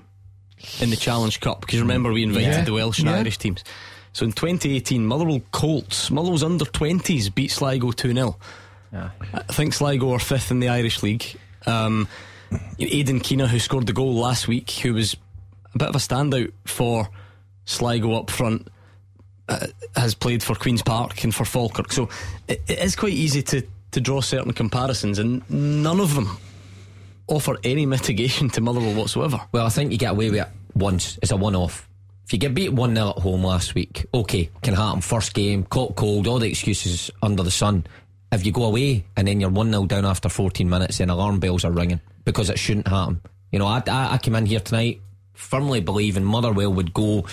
in 0.81 0.91
the 0.91 0.97
Challenge 0.97 1.41
Cup. 1.41 1.63
Because 1.63 1.81
remember, 1.81 2.13
we 2.13 2.23
invited 2.23 2.49
yeah. 2.49 2.65
the 2.65 2.73
Welsh 2.73 3.01
and 3.01 3.09
yeah. 3.09 3.17
Irish 3.17 3.39
teams. 3.39 3.65
So 4.13 4.25
in 4.25 4.33
2018, 4.33 5.07
Motherwell 5.07 5.41
Colts, 5.53 6.11
Motherwell's 6.11 6.43
under 6.43 6.65
20s 6.65 7.35
beat 7.35 7.51
Sligo 7.51 7.93
2 7.93 8.13
0. 8.13 8.37
Yeah. 8.93 9.11
I 9.33 9.53
think 9.53 9.73
Sligo 9.73 10.13
are 10.13 10.19
fifth 10.19 10.51
in 10.51 10.61
the 10.61 10.69
Irish 10.69 11.03
League. 11.03 11.37
Um, 11.67 12.09
Aidan 12.79 13.21
Keena, 13.21 13.47
who 13.47 13.59
scored 13.59 13.87
the 13.87 13.93
goal 13.93 14.15
last 14.15 14.49
week, 14.49 14.71
who 14.71 14.95
was 14.95 15.17
a 15.75 15.79
bit 15.79 15.89
of 15.89 15.95
a 15.95 15.99
standout 15.99 16.53
for 16.65 17.09
Sligo 17.67 18.15
up 18.15 18.31
front, 18.31 18.69
uh, 19.49 19.67
has 19.95 20.15
played 20.15 20.43
for 20.43 20.55
Queen's 20.57 20.83
Park 20.83 21.23
and 21.23 21.35
for 21.35 21.45
Falkirk. 21.45 21.93
So 21.93 22.09
it, 22.49 22.63
it 22.67 22.79
is 22.81 22.97
quite 22.97 23.13
easy 23.13 23.43
to, 23.43 23.63
to 23.93 24.01
draw 24.01 24.21
certain 24.21 24.53
comparisons, 24.53 25.19
and 25.19 25.49
none 25.51 26.01
of 26.01 26.15
them 26.15 26.39
offer 27.27 27.57
any 27.65 27.87
mitigation 27.87 28.49
to 28.51 28.61
Motherwell 28.61 28.95
whatsoever. 28.95 29.41
Well, 29.53 29.67
I 29.67 29.69
think 29.69 29.93
you 29.93 29.99
get 29.99 30.13
away 30.13 30.31
with 30.31 30.41
it 30.41 30.49
once. 30.75 31.19
It's 31.23 31.31
a 31.31 31.37
one 31.37 31.55
off. 31.55 31.89
If 32.25 32.33
you 32.33 32.39
get 32.39 32.55
beat 32.55 32.73
1 32.73 32.95
0 32.95 33.09
at 33.09 33.19
home 33.19 33.43
last 33.43 33.75
week, 33.75 34.07
okay, 34.15 34.51
can 34.63 34.75
happen. 34.75 35.01
First 35.01 35.35
game, 35.35 35.65
caught 35.65 35.97
cold, 35.97 36.29
all 36.29 36.39
the 36.39 36.49
excuses 36.49 37.11
under 37.23 37.43
the 37.43 37.51
sun 37.51 37.85
if 38.33 38.47
you 38.47 38.53
go 38.53 38.65
away 38.65 39.05
and 39.17 39.27
then 39.27 39.41
you're 39.41 39.51
1 39.51 39.71
0 39.71 39.87
down 39.87 40.05
after 40.05 40.29
14 40.29 40.69
minutes, 40.69 40.99
then 40.99 41.11
alarm 41.11 41.41
bells 41.41 41.65
are 41.65 41.73
ringing 41.73 42.01
because 42.25 42.51
it 42.51 42.59
shouldn't 42.59 42.89
happen. 42.89 43.21
You 43.51 43.59
know, 43.59 43.67
I, 43.67 43.83
I, 43.89 44.15
I 44.15 44.19
came 44.19 44.37
in 44.37 44.47
here 44.47 44.61
tonight 44.61 45.01
firmly 45.33 45.81
believing 45.81 46.23
Motherwell 46.23 46.73
would 46.73 46.93
go 46.93 47.25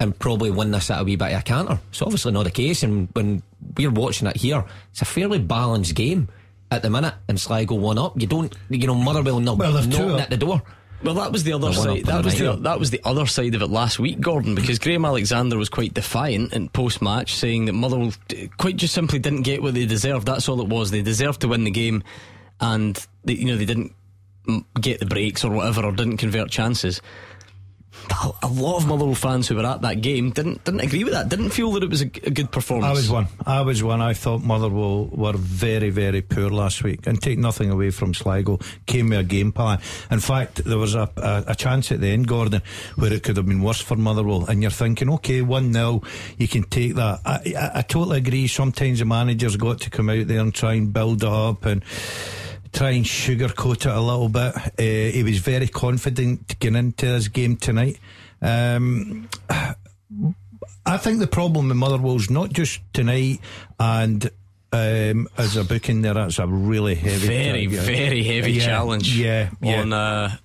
and 0.00 0.18
probably 0.18 0.50
win 0.50 0.70
this 0.70 0.90
at 0.90 1.00
a 1.00 1.04
wee 1.04 1.16
bit 1.16 1.32
of 1.32 1.40
a 1.40 1.42
canter. 1.42 1.78
It's 1.90 2.02
obviously 2.02 2.32
not 2.32 2.44
the 2.44 2.50
case, 2.50 2.82
and 2.82 3.08
when 3.12 3.42
we're 3.76 3.90
watching 3.90 4.26
it 4.26 4.36
here, 4.36 4.64
it's 4.90 5.02
a 5.02 5.04
fairly 5.04 5.38
balanced 5.38 5.94
game 5.94 6.28
at 6.70 6.82
the 6.82 6.90
minute, 6.90 7.14
and 7.28 7.38
Sligo 7.38 7.74
one 7.74 7.98
up. 7.98 8.18
You 8.18 8.26
don't, 8.26 8.52
you 8.70 8.86
know, 8.86 8.94
Motherwell 8.94 9.40
not 9.40 9.58
well, 9.58 9.72
knocking 9.72 10.18
at 10.18 10.30
the 10.30 10.38
door. 10.38 10.62
Well, 11.02 11.14
that 11.14 11.32
was 11.32 11.44
the 11.44 11.52
other 11.52 11.72
side. 11.72 12.04
That 12.06 12.24
was 12.24 12.38
the, 12.38 12.56
that 12.56 12.78
was 12.78 12.90
the 12.90 13.00
other 13.04 13.26
side 13.26 13.54
of 13.54 13.62
it 13.62 13.68
last 13.68 13.98
week, 13.98 14.20
Gordon, 14.20 14.54
because 14.54 14.78
Graham 14.78 15.04
Alexander 15.04 15.56
was 15.56 15.68
quite 15.68 15.94
defiant 15.94 16.52
in 16.52 16.68
post 16.68 17.00
match, 17.00 17.34
saying 17.34 17.66
that 17.66 17.72
Motherwell 17.72 18.12
quite 18.58 18.76
just 18.76 18.94
simply 18.94 19.18
didn't 19.18 19.42
get 19.42 19.62
what 19.62 19.74
they 19.74 19.86
deserved. 19.86 20.26
That's 20.26 20.48
all 20.48 20.60
it 20.60 20.68
was. 20.68 20.90
They 20.90 21.02
deserved 21.02 21.42
to 21.42 21.48
win 21.48 21.64
the 21.64 21.70
game, 21.70 22.02
and 22.60 23.06
they, 23.24 23.34
you 23.34 23.46
know 23.46 23.56
they 23.56 23.66
didn't 23.66 23.94
get 24.80 25.00
the 25.00 25.06
breaks 25.06 25.44
or 25.44 25.52
whatever, 25.52 25.84
or 25.84 25.92
didn't 25.92 26.18
convert 26.18 26.50
chances 26.50 27.00
a 28.42 28.48
lot 28.48 28.76
of 28.76 28.86
Motherwell 28.86 29.14
fans 29.14 29.48
who 29.48 29.56
were 29.56 29.66
at 29.66 29.82
that 29.82 30.00
game 30.00 30.30
didn't 30.30 30.64
didn't 30.64 30.80
agree 30.80 31.04
with 31.04 31.12
that. 31.12 31.28
Didn't 31.28 31.50
feel 31.50 31.70
that 31.72 31.82
it 31.82 31.90
was 31.90 32.02
a, 32.02 32.06
a, 32.06 32.30
good 32.30 32.50
performance. 32.50 32.86
I 32.86 32.92
was 32.92 33.10
one. 33.10 33.26
I 33.46 33.60
was 33.62 33.82
one. 33.82 34.00
I 34.00 34.14
thought 34.14 34.42
Motherwell 34.42 35.06
were 35.06 35.34
very 35.36 35.90
very 35.90 36.22
poor 36.22 36.50
last 36.50 36.82
week, 36.82 37.06
and 37.06 37.20
take 37.20 37.38
nothing 37.38 37.70
away 37.70 37.90
from 37.90 38.14
Sligo, 38.14 38.58
came 38.86 39.10
with 39.10 39.20
a 39.20 39.24
game 39.24 39.52
plan. 39.52 39.80
In 40.10 40.20
fact, 40.20 40.64
there 40.64 40.78
was 40.78 40.94
a, 40.94 41.10
a, 41.16 41.44
a 41.48 41.54
chance 41.54 41.92
at 41.92 42.00
the 42.00 42.08
end, 42.08 42.26
Gordon, 42.28 42.62
where 42.96 43.12
it 43.12 43.22
could 43.22 43.36
have 43.36 43.46
been 43.46 43.62
worse 43.62 43.80
for 43.80 43.96
Motherwell, 43.96 44.46
and 44.46 44.62
you're 44.62 44.70
thinking, 44.70 45.10
okay, 45.10 45.42
one 45.42 45.72
0 45.72 46.02
you 46.36 46.48
can 46.48 46.64
take 46.64 46.94
that. 46.96 47.20
I, 47.24 47.54
I, 47.56 47.78
I 47.78 47.82
totally 47.82 48.18
agree. 48.18 48.46
Sometimes 48.46 48.98
the 48.98 49.04
manager's 49.04 49.56
got 49.56 49.80
to 49.80 49.90
come 49.90 50.10
out 50.10 50.26
there 50.26 50.40
and 50.40 50.54
try 50.54 50.74
and 50.74 50.92
build 50.92 51.24
up 51.24 51.64
and 51.64 51.84
try 52.72 52.90
and 52.90 53.04
sugarcoat 53.04 53.86
it 53.86 53.86
a 53.86 54.00
little 54.00 54.28
bit. 54.28 54.56
Uh, 54.56 55.12
he 55.12 55.22
was 55.22 55.38
very 55.38 55.68
confident 55.68 56.58
getting 56.58 56.76
into 56.76 57.06
this 57.06 57.28
game 57.28 57.56
tonight. 57.56 57.98
Um, 58.42 59.28
I 60.86 60.96
think 60.96 61.18
the 61.18 61.26
problem 61.26 61.68
with 61.68 61.76
Motherwell's 61.76 62.30
not 62.30 62.50
just 62.50 62.80
tonight 62.92 63.40
and 63.78 64.30
um, 64.72 65.28
as 65.36 65.56
a 65.56 65.64
booking 65.64 66.02
there, 66.02 66.14
that's 66.14 66.38
a 66.38 66.46
really 66.46 66.94
heavy, 66.94 67.26
very, 67.26 67.66
very 67.66 68.22
heavy 68.22 68.52
yeah, 68.52 68.64
challenge. 68.64 69.16
Yeah, 69.16 69.50
yeah. 69.60 69.80
on 69.80 69.92
uh, 69.92 70.36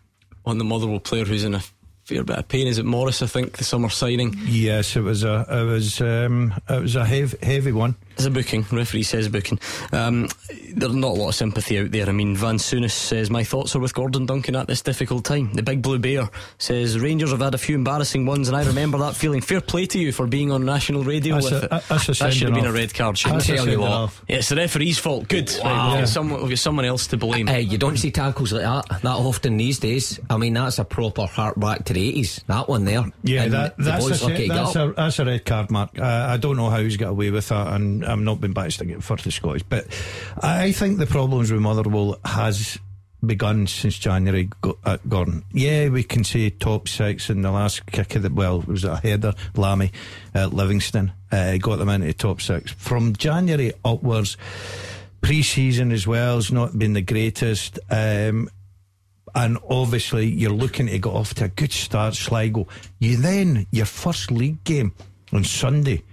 on 0.46 0.58
the 0.58 0.64
Motherwell 0.64 1.00
player 1.00 1.26
who's 1.26 1.44
in 1.44 1.54
a 1.54 1.62
fair 2.06 2.24
bit 2.24 2.38
of 2.38 2.48
pain. 2.48 2.68
Is 2.68 2.80
it 2.80 2.86
Morris? 2.86 3.22
I 3.22 3.28
think 3.28 3.58
the 3.58 3.64
summer 3.64 3.90
signing. 3.90 4.36
Yes, 4.46 4.96
it 4.96 5.02
was 5.02 5.24
a 5.24 5.46
it 5.50 5.64
was 5.64 6.02
um, 6.02 6.54
it 6.68 6.82
was 6.82 6.96
a 6.96 7.06
heavy 7.06 7.38
heavy 7.44 7.72
one. 7.72 7.96
It's 8.16 8.26
a 8.26 8.32
booking. 8.32 8.66
Referee 8.72 9.04
says 9.04 9.28
booking. 9.30 9.60
Um, 9.92 10.28
there's 10.74 10.94
not 10.94 11.12
a 11.12 11.20
lot 11.20 11.30
of 11.30 11.36
sympathy 11.36 11.80
out 11.80 11.92
there. 11.92 12.08
I 12.08 12.12
mean, 12.12 12.36
Van 12.36 12.56
Sonis 12.58 12.92
says, 12.92 13.30
My 13.30 13.44
thoughts 13.44 13.76
are 13.76 13.80
with 13.80 13.94
Gordon 13.94 14.26
Duncan 14.26 14.56
at 14.56 14.68
this 14.68 14.82
difficult 14.82 15.26
time. 15.26 15.52
The 15.54 15.64
Big 15.64 15.82
Blue 15.82 16.00
Bear 16.00 16.30
says, 16.58 17.00
Rangers 17.00 17.32
have 17.32 17.42
had 17.42 17.54
a 17.54 17.58
few 17.58 17.76
embarrassing 17.76 18.26
ones, 18.26 18.48
and 18.48 18.56
I 18.58 18.66
remember 18.66 18.98
that 19.00 19.16
feeling. 19.16 19.42
Fair 19.42 19.62
play 19.62 19.86
to 19.88 20.00
you 20.00 20.12
for 20.12 20.28
being 20.28 20.52
on 20.52 20.66
national 20.66 21.04
radio 21.04 21.36
That's 21.36 21.52
with 21.52 21.64
a- 21.64 21.66
it. 21.66 21.84
that's 21.90 22.10
a 22.10 22.12
that 22.24 22.34
should 22.34 22.48
have 22.50 22.56
been 22.56 22.66
a 22.66 22.72
red 22.72 22.94
card, 22.94 23.18
shouldn't 23.18 23.40
That's 23.40 23.48
tell 23.48 23.56
you 23.58 23.62
sending 23.74 23.80
what. 23.82 24.12
Yeah, 24.28 24.38
it's 24.38 24.50
the 24.50 24.56
referee's 24.56 24.98
fault. 24.98 25.28
Good. 25.28 25.50
Right, 25.52 25.64
Wow. 25.64 25.92
we've, 25.92 26.00
got 26.02 26.10
someone, 26.10 26.42
we've 26.42 26.50
got 26.52 26.60
someone 26.60 26.86
else 26.86 27.08
to 27.08 27.18
blame. 27.18 27.48
Hey, 27.48 27.62
you 27.62 27.78
don't 27.78 27.98
see 27.98 28.12
tackles 28.12 28.54
like 28.54 28.64
that 28.64 29.02
that 29.02 29.06
often 29.16 29.58
these 29.58 29.80
days. 29.80 30.20
I 30.30 30.38
mean, 30.38 30.54
that's 30.54 30.80
a 30.80 30.86
proper 30.86 31.26
heart 31.26 31.60
back 31.60 31.86
to 31.86 31.94
the 31.94 32.14
80s. 32.14 32.44
That 32.46 32.70
one 32.70 32.86
there. 32.86 33.04
Yeah, 33.24 33.44
And 33.44 33.54
that, 33.54 33.78
the 33.78 33.84
that's, 33.84 34.06
boys 34.08 34.22
a, 34.22 34.26
lucky 34.26 34.36
se- 34.36 34.42
to 34.44 34.48
get 34.48 34.56
that's, 34.56 34.76
a, 34.76 34.94
that's 34.96 35.20
a 35.20 35.26
red 35.26 35.46
card, 35.46 35.72
Mark. 35.72 36.00
Uh, 36.00 36.04
I 36.30 36.38
don't 36.38 36.56
know 36.58 36.70
how 36.70 36.80
he's 36.80 36.98
got 36.98 37.10
away 37.10 37.30
with 37.32 37.50
that, 37.50 37.74
and 37.74 38.05
I'm 38.06 38.24
not 38.24 38.42
been 38.42 38.54
biased 38.54 38.82
against 38.82 39.08
for 39.08 39.18
the 39.18 39.32
Scottish, 39.32 39.64
but 39.64 39.88
I 40.42 40.72
think 40.72 40.98
the 40.98 41.06
problems 41.06 41.52
with 41.52 41.62
Motherwell 41.62 42.20
has 42.26 42.80
begun 43.26 43.68
since 43.68 43.98
January. 43.98 44.50
Go, 44.62 44.78
uh, 44.84 44.98
Gordon, 45.08 45.44
yeah, 45.52 45.90
we 45.90 46.04
can 46.04 46.24
say 46.24 46.50
top 46.50 46.88
six 46.88 47.30
in 47.30 47.42
the 47.42 47.52
last 47.52 47.86
kick 47.88 48.16
of 48.16 48.22
the 48.22 48.30
well, 48.30 48.60
it 48.60 48.68
was 48.68 48.84
a 48.84 48.98
header, 48.98 49.34
Lamie 49.56 49.92
uh, 50.34 50.48
Livingston 50.48 51.12
uh, 51.32 51.58
got 51.58 51.78
them 51.78 51.90
into 51.90 52.14
top 52.14 52.42
six 52.42 52.72
from 52.72 53.14
January 53.14 53.74
upwards. 53.84 54.38
Pre-season 55.22 55.92
as 55.92 56.06
well 56.06 56.36
has 56.36 56.52
not 56.52 56.78
been 56.78 56.94
the 56.94 57.02
greatest. 57.02 57.80
Um, 57.90 58.50
and 59.34 59.58
obviously 59.70 60.28
you're 60.28 60.52
looking 60.52 60.88
to 60.88 61.00
get 61.00 61.10
off 61.10 61.34
to 61.36 61.46
a 61.46 61.50
good 61.50 61.72
start, 61.72 62.16
Sligo. 62.16 62.68
You 63.00 63.18
then 63.18 63.66
your 63.72 63.86
first 63.86 64.32
league 64.32 64.64
game 64.64 64.94
on 65.34 65.44
Sunday 65.44 66.04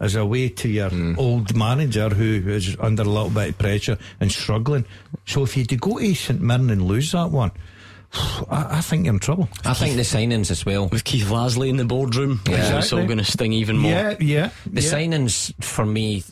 is 0.00 0.16
way 0.16 0.48
to 0.48 0.68
your 0.68 0.90
old 1.18 1.54
manager 1.54 2.08
who 2.08 2.48
is 2.48 2.76
under 2.80 3.02
a 3.02 3.06
little 3.06 3.30
bit 3.30 3.50
of 3.50 3.58
pressure 3.58 3.98
and 4.20 4.30
struggling. 4.32 4.84
So 5.26 5.42
if 5.42 5.56
you 5.56 5.64
do 5.64 5.76
go 5.76 5.98
to 5.98 6.14
St 6.14 6.40
Mirren 6.40 6.70
and 6.70 6.82
lose 6.82 7.12
that 7.12 7.30
one, 7.30 7.50
I, 8.12 8.78
I 8.78 8.80
think 8.80 9.04
you're 9.04 9.14
in 9.14 9.20
trouble. 9.20 9.48
I 9.64 9.74
think 9.74 9.96
the 9.96 10.02
signings 10.02 10.50
as 10.50 10.64
well. 10.66 10.88
With 10.88 11.04
Keith 11.04 11.26
Lasley 11.26 11.68
in 11.68 11.76
the 11.76 11.84
boardroom, 11.84 12.40
Yeah. 12.48 12.78
it's 12.78 12.92
all 12.92 13.04
going 13.06 13.18
to 13.18 13.24
sting 13.24 13.52
even 13.52 13.76
more. 13.78 13.92
Yeah, 13.92 14.16
yeah. 14.20 14.50
The 14.66 14.80
yeah. 14.82 14.90
signings 14.92 15.52
for 15.62 15.84
me, 15.86 16.24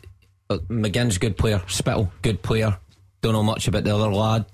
uh, 0.50 0.58
McGinn's 0.68 1.18
good 1.18 1.36
player, 1.36 1.62
Spittal 1.68 2.10
good 2.22 2.42
player. 2.42 2.78
Don't 3.20 3.32
know 3.32 3.42
much 3.42 3.68
about 3.68 3.84
the 3.84 3.94
other 3.94 4.12
lad, 4.12 4.46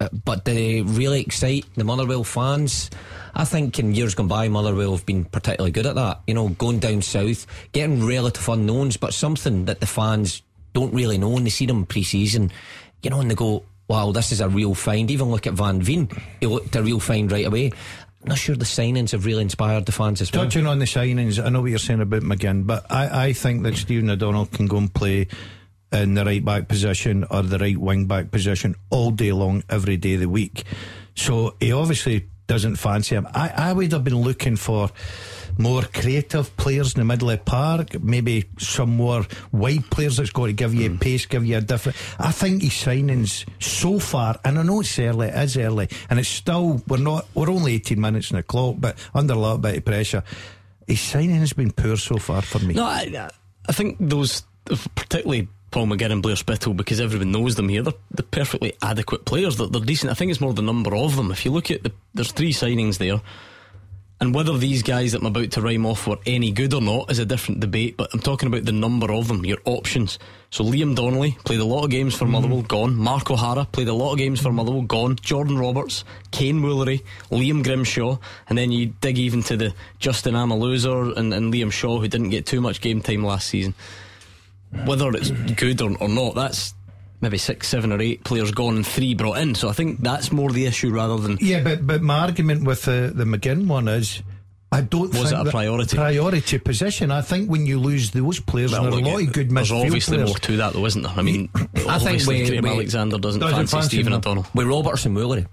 uh, 0.00 0.08
but 0.24 0.44
they 0.44 0.82
really 0.82 1.20
excite 1.22 1.64
the 1.74 1.84
Motherwell 1.84 2.22
fans. 2.24 2.90
I 3.34 3.44
think 3.44 3.78
in 3.78 3.94
years 3.94 4.14
gone 4.14 4.28
by, 4.28 4.48
Motherwell 4.48 4.92
have 4.92 5.06
been 5.06 5.24
particularly 5.24 5.70
good 5.70 5.86
at 5.86 5.94
that. 5.94 6.20
You 6.26 6.34
know, 6.34 6.48
going 6.48 6.78
down 6.78 7.02
south, 7.02 7.46
getting 7.72 8.04
relative 8.04 8.48
unknowns, 8.48 8.96
but 8.96 9.14
something 9.14 9.66
that 9.66 9.80
the 9.80 9.86
fans 9.86 10.42
don't 10.72 10.94
really 10.94 11.18
know, 11.18 11.36
and 11.36 11.46
they 11.46 11.50
see 11.50 11.66
them 11.66 11.86
pre-season. 11.86 12.52
You 13.02 13.10
know, 13.10 13.20
and 13.20 13.30
they 13.30 13.34
go, 13.34 13.64
"Wow, 13.88 14.12
this 14.12 14.32
is 14.32 14.40
a 14.40 14.48
real 14.48 14.74
find." 14.74 15.10
Even 15.10 15.30
look 15.30 15.46
at 15.46 15.54
Van 15.54 15.80
Veen; 15.80 16.08
he 16.40 16.46
looked 16.46 16.76
a 16.76 16.82
real 16.82 17.00
find 17.00 17.30
right 17.30 17.46
away. 17.46 17.72
I'm 18.22 18.28
not 18.28 18.38
sure 18.38 18.54
the 18.54 18.66
signings 18.66 19.12
have 19.12 19.24
really 19.24 19.42
inspired 19.42 19.86
the 19.86 19.92
fans 19.92 20.20
as 20.20 20.30
well. 20.30 20.44
Touching 20.44 20.66
on 20.66 20.78
the 20.78 20.84
signings, 20.84 21.42
I 21.42 21.48
know 21.48 21.62
what 21.62 21.70
you're 21.70 21.78
saying 21.78 22.02
about 22.02 22.22
McGinn, 22.22 22.66
but 22.66 22.84
I, 22.90 23.28
I 23.28 23.32
think 23.32 23.62
that 23.62 23.76
Stephen 23.76 24.10
O'Donnell 24.10 24.44
can 24.46 24.66
go 24.66 24.76
and 24.76 24.92
play 24.92 25.26
in 25.90 26.14
the 26.14 26.24
right 26.24 26.44
back 26.44 26.68
position 26.68 27.24
or 27.30 27.42
the 27.42 27.58
right 27.58 27.78
wing 27.78 28.06
back 28.06 28.30
position 28.30 28.74
all 28.90 29.10
day 29.10 29.32
long, 29.32 29.64
every 29.70 29.96
day 29.96 30.14
of 30.14 30.20
the 30.20 30.28
week. 30.28 30.64
So 31.14 31.56
he 31.60 31.72
obviously 31.72 32.28
doesn't 32.50 32.74
fancy 32.74 33.14
him. 33.14 33.28
I, 33.32 33.52
I 33.56 33.72
would 33.72 33.92
have 33.92 34.02
been 34.02 34.16
looking 34.16 34.56
for 34.56 34.90
more 35.56 35.82
creative 35.82 36.56
players 36.56 36.94
in 36.94 36.98
the 36.98 37.04
middle 37.04 37.30
of 37.30 37.38
the 37.38 37.44
park, 37.44 38.02
maybe 38.02 38.46
some 38.58 38.90
more 38.96 39.24
wide 39.52 39.88
players 39.88 40.16
that's 40.16 40.30
going 40.30 40.48
to 40.48 40.52
give 40.52 40.74
you 40.74 40.90
hmm. 40.90 40.96
pace, 40.96 41.26
give 41.26 41.46
you 41.46 41.58
a 41.58 41.60
different. 41.60 41.96
I 42.18 42.32
think 42.32 42.62
his 42.62 42.72
signings 42.72 43.48
so 43.62 44.00
far, 44.00 44.40
and 44.44 44.58
I 44.58 44.64
know 44.64 44.80
it's 44.80 44.98
early, 44.98 45.28
it 45.28 45.36
is 45.36 45.56
early, 45.56 45.88
and 46.10 46.18
it's 46.18 46.28
still 46.28 46.82
we're 46.88 46.98
not 46.98 47.28
we're 47.34 47.50
only 47.50 47.74
eighteen 47.74 48.00
minutes 48.00 48.32
in 48.32 48.36
the 48.36 48.42
clock, 48.42 48.74
but 48.80 48.98
under 49.14 49.34
a 49.34 49.38
little 49.38 49.58
bit 49.58 49.76
of 49.76 49.84
pressure. 49.84 50.24
His 50.88 51.00
signing 51.00 51.36
has 51.36 51.52
been 51.52 51.70
poor 51.70 51.96
so 51.96 52.16
far 52.16 52.42
for 52.42 52.58
me. 52.58 52.74
No, 52.74 52.84
I, 52.84 53.30
I 53.68 53.72
think 53.72 53.96
those, 54.00 54.42
particularly 54.96 55.46
Paul 55.70 55.86
McGinn 55.86 56.12
and 56.12 56.22
Blair 56.22 56.36
Spittal, 56.36 56.74
because 56.74 57.00
everyone 57.00 57.32
knows 57.32 57.54
them 57.54 57.68
here, 57.68 57.82
they're, 57.82 57.94
they're 58.10 58.26
perfectly 58.30 58.72
adequate 58.82 59.24
players. 59.24 59.56
They're, 59.56 59.68
they're 59.68 59.80
decent. 59.80 60.10
I 60.10 60.14
think 60.14 60.30
it's 60.30 60.40
more 60.40 60.52
the 60.52 60.62
number 60.62 60.94
of 60.94 61.16
them. 61.16 61.30
If 61.30 61.44
you 61.44 61.52
look 61.52 61.70
at 61.70 61.82
the, 61.82 61.92
there's 62.14 62.32
three 62.32 62.52
signings 62.52 62.98
there. 62.98 63.20
And 64.22 64.34
whether 64.34 64.58
these 64.58 64.82
guys 64.82 65.12
that 65.12 65.22
I'm 65.22 65.26
about 65.28 65.50
to 65.52 65.62
rhyme 65.62 65.86
off 65.86 66.06
were 66.06 66.18
any 66.26 66.52
good 66.52 66.74
or 66.74 66.82
not 66.82 67.10
is 67.10 67.18
a 67.18 67.24
different 67.24 67.60
debate, 67.60 67.96
but 67.96 68.12
I'm 68.12 68.20
talking 68.20 68.48
about 68.48 68.66
the 68.66 68.72
number 68.72 69.10
of 69.10 69.28
them, 69.28 69.46
your 69.46 69.56
options. 69.64 70.18
So 70.50 70.62
Liam 70.62 70.94
Donnelly 70.94 71.38
played 71.46 71.60
a 71.60 71.64
lot 71.64 71.84
of 71.84 71.90
games 71.90 72.14
for 72.14 72.24
mm-hmm. 72.24 72.32
Motherwell, 72.32 72.62
gone. 72.62 72.96
Mark 72.96 73.30
O'Hara 73.30 73.64
played 73.64 73.88
a 73.88 73.94
lot 73.94 74.12
of 74.12 74.18
games 74.18 74.38
for 74.38 74.52
Motherwell, 74.52 74.82
gone. 74.82 75.16
Jordan 75.16 75.56
Roberts, 75.56 76.04
Kaiyne 76.32 76.60
Woolery, 76.60 77.02
Liam 77.30 77.64
Grimshaw, 77.64 78.18
and 78.50 78.58
then 78.58 78.70
you 78.70 78.92
dig 79.00 79.16
even 79.16 79.42
to 79.44 79.56
the 79.56 79.74
Justin 80.00 80.34
Amaluzor 80.34 81.16
and, 81.16 81.32
and 81.32 81.50
Liam 81.50 81.72
Shaw, 81.72 81.98
who 81.98 82.06
didn't 82.06 82.28
get 82.28 82.44
too 82.44 82.60
much 82.60 82.82
game 82.82 83.00
time 83.00 83.24
last 83.24 83.46
season. 83.46 83.74
Whether 84.84 85.10
it's 85.10 85.30
good 85.30 85.80
or, 85.82 85.96
or 85.98 86.08
not, 86.08 86.34
that's 86.34 86.74
maybe 87.20 87.38
six, 87.38 87.68
seven, 87.68 87.92
or 87.92 88.00
eight 88.00 88.24
players 88.24 88.50
gone 88.50 88.76
and 88.76 88.86
three 88.86 89.14
brought 89.14 89.38
in. 89.38 89.54
So 89.54 89.68
I 89.68 89.72
think 89.72 90.00
that's 90.00 90.30
more 90.32 90.50
the 90.52 90.66
issue 90.66 90.90
rather 90.90 91.16
than 91.18 91.38
Yeah, 91.40 91.62
but 91.62 91.86
but 91.86 92.02
my 92.02 92.20
argument 92.20 92.64
with 92.64 92.82
the 92.82 93.12
the 93.14 93.24
McGinn 93.24 93.66
one 93.66 93.88
is. 93.88 94.22
I 94.72 94.82
don't 94.82 95.12
Was 95.12 95.30
think 95.30 95.40
it 95.42 95.48
a 95.48 95.50
priority? 95.50 95.96
priority 95.96 96.58
position. 96.60 97.10
I 97.10 97.22
think 97.22 97.50
when 97.50 97.66
you 97.66 97.80
lose 97.80 98.12
those 98.12 98.38
players, 98.38 98.70
Well, 98.70 98.84
and 98.84 98.92
there 98.92 98.98
are 99.00 99.02
a 99.02 99.04
look, 99.04 99.14
lot 99.14 99.22
of 99.26 99.32
good 99.32 99.50
There's 99.50 99.68
midfield 99.68 99.84
obviously 99.86 100.16
players. 100.18 100.28
more 100.30 100.38
to 100.38 100.56
that, 100.58 100.72
though, 100.74 100.86
isn't 100.86 101.02
there? 101.02 101.12
I 101.16 101.22
mean, 101.22 101.48
I 101.56 101.58
think 101.66 101.88
obviously 101.90 102.42
we- 102.44 102.48
Graham 102.50 102.62
we- 102.62 102.70
Alexander 102.70 103.18
doesn't, 103.18 103.40
Doesn't 103.40 103.56
fancy, 103.56 103.76
fancy 103.76 103.88
Stephen 103.88 104.12
him. 104.12 104.18
O'Donnell. 104.18 104.46
with 104.54 104.68
Robertson 104.68 105.16
and 105.16 105.26
Woolery, 105.26 105.46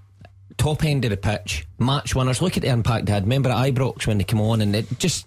top 0.60 0.84
end 0.86 1.04
of 1.06 1.10
the 1.10 1.18
pitch, 1.18 1.66
match 1.80 2.14
winners. 2.14 2.44
Look 2.44 2.58
at 2.58 2.62
the 2.62 2.70
impact 2.70 3.08
they 3.08 3.12
had. 3.14 3.24
Remember 3.24 3.50
at 3.50 3.58
Ibrox 3.74 4.06
when 4.06 4.20
they 4.20 4.24
came 4.24 4.40
on, 4.40 4.62
and 4.62 4.76
it 4.76 4.86
just 5.00 5.26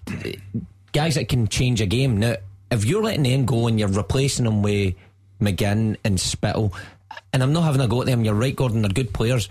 guys 0.93 1.16
that 1.16 1.28
can 1.28 1.49
change 1.49 1.80
a 1.80 1.86
game. 1.86 2.16
Now, 2.20 2.36
if 2.70 2.84
you're 2.84 3.02
letting 3.02 3.24
them 3.24 3.44
go 3.44 3.66
and 3.66 3.78
you're 3.78 3.88
replacing 3.88 4.44
them 4.44 4.62
with 4.62 4.94
McGinn 5.40 5.96
and 6.04 6.20
Spittal, 6.20 6.72
and 7.32 7.42
I'm 7.42 7.52
not 7.52 7.64
having 7.64 7.80
a 7.80 7.88
go 7.88 8.00
at 8.00 8.06
them. 8.06 8.24
You're 8.24 8.34
right, 8.34 8.54
Gordon. 8.54 8.82
They're 8.82 8.90
good 8.90 9.12
players, 9.12 9.48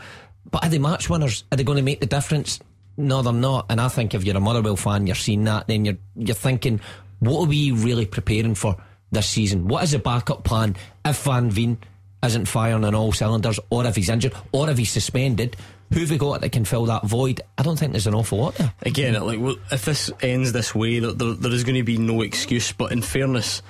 but 0.49 0.63
are 0.63 0.69
they 0.69 0.79
match 0.79 1.09
winners? 1.09 1.43
Are 1.51 1.57
they 1.57 1.63
going 1.63 1.77
to 1.77 1.83
make 1.83 1.99
the 1.99 2.05
difference? 2.05 2.59
No, 2.97 3.21
they're 3.21 3.33
not. 3.33 3.65
And 3.69 3.79
I 3.79 3.87
think 3.87 4.13
if 4.13 4.23
you're 4.23 4.37
a 4.37 4.41
Motherwell 4.41 4.75
fan, 4.75 5.07
you're 5.07 5.15
seeing 5.15 5.43
that. 5.45 5.67
Then 5.67 5.85
you're 5.85 5.97
you're 6.15 6.35
thinking, 6.35 6.81
what 7.19 7.43
are 7.43 7.47
we 7.47 7.71
really 7.71 8.05
preparing 8.05 8.55
for 8.55 8.75
this 9.11 9.29
season? 9.29 9.67
What 9.67 9.83
is 9.83 9.91
the 9.91 9.99
backup 9.99 10.43
plan 10.43 10.75
if 11.05 11.23
Van 11.23 11.49
Veen 11.49 11.77
isn't 12.23 12.45
firing 12.47 12.83
on 12.83 12.95
all 12.95 13.11
cylinders, 13.11 13.59
or 13.69 13.85
if 13.85 13.95
he's 13.95 14.09
injured, 14.09 14.33
or 14.51 14.69
if 14.69 14.77
he's 14.77 14.91
suspended? 14.91 15.55
Who 15.93 16.01
have 16.01 16.11
we 16.11 16.17
got 16.17 16.41
that 16.41 16.51
can 16.51 16.65
fill 16.65 16.85
that 16.85 17.05
void? 17.05 17.41
I 17.57 17.63
don't 17.63 17.77
think 17.77 17.93
there's 17.93 18.07
an 18.07 18.13
awful 18.13 18.37
lot 18.37 18.55
there. 18.55 18.73
Again, 18.83 19.13
like 19.25 19.39
well, 19.39 19.55
if 19.71 19.85
this 19.85 20.11
ends 20.21 20.51
this 20.51 20.75
way, 20.75 20.99
there, 20.99 21.13
there, 21.13 21.33
there 21.33 21.51
is 21.51 21.63
going 21.63 21.77
to 21.77 21.83
be 21.83 21.97
no 21.97 22.21
excuse. 22.21 22.71
But 22.71 22.91
in 22.91 23.01
fairness, 23.01 23.63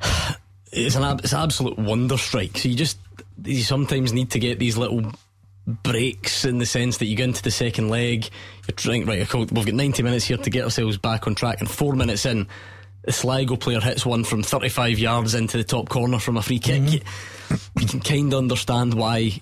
it's 0.72 0.94
an 0.94 1.02
ab- 1.02 1.20
it's 1.24 1.32
an 1.32 1.40
absolute 1.40 1.78
wonder 1.78 2.16
strike. 2.16 2.58
So 2.58 2.68
you 2.68 2.76
just 2.76 2.98
you 3.44 3.62
sometimes 3.62 4.12
need 4.12 4.30
to 4.30 4.38
get 4.38 4.58
these 4.60 4.76
little 4.76 5.12
breaks 5.66 6.44
in 6.44 6.58
the 6.58 6.66
sense 6.66 6.98
that 6.98 7.06
you 7.06 7.16
go 7.16 7.24
into 7.24 7.42
the 7.42 7.50
second 7.50 7.88
leg, 7.88 8.28
you're 8.68 8.76
trying 8.76 9.04
right. 9.04 9.32
We've 9.34 9.50
got 9.50 9.66
90 9.66 10.02
minutes 10.02 10.26
here 10.26 10.36
to 10.36 10.50
get 10.50 10.64
ourselves 10.64 10.96
back 10.96 11.26
on 11.26 11.34
track, 11.34 11.58
and 11.60 11.68
four 11.68 11.94
minutes 11.94 12.24
in, 12.24 12.46
the 13.02 13.12
Sligo 13.12 13.56
player 13.56 13.80
hits 13.80 14.06
one 14.06 14.24
from 14.24 14.42
35 14.42 14.98
yards 14.98 15.34
into 15.34 15.56
the 15.56 15.64
top 15.64 15.88
corner 15.88 16.18
from 16.18 16.36
a 16.36 16.42
free 16.42 16.58
kick. 16.58 16.82
Mm-hmm. 16.82 17.54
You, 17.54 17.58
you 17.80 17.86
can 17.86 18.00
kind 18.00 18.32
of 18.32 18.38
understand 18.38 18.94
why 18.94 19.40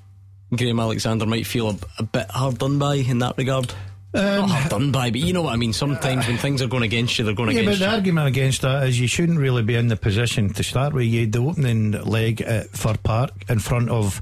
Graham 0.50 0.80
Alexander 0.80 1.26
might 1.26 1.46
feel 1.46 1.70
a, 1.70 1.76
a 1.98 2.02
bit 2.02 2.30
hard 2.30 2.58
done 2.58 2.78
by 2.78 2.96
in 2.96 3.18
that 3.20 3.36
regard. 3.36 3.72
Not 4.14 4.48
hard 4.48 4.70
done 4.70 4.92
by, 4.92 5.10
but 5.10 5.20
you 5.20 5.32
know 5.32 5.42
what 5.42 5.52
I 5.52 5.56
mean. 5.56 5.72
Sometimes 5.72 6.28
when 6.28 6.36
things 6.36 6.62
are 6.62 6.68
going 6.68 6.84
against 6.84 7.18
you, 7.18 7.24
they're 7.24 7.34
going 7.34 7.48
against 7.48 7.64
you. 7.64 7.70
Yeah, 7.70 7.78
but 7.78 7.84
the 7.90 7.96
argument 7.96 8.28
against 8.28 8.62
that 8.62 8.86
is 8.86 9.00
you 9.00 9.08
shouldn't 9.08 9.40
really 9.40 9.64
be 9.64 9.74
in 9.74 9.88
the 9.88 9.96
position 9.96 10.52
to 10.52 10.62
start 10.62 10.92
with. 10.92 11.06
You 11.06 11.22
had 11.22 11.32
the 11.32 11.40
opening 11.40 11.90
leg 11.90 12.40
at 12.40 12.70
Fir 12.70 12.96
Park 13.02 13.32
in 13.48 13.58
front 13.58 13.90
of 13.90 14.20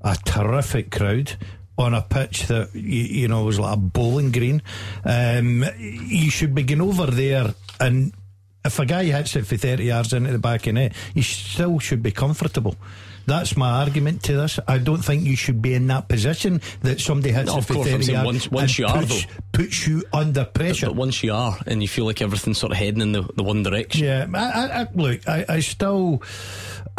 a 0.00 0.16
terrific 0.24 0.90
crowd 0.90 1.36
on 1.76 1.94
a 1.94 2.02
pitch 2.02 2.48
that 2.48 2.74
you, 2.74 2.80
you 2.80 3.28
know 3.28 3.44
was 3.44 3.60
like 3.60 3.74
a 3.74 3.78
bowling 3.78 4.32
green. 4.32 4.60
Um, 5.04 5.64
you 5.78 6.30
should 6.30 6.54
be 6.54 6.64
going 6.64 6.80
over 6.80 7.06
there 7.06 7.54
and. 7.80 8.12
If 8.64 8.80
a 8.80 8.84
guy 8.84 9.04
hits 9.04 9.36
it 9.36 9.46
for 9.46 9.56
30 9.56 9.84
yards 9.84 10.12
into 10.12 10.32
the 10.32 10.38
back 10.38 10.62
of 10.62 10.64
the 10.64 10.72
net, 10.72 10.92
you 11.14 11.22
still 11.22 11.78
should 11.78 12.02
be 12.02 12.10
comfortable. 12.10 12.74
That's 13.28 13.58
my 13.58 13.68
argument 13.82 14.22
to 14.24 14.32
this. 14.32 14.58
I 14.66 14.78
don't 14.78 15.04
think 15.04 15.24
you 15.24 15.36
should 15.36 15.60
be 15.60 15.74
in 15.74 15.86
that 15.88 16.08
position 16.08 16.62
that 16.80 16.98
somebody 16.98 17.30
hits 17.32 17.46
No, 17.48 17.56
it 17.56 17.58
of 17.58 17.68
course, 17.68 17.92
I'm 17.92 18.02
saying 18.02 18.24
once- 18.24 18.50
once 18.50 18.70
and 18.70 18.78
you 18.78 18.86
are, 18.86 19.00
puts, 19.02 19.24
though. 19.26 19.32
puts 19.52 19.86
you 19.86 20.02
under 20.14 20.44
pressure. 20.46 20.86
But 20.86 20.96
once 20.96 21.22
you 21.22 21.34
are, 21.34 21.58
and 21.66 21.82
you 21.82 21.88
feel 21.88 22.06
like 22.06 22.22
everything's 22.22 22.56
sort 22.56 22.72
of 22.72 22.78
heading 22.78 23.02
in 23.02 23.12
the, 23.12 23.28
the 23.36 23.42
one 23.42 23.62
direction. 23.62 24.04
Yeah, 24.04 24.26
I, 24.32 24.38
I, 24.38 24.80
I, 24.82 24.86
look, 24.94 25.28
I, 25.28 25.44
I 25.46 25.60
still, 25.60 26.22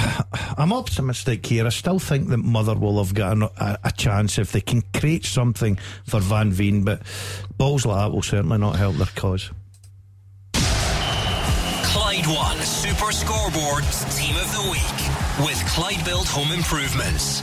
I'm 0.58 0.72
optimistic 0.72 1.44
here. 1.46 1.66
I 1.66 1.70
still 1.70 1.98
think 1.98 2.28
that 2.30 2.38
Motherwell 2.38 3.04
have 3.04 3.16
got 3.16 3.36
a, 3.42 3.80
a 3.84 3.92
chance 3.92 4.38
if 4.38 4.52
they 4.52 4.62
can 4.62 4.84
create 4.94 5.26
something 5.26 5.80
for 6.06 6.20
Van 6.20 6.52
Veen, 6.52 6.84
but 6.84 7.02
balls 7.58 7.88
like 7.88 7.98
that 7.98 8.12
will 8.12 8.22
certainly 8.22 8.60
not 8.60 8.76
help 8.76 8.98
their 8.98 9.08
cause. 9.16 9.50
Clyde 11.92 12.28
One 12.28 12.58
Super 13.00 13.14
Scoreboard's 13.14 14.20
Team 14.20 14.36
of 14.36 14.52
the 14.52 14.70
Week 14.72 15.48
with 15.48 15.66
Clyde 15.68 16.04
Built 16.04 16.28
Home 16.28 16.52
Improvements. 16.52 17.42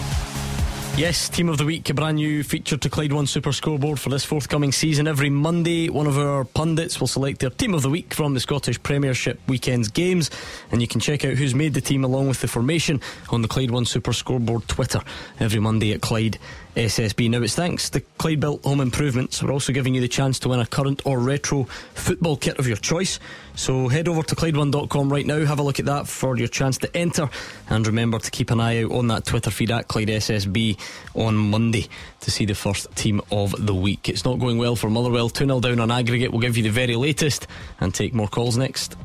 Yes, 0.98 1.30
Team 1.30 1.48
of 1.48 1.56
the 1.56 1.64
Week, 1.64 1.88
a 1.88 1.94
brand 1.94 2.16
new 2.16 2.42
feature 2.42 2.76
to 2.76 2.90
Clyde 2.90 3.14
One 3.14 3.26
Super 3.26 3.52
Scoreboard 3.52 3.98
for 3.98 4.10
this 4.10 4.22
forthcoming 4.22 4.70
season. 4.70 5.08
Every 5.08 5.30
Monday, 5.30 5.88
one 5.88 6.06
of 6.06 6.18
our 6.18 6.44
pundits 6.44 7.00
will 7.00 7.06
select 7.06 7.40
their 7.40 7.48
Team 7.48 7.72
of 7.72 7.80
the 7.80 7.88
Week 7.88 8.12
from 8.12 8.34
the 8.34 8.40
Scottish 8.40 8.82
Premiership 8.82 9.40
weekend's 9.48 9.88
games, 9.88 10.30
and 10.72 10.82
you 10.82 10.88
can 10.88 11.00
check 11.00 11.24
out 11.24 11.34
who's 11.34 11.54
made 11.54 11.72
the 11.72 11.80
team 11.80 12.04
along 12.04 12.28
with 12.28 12.42
the 12.42 12.48
formation 12.48 13.00
on 13.30 13.40
the 13.40 13.48
Clyde 13.48 13.70
One 13.70 13.86
Super 13.86 14.12
Scoreboard 14.12 14.68
Twitter 14.68 15.00
every 15.40 15.60
Monday 15.60 15.92
at 15.92 16.02
Clyde 16.02 16.38
SSB. 16.76 17.30
Now, 17.30 17.40
it's 17.40 17.54
thanks 17.54 17.88
to 17.90 18.00
Clyde 18.18 18.40
Built 18.40 18.64
Home 18.64 18.80
Improvements. 18.80 19.42
We're 19.42 19.52
also 19.52 19.72
giving 19.72 19.94
you 19.94 20.02
the 20.02 20.08
chance 20.08 20.38
to 20.40 20.50
win 20.50 20.60
a 20.60 20.66
current 20.66 21.00
or 21.06 21.18
retro 21.18 21.64
football 21.94 22.36
kit 22.36 22.58
of 22.58 22.66
your 22.66 22.76
choice. 22.76 23.18
So 23.56 23.88
head 23.88 24.06
over 24.06 24.22
to 24.22 24.36
Clyde1.com 24.36 25.10
right 25.10 25.26
now, 25.26 25.44
have 25.44 25.58
a 25.58 25.62
look 25.62 25.80
at 25.80 25.86
that 25.86 26.06
for 26.06 26.36
your 26.36 26.46
chance 26.46 26.76
to 26.78 26.96
enter, 26.96 27.28
and 27.70 27.86
remember 27.86 28.18
to 28.18 28.30
keep 28.30 28.50
an 28.50 28.60
eye 28.60 28.84
out 28.84 28.92
on 28.92 29.08
that 29.08 29.24
Twitter 29.24 29.50
feed 29.50 29.70
at 29.70 29.88
Clyde 29.88 30.08
SSB 30.08 30.78
on 31.14 31.34
Monday 31.34 31.88
to 32.20 32.30
see 32.30 32.44
the 32.44 32.54
first 32.54 32.94
team 32.94 33.22
of 33.32 33.54
the 33.66 33.74
week. 33.74 34.10
It's 34.10 34.26
not 34.26 34.38
going 34.38 34.58
well 34.58 34.76
for 34.76 34.90
Motherwell, 34.90 35.30
2 35.30 35.46
0 35.46 35.60
down 35.60 35.80
on 35.80 35.90
aggregate. 35.90 36.30
We'll 36.30 36.42
give 36.42 36.58
you 36.58 36.62
the 36.62 36.68
very 36.68 36.96
latest 36.96 37.46
and 37.80 37.94
take 37.94 38.12
more 38.12 38.28
calls 38.28 38.58
next. 38.58 38.96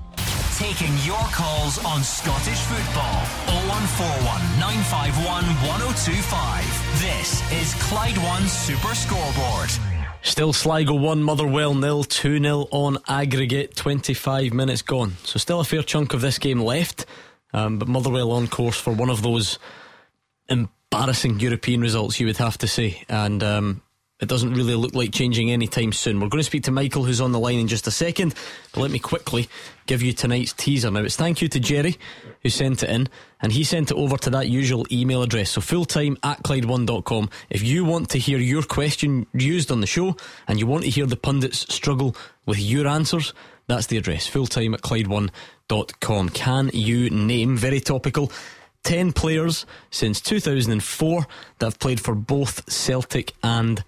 Taking 0.57 0.93
your 1.05 1.23
calls 1.31 1.83
on 1.85 2.03
Scottish 2.03 2.59
football. 2.59 3.23
0141 3.47 4.59
951 4.59 5.43
1025. 5.65 7.01
This 7.01 7.41
is 7.53 7.73
Clyde 7.81 8.17
One 8.17 8.45
Super 8.47 8.93
Scoreboard. 8.93 9.90
Still 10.24 10.53
Sligo 10.53 10.93
1, 10.93 11.24
Motherwell 11.24 11.74
nil, 11.74 12.03
2 12.03 12.39
0 12.39 12.67
on 12.69 12.99
aggregate, 13.07 13.76
25 13.76 14.53
minutes 14.53 14.84
gone. 14.84 15.13
So 15.24 15.39
still 15.39 15.59
a 15.59 15.63
fair 15.63 15.82
chunk 15.82 16.13
of 16.13 16.22
this 16.22 16.38
game 16.38 16.59
left, 16.59 17.07
um, 17.53 17.80
but 17.80 17.88
Motherwell 17.88 18.32
on 18.32 18.47
course 18.47 18.80
for 18.80 18.93
one 18.93 19.09
of 19.09 19.24
those 19.24 19.57
embarrassing 20.47 21.39
European 21.39 21.82
results, 21.82 22.19
you 22.19 22.28
would 22.28 22.38
have 22.38 22.57
to 22.59 22.67
say. 22.67 23.03
And 23.09 23.43
um, 23.43 23.82
it 24.19 24.30
doesn't 24.30 24.53
really 24.53 24.76
look 24.76 24.93
like 24.93 25.11
changing 25.11 25.49
anytime 25.49 25.91
soon. 25.91 26.19
We're 26.19 26.30
going 26.30 26.41
to 26.41 26.45
speak 26.45 26.63
to 26.63 26.72
Michael, 26.72 27.03
who's 27.03 27.19
on 27.19 27.32
the 27.32 27.39
line 27.39 27.57
in 27.57 27.67
just 27.67 27.88
a 27.88 27.91
second, 27.91 28.36
but 28.74 28.82
let 28.82 28.91
me 28.91 28.99
quickly 28.99 29.49
give 29.91 30.01
you 30.01 30.13
tonight's 30.13 30.53
teaser. 30.53 30.89
Now, 30.89 31.01
it's 31.01 31.17
thank 31.17 31.41
you 31.41 31.49
to 31.49 31.59
Jerry, 31.59 31.97
who 32.43 32.49
sent 32.49 32.81
it 32.81 32.89
in, 32.89 33.09
and 33.41 33.51
he 33.51 33.65
sent 33.65 33.91
it 33.91 33.97
over 33.97 34.15
to 34.19 34.29
that 34.29 34.47
usual 34.47 34.85
email 34.89 35.21
address. 35.21 35.51
So, 35.51 35.59
fulltime 35.59 36.15
at 36.23 36.41
Clyde1.com. 36.43 37.29
If 37.49 37.61
you 37.61 37.83
want 37.83 38.09
to 38.11 38.17
hear 38.17 38.37
your 38.37 38.63
question 38.63 39.27
used 39.33 39.69
on 39.69 39.81
the 39.81 39.87
show 39.87 40.15
and 40.47 40.61
you 40.61 40.65
want 40.65 40.85
to 40.85 40.89
hear 40.89 41.05
the 41.05 41.17
pundits 41.17 41.73
struggle 41.75 42.15
with 42.45 42.57
your 42.57 42.87
answers, 42.87 43.33
that's 43.67 43.87
the 43.87 43.97
address. 43.97 44.29
Fulltime 44.29 44.73
at 44.75 44.81
Clyde1.com. 44.81 46.29
Can 46.29 46.71
you 46.71 47.09
name, 47.09 47.57
very 47.57 47.81
topical, 47.81 48.31
10 48.83 49.11
players 49.11 49.65
since 49.89 50.21
2004 50.21 51.27
that 51.59 51.65
have 51.65 51.79
played 51.79 51.99
for 51.99 52.15
both 52.15 52.71
Celtic 52.71 53.33
and 53.43 53.83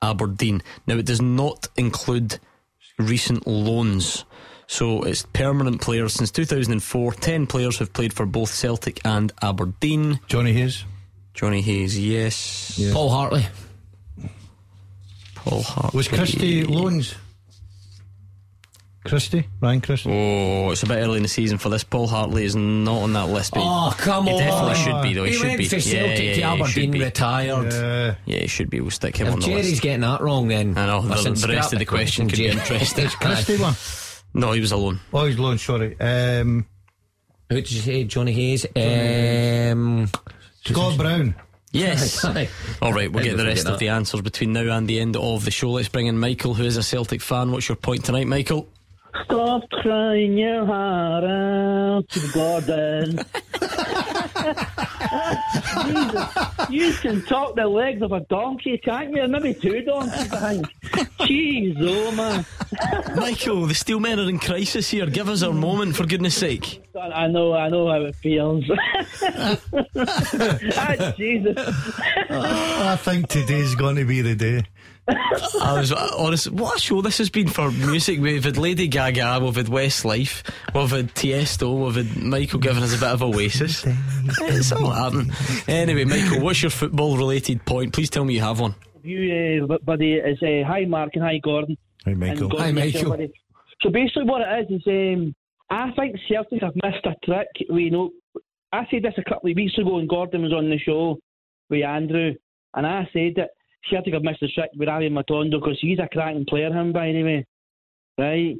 Aberdeen. 0.00 0.62
Now, 0.86 0.96
it 0.96 1.04
does 1.04 1.20
not 1.20 1.68
include 1.76 2.38
recent 2.98 3.46
loans. 3.46 4.24
So 4.72 5.02
it's 5.02 5.26
permanent 5.34 5.82
players 5.82 6.14
since 6.14 6.30
2004. 6.30 7.12
10 7.12 7.46
players 7.46 7.78
have 7.78 7.92
played 7.92 8.14
for 8.14 8.24
both 8.24 8.48
Celtic 8.50 9.00
and 9.04 9.30
Aberdeen. 9.42 10.18
Johnny 10.28 10.54
Hayes. 10.54 10.86
Johnny 11.34 11.60
Hayes, 11.60 11.98
yes. 12.00 12.80
Paul 12.94 13.10
Hartley. 13.10 13.44
Paul 15.34 15.62
Hartley. 15.62 15.98
Was 15.98 16.08
Christie 16.08 16.64
loans? 16.64 17.14
Christie? 19.04 19.46
Ryan 19.60 19.82
Christie? 19.82 20.10
Oh, 20.10 20.70
it's 20.70 20.82
a 20.84 20.86
bit 20.86 20.94
early 21.04 21.18
in 21.18 21.22
the 21.22 21.28
season 21.28 21.58
for 21.58 21.68
this. 21.68 21.84
Paul 21.84 22.06
Hartley 22.06 22.44
is 22.44 22.56
not 22.56 23.02
on 23.02 23.12
that 23.12 23.28
list. 23.28 23.52
But 23.52 23.64
Oh, 23.64 23.94
come 23.98 24.24
he 24.24 24.32
on. 24.32 24.38
He 24.38 24.44
definitely 24.46 24.74
should 24.76 25.02
be, 25.02 25.12
though. 25.12 25.24
He, 25.24 25.30
He 25.32 25.36
should 25.36 25.46
went 25.48 25.58
be. 25.58 25.64
for 25.68 25.80
Celtic 25.80 26.16
to 26.16 26.24
yeah, 26.24 26.34
yeah, 26.34 26.52
Aberdeen, 26.54 26.90
be. 26.92 27.00
retired. 27.04 27.72
Uh, 27.74 28.14
Yeah, 28.24 28.38
he 28.38 28.46
should 28.46 28.70
be. 28.70 28.80
We'll 28.80 28.90
stick 28.90 29.18
him 29.18 29.26
If 29.26 29.32
on 29.34 29.40
the 29.40 29.46
Jerry's 29.48 29.70
list. 29.70 29.82
getting 29.82 30.00
that 30.00 30.22
wrong, 30.22 30.48
then 30.48 30.78
I 30.78 30.86
know, 30.86 31.02
the- 31.02 31.08
listen, 31.08 31.34
the 31.34 31.48
rest 31.48 31.74
of 31.74 31.78
the 31.78 31.84
question 31.84 32.26
could 32.28 32.38
be 32.38 32.44
Jerry. 32.46 32.58
interesting. 32.58 33.08
Christie 33.20 33.56
one? 33.58 33.74
No, 34.34 34.52
he 34.52 34.60
was 34.60 34.72
alone. 34.72 35.00
Oh, 35.12 35.26
he's 35.26 35.38
alone. 35.38 35.58
sorry. 35.58 35.98
Um, 36.00 36.66
Who 37.48 37.56
did 37.56 37.70
you 37.70 37.80
say? 37.80 38.04
Johnny 38.04 38.32
Hayes. 38.32 38.66
Um, 38.74 40.08
Scott 40.64 40.96
Brown. 40.96 41.34
Yes. 41.72 42.24
All 42.82 42.92
right, 42.92 43.10
we'll 43.10 43.24
get 43.24 43.36
the 43.36 43.44
rest 43.44 43.62
forget 43.62 43.74
of 43.74 43.78
the 43.78 43.88
answers 43.88 44.20
between 44.20 44.52
now 44.52 44.76
and 44.76 44.86
the 44.86 45.00
end 45.00 45.16
of 45.16 45.44
the 45.44 45.50
show. 45.50 45.70
Let's 45.70 45.88
bring 45.88 46.06
in 46.06 46.18
Michael, 46.18 46.54
who 46.54 46.64
is 46.64 46.76
a 46.76 46.82
Celtic 46.82 47.22
fan. 47.22 47.50
What's 47.50 47.68
your 47.68 47.76
point 47.76 48.04
tonight, 48.04 48.26
Michael? 48.26 48.68
Stop 49.24 49.68
crying 49.70 50.38
your 50.38 50.64
heart 50.64 51.24
out 51.24 52.08
to 52.08 52.20
Gordon. 52.32 53.20
Jesus, 55.84 56.28
you 56.70 56.92
can 56.94 57.22
talk 57.22 57.54
the 57.54 57.66
legs 57.66 58.00
of 58.02 58.12
a 58.12 58.20
donkey, 58.20 58.78
can't 58.78 59.14
you? 59.14 59.28
Maybe 59.28 59.52
two 59.54 59.82
donkeys, 59.82 60.32
I 60.32 60.54
think. 60.54 60.66
Jeez, 61.20 61.76
oh 61.78 62.12
man. 62.12 62.46
Michael, 63.16 63.66
the 63.66 63.74
Steelmen 63.74 64.24
are 64.24 64.28
in 64.28 64.38
crisis 64.38 64.88
here. 64.90 65.06
Give 65.06 65.28
us 65.28 65.42
our 65.42 65.52
moment, 65.52 65.94
for 65.94 66.06
goodness 66.06 66.34
sake. 66.34 66.82
I 66.98 67.26
know, 67.28 67.52
I 67.52 67.68
know 67.68 67.88
how 67.88 68.00
it 68.02 68.14
feels. 68.16 68.64
ah, 69.20 71.14
Jesus. 71.16 71.58
I 72.30 72.96
think 72.96 73.28
today's 73.28 73.74
going 73.74 73.96
to 73.96 74.04
be 74.04 74.22
the 74.22 74.34
day. 74.34 74.64
I 75.08 75.78
was 75.78 75.92
uh, 75.92 76.14
honest. 76.16 76.50
What 76.50 76.76
a 76.76 76.80
show 76.80 77.02
this 77.02 77.18
has 77.18 77.28
been 77.28 77.48
for 77.48 77.70
music. 77.72 78.20
We've 78.20 78.44
had 78.44 78.56
Lady 78.56 78.86
Gaga, 78.86 79.40
we've 79.42 79.56
had 79.56 79.66
Westlife, 79.66 80.44
we've 80.74 80.90
had 80.90 81.12
Tiesto, 81.14 81.86
we've 81.86 82.06
had 82.06 82.22
Michael 82.22 82.60
giving 82.60 82.84
us 82.84 82.94
a 82.96 82.98
bit 82.98 83.08
of 83.08 83.22
Oasis. 83.22 83.84
it's 83.86 84.70
all 84.70 84.90
happening. 84.90 85.32
Anyway, 85.66 86.04
Michael, 86.04 86.40
what's 86.40 86.62
your 86.62 86.70
football 86.70 87.16
related 87.16 87.64
point? 87.64 87.92
Please 87.92 88.10
tell 88.10 88.24
me 88.24 88.34
you 88.34 88.40
have 88.40 88.60
one. 88.60 88.76
You, 89.02 89.66
uh, 89.68 89.78
buddy, 89.78 90.14
is 90.14 90.40
uh, 90.40 90.66
hi 90.68 90.84
Mark 90.84 91.10
and 91.14 91.24
hi 91.24 91.38
Gordon. 91.42 91.76
Hey, 92.04 92.12
And 92.12 92.20
Michael. 92.20 92.48
Gordon, 92.48 92.76
Hi, 92.76 92.84
Michael. 92.84 93.28
So 93.80 93.90
basically, 93.90 94.24
what 94.24 94.42
it 94.42 94.70
is 94.70 94.80
is, 94.80 94.86
um, 94.86 95.34
I 95.70 95.90
think 95.92 96.16
Celtic 96.28 96.62
have 96.62 96.74
missed 96.76 97.04
a 97.04 97.14
trick. 97.24 97.48
We 97.68 97.90
know. 97.90 98.10
I 98.72 98.86
said 98.90 99.02
this 99.02 99.14
a 99.18 99.24
couple 99.24 99.50
of 99.50 99.56
weeks 99.56 99.76
ago, 99.78 99.98
and 99.98 100.08
Gordon 100.08 100.42
was 100.42 100.52
on 100.52 100.70
the 100.70 100.78
show 100.78 101.18
with 101.68 101.82
Andrew, 101.84 102.32
and 102.74 102.86
I 102.86 103.08
said 103.12 103.32
that 103.36 103.50
Celtic 103.90 104.14
have 104.14 104.22
missed 104.22 104.42
a 104.42 104.48
trick 104.48 104.70
with 104.76 104.88
Ari 104.88 105.10
Matondo 105.10 105.60
because 105.60 105.78
he's 105.80 105.98
a 105.98 106.08
cracking 106.08 106.46
player, 106.48 106.72
him 106.72 106.92
by 106.92 107.12
the 107.12 107.22
way, 107.22 107.46
right? 108.18 108.56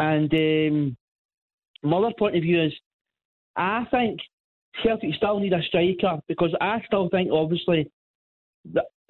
And 0.00 0.32
um, 0.32 0.96
my 1.82 1.96
other 1.96 2.14
point 2.18 2.36
of 2.36 2.42
view 2.42 2.62
is, 2.62 2.72
I 3.56 3.86
think 3.90 4.20
Celtic 4.82 5.14
still 5.14 5.40
need 5.40 5.52
a 5.52 5.62
striker 5.62 6.20
because 6.28 6.54
I 6.60 6.80
still 6.86 7.08
think, 7.08 7.30
obviously, 7.32 7.90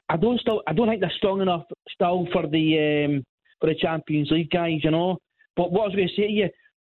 I 0.08 0.16
don't 0.16 0.40
still 0.40 0.62
I 0.66 0.72
don't 0.72 0.88
think 0.88 1.00
they're 1.00 1.12
strong 1.16 1.40
enough 1.42 1.64
still 1.88 2.26
for 2.32 2.46
the 2.46 3.04
um, 3.06 3.24
for 3.60 3.68
the 3.68 3.74
Champions 3.78 4.30
League 4.30 4.50
guys, 4.50 4.80
you 4.82 4.90
know. 4.90 5.18
But 5.56 5.72
what 5.72 5.82
I 5.82 5.86
was 5.86 5.96
going 5.96 6.08
to 6.08 6.14
say 6.14 6.26
to 6.28 6.32
you, 6.32 6.48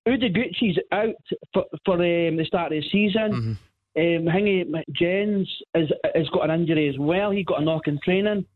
Ideguchi's 0.06 0.78
out 0.92 1.14
for 1.54 1.64
for 1.84 1.94
um, 1.94 2.36
the 2.36 2.44
start 2.46 2.72
of 2.72 2.82
the 2.82 2.88
season. 2.90 3.58
Um, 3.98 4.26
Hingy 4.26 4.64
Jenz 4.92 5.48
has 5.74 5.88
has 6.14 6.28
got 6.28 6.48
an 6.48 6.60
injury 6.60 6.88
as 6.88 6.98
well. 6.98 7.32
He 7.32 7.42
got 7.42 7.60
a 7.60 7.64
knock 7.64 7.88
in 7.88 7.98
training, 8.04 8.46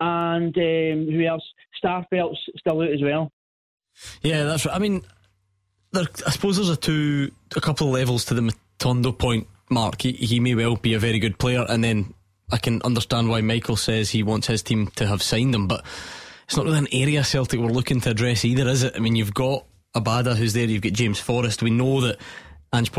and 0.00 0.56
um, 0.56 1.12
who 1.12 1.24
else? 1.24 1.42
Starfelt's 1.82 2.38
still 2.58 2.80
out 2.80 2.92
as 2.92 3.02
well. 3.02 3.32
Yeah, 4.22 4.44
that's 4.44 4.64
right. 4.64 4.76
I 4.76 4.78
mean, 4.78 5.02
there, 5.92 6.04
I 6.24 6.30
suppose 6.30 6.56
there's 6.56 6.68
a 6.68 6.76
two, 6.76 7.32
a 7.56 7.60
couple 7.60 7.88
of 7.88 7.94
levels 7.94 8.26
to 8.26 8.34
the 8.34 8.52
Matondo 8.78 9.16
point. 9.16 9.48
Mark, 9.70 10.02
he, 10.02 10.12
he 10.12 10.40
may 10.40 10.54
well 10.54 10.76
be 10.76 10.94
a 10.94 10.98
very 10.98 11.18
good 11.18 11.38
player, 11.38 11.64
and 11.68 11.82
then 11.82 12.14
I 12.52 12.58
can 12.58 12.80
understand 12.82 13.28
why 13.28 13.40
Michael 13.40 13.76
says 13.76 14.10
he 14.10 14.22
wants 14.22 14.46
his 14.46 14.62
team 14.62 14.88
to 14.96 15.06
have 15.06 15.22
signed 15.22 15.54
him, 15.54 15.66
but 15.66 15.84
it's 16.46 16.56
not 16.56 16.66
really 16.66 16.78
an 16.78 16.88
area 16.92 17.24
Celtic 17.24 17.58
we're 17.58 17.68
looking 17.68 18.00
to 18.02 18.10
address 18.10 18.44
either, 18.44 18.68
is 18.68 18.82
it? 18.82 18.92
I 18.94 18.98
mean, 19.00 19.16
you've 19.16 19.34
got 19.34 19.64
Abada 19.96 20.36
who's 20.36 20.52
there, 20.52 20.66
you've 20.66 20.82
got 20.82 20.92
James 20.92 21.18
Forrest. 21.18 21.62
We 21.62 21.70
know 21.70 22.02
that 22.02 22.18
Ange 22.74 22.90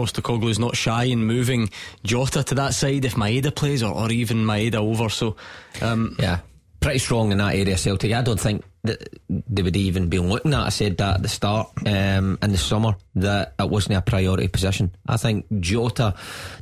is 0.49 0.59
not 0.59 0.75
shy 0.75 1.05
in 1.05 1.25
moving 1.25 1.69
Jota 2.03 2.43
to 2.43 2.55
that 2.55 2.73
side 2.73 3.05
if 3.05 3.15
Maeda 3.15 3.53
plays, 3.53 3.83
or, 3.83 3.93
or 3.93 4.11
even 4.11 4.45
Maeda 4.45 4.75
over. 4.75 5.09
So, 5.09 5.35
um, 5.81 6.15
Yeah, 6.19 6.39
pretty 6.79 6.99
strong 6.99 7.31
in 7.31 7.39
that 7.39 7.55
area, 7.55 7.77
Celtic. 7.77 8.11
I 8.13 8.21
don't 8.21 8.39
think 8.39 8.63
that 8.83 9.07
they 9.29 9.63
would 9.63 9.75
even 9.75 10.09
be 10.09 10.19
looking 10.19 10.53
at. 10.53 10.61
I 10.61 10.69
said 10.69 10.97
that 10.97 11.15
at 11.15 11.21
the 11.23 11.27
start 11.27 11.69
um, 11.85 12.37
in 12.41 12.51
the 12.51 12.57
summer 12.57 12.95
that 13.15 13.53
it 13.57 13.69
wasn't 13.69 13.97
a 13.97 14.01
priority 14.01 14.47
position. 14.47 14.91
I 15.07 15.17
think 15.17 15.45
Jota, 15.59 16.13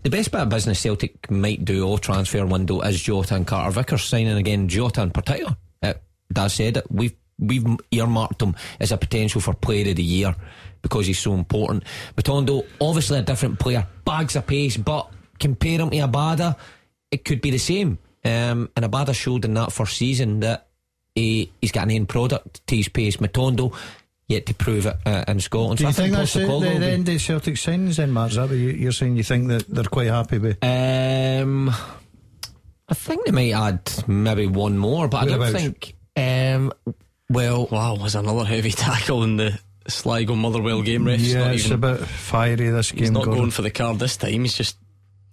the 0.04 0.10
best 0.10 0.32
bit 0.32 0.42
of 0.42 0.50
business 0.50 0.80
Celtic 0.80 1.30
might 1.30 1.66
do 1.66 1.86
all 1.86 1.98
transfer 1.98 2.46
window 2.46 2.82
is 2.82 3.02
Jota 3.02 3.36
and 3.36 3.46
Carter 3.46 3.72
Vickers 3.72 4.04
signing 4.04 4.38
again. 4.38 4.70
Jota 4.70 5.02
in 5.02 5.12
particular. 5.12 5.58
Daz 6.34 6.54
said. 6.54 6.82
We've 6.90 7.16
we've 7.40 7.66
earmarked 7.92 8.42
him 8.42 8.56
as 8.80 8.92
a 8.92 8.98
potential 8.98 9.42
for 9.42 9.54
Player 9.54 9.90
of 9.90 9.96
the 9.96 10.04
Year 10.04 10.36
because 10.84 11.08
he's 11.08 11.18
so 11.20 11.34
important. 11.34 11.84
Matondo, 12.16 12.64
obviously 12.80 13.18
a 13.18 13.24
different 13.24 13.58
player, 13.58 13.88
bags 14.06 14.36
of 14.36 14.46
pace, 14.46 14.78
but 14.78 15.10
compare 15.40 15.80
him 15.80 15.90
to 15.90 15.98
Abada, 15.98 16.56
it 17.10 17.26
could 17.26 17.42
be 17.42 17.50
the 17.50 17.58
same. 17.58 17.98
Um, 18.24 18.70
and 18.78 18.86
Abada 18.86 19.16
showed 19.16 19.44
in 19.46 19.56
that 19.56 19.72
first 19.72 19.98
season 19.98 20.42
that 20.42 20.68
he, 21.16 21.52
he's 21.62 21.72
got 21.72 21.84
an 21.86 21.92
end 21.92 22.08
product 22.10 22.66
to 22.68 22.76
his 22.76 22.88
pace. 22.90 23.18
Matondo, 23.18 23.76
yet 24.28 24.46
to 24.46 24.54
prove 24.54 24.86
it 24.86 24.96
uh, 25.06 25.24
in 25.28 25.40
Scotland. 25.40 25.78
Do 25.80 25.84
So 25.84 25.88
you 25.88 25.90
I 25.90 25.94
think 25.94 26.14
that's 26.14 26.36
it, 26.36 26.40
the, 26.42 26.48
will 26.48 26.60
the 26.62 26.70
be- 26.80 26.86
end 26.86 27.10
of 27.10 27.22
Celtic 27.22 27.56
signings 27.56 27.98
then, 27.98 28.12
Mark? 28.12 28.30
Is 28.32 28.36
that 28.38 28.50
what 28.50 28.58
you- 28.58 28.70
you're 28.70 28.92
saying? 28.92 29.18
You 29.18 29.24
think 29.24 29.48
that 29.50 29.68
they're 29.68 29.84
quite 29.86 30.08
happy 30.08 30.38
with? 30.38 30.58
Um, 30.64 31.70
I 32.90 32.94
think 32.94 33.26
they 33.26 33.32
might 33.32 33.54
add 33.54 34.08
maybe 34.08 34.48
one 34.48 34.78
more, 34.78 35.08
but 35.08 35.24
I 35.24 35.26
don't 35.38 35.52
think. 35.52 35.96
Um, 36.16 36.72
well, 37.30 37.68
Wow, 37.72 37.96
was 37.96 38.16
another 38.16 38.46
heavy 38.46 38.72
tackle 38.72 39.24
in 39.24 39.38
the 39.38 39.60
Sligo 39.88 40.36
Motherwell 40.36 40.82
game. 40.82 41.06
Ref. 41.06 41.20
yeah, 41.20 41.40
not 41.46 41.54
it's 41.56 41.66
even, 41.66 41.84
a 41.84 41.96
bit 41.98 42.08
fiery 42.08 42.70
this 42.70 42.92
game. 42.92 43.00
he's 43.02 43.12
not 43.12 43.24
Gordon. 43.26 43.42
going 43.42 43.52
for 43.52 43.62
the 43.64 43.72
card 43.72 44.00
this 44.00 44.18
time. 44.18 44.42
He's 44.44 44.54
just 44.58 44.78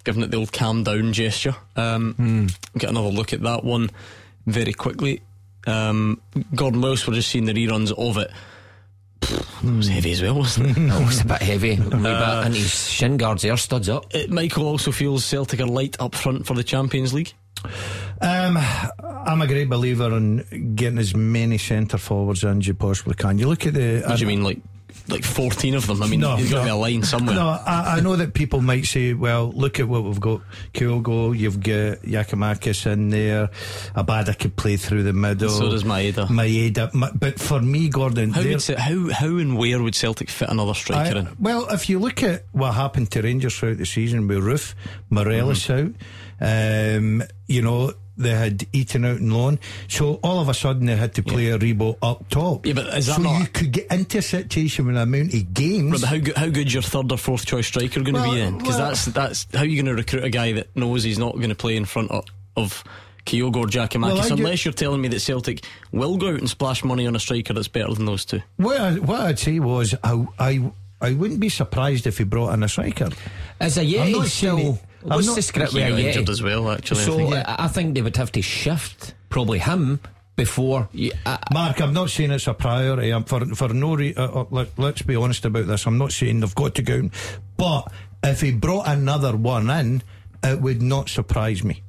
giving 0.04 0.22
it 0.22 0.30
the 0.30 0.36
old 0.38 0.52
calm 0.52 0.82
down 0.84 1.12
gesture. 1.12 1.54
Um, 1.76 2.14
Hmm. 2.14 2.46
Get 2.78 2.90
another 2.90 3.08
look 3.10 3.32
at 3.32 3.42
that 3.42 3.64
one 3.64 3.90
very 4.46 4.72
quickly. 4.72 5.22
Um, 5.66 6.20
Gordon 6.54 6.80
Welsh, 6.80 7.06
we're 7.06 7.14
just 7.14 7.30
seeing 7.30 7.44
the 7.44 7.52
reruns 7.52 7.92
of 7.92 8.16
it. 8.16 8.30
Pfft, 9.20 9.64
It 9.72 9.76
was 9.76 9.88
heavy 9.88 10.12
as 10.12 10.22
well, 10.22 10.36
wasn't 10.36 10.70
it? 10.70 10.76
oh, 10.92 11.06
it's 11.06 11.20
a 11.20 11.26
bit 11.26 11.42
heavy. 11.42 11.72
A 11.72 11.76
wee 11.82 11.88
bit, 11.90 11.96
and 12.06 12.54
his 12.54 12.88
shin 12.88 13.18
guards 13.18 13.42
there, 13.42 13.56
studs 13.58 13.88
up. 13.90 14.06
Uh, 14.14 14.20
Michael 14.28 14.66
also 14.66 14.90
feels 14.90 15.24
Celtic 15.24 15.60
are 15.60 15.66
light 15.66 15.96
up 16.00 16.14
front 16.14 16.46
for 16.46 16.54
the 16.54 16.64
Champions 16.64 17.12
League. 17.12 17.34
Um, 18.20 18.58
I'm 19.02 19.40
a 19.42 19.46
great 19.46 19.68
believer 19.68 20.14
in 20.16 20.74
getting 20.76 20.98
as 20.98 21.14
many 21.14 21.58
centre 21.58 21.98
forwards 21.98 22.44
in 22.44 22.58
as 22.58 22.66
you 22.66 22.74
possibly 22.74 23.14
can. 23.14 23.38
You 23.38 23.48
look 23.48 23.66
at 23.66 23.74
the. 23.74 24.02
What 24.06 24.16
do 24.16 24.20
you 24.20 24.26
mean, 24.26 24.42
like 24.44 24.58
like 25.08 25.24
14 25.24 25.74
of 25.74 25.86
them? 25.86 26.02
I 26.02 26.06
mean, 26.08 26.20
No, 26.20 26.36
there's 26.36 26.50
got 26.50 26.58
to 26.58 26.64
be 26.64 26.70
a 26.70 26.76
line 26.76 27.02
somewhere. 27.02 27.34
No, 27.34 27.48
I, 27.48 27.96
I 27.96 28.00
know 28.00 28.16
that 28.16 28.34
people 28.34 28.60
might 28.60 28.84
say, 28.86 29.14
well, 29.14 29.50
look 29.52 29.80
at 29.80 29.88
what 29.88 30.04
we've 30.04 30.20
got. 30.20 30.42
Kyogo, 30.74 31.36
you've 31.36 31.60
got 31.60 32.02
Giakoumakis 32.02 32.86
in 32.92 33.08
there. 33.08 33.48
Abada 33.96 34.38
could 34.38 34.56
play 34.56 34.76
through 34.76 35.02
the 35.04 35.12
middle. 35.12 35.48
So 35.48 35.70
does 35.70 35.84
Maeda. 35.84 36.26
Maeda. 36.28 36.92
Ma- 36.94 37.10
But 37.14 37.40
for 37.40 37.60
me, 37.60 37.88
Gordon, 37.88 38.30
How, 38.32 38.42
would, 38.42 38.62
how 38.62 39.08
how 39.12 39.36
and 39.38 39.56
where 39.56 39.82
would 39.82 39.94
Celtic 39.94 40.28
fit 40.28 40.48
another 40.48 40.74
striker 40.74 41.16
I- 41.16 41.20
in? 41.20 41.28
well, 41.40 41.68
if 41.70 41.88
you 41.88 41.98
look 41.98 42.22
at 42.22 42.44
what 42.52 42.74
happened 42.74 43.10
to 43.12 43.22
Rangers 43.22 43.56
throughout 43.58 43.78
the 43.78 43.86
season 43.86 44.28
with 44.28 44.38
Roofe, 44.38 44.74
Morelos 45.08 45.66
Mm-hmm. 45.66 45.86
out, 45.88 45.94
um, 46.40 47.22
you 47.46 47.62
know, 47.62 47.92
they 48.16 48.30
had 48.30 48.66
eaten 48.72 49.04
out 49.04 49.18
and 49.18 49.32
loan. 49.32 49.58
So 49.88 50.20
all 50.22 50.40
of 50.40 50.48
a 50.48 50.54
sudden 50.54 50.86
they 50.86 50.96
had 50.96 51.14
to 51.14 51.22
play 51.22 51.48
a 51.48 51.58
Rebo 51.58 51.96
up 52.02 52.28
top. 52.28 52.66
Yeah, 52.66 52.74
but 52.74 52.86
is 52.98 53.06
that 53.06 53.16
so 53.16 53.22
not- 53.22 53.40
you 53.40 53.46
could 53.46 53.72
get 53.72 53.90
into 53.90 54.18
a 54.18 54.22
situation 54.22 54.86
with 54.86 54.96
an 54.96 55.02
amount 55.02 55.32
of 55.32 55.54
games. 55.54 55.92
Right, 55.92 56.00
but 56.00 56.08
how 56.08 56.18
good, 56.18 56.36
how 56.36 56.48
good's 56.48 56.74
your 56.74 56.82
third 56.82 57.12
or 57.12 57.18
fourth 57.18 57.46
choice 57.46 57.66
striker 57.66 58.00
going 58.00 58.14
to 58.14 58.20
Well, 58.20 58.32
be 58.32 58.38
then? 58.38 58.58
Because 58.58 58.76
well- 58.76 58.88
that's 58.88 59.04
that's 59.06 59.46
how 59.54 59.62
you 59.62 59.76
going 59.82 59.94
to 59.94 60.00
recruit 60.00 60.24
a 60.24 60.30
guy 60.30 60.52
that 60.52 60.74
knows 60.76 61.02
he's 61.02 61.18
not 61.18 61.36
going 61.36 61.48
to 61.48 61.54
play 61.54 61.76
in 61.76 61.86
front 61.86 62.10
of, 62.10 62.24
of 62.56 62.84
Kyogo 63.24 63.56
or 63.56 63.66
Giakoumakis 63.66 64.00
Well, 64.30 64.32
unless 64.32 64.64
you're 64.64 64.72
telling 64.74 65.00
me 65.00 65.08
that 65.08 65.20
Celtic 65.20 65.64
will 65.92 66.16
go 66.16 66.28
out 66.28 66.40
and 66.40 66.50
splash 66.50 66.84
money 66.84 67.06
on 67.06 67.16
a 67.16 67.20
striker 67.20 67.54
that's 67.54 67.68
better 67.68 67.94
than 67.94 68.04
those 68.04 68.24
two. 68.24 68.42
What, 68.56 68.80
I, 68.80 68.94
what 68.94 69.20
I'd 69.20 69.38
say 69.38 69.60
was, 69.60 69.94
I, 70.02 70.26
I, 70.38 70.70
I 71.00 71.12
wouldn't 71.12 71.40
be 71.40 71.48
surprised 71.48 72.06
if 72.06 72.18
he 72.18 72.24
brought 72.24 72.52
in 72.52 72.62
a 72.62 72.68
striker. 72.68 73.10
As 73.60 73.78
a 73.78 73.82
I'm 73.82 73.86
Yeti, 73.88 74.12
not 74.12 74.26
still. 74.26 74.78
Saying 75.00 75.08
he- 75.08 75.10
I'm 75.12 75.16
What's 75.16 75.26
not- 75.28 75.36
the 75.36 75.42
script 75.42 75.72
He 75.72 75.78
with 75.78 75.86
a 75.86 75.90
got 75.90 75.98
Yeti? 75.98 76.04
injured 76.06 76.28
as 76.30 76.42
well, 76.42 76.70
actually. 76.70 77.00
I 77.00 77.04
So 77.04 77.16
think. 77.16 77.34
I, 77.34 77.56
I 77.58 77.68
think 77.68 77.94
they 77.94 78.02
would 78.02 78.16
have 78.16 78.32
to 78.32 78.42
shift 78.42 79.14
probably 79.28 79.58
him 79.58 80.00
before. 80.36 80.88
You, 80.92 81.12
uh, 81.26 81.38
Mark, 81.52 81.80
I'm 81.80 81.92
not 81.92 82.10
saying 82.10 82.30
it's 82.30 82.46
a 82.46 82.54
priority. 82.54 83.10
I'm 83.10 83.24
for 83.24 83.44
for 83.54 83.68
no 83.68 83.94
re- 83.96 84.14
uh, 84.14 84.40
uh, 84.40 84.44
let, 84.50 84.78
let's 84.78 85.02
be 85.02 85.16
honest 85.16 85.44
about 85.44 85.66
this. 85.66 85.86
I'm 85.86 85.98
not 85.98 86.12
saying 86.12 86.40
they've 86.40 86.54
got 86.54 86.74
to 86.76 86.82
go, 86.82 86.94
in. 86.94 87.12
but 87.56 87.92
if 88.22 88.40
he 88.40 88.52
brought 88.52 88.88
another 88.88 89.36
one 89.36 89.68
in, 89.70 90.02
it 90.42 90.60
would 90.60 90.80
not 90.82 91.08
surprise 91.08 91.62
me. 91.64 91.82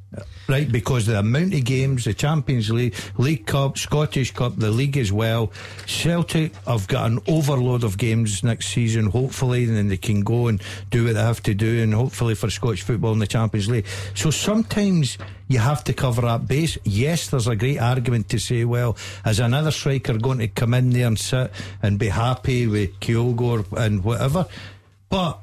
Right, 0.49 0.69
because 0.69 1.05
the 1.05 1.19
amount 1.19 1.53
of 1.53 1.63
games, 1.63 2.03
the 2.03 2.13
Champions 2.13 2.69
League, 2.69 2.93
League 3.17 3.45
Cup, 3.45 3.77
Scottish 3.77 4.31
Cup, 4.31 4.57
the 4.57 4.69
league 4.69 4.97
as 4.97 5.09
well. 5.09 5.53
Celtic 5.85 6.53
have 6.65 6.89
got 6.89 7.09
an 7.09 7.19
overload 7.27 7.85
of 7.85 7.97
games 7.97 8.43
next 8.43 8.67
season, 8.67 9.05
hopefully, 9.05 9.63
and 9.63 9.77
then 9.77 9.87
they 9.87 9.95
can 9.95 10.19
go 10.21 10.47
and 10.47 10.61
do 10.89 11.05
what 11.05 11.13
they 11.13 11.21
have 11.21 11.41
to 11.43 11.53
do, 11.53 11.81
and 11.81 11.93
hopefully 11.93 12.35
for 12.35 12.49
Scottish 12.49 12.81
football 12.81 13.13
in 13.13 13.19
the 13.19 13.27
Champions 13.27 13.69
League. 13.69 13.85
So 14.13 14.31
sometimes 14.31 15.17
you 15.47 15.59
have 15.59 15.85
to 15.85 15.93
cover 15.93 16.23
that 16.23 16.45
base. 16.45 16.77
Yes, 16.83 17.29
there's 17.29 17.47
a 17.47 17.55
great 17.55 17.79
argument 17.79 18.27
to 18.29 18.39
say, 18.39 18.65
well, 18.65 18.97
is 19.25 19.39
another 19.39 19.71
striker 19.71 20.17
going 20.17 20.39
to 20.39 20.49
come 20.49 20.73
in 20.73 20.89
there 20.89 21.07
and 21.07 21.17
sit 21.17 21.51
and 21.81 21.97
be 21.97 22.09
happy 22.09 22.67
with 22.67 22.99
Kyogo 22.99 23.71
and 23.77 24.03
whatever? 24.03 24.45
But 25.07 25.39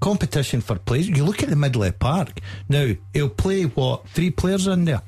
competition 0.00 0.60
for 0.60 0.76
players. 0.76 1.08
You 1.08 1.24
look 1.24 1.42
at 1.42 1.48
the 1.50 1.56
middle 1.56 1.82
of 1.82 1.92
the 1.92 1.98
park. 1.98 2.40
Now, 2.68 2.92
he'll 3.12 3.28
play, 3.28 3.64
what, 3.64 4.08
three 4.08 4.30
players 4.30 4.66
in 4.66 4.84
there? 4.84 5.02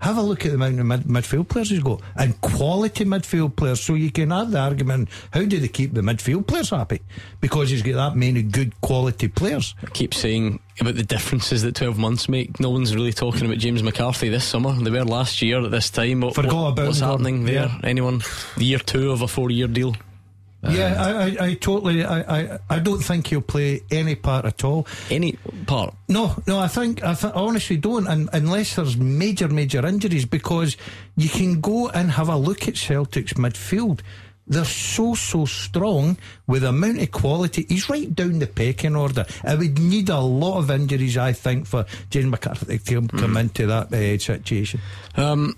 Have 0.00 0.16
a 0.16 0.22
look 0.22 0.46
at 0.46 0.48
the 0.48 0.54
amount 0.54 0.80
of 0.80 0.86
mid- 0.86 1.02
midfield 1.04 1.48
players 1.48 1.68
he's 1.68 1.82
got 1.82 2.00
and 2.16 2.40
quality 2.40 3.04
midfield 3.04 3.54
players. 3.54 3.82
So 3.82 3.92
you 3.92 4.10
can 4.10 4.30
have 4.30 4.50
the 4.50 4.58
argument 4.58 5.10
how 5.30 5.44
do 5.44 5.60
they 5.60 5.68
keep 5.68 5.92
the 5.92 6.00
midfield 6.00 6.46
players 6.46 6.70
happy? 6.70 7.02
Because 7.42 7.68
he's 7.68 7.82
got 7.82 7.96
that 7.96 8.16
many 8.16 8.40
good 8.42 8.80
quality 8.80 9.28
players. 9.28 9.74
I 9.82 9.90
keep 9.90 10.14
saying 10.14 10.58
about 10.80 10.94
the 10.94 11.02
differences 11.02 11.60
that 11.64 11.74
12 11.74 11.98
months 11.98 12.30
make. 12.30 12.58
No 12.58 12.70
one's 12.70 12.94
really 12.94 13.12
talking 13.12 13.44
about 13.44 13.58
James 13.58 13.82
McCarthy 13.82 14.30
this 14.30 14.44
summer. 14.46 14.72
They 14.72 14.90
were 14.90 15.04
last 15.04 15.42
year 15.42 15.62
at 15.62 15.70
this 15.70 15.90
time. 15.90 16.22
What, 16.22 16.34
Forgot 16.34 16.54
what- 16.54 16.68
about 16.70 16.86
what's 16.86 17.00
happening 17.00 17.44
there? 17.44 17.66
Yeah. 17.66 17.78
Anyone? 17.84 18.22
Year 18.56 18.78
two 18.78 19.10
of 19.10 19.20
a 19.20 19.28
four 19.28 19.50
year 19.50 19.66
deal. 19.66 19.94
Yeah, 20.62 20.94
I, 20.98 21.10
I, 21.10 21.46
I 21.46 21.54
totally, 21.54 22.04
I, 22.04 22.20
I, 22.20 22.58
I 22.68 22.78
don't 22.80 23.02
think 23.02 23.28
he'll 23.28 23.40
play 23.40 23.82
any 23.90 24.14
part 24.14 24.44
at 24.44 24.62
all. 24.62 24.86
Any 25.10 25.38
part? 25.66 25.94
No, 26.08 26.36
no, 26.46 26.58
I 26.58 26.68
think 26.68 27.02
I, 27.02 27.14
th- 27.14 27.32
I 27.32 27.36
honestly 27.36 27.78
don't, 27.78 28.06
un 28.06 28.28
unless 28.32 28.76
there's 28.76 28.96
major, 28.96 29.48
major 29.48 29.86
injuries, 29.86 30.26
because 30.26 30.76
you 31.16 31.28
can 31.28 31.60
go 31.60 31.88
and 31.88 32.10
have 32.10 32.28
a 32.28 32.36
look 32.36 32.68
at 32.68 32.76
Celtic's 32.76 33.34
midfield. 33.34 34.00
They're 34.46 34.64
so, 34.64 35.14
so 35.14 35.44
strong 35.44 36.18
with 36.48 36.62
the 36.62 36.70
amount 36.70 37.00
of 37.00 37.12
quality. 37.12 37.66
He's 37.68 37.88
right 37.88 38.12
down 38.12 38.40
the 38.40 38.48
pecking 38.48 38.96
order. 38.96 39.24
It 39.44 39.58
would 39.58 39.78
need 39.78 40.08
a 40.08 40.18
lot 40.18 40.58
of 40.58 40.70
injuries, 40.72 41.16
I 41.16 41.32
think, 41.32 41.66
for 41.66 41.86
James 42.10 42.26
McCarthy 42.26 42.78
to 42.78 43.06
come 43.06 43.36
into 43.36 43.66
that 43.66 43.92
uh, 43.94 44.18
situation. 44.18 44.80
Um, 45.16 45.54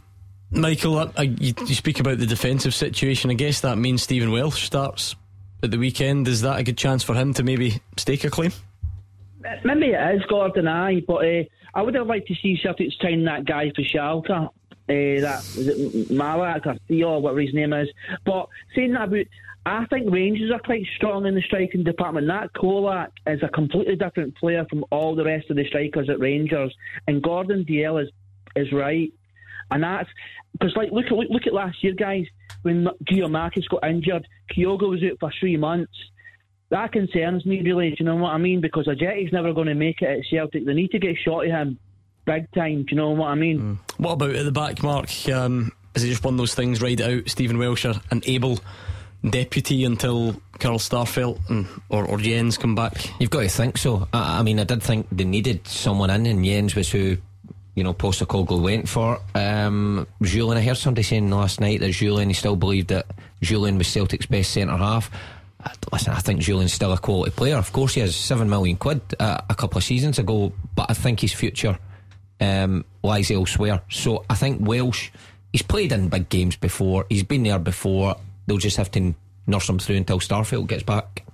Michael, 0.52 1.10
you, 1.18 1.54
you 1.66 1.74
speak 1.74 1.98
about 1.98 2.18
the 2.18 2.26
defensive 2.26 2.74
situation. 2.74 3.30
I 3.30 3.34
guess 3.34 3.60
that 3.60 3.78
means 3.78 4.02
Stephen 4.02 4.30
Welsh 4.30 4.64
starts 4.64 5.16
at 5.62 5.70
the 5.70 5.78
weekend. 5.78 6.28
Is 6.28 6.42
that 6.42 6.58
a 6.58 6.62
good 6.62 6.76
chance 6.76 7.02
for 7.02 7.14
him 7.14 7.32
to 7.34 7.42
maybe 7.42 7.80
stake 7.96 8.24
a 8.24 8.30
claim? 8.30 8.52
Maybe 9.64 9.86
it 9.86 10.16
is 10.16 10.22
Gordon, 10.28 10.68
aye, 10.68 11.02
but 11.06 11.26
uh, 11.26 11.44
I 11.74 11.82
would 11.82 11.94
have 11.94 12.06
liked 12.06 12.28
to 12.28 12.34
see 12.34 12.58
Celtic 12.62 12.88
sign 13.00 13.24
that 13.24 13.44
guy 13.44 13.72
for 13.74 13.82
Schalke. 13.82 14.30
Uh, 14.30 15.20
that 15.20 15.40
is 15.56 15.68
it 15.68 16.10
Malak 16.10 16.66
or 16.66 16.76
Theo, 16.88 17.18
whatever 17.18 17.40
his 17.40 17.54
name 17.54 17.72
is. 17.72 17.88
But 18.24 18.48
saying 18.74 18.92
that 18.92 19.04
about, 19.04 19.26
I 19.64 19.86
think 19.86 20.12
Rangers 20.12 20.50
are 20.50 20.58
quite 20.58 20.84
strong 20.96 21.24
in 21.26 21.34
the 21.34 21.42
striking 21.42 21.84
department. 21.84 22.26
That 22.26 22.52
Colak 22.52 23.10
is 23.26 23.42
a 23.42 23.48
completely 23.48 23.94
different 23.94 24.36
player 24.36 24.66
from 24.68 24.84
all 24.90 25.14
the 25.14 25.24
rest 25.24 25.50
of 25.50 25.56
the 25.56 25.64
strikers 25.66 26.10
at 26.10 26.18
Rangers, 26.18 26.74
and 27.06 27.22
Gordon 27.22 27.64
Dalziel 27.64 28.02
is 28.02 28.10
is 28.54 28.72
right, 28.72 29.12
and 29.70 29.82
that's 29.82 30.10
because 30.52 30.74
like 30.76 30.90
look 30.92 31.06
at 31.06 31.12
look, 31.12 31.28
look 31.30 31.46
at 31.46 31.54
last 31.54 31.82
year, 31.82 31.94
guys. 31.94 32.26
When 32.62 32.86
Giakoumakis 33.10 33.68
got 33.68 33.88
injured, 33.88 34.26
Kyogo 34.54 34.90
was 34.90 35.02
out 35.02 35.18
for 35.18 35.32
three 35.40 35.56
months. 35.56 35.92
That 36.70 36.92
concerns 36.92 37.44
me, 37.44 37.60
really. 37.60 37.90
Do 37.90 37.96
you 37.98 38.04
know 38.06 38.16
what 38.16 38.30
I 38.30 38.38
mean? 38.38 38.60
Because 38.60 38.86
Ajeti's 38.86 39.32
never 39.32 39.52
going 39.52 39.66
to 39.66 39.74
make 39.74 40.00
it 40.00 40.20
at 40.20 40.24
Celtic. 40.30 40.64
They 40.64 40.74
need 40.74 40.92
to 40.92 40.98
get 40.98 41.16
shot 41.18 41.44
at 41.44 41.50
him 41.50 41.78
big 42.24 42.50
time. 42.52 42.84
Do 42.84 42.86
you 42.90 42.96
know 42.96 43.10
what 43.10 43.28
I 43.28 43.34
mean? 43.34 43.78
What 43.98 44.12
about 44.12 44.36
at 44.36 44.44
the 44.44 44.52
back, 44.52 44.82
Mark? 44.82 45.10
Um, 45.28 45.72
is 45.94 46.04
it 46.04 46.08
just 46.08 46.24
one 46.24 46.34
of 46.34 46.38
those 46.38 46.54
things, 46.54 46.80
ride 46.80 47.00
it 47.00 47.10
out? 47.10 47.28
Stephen 47.28 47.58
Welsh, 47.58 47.84
an 47.84 48.22
able 48.24 48.58
deputy 49.28 49.84
until 49.84 50.40
Carl 50.58 50.78
Starfelt 50.78 51.38
and, 51.50 51.66
or, 51.88 52.04
or 52.04 52.18
Jenz 52.18 52.58
come 52.58 52.74
back? 52.74 53.20
You've 53.20 53.30
got 53.30 53.42
to 53.42 53.48
think 53.48 53.76
so. 53.76 54.08
I, 54.12 54.40
I 54.40 54.42
mean, 54.42 54.58
I 54.58 54.64
did 54.64 54.82
think 54.82 55.06
they 55.12 55.24
needed 55.24 55.66
someone 55.66 56.10
in, 56.10 56.26
and 56.26 56.44
Jenz 56.44 56.74
was 56.74 56.90
who, 56.90 57.18
you 57.74 57.82
know, 57.84 57.94
Postecoglou 57.94 58.62
went 58.62 58.88
for. 58.88 59.20
Um, 59.34 60.06
Julian, 60.22 60.58
I 60.58 60.62
heard 60.62 60.76
somebody 60.76 61.02
saying 61.02 61.30
last 61.30 61.60
night 61.60 61.80
that 61.80 61.90
Julian, 61.92 62.28
he 62.28 62.34
still 62.34 62.56
believed 62.56 62.88
that 62.88 63.06
Julian 63.40 63.78
was 63.78 63.88
Celtic's 63.88 64.26
best 64.26 64.52
centre 64.52 64.76
half. 64.76 65.10
Listen, 65.92 66.12
I 66.12 66.18
think 66.18 66.40
Julian's 66.40 66.72
still 66.72 66.92
a 66.92 66.98
quality 66.98 67.30
player. 67.30 67.56
Of 67.56 67.72
course, 67.72 67.94
he 67.94 68.00
has 68.00 68.16
seven 68.16 68.50
million 68.50 68.76
quid 68.76 69.00
uh, 69.20 69.40
a 69.48 69.54
couple 69.54 69.78
of 69.78 69.84
seasons 69.84 70.18
ago, 70.18 70.52
but 70.74 70.90
I 70.90 70.94
think 70.94 71.20
his 71.20 71.32
future 71.32 71.78
um, 72.40 72.84
lies 73.02 73.30
elsewhere. 73.30 73.80
So 73.88 74.24
I 74.28 74.34
think 74.34 74.66
Welsh, 74.66 75.10
he's 75.52 75.62
played 75.62 75.92
in 75.92 76.08
big 76.08 76.28
games 76.28 76.56
before. 76.56 77.06
He's 77.08 77.22
been 77.22 77.44
there 77.44 77.60
before. 77.60 78.16
They'll 78.46 78.58
just 78.58 78.76
have 78.76 78.90
to 78.92 79.14
nurse 79.46 79.68
him 79.68 79.78
through 79.78 79.96
until 79.96 80.18
Starfelt 80.18 80.66
gets 80.66 80.82
back. 80.82 81.24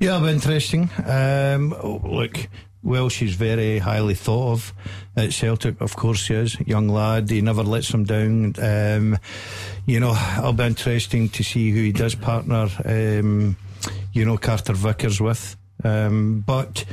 Yeah, 0.00 0.24
interesting. 0.26 0.90
Um, 1.06 1.70
look, 2.02 2.48
Welsh 2.82 3.16
she's 3.16 3.34
very 3.34 3.78
highly 3.78 4.14
thought 4.14 4.52
of 4.52 4.72
at 5.16 5.32
Celtic. 5.32 5.80
Of 5.80 5.96
course, 5.96 6.26
he 6.28 6.34
is. 6.34 6.58
Young 6.60 6.88
lad, 6.88 7.30
he 7.30 7.40
never 7.40 7.62
lets 7.62 7.92
him 7.92 8.04
down. 8.04 8.54
Um, 8.58 9.18
you 9.86 10.00
know, 10.00 10.16
it'll 10.38 10.52
be 10.52 10.64
interesting 10.64 11.28
to 11.30 11.42
see 11.42 11.70
who 11.70 11.82
he 11.82 11.92
does 11.92 12.14
partner, 12.14 12.68
um, 12.84 13.56
you 14.12 14.24
know, 14.24 14.38
Carter 14.38 14.74
Vickers 14.74 15.20
with. 15.20 15.56
Um, 15.84 16.44
but 16.46 16.84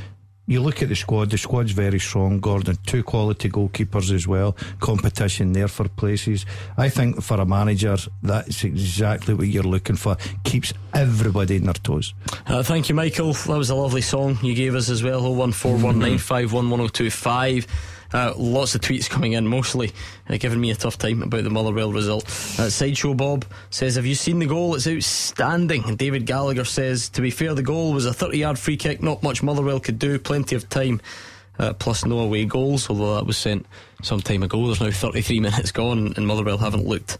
you 0.46 0.62
look 0.62 0.82
at 0.82 0.88
the 0.88 0.94
squad, 0.94 1.30
the 1.30 1.38
squad's 1.38 1.72
very 1.72 1.98
strong, 1.98 2.38
Gordon. 2.40 2.76
Two 2.86 3.02
quality 3.02 3.48
goalkeepers 3.48 4.12
as 4.12 4.28
well. 4.28 4.56
Competition 4.80 5.52
there 5.52 5.68
for 5.68 5.88
places. 5.88 6.46
I 6.76 6.88
think 6.88 7.22
for 7.22 7.40
a 7.40 7.46
manager, 7.46 7.96
that's 8.22 8.64
exactly 8.64 9.34
what 9.34 9.48
you're 9.48 9.62
looking 9.64 9.96
for. 9.96 10.16
Keeps 10.44 10.72
everybody 10.94 11.56
in 11.56 11.64
their 11.64 11.74
toes. 11.74 12.14
Uh, 12.46 12.62
thank 12.62 12.88
you, 12.88 12.94
Michael. 12.94 13.32
That 13.32 13.58
was 13.58 13.70
a 13.70 13.74
lovely 13.74 14.02
song 14.02 14.38
you 14.42 14.54
gave 14.54 14.74
us 14.74 14.88
as 14.88 15.02
well. 15.02 15.22
01419511025. 15.22 17.66
Uh, 18.12 18.32
lots 18.36 18.74
of 18.74 18.80
tweets 18.80 19.08
coming 19.10 19.32
in, 19.32 19.46
mostly 19.46 19.92
uh, 20.28 20.36
giving 20.36 20.60
me 20.60 20.70
a 20.70 20.74
tough 20.74 20.98
time 20.98 21.22
about 21.22 21.44
the 21.44 21.50
Motherwell 21.50 21.92
result. 21.92 22.24
Uh, 22.58 22.70
Sideshow 22.70 23.14
Bob 23.14 23.44
says, 23.70 23.96
Have 23.96 24.06
you 24.06 24.14
seen 24.14 24.38
the 24.38 24.46
goal? 24.46 24.74
It's 24.74 24.86
outstanding. 24.86 25.84
And 25.84 25.98
David 25.98 26.26
Gallagher 26.26 26.64
says, 26.64 27.08
To 27.10 27.20
be 27.20 27.30
fair, 27.30 27.54
the 27.54 27.62
goal 27.62 27.92
was 27.92 28.06
a 28.06 28.12
30 28.12 28.38
yard 28.38 28.58
free 28.58 28.76
kick, 28.76 29.02
not 29.02 29.22
much 29.22 29.42
Motherwell 29.42 29.80
could 29.80 29.98
do, 29.98 30.18
plenty 30.18 30.56
of 30.56 30.68
time. 30.68 31.00
Uh, 31.58 31.72
plus 31.72 32.04
no 32.04 32.18
away 32.18 32.44
goals, 32.44 32.90
although 32.90 33.14
that 33.14 33.24
was 33.24 33.38
sent 33.38 33.64
some 34.02 34.20
time 34.20 34.42
ago. 34.42 34.66
There's 34.66 34.80
now 34.80 34.90
33 34.90 35.40
minutes 35.40 35.72
gone, 35.72 36.12
and 36.16 36.26
Motherwell 36.26 36.58
haven't 36.58 36.86
looked 36.86 37.16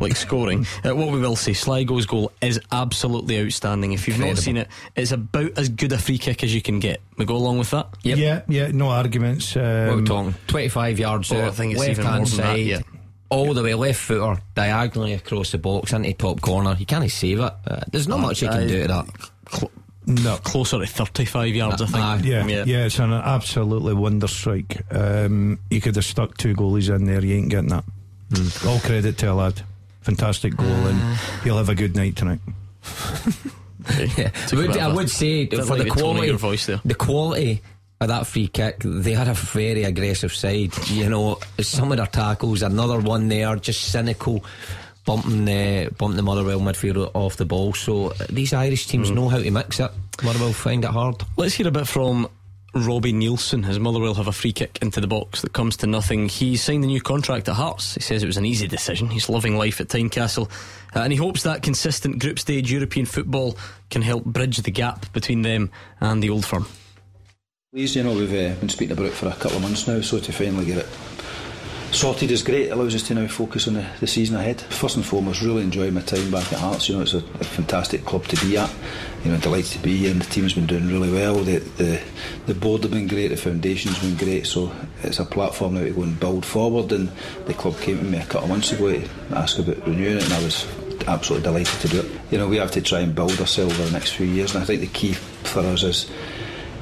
like 0.00 0.16
scoring. 0.16 0.66
Uh, 0.84 0.94
what 0.94 1.10
we 1.12 1.18
will 1.20 1.36
say, 1.36 1.52
Sligo's 1.52 2.06
goal 2.06 2.30
is 2.40 2.60
absolutely 2.70 3.40
outstanding. 3.40 3.92
If 3.92 4.06
you've 4.06 4.16
Incredible. 4.16 4.36
not 4.36 4.42
seen 4.44 4.56
it, 4.58 4.68
it's 4.94 5.10
about 5.12 5.58
as 5.58 5.68
good 5.68 5.92
a 5.92 5.98
free 5.98 6.18
kick 6.18 6.44
as 6.44 6.54
you 6.54 6.62
can 6.62 6.78
get. 6.80 7.00
We 7.16 7.24
go 7.24 7.36
along 7.36 7.58
with 7.58 7.70
that. 7.70 7.88
Yeah, 8.02 8.42
yeah, 8.48 8.68
no 8.72 8.88
arguments. 8.90 9.54
What 9.56 9.64
are 9.64 9.90
Um, 9.90 10.00
we 10.00 10.04
talking? 10.06 10.34
25 10.48 10.98
yards 10.98 11.32
Oh, 11.32 11.36
I 11.38 11.42
out, 11.46 11.54
think 11.54 11.72
it's 11.72 11.80
left 11.80 11.90
even 11.92 12.04
more 12.04 12.12
hand 12.12 12.26
than 12.26 12.36
that, 12.38 12.60
yeah. 12.60 12.80
all 13.30 13.54
the 13.54 13.62
way 13.62 13.74
left 13.74 13.98
footer, 14.00 14.40
diagonally 14.54 15.14
across 15.14 15.50
the 15.52 15.58
box 15.58 15.92
into 15.92 16.12
top 16.12 16.40
corner. 16.40 16.76
You 16.78 16.86
can't 16.86 17.10
save 17.10 17.40
it. 17.40 17.52
Uh, 17.66 17.80
there's 17.90 18.06
not 18.08 18.20
much 18.20 18.42
you 18.42 18.48
can 18.48 18.58
I- 18.62 18.66
do 18.66 18.82
to 18.82 18.88
that. 18.88 19.06
Cl- 19.50 19.70
no. 20.06 20.36
closer 20.36 20.78
to 20.78 20.86
35 20.86 21.54
yards, 21.54 21.82
I 21.82 21.86
think. 21.86 21.98
Aye. 21.98 22.20
Yeah, 22.22 22.46
yeah, 22.64 22.84
it's 22.86 22.98
an 23.00 23.12
absolutely 23.12 23.94
wonder 23.94 24.28
strike. 24.28 24.82
Um, 24.94 25.58
you 25.70 25.80
could 25.80 25.96
have 25.96 26.04
stuck 26.04 26.36
two 26.36 26.54
goalies 26.54 26.94
in 26.94 27.06
there. 27.06 27.24
You 27.24 27.36
ain't 27.38 27.48
getting 27.48 27.70
that. 27.70 27.84
All 28.66 28.78
credit 28.80 29.18
to 29.18 29.32
a 29.32 29.34
lad. 29.34 29.62
Fantastic 30.06 30.54
goal, 30.56 30.66
and 30.68 31.18
he'll 31.42 31.56
have 31.58 31.68
a 31.68 31.74
good 31.74 31.94
night 31.96 32.14
tonight. 32.16 32.40
Yeah. 34.16 34.30
Would- 34.52 34.76
I 34.78 34.92
would 34.92 35.10
say 35.10 35.46
for 35.46 35.56
like 35.64 35.78
the 35.78 35.84
the 35.84 35.90
quality, 35.90 36.26
your 36.26 36.38
voice 36.38 36.66
there. 36.66 36.80
the 36.84 36.94
quality 36.96 37.62
of 38.00 38.08
that 38.08 38.26
free 38.26 38.48
kick, 38.48 38.78
they 38.84 39.12
had 39.12 39.28
a 39.28 39.34
very 39.34 39.84
aggressive 39.84 40.32
side. 40.34 40.72
You 40.88 41.08
know, 41.08 41.38
some 41.60 41.92
of 41.92 41.98
their 41.98 42.06
tackles, 42.06 42.62
another 42.62 42.98
one 42.98 43.28
there, 43.28 43.54
just 43.56 43.84
cynical, 43.92 44.44
bumping 45.04 45.44
the 45.44 45.90
bumping 45.98 46.16
the 46.16 46.22
Motherwell 46.22 46.58
midfielder 46.60 47.10
off 47.14 47.36
the 47.36 47.44
ball. 47.44 47.74
So 47.74 48.08
uh, 48.10 48.14
these 48.28 48.52
Irish 48.52 48.88
teams 48.88 49.10
Mm. 49.10 49.14
know 49.14 49.28
how 49.28 49.38
to 49.38 49.50
mix 49.52 49.78
it. 49.78 49.90
Motherwell 50.24 50.52
find 50.52 50.84
it 50.84 50.90
hard. 50.90 51.22
Let's 51.36 51.54
hear 51.54 51.68
a 51.68 51.70
bit 51.70 51.86
from 51.86 52.28
Robbie 52.78 53.12
Neilson. 53.12 53.64
His 53.64 53.78
Motherwell 53.78 54.14
have 54.14 54.28
a 54.28 54.32
free 54.32 54.52
kick 54.52 54.78
into 54.82 55.00
the 55.00 55.06
box 55.06 55.42
that 55.42 55.52
comes 55.52 55.76
to 55.78 55.86
nothing. 55.86 56.28
He 56.28 56.56
signed 56.56 56.84
a 56.84 56.86
new 56.86 57.00
contract 57.00 57.48
at 57.48 57.54
Hearts. 57.54 57.94
He 57.94 58.00
says 58.00 58.22
it 58.22 58.26
was 58.26 58.36
an 58.36 58.46
easy 58.46 58.66
decision. 58.66 59.08
He's 59.08 59.28
loving 59.28 59.56
life 59.56 59.80
at 59.80 59.88
Tynecastle. 59.88 60.50
Uh, 60.94 61.00
and 61.00 61.12
he 61.12 61.18
hopes 61.18 61.42
that 61.44 61.62
consistent 61.62 62.18
group 62.18 62.38
stage 62.38 62.70
European 62.70 63.06
football 63.06 63.56
can 63.90 64.02
help 64.02 64.24
bridge 64.24 64.58
the 64.58 64.70
gap 64.70 65.12
between 65.12 65.42
them 65.42 65.70
and 66.00 66.22
the 66.22 66.30
old 66.30 66.44
firm. 66.44 66.66
Pleased, 67.72 67.96
you 67.96 68.02
know, 68.02 68.14
we've 68.14 68.30
uh, 68.30 68.58
been 68.60 68.68
speaking 68.68 68.92
about 68.92 69.06
it 69.06 69.12
for 69.12 69.28
a 69.28 69.32
couple 69.32 69.56
of 69.56 69.62
months 69.62 69.86
now, 69.86 70.00
so 70.00 70.18
to 70.18 70.32
finally 70.32 70.64
get 70.64 70.78
it 70.78 70.86
sorted 71.96 72.30
is 72.30 72.42
great. 72.42 72.66
It 72.66 72.70
allows 72.72 72.94
us 72.94 73.02
to 73.04 73.14
now 73.14 73.26
focus 73.26 73.66
on 73.66 73.74
the, 73.74 73.86
the 74.00 74.06
season 74.06 74.36
ahead. 74.36 74.60
First 74.60 74.96
and 74.96 75.04
foremost, 75.04 75.40
really 75.40 75.62
enjoying 75.62 75.94
my 75.94 76.02
time 76.02 76.30
back 76.30 76.52
at 76.52 76.58
Hearts. 76.58 76.88
You 76.88 76.96
know, 76.96 77.02
it's 77.02 77.14
a, 77.14 77.18
a 77.18 77.44
fantastic 77.44 78.04
club 78.04 78.26
to 78.26 78.46
be 78.46 78.58
at. 78.58 78.70
You 79.24 79.32
know, 79.32 79.38
delighted 79.38 79.72
to 79.72 79.78
be 79.78 79.96
here, 79.96 80.10
and 80.10 80.20
the 80.20 80.26
team's 80.26 80.52
been 80.52 80.66
doing 80.66 80.88
really 80.88 81.10
well. 81.10 81.36
The, 81.36 81.58
the 81.58 82.00
the 82.44 82.54
board 82.54 82.82
have 82.82 82.92
been 82.92 83.08
great, 83.08 83.28
the 83.28 83.36
foundation's 83.36 83.98
been 83.98 84.16
great. 84.16 84.46
So 84.46 84.72
it's 85.02 85.18
a 85.18 85.24
platform 85.24 85.74
now 85.74 85.84
to 85.84 85.90
go 85.90 86.02
and 86.02 86.20
build 86.20 86.44
forward. 86.44 86.92
And 86.92 87.10
the 87.46 87.54
club 87.54 87.78
came 87.80 87.98
to 87.98 88.04
me 88.04 88.18
a 88.18 88.24
couple 88.24 88.44
of 88.44 88.50
months 88.50 88.72
ago 88.72 88.92
to 88.92 89.08
ask 89.32 89.58
about 89.58 89.86
renewing 89.86 90.18
it, 90.18 90.24
and 90.24 90.32
I 90.34 90.44
was 90.44 90.66
absolutely 91.08 91.44
delighted 91.44 91.80
to 91.80 91.88
do 91.88 92.00
it. 92.00 92.20
You 92.30 92.38
know, 92.38 92.48
we 92.48 92.58
have 92.58 92.72
to 92.72 92.82
try 92.82 93.00
and 93.00 93.14
build 93.14 93.40
ourselves 93.40 93.78
over 93.80 93.88
the 93.88 93.92
next 93.92 94.12
few 94.12 94.26
years, 94.26 94.54
and 94.54 94.62
I 94.62 94.66
think 94.66 94.80
the 94.80 94.86
key 94.88 95.14
for 95.14 95.60
us 95.60 95.82
is 95.82 96.10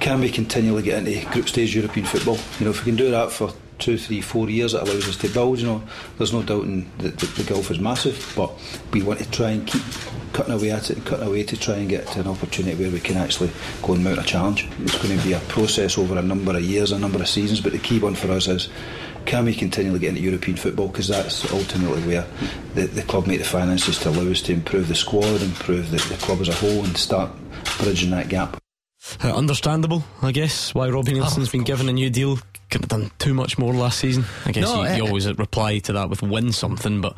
can 0.00 0.20
we 0.20 0.28
continually 0.28 0.82
get 0.82 1.06
into 1.06 1.30
group 1.30 1.48
stage 1.48 1.74
European 1.74 2.04
football? 2.04 2.38
You 2.58 2.64
know, 2.64 2.70
if 2.72 2.84
we 2.84 2.90
can 2.90 2.96
do 2.96 3.10
that 3.10 3.30
for 3.30 3.52
two, 3.78 3.98
three, 3.98 4.20
four 4.20 4.48
years, 4.48 4.74
it 4.74 4.82
allows 4.82 5.08
us 5.08 5.16
to 5.18 5.28
build. 5.28 5.58
You 5.58 5.66
know, 5.66 5.82
there's 6.18 6.32
no 6.32 6.42
doubting 6.42 6.90
that 6.98 7.18
the, 7.18 7.26
the 7.26 7.44
gulf 7.44 7.70
is 7.70 7.78
massive, 7.78 8.32
but 8.36 8.52
we 8.92 9.02
want 9.02 9.20
to 9.20 9.30
try 9.30 9.50
and 9.50 9.66
keep 9.66 9.82
cutting 10.32 10.54
away 10.54 10.70
at 10.70 10.90
it 10.90 10.96
and 10.96 11.06
cutting 11.06 11.26
away 11.26 11.44
to 11.44 11.56
try 11.56 11.76
and 11.76 11.88
get 11.88 12.06
to 12.08 12.20
an 12.20 12.26
opportunity 12.26 12.80
where 12.80 12.90
we 12.90 13.00
can 13.00 13.16
actually 13.16 13.50
go 13.82 13.94
and 13.94 14.04
mount 14.04 14.18
a 14.18 14.22
challenge. 14.22 14.68
It's 14.80 15.00
going 15.00 15.16
to 15.18 15.24
be 15.24 15.32
a 15.32 15.40
process 15.40 15.96
over 15.96 16.18
a 16.18 16.22
number 16.22 16.56
of 16.56 16.62
years, 16.62 16.92
a 16.92 16.98
number 16.98 17.20
of 17.20 17.28
seasons, 17.28 17.60
but 17.60 17.72
the 17.72 17.78
key 17.78 17.98
one 17.98 18.14
for 18.14 18.30
us 18.30 18.48
is 18.48 18.68
can 19.26 19.46
we 19.46 19.54
continually 19.54 20.00
get 20.00 20.10
into 20.10 20.20
European 20.20 20.56
football 20.56 20.88
because 20.88 21.08
that's 21.08 21.50
ultimately 21.52 22.02
where 22.02 22.26
the, 22.74 22.86
the 22.86 23.02
club 23.02 23.26
make 23.26 23.38
the 23.38 23.44
finances 23.44 23.98
to 24.00 24.10
allow 24.10 24.30
us 24.30 24.42
to 24.42 24.52
improve 24.52 24.88
the 24.88 24.94
squad, 24.94 25.40
improve 25.40 25.90
the, 25.90 25.96
the 25.96 26.16
club 26.20 26.40
as 26.40 26.48
a 26.48 26.54
whole, 26.54 26.84
and 26.84 26.96
start 26.96 27.30
bridging 27.78 28.10
that 28.10 28.28
gap. 28.28 28.60
Uh, 29.22 29.34
understandable, 29.34 30.02
I 30.22 30.32
guess, 30.32 30.74
why 30.74 30.88
Robbie 30.88 31.12
Neilson's 31.12 31.50
been 31.50 31.64
given 31.64 31.88
a 31.88 31.92
new 31.92 32.10
deal. 32.10 32.38
Couldn't 32.74 32.90
have 32.90 33.00
done 33.02 33.10
too 33.20 33.34
much 33.34 33.56
more 33.56 33.72
last 33.72 34.00
season. 34.00 34.24
I 34.44 34.50
guess 34.50 34.64
No, 34.64 34.82
you, 34.82 34.96
you 34.96 35.04
uh, 35.04 35.06
always 35.06 35.28
reply 35.28 35.78
to 35.78 35.92
that 35.92 36.10
with 36.10 36.22
win 36.22 36.50
something, 36.50 37.00
but 37.00 37.16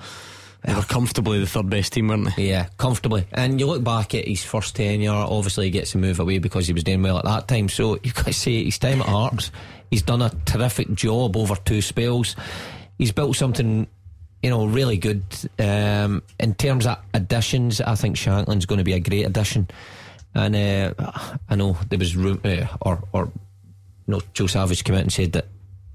they 0.62 0.74
were 0.74 0.82
comfortably 0.82 1.40
the 1.40 1.46
third 1.46 1.70
best 1.70 1.94
team, 1.94 2.08
weren't 2.08 2.36
they? 2.36 2.50
Yeah, 2.50 2.66
comfortably. 2.76 3.26
And 3.32 3.58
you 3.58 3.66
look 3.66 3.82
back 3.82 4.14
at 4.14 4.28
his 4.28 4.44
first 4.44 4.76
tenure, 4.76 5.12
obviously 5.12 5.64
he 5.64 5.70
gets 5.70 5.92
to 5.92 5.98
move 5.98 6.20
away 6.20 6.40
because 6.40 6.66
he 6.66 6.74
was 6.74 6.84
doing 6.84 7.00
well 7.00 7.16
at 7.16 7.24
that 7.24 7.48
time. 7.48 7.70
So 7.70 7.98
you've 8.02 8.14
got 8.14 8.26
to 8.26 8.32
say 8.34 8.64
his 8.64 8.78
time 8.78 9.00
at 9.00 9.08
Hearts, 9.08 9.50
he's 9.90 10.02
done 10.02 10.20
a 10.20 10.28
terrific 10.44 10.92
job 10.92 11.38
over 11.38 11.56
two 11.56 11.80
spells. 11.80 12.36
He's 12.98 13.12
built 13.12 13.34
something, 13.36 13.86
you 14.42 14.50
know, 14.50 14.66
really 14.66 14.98
good. 14.98 15.24
Um, 15.58 16.22
in 16.38 16.52
terms 16.52 16.86
of 16.86 16.98
additions, 17.14 17.80
I 17.80 17.94
think 17.94 18.16
Shankland's 18.16 18.66
going 18.66 18.76
to 18.80 18.84
be 18.84 18.92
a 18.92 19.00
great 19.00 19.24
addition. 19.24 19.68
And 20.34 20.54
uh, 20.54 21.12
I 21.48 21.54
know 21.54 21.78
there 21.88 21.98
was 21.98 22.14
room, 22.14 22.42
uh, 22.44 22.66
or 22.82 23.02
or 23.14 23.32
no, 24.06 24.20
Joe 24.34 24.46
Savage 24.46 24.84
came 24.84 24.96
out 24.96 25.02
and 25.02 25.12
said 25.12 25.32
that 25.32 25.46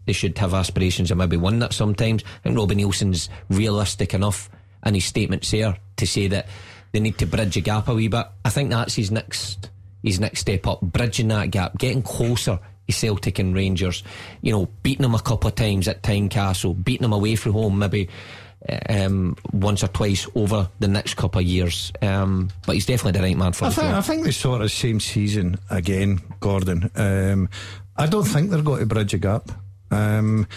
they 0.05 0.13
should 0.13 0.37
have 0.39 0.53
aspirations 0.53 1.11
and 1.11 1.17
maybe 1.17 1.37
win 1.37 1.59
that 1.59 1.73
sometimes. 1.73 2.23
I 2.23 2.43
think 2.43 2.57
Robbie 2.57 2.75
Neilson's 2.75 3.29
realistic 3.49 4.13
enough 4.13 4.49
in 4.85 4.95
his 4.95 5.05
statements 5.05 5.51
there 5.51 5.77
to 5.97 6.07
say 6.07 6.27
that 6.27 6.47
they 6.91 6.99
need 6.99 7.17
to 7.19 7.25
bridge 7.25 7.55
a 7.55 7.61
gap 7.61 7.87
a 7.87 7.93
wee 7.93 8.07
bit. 8.07 8.25
I 8.43 8.49
think 8.49 8.69
that's 8.71 8.95
his 8.95 9.11
next 9.11 9.69
his 10.03 10.19
next 10.19 10.39
step 10.39 10.65
up, 10.65 10.81
bridging 10.81 11.27
that 11.27 11.51
gap, 11.51 11.77
getting 11.77 12.01
closer 12.01 12.59
to 12.87 12.93
Celtic 12.93 13.37
and 13.37 13.53
Rangers. 13.53 14.03
You 14.41 14.51
know, 14.51 14.67
beating 14.81 15.03
them 15.03 15.13
a 15.13 15.21
couple 15.21 15.47
of 15.47 15.55
times 15.55 15.87
at 15.87 16.01
Tynecastle, 16.01 16.83
beating 16.83 17.03
them 17.03 17.13
away 17.13 17.35
from 17.35 17.53
home, 17.53 17.79
maybe. 17.79 18.09
Um, 18.87 19.35
once 19.53 19.83
or 19.83 19.87
twice 19.87 20.27
over 20.35 20.69
the 20.79 20.87
next 20.87 21.15
couple 21.15 21.41
of 21.41 21.47
years, 21.47 21.91
um, 22.03 22.51
but 22.63 22.75
he's 22.75 22.85
definitely 22.85 23.19
the 23.19 23.25
right 23.25 23.35
man 23.35 23.53
for 23.53 23.65
I 23.65 23.69
the 23.69 23.75
think, 23.75 23.87
job. 23.87 23.95
I 23.95 24.01
think 24.01 24.23
the 24.23 24.31
sort 24.31 24.61
of 24.61 24.71
same 24.71 24.99
season 24.99 25.57
again, 25.71 26.21
Gordon. 26.41 26.91
Um, 26.95 27.49
I 28.01 28.07
don't 28.07 28.23
think 28.25 28.49
they're 28.49 28.61
going 28.61 28.79
to 28.79 28.85
bridge 28.85 29.13
a 29.13 29.17
gap. 29.17 29.51
Um, 29.91 30.47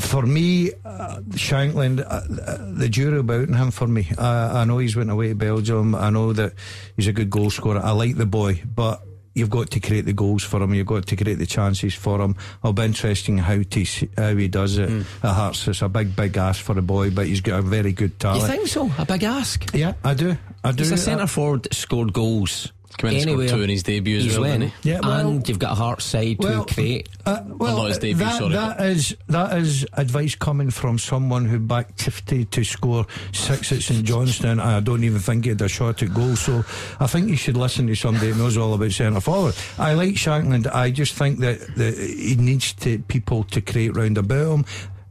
for 0.00 0.22
me, 0.26 0.72
uh, 0.84 1.20
Shankland, 1.30 2.00
uh, 2.00 2.04
uh, 2.04 2.58
the 2.78 2.88
jury 2.88 3.18
about 3.18 3.48
him 3.48 3.70
for 3.70 3.86
me. 3.86 4.08
I, 4.18 4.60
I 4.60 4.64
know 4.64 4.78
he's 4.78 4.94
went 4.96 5.10
away 5.10 5.28
to 5.30 5.34
Belgium. 5.34 5.94
I 5.94 6.10
know 6.10 6.32
that 6.34 6.52
he's 6.96 7.06
a 7.06 7.12
good 7.12 7.30
goal 7.30 7.48
scorer. 7.50 7.80
I 7.82 7.92
like 7.92 8.16
the 8.16 8.26
boy, 8.26 8.62
but 8.74 9.00
you've 9.34 9.48
got 9.50 9.70
to 9.70 9.80
create 9.80 10.04
the 10.04 10.12
goals 10.12 10.42
for 10.44 10.62
him. 10.62 10.74
You've 10.74 10.86
got 10.86 11.06
to 11.06 11.16
create 11.16 11.38
the 11.38 11.46
chances 11.46 11.94
for 11.94 12.20
him. 12.20 12.36
It'll 12.62 12.72
be 12.74 12.82
interesting 12.84 13.38
how 13.38 13.62
to 13.62 13.84
how 14.18 14.34
he 14.36 14.48
does 14.48 14.76
it 14.76 14.90
at 15.22 15.34
Hearts. 15.34 15.66
It's 15.68 15.80
a 15.82 15.88
big, 15.88 16.14
big 16.14 16.36
ask 16.36 16.62
for 16.62 16.78
a 16.78 16.82
boy, 16.82 17.10
but 17.10 17.26
he's 17.26 17.40
got 17.40 17.60
a 17.60 17.62
very 17.62 17.92
good 17.92 18.18
talent. 18.20 18.42
you 18.42 18.46
talent. 18.48 18.68
think 18.70 18.92
so? 18.96 19.02
A 19.02 19.06
big 19.06 19.22
ask. 19.24 19.74
Yeah, 19.74 19.94
I 20.04 20.12
do. 20.12 20.36
I 20.62 20.72
do. 20.72 20.82
He's 20.82 20.90
a 20.92 20.94
Uh, 20.94 20.98
centre 20.98 21.26
forward 21.26 21.62
that 21.62 21.74
scored 21.74 22.12
goals. 22.12 22.70
Come 22.96 23.10
in 23.10 23.16
and 23.16 23.22
scored 23.22 23.40
anywhere 23.40 23.56
two 23.56 23.62
in 23.62 23.70
his 23.70 23.82
debut 23.82 24.18
as 24.18 24.24
he's 24.24 24.32
well, 24.38 24.42
went. 24.42 24.60
didn't 24.60 24.74
he? 24.82 24.90
Yeah, 24.90 25.00
well- 25.02 25.28
and 25.28 25.48
you've 25.48 25.58
got 25.58 25.72
a 25.72 25.74
heart 25.74 26.02
side 26.02 26.36
well, 26.38 26.64
to 26.64 26.74
create. 26.74 27.08
Uh, 27.24 27.42
well, 27.46 27.76
not 27.76 27.88
his 27.88 27.98
debut, 27.98 28.24
that, 28.24 28.38
sorry, 28.38 28.52
that 28.52 28.80
is 28.80 29.16
that 29.28 29.58
is 29.58 29.86
advice 29.94 30.34
coming 30.34 30.70
from 30.70 30.98
someone 30.98 31.44
who 31.44 31.58
backed 31.58 31.98
Tifty 31.98 32.48
to 32.50 32.64
score 32.64 33.06
six 33.32 33.72
at 33.72 33.82
St 33.82 34.04
Johnstone. 34.04 34.60
I 34.60 34.80
don't 34.80 35.04
even 35.04 35.20
think 35.20 35.44
he 35.44 35.50
had 35.50 35.60
a 35.60 35.68
shot 35.68 36.02
at 36.02 36.14
goal. 36.14 36.36
So 36.36 36.64
I 37.00 37.06
think 37.06 37.28
you 37.28 37.36
should 37.36 37.56
listen 37.56 37.86
to 37.88 37.94
somebody 37.94 38.30
who 38.30 38.38
knows 38.38 38.56
all 38.56 38.74
about 38.74 38.92
centre 38.92 39.20
forward. 39.20 39.54
I 39.78 39.94
like 39.94 40.14
Shankland. 40.14 40.72
I 40.72 40.90
just 40.90 41.14
think 41.14 41.40
that, 41.40 41.60
that 41.76 41.98
he 41.98 42.36
needs 42.36 42.72
to 42.74 42.98
people 43.00 43.44
to 43.44 43.60
create 43.60 43.96
round 43.96 44.18
about 44.18 44.52
him. 44.54 44.64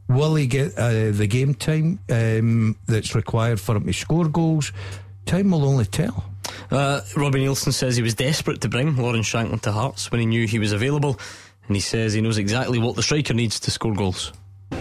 Will 0.08 0.36
he 0.36 0.46
get 0.46 0.76
uh, 0.78 1.10
the 1.10 1.26
game 1.26 1.54
time 1.54 1.98
um, 2.10 2.76
that's 2.86 3.14
required 3.14 3.60
for 3.60 3.76
him 3.76 3.86
to 3.86 3.92
score 3.92 4.28
goals? 4.28 4.72
Time 5.24 5.50
will 5.50 5.64
only 5.64 5.84
tell. 5.84 6.24
Uh, 6.70 7.00
Robbie 7.16 7.44
Neilson 7.44 7.72
says 7.72 7.96
he 7.96 8.02
was 8.02 8.14
desperate 8.14 8.60
to 8.62 8.68
bring 8.68 8.96
Lawrence 8.96 9.28
Shankland 9.28 9.62
to 9.62 9.72
Hearts 9.72 10.10
when 10.10 10.20
he 10.20 10.26
knew 10.26 10.46
he 10.46 10.58
was 10.58 10.72
available, 10.72 11.18
and 11.66 11.76
he 11.76 11.80
says 11.80 12.12
he 12.12 12.20
knows 12.20 12.38
exactly 12.38 12.78
what 12.78 12.96
the 12.96 13.02
striker 13.02 13.34
needs 13.34 13.60
to 13.60 13.70
score 13.70 13.94
goals. 13.94 14.32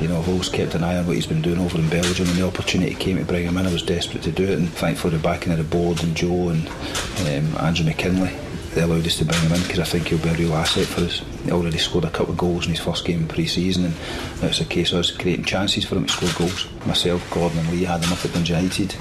You 0.01 0.07
know, 0.07 0.17
I've 0.17 0.29
always 0.29 0.49
kept 0.49 0.73
an 0.73 0.83
eye 0.83 0.97
on 0.97 1.05
what 1.05 1.15
he's 1.15 1.27
been 1.27 1.41
doing 1.41 1.59
over 1.59 1.77
in 1.77 1.87
Belgium, 1.89 2.27
and 2.27 2.37
the 2.37 2.47
opportunity 2.47 2.95
came 2.95 3.17
to 3.17 3.23
bring 3.23 3.45
him 3.45 3.57
in. 3.57 3.67
I 3.67 3.71
was 3.71 3.83
desperate 3.83 4.23
to 4.23 4.31
do 4.31 4.43
it, 4.43 4.57
and 4.57 4.69
thankfully 4.69 5.15
the 5.15 5.23
backing 5.23 5.51
of 5.51 5.59
the 5.59 5.63
board 5.63 6.01
and 6.03 6.15
Joe 6.15 6.49
and 6.49 6.67
um, 6.67 7.57
Andrew 7.63 7.85
McKinlay 7.85 8.44
they 8.75 8.81
allowed 8.81 9.07
us 9.07 9.17
to 9.17 9.25
bring 9.25 9.39
him 9.41 9.53
in 9.53 9.61
because 9.61 9.79
I 9.79 9.85
think 9.85 10.09
he'll 10.09 10.19
be 10.19 10.29
a 10.29 10.33
real 10.33 10.53
asset 10.53 10.85
for 10.85 11.01
us. 11.01 11.21
He 11.45 11.51
already 11.51 11.77
scored 11.77 12.03
a 12.03 12.09
couple 12.09 12.33
of 12.33 12.37
goals 12.37 12.65
in 12.65 12.71
his 12.71 12.81
first 12.81 13.05
game 13.05 13.21
in 13.21 13.27
pre-season, 13.27 13.85
and 13.85 13.95
it's 14.43 14.59
a 14.59 14.65
case 14.65 14.91
of 14.91 14.99
us 14.99 15.11
creating 15.11 15.45
chances 15.45 15.85
for 15.85 15.95
him 15.95 16.05
to 16.05 16.13
score 16.13 16.29
goals. 16.37 16.67
Myself, 16.85 17.27
Gordon, 17.31 17.59
and 17.59 17.71
Lee 17.71 17.85
had 17.85 18.03
him 18.03 18.11
up 18.11 18.23
at 18.23 18.33
Dundee 18.33 18.53
United. 18.53 18.93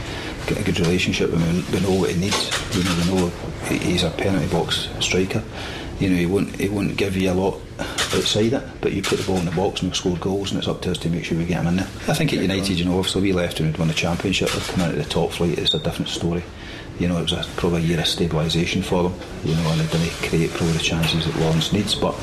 Got 0.46 0.60
a 0.60 0.62
good 0.62 0.78
relationship 0.78 1.30
with 1.30 1.42
him. 1.42 1.74
We 1.74 1.80
know 1.80 2.00
what 2.00 2.10
he 2.10 2.20
needs. 2.20 2.50
Know, 2.74 3.14
we 3.14 3.20
know 3.20 3.28
he's 3.68 4.04
a 4.04 4.10
penalty 4.10 4.46
box 4.46 4.88
striker. 5.00 5.42
You 5.98 6.10
know, 6.10 6.16
he 6.16 6.26
won't 6.26 6.54
he 6.56 6.68
won't 6.68 6.96
give 6.96 7.16
you 7.16 7.30
a 7.30 7.34
lot 7.34 7.60
outside 7.78 8.52
it, 8.52 8.62
but 8.80 8.92
you 8.92 9.02
put 9.02 9.18
the 9.18 9.24
ball 9.26 9.38
in 9.38 9.44
the 9.44 9.52
box 9.52 9.82
and 9.82 9.90
he'll 9.90 10.00
score 10.00 10.16
goals, 10.18 10.50
and 10.50 10.58
it's 10.58 10.68
up 10.68 10.82
to 10.82 10.92
us 10.92 10.98
to 10.98 11.08
make 11.08 11.24
sure 11.24 11.36
we 11.36 11.46
get 11.46 11.60
him 11.60 11.66
in 11.66 11.76
there. 11.76 11.88
I 12.06 12.14
think 12.14 12.32
at 12.32 12.40
United, 12.40 12.78
you 12.78 12.84
know, 12.84 12.98
obviously 12.98 13.22
we 13.22 13.32
left 13.32 13.58
and 13.58 13.68
we'd 13.70 13.78
won 13.78 13.88
the 13.88 13.94
championship. 13.94 14.50
They've 14.50 14.68
come 14.68 14.84
into 14.84 15.02
the 15.02 15.08
top 15.08 15.32
flight. 15.32 15.58
It's 15.58 15.74
a 15.74 15.80
different 15.80 16.08
story. 16.08 16.44
You 16.98 17.08
know, 17.08 17.18
it 17.18 17.22
was 17.22 17.32
a, 17.32 17.44
probably 17.56 17.82
a 17.82 17.86
year 17.86 17.98
of 17.98 18.06
stabilisation 18.06 18.84
for 18.84 19.04
them. 19.04 19.14
You 19.44 19.54
know, 19.54 19.70
and 19.70 19.80
they 19.80 19.98
didn't 19.98 20.12
create 20.28 20.50
probably 20.50 20.72
the 20.72 20.78
chances 20.80 21.26
that 21.26 21.36
Lawrence 21.40 21.72
needs, 21.72 21.94
but. 21.94 22.14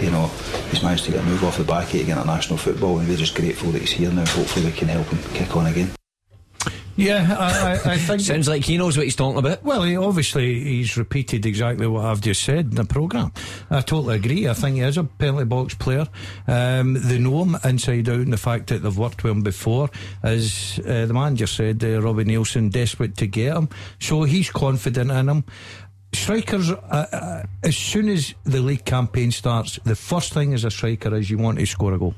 You 0.00 0.10
know, 0.10 0.26
he's 0.70 0.82
managed 0.82 1.04
to 1.04 1.12
get 1.12 1.20
a 1.20 1.22
move 1.22 1.44
off 1.44 1.56
the 1.56 1.62
back 1.62 1.94
it 1.94 2.02
again 2.02 2.18
at 2.18 2.26
national 2.26 2.58
football, 2.58 2.98
and 2.98 3.08
we're 3.08 3.16
just 3.16 3.36
grateful 3.36 3.70
that 3.70 3.80
he's 3.80 3.92
here 3.92 4.10
now. 4.10 4.26
Hopefully, 4.26 4.66
we 4.66 4.72
can 4.72 4.88
help 4.88 5.06
him 5.06 5.22
kick 5.32 5.56
on 5.56 5.66
again. 5.66 5.92
Yeah, 6.96 7.36
I, 7.38 7.44
I, 7.44 7.92
I 7.94 7.98
think. 7.98 8.20
Sounds 8.20 8.48
like 8.48 8.64
he 8.64 8.76
knows 8.76 8.96
what 8.96 9.04
he's 9.04 9.16
talking 9.16 9.38
about. 9.38 9.62
Well, 9.64 9.82
he, 9.82 9.96
obviously, 9.96 10.60
he's 10.62 10.96
repeated 10.96 11.44
exactly 11.44 11.86
what 11.86 12.04
I've 12.04 12.20
just 12.20 12.42
said 12.42 12.66
in 12.66 12.74
the 12.74 12.84
programme. 12.84 13.32
I 13.70 13.80
totally 13.80 14.16
agree. 14.16 14.48
I 14.48 14.54
think 14.54 14.76
he 14.76 14.82
is 14.82 14.96
a 14.96 15.04
penalty 15.04 15.44
box 15.44 15.74
player. 15.74 16.06
Um, 16.46 16.94
they 16.94 17.18
know 17.18 17.42
him 17.42 17.56
inside 17.64 18.08
out, 18.08 18.20
and 18.20 18.32
the 18.32 18.38
fact 18.38 18.68
that 18.68 18.82
they've 18.82 18.96
worked 18.96 19.24
with 19.24 19.32
him 19.32 19.42
before, 19.42 19.90
as 20.22 20.80
uh, 20.86 21.06
the 21.06 21.14
manager 21.14 21.46
said, 21.46 21.82
uh, 21.82 22.00
Robbie 22.00 22.24
Neilson, 22.24 22.70
desperate 22.70 23.16
to 23.16 23.26
get 23.26 23.56
him. 23.56 23.68
So 23.98 24.22
he's 24.22 24.50
confident 24.50 25.10
in 25.10 25.28
him. 25.28 25.44
Strikers, 26.12 26.70
uh, 26.70 26.76
uh, 27.12 27.42
as 27.64 27.76
soon 27.76 28.08
as 28.08 28.34
the 28.44 28.60
league 28.60 28.84
campaign 28.84 29.32
starts, 29.32 29.80
the 29.82 29.96
first 29.96 30.32
thing 30.32 30.54
as 30.54 30.64
a 30.64 30.70
striker 30.70 31.12
is 31.16 31.28
you 31.28 31.38
want 31.38 31.58
to 31.58 31.66
score 31.66 31.92
a 31.92 31.98
goal. 31.98 32.14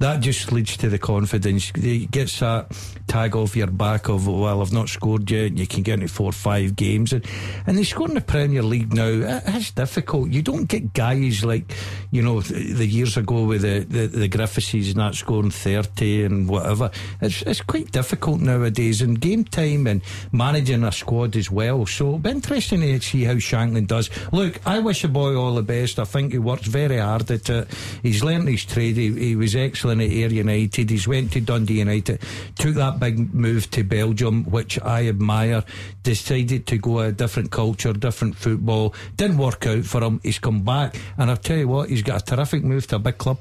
That 0.00 0.20
just 0.20 0.52
leads 0.52 0.76
to 0.76 0.88
the 0.88 0.98
confidence. 0.98 1.72
It 1.74 2.12
gets 2.12 2.38
that 2.38 2.70
tag 3.08 3.34
off 3.34 3.56
your 3.56 3.66
back 3.66 4.08
of, 4.08 4.28
well, 4.28 4.62
I've 4.62 4.72
not 4.72 4.88
scored 4.88 5.28
yet. 5.28 5.46
and 5.46 5.58
You 5.58 5.66
can 5.66 5.82
get 5.82 5.94
into 5.94 6.06
four 6.06 6.28
or 6.28 6.32
five 6.32 6.76
games. 6.76 7.12
And, 7.12 7.26
and 7.66 7.76
they 7.76 7.82
score 7.82 8.06
in 8.06 8.14
the 8.14 8.20
Premier 8.20 8.62
League 8.62 8.92
now. 8.94 9.06
It- 9.08 9.42
It's 9.46 9.72
difficult. 9.72 10.30
You 10.30 10.40
don't 10.42 10.66
get 10.68 10.92
guys 10.94 11.44
like, 11.44 11.74
you 12.12 12.22
know, 12.22 12.40
th- 12.40 12.76
the 12.76 12.86
years 12.86 13.16
ago 13.16 13.42
with 13.42 13.62
the, 13.62 13.80
the, 13.80 14.06
the 14.06 14.28
Griffithses 14.28 14.94
not 14.94 15.16
scoring 15.16 15.50
30 15.50 16.24
and 16.26 16.48
whatever. 16.48 16.92
It's, 17.20 17.42
it's 17.42 17.60
quite 17.62 17.90
difficult 17.90 18.40
nowadays. 18.40 19.02
And 19.02 19.20
game 19.20 19.42
time 19.42 19.88
and 19.88 20.00
managing 20.30 20.84
a 20.84 20.92
squad 20.92 21.34
as 21.34 21.50
well. 21.50 21.86
So 21.86 22.06
it'll 22.06 22.18
be 22.20 22.30
interesting 22.30 22.82
to 22.82 23.00
see 23.00 23.24
how 23.24 23.34
Shankland 23.34 23.88
does. 23.88 24.10
Look, 24.32 24.60
I 24.64 24.78
wish 24.78 25.02
the 25.02 25.08
boy 25.08 25.34
all 25.34 25.56
the 25.56 25.62
best. 25.62 25.98
I 25.98 26.04
think 26.04 26.30
he 26.30 26.38
works 26.38 26.68
very 26.68 26.98
hard 26.98 27.28
at 27.32 27.50
it. 27.50 27.68
He's 28.04 28.22
learnt 28.22 28.46
his 28.46 28.64
trade. 28.64 28.96
He, 28.96 29.12
he 29.12 29.34
was 29.34 29.56
excellent 29.56 29.87
at 29.90 30.10
Ayr 30.10 30.28
United. 30.28 30.90
He's 30.90 31.08
went 31.08 31.32
to 31.32 31.40
Dundee 31.40 31.78
United, 31.78 32.20
took 32.56 32.74
that 32.74 33.00
big 33.00 33.34
move 33.34 33.70
to 33.72 33.84
Belgium, 33.84 34.44
which 34.44 34.80
I 34.82 35.08
admire. 35.08 35.64
Decided 36.02 36.66
to 36.66 36.78
go 36.78 37.00
a 37.00 37.12
different 37.12 37.50
culture, 37.50 37.92
different 37.92 38.36
football. 38.36 38.94
Didn't 39.16 39.38
work 39.38 39.66
out 39.66 39.84
for 39.84 40.02
him. 40.02 40.20
He's 40.22 40.38
come 40.38 40.62
back, 40.62 40.96
and 41.16 41.30
I'll 41.30 41.36
tell 41.36 41.58
you 41.58 41.68
what, 41.68 41.88
he's 41.88 42.02
got 42.02 42.22
a 42.22 42.24
terrific 42.24 42.64
move 42.64 42.86
to 42.88 42.96
a 42.96 42.98
big 42.98 43.18
club. 43.18 43.38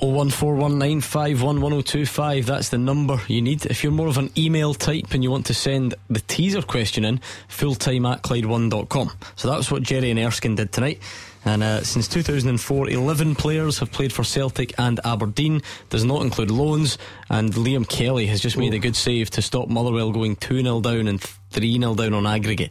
01419511025. 0.00 2.46
That's 2.46 2.70
the 2.70 2.78
number 2.78 3.20
you 3.28 3.42
need. 3.42 3.66
If 3.66 3.84
you're 3.84 3.92
more 3.92 4.08
of 4.08 4.18
an 4.18 4.30
email 4.36 4.74
type 4.74 5.12
and 5.12 5.22
you 5.22 5.30
want 5.30 5.46
to 5.46 5.54
send 5.54 5.94
the 6.08 6.18
teaser 6.20 6.62
question 6.62 7.04
in, 7.04 7.20
fulltime 7.48 8.10
at 8.10 8.22
Clyde1.com. 8.22 9.12
So 9.36 9.50
that's 9.50 9.70
what 9.70 9.82
Jerry 9.82 10.10
and 10.10 10.18
Erskine 10.18 10.54
did 10.54 10.72
tonight. 10.72 11.02
And 11.44 11.62
uh, 11.62 11.82
since 11.82 12.06
2004, 12.08 12.90
11 12.90 13.34
players 13.34 13.78
have 13.78 13.90
played 13.90 14.12
for 14.12 14.24
Celtic 14.24 14.78
and 14.78 15.00
Aberdeen. 15.04 15.62
Does 15.88 16.04
not 16.04 16.22
include 16.22 16.50
loans. 16.50 16.98
And 17.30 17.52
Liam 17.54 17.88
Kelly 17.88 18.26
has 18.26 18.40
just 18.40 18.56
made 18.58 18.74
a 18.74 18.78
good 18.78 18.96
save 18.96 19.30
to 19.30 19.42
stop 19.42 19.68
Motherwell 19.68 20.12
going 20.12 20.36
2 20.36 20.62
0 20.62 20.80
down 20.80 21.08
and 21.08 21.20
3 21.20 21.78
0 21.78 21.94
down 21.94 22.14
on 22.14 22.26
aggregate. 22.26 22.70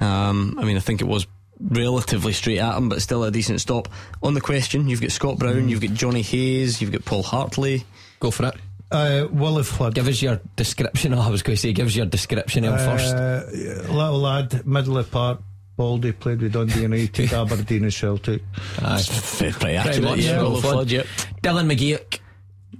Um, 0.00 0.56
I 0.58 0.64
mean, 0.64 0.76
I 0.76 0.80
think 0.80 1.00
it 1.00 1.06
was 1.06 1.26
relatively 1.60 2.32
straight 2.32 2.58
at 2.58 2.76
him, 2.76 2.88
but 2.88 3.02
still 3.02 3.24
a 3.24 3.30
decent 3.30 3.60
stop. 3.60 3.88
On 4.22 4.34
the 4.34 4.40
question, 4.40 4.88
you've 4.88 5.00
got 5.00 5.10
Scott 5.10 5.38
Brown, 5.38 5.68
you've 5.68 5.80
got 5.80 5.92
Johnny 5.92 6.22
Hayes, 6.22 6.80
you've 6.80 6.92
got 6.92 7.04
Paul 7.04 7.22
Hartley. 7.22 7.84
Go 8.20 8.30
for 8.30 8.46
it. 8.46 8.54
Uh, 8.90 9.26
Willie 9.30 9.64
Flood. 9.64 9.94
Give 9.94 10.08
us 10.08 10.22
your 10.22 10.40
description. 10.56 11.12
Oh, 11.12 11.20
I 11.26 11.28
was 11.28 11.42
going 11.42 11.56
to 11.56 11.60
say, 11.60 11.72
give 11.72 11.86
us 11.86 11.94
your 11.96 12.06
description 12.06 12.64
in 12.64 12.72
first. 12.72 13.14
Uh, 13.14 13.44
little 13.92 14.18
lad, 14.18 14.66
middle 14.66 14.96
of 14.96 15.06
the 15.06 15.12
park. 15.12 15.40
Baldy 15.78 16.10
played 16.10 16.42
with 16.42 16.52
Dundee 16.52 16.82
United, 16.82 17.32
Aberdeen 17.32 17.84
and 17.84 17.94
Celtic. 17.94 18.42
Aye. 18.82 19.00
Pretty 19.38 19.52
Pretty 19.52 19.76
accurate, 19.76 20.02
much, 20.02 20.18
yeah. 20.18 20.42
yeah. 20.42 20.60
Flood, 20.60 20.90
yep. 20.90 21.06
Dylan 21.40 21.72
McGeoch 21.72 22.18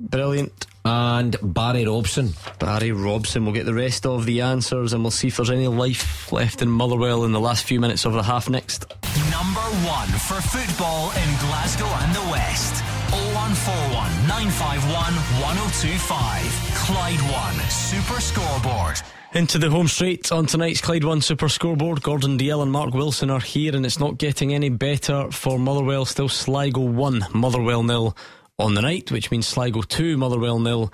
Brilliant. 0.00 0.66
and 0.84 1.36
Barry 1.40 1.86
Robson. 1.86 2.34
Barry 2.58 2.90
Robson. 2.90 3.44
We'll 3.44 3.54
get 3.54 3.66
the 3.66 3.74
rest 3.74 4.04
of 4.04 4.26
the 4.26 4.40
answers 4.40 4.92
and 4.92 5.02
we'll 5.04 5.12
see 5.12 5.28
if 5.28 5.36
there's 5.36 5.48
any 5.50 5.68
life 5.68 6.32
left 6.32 6.60
in 6.60 6.68
Motherwell 6.68 7.24
in 7.24 7.30
the 7.30 7.38
last 7.40 7.64
few 7.64 7.78
minutes 7.78 8.04
of 8.04 8.14
the 8.14 8.22
half 8.24 8.50
next. 8.50 8.84
Number 9.30 9.60
one 9.86 10.08
for 10.26 10.40
football 10.42 11.10
in 11.12 11.28
Glasgow 11.38 11.86
and 11.86 12.14
the 12.14 12.30
West. 12.32 12.82
0141 13.10 14.26
951 14.26 15.14
1025. 15.40 16.42
Clyde 16.74 17.22
One 17.30 17.54
Super 17.70 18.20
Scoreboard. 18.20 19.00
Into 19.34 19.58
the 19.58 19.68
home 19.68 19.88
straight 19.88 20.32
on 20.32 20.46
tonight's 20.46 20.80
Clyde 20.80 21.04
One 21.04 21.20
Super 21.20 21.50
Scoreboard. 21.50 22.02
Gordon 22.02 22.38
Dalziel 22.38 22.62
and 22.62 22.72
Mark 22.72 22.94
Wilson 22.94 23.28
are 23.28 23.40
here, 23.40 23.76
and 23.76 23.84
it's 23.84 23.98
not 23.98 24.16
getting 24.16 24.54
any 24.54 24.70
better 24.70 25.30
for 25.30 25.58
Motherwell. 25.58 26.06
Still 26.06 26.30
Sligo 26.30 26.80
1, 26.80 27.26
Motherwell 27.34 27.82
nil 27.82 28.16
on 28.58 28.72
the 28.72 28.80
night, 28.80 29.12
which 29.12 29.30
means 29.30 29.46
Sligo 29.46 29.82
2, 29.82 30.16
Motherwell 30.16 30.58
nil 30.60 30.90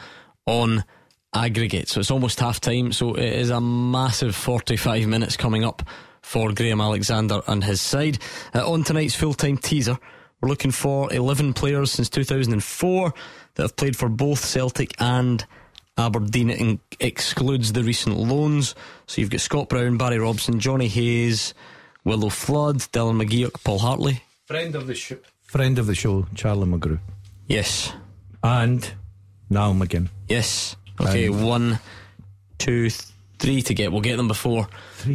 on 0.47 0.83
aggregate. 1.33 1.89
So 1.89 2.01
it's 2.01 2.11
almost 2.11 2.41
half 2.41 2.61
time. 2.61 2.91
So 2.91 3.15
it 3.15 3.25
is 3.25 3.51
a 3.51 3.61
massive 3.61 4.35
45 4.35 5.07
minutes 5.07 5.37
coming 5.37 5.65
up 5.65 5.85
for 6.21 6.53
Graham 6.53 6.81
Alexander 6.81 7.41
and 7.47 7.63
his 7.63 7.81
side. 7.81 8.19
Uh, 8.53 8.69
on 8.69 8.83
tonight's 8.83 9.15
full 9.15 9.35
time 9.35 9.59
teaser, 9.59 9.97
we're 10.41 10.49
looking 10.49 10.73
for 10.73 11.13
11 11.13 11.53
players 11.53 11.93
since 11.93 12.09
2004 12.09 13.15
that 13.55 13.63
have 13.63 13.77
played 13.77 13.97
for 13.97 14.09
both 14.09 14.45
Celtic 14.45 14.93
and 15.01 15.47
Aberdeen. 15.97 16.51
In- 16.51 16.81
excludes 17.01 17.73
the 17.73 17.83
recent 17.83 18.17
loans. 18.17 18.75
So 19.07 19.21
you've 19.21 19.31
got 19.31 19.41
Scott 19.41 19.69
Brown, 19.69 19.97
Barry 19.99 20.19
Robson, 20.19 20.59
Johnny 20.61 20.89
Hayes, 20.89 21.55
Willo 22.07 22.31
Flood, 22.33 22.79
Dylan 22.93 23.23
McGeoch, 23.23 23.63
Paul 23.65 23.79
Hartley. 23.79 24.23
Friend 24.47 24.75
of 24.75 24.87
the 24.87 24.95
show. 24.95 25.17
Friend 25.43 25.79
of 25.79 25.87
the 25.87 25.95
show, 25.95 26.27
Charlie 26.35 26.67
Mulgrew. 26.67 26.99
Yes. 27.47 27.93
And 28.43 28.91
Niall 29.51 29.75
McGinn. 29.75 30.09
Yes. 30.29 30.77
Okay, 31.01 31.29
Um, 31.29 31.43
one, 31.45 31.79
two, 32.59 32.91
three 32.91 33.14
to 33.45 33.75
get. 33.75 33.93
We'll 33.93 34.01
get 34.01 34.17
them 34.17 34.29
before 34.29 34.69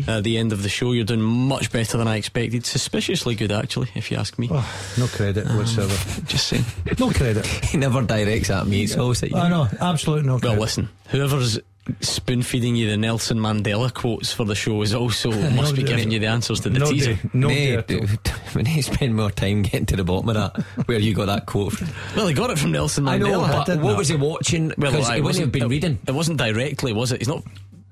uh, 0.07 0.22
the 0.22 0.38
end 0.38 0.53
of 0.53 0.64
the 0.64 0.69
show. 0.69 0.91
You're 0.91 1.03
doing 1.06 1.22
much 1.22 1.72
better 1.72 1.97
than 1.97 2.07
I 2.07 2.18
expected. 2.18 2.65
Suspiciously 2.65 3.35
good, 3.35 3.51
actually, 3.51 3.89
if 3.95 4.11
you 4.11 4.18
ask 4.18 4.38
me. 4.39 4.47
Oh, 4.51 4.93
no 4.97 5.07
credit 5.07 5.45
whatsoever. 5.47 6.22
Just 6.27 6.47
saying. 6.47 6.65
no 6.99 7.10
credit. 7.11 7.45
He 7.69 7.77
never 7.77 8.01
directs 8.01 8.49
at 8.49 8.65
me, 8.68 8.84
it's 8.84 8.97
always 8.97 9.22
at 9.23 9.30
you. 9.31 9.38
I 9.38 9.49
know, 9.49 9.68
absolutely 9.81 10.26
no 10.27 10.34
Well, 10.34 10.39
credit. 10.41 10.60
listen, 10.60 10.89
whoever's 11.10 11.60
spoon 12.01 12.43
feeding 12.43 12.76
you 12.76 12.88
the 12.89 12.97
Nelson 12.97 13.39
Mandela 13.39 13.91
quotes 13.91 14.31
for 14.31 14.45
the 14.45 14.53
show 14.53 14.81
is 14.84 14.93
also 14.93 15.31
must 15.51 15.76
be 15.76 15.81
giving 15.84 16.11
you 16.11 16.19
the 16.19 16.27
answers 16.27 16.60
to 16.61 16.69
the 16.69 16.77
no 16.80 16.91
teaser. 16.91 17.14
day, 17.15 17.19
no 17.34 17.47
day 17.47 17.77
Mate, 17.77 18.31
we 18.56 18.61
need 18.64 18.76
to 18.84 18.93
spend 18.95 19.15
more 19.15 19.31
time 19.31 19.64
getting 19.64 19.85
to 19.88 19.95
the 19.95 20.03
bottom 20.03 20.30
of 20.30 20.35
that, 20.35 20.64
where 20.88 20.99
you 20.99 21.14
got 21.15 21.26
that 21.26 21.45
quote 21.47 21.73
from. 21.73 21.88
Well, 22.15 22.27
he 22.27 22.34
got 22.35 22.49
it 22.51 22.60
from 22.60 22.72
Nelson 22.72 23.06
Mandela. 23.06 23.14
I 23.14 23.18
know, 23.18 23.41
but 23.41 23.65
did 23.65 23.81
what 23.81 23.91
not. 23.91 23.97
was 23.97 24.07
he 24.10 24.15
watching? 24.15 24.68
Well, 24.77 24.91
Because 24.91 25.10
I 25.10 25.15
he 25.15 25.22
wouldn't 25.22 25.26
wasn't- 25.26 25.45
have 25.45 25.51
been 25.51 25.64
it- 25.64 25.68
reading. 25.69 25.99
It 26.07 26.11
wasn't 26.11 26.38
directly, 26.38 26.93
was 26.93 27.11
it? 27.11 27.22
He's 27.22 27.27
not 27.27 27.43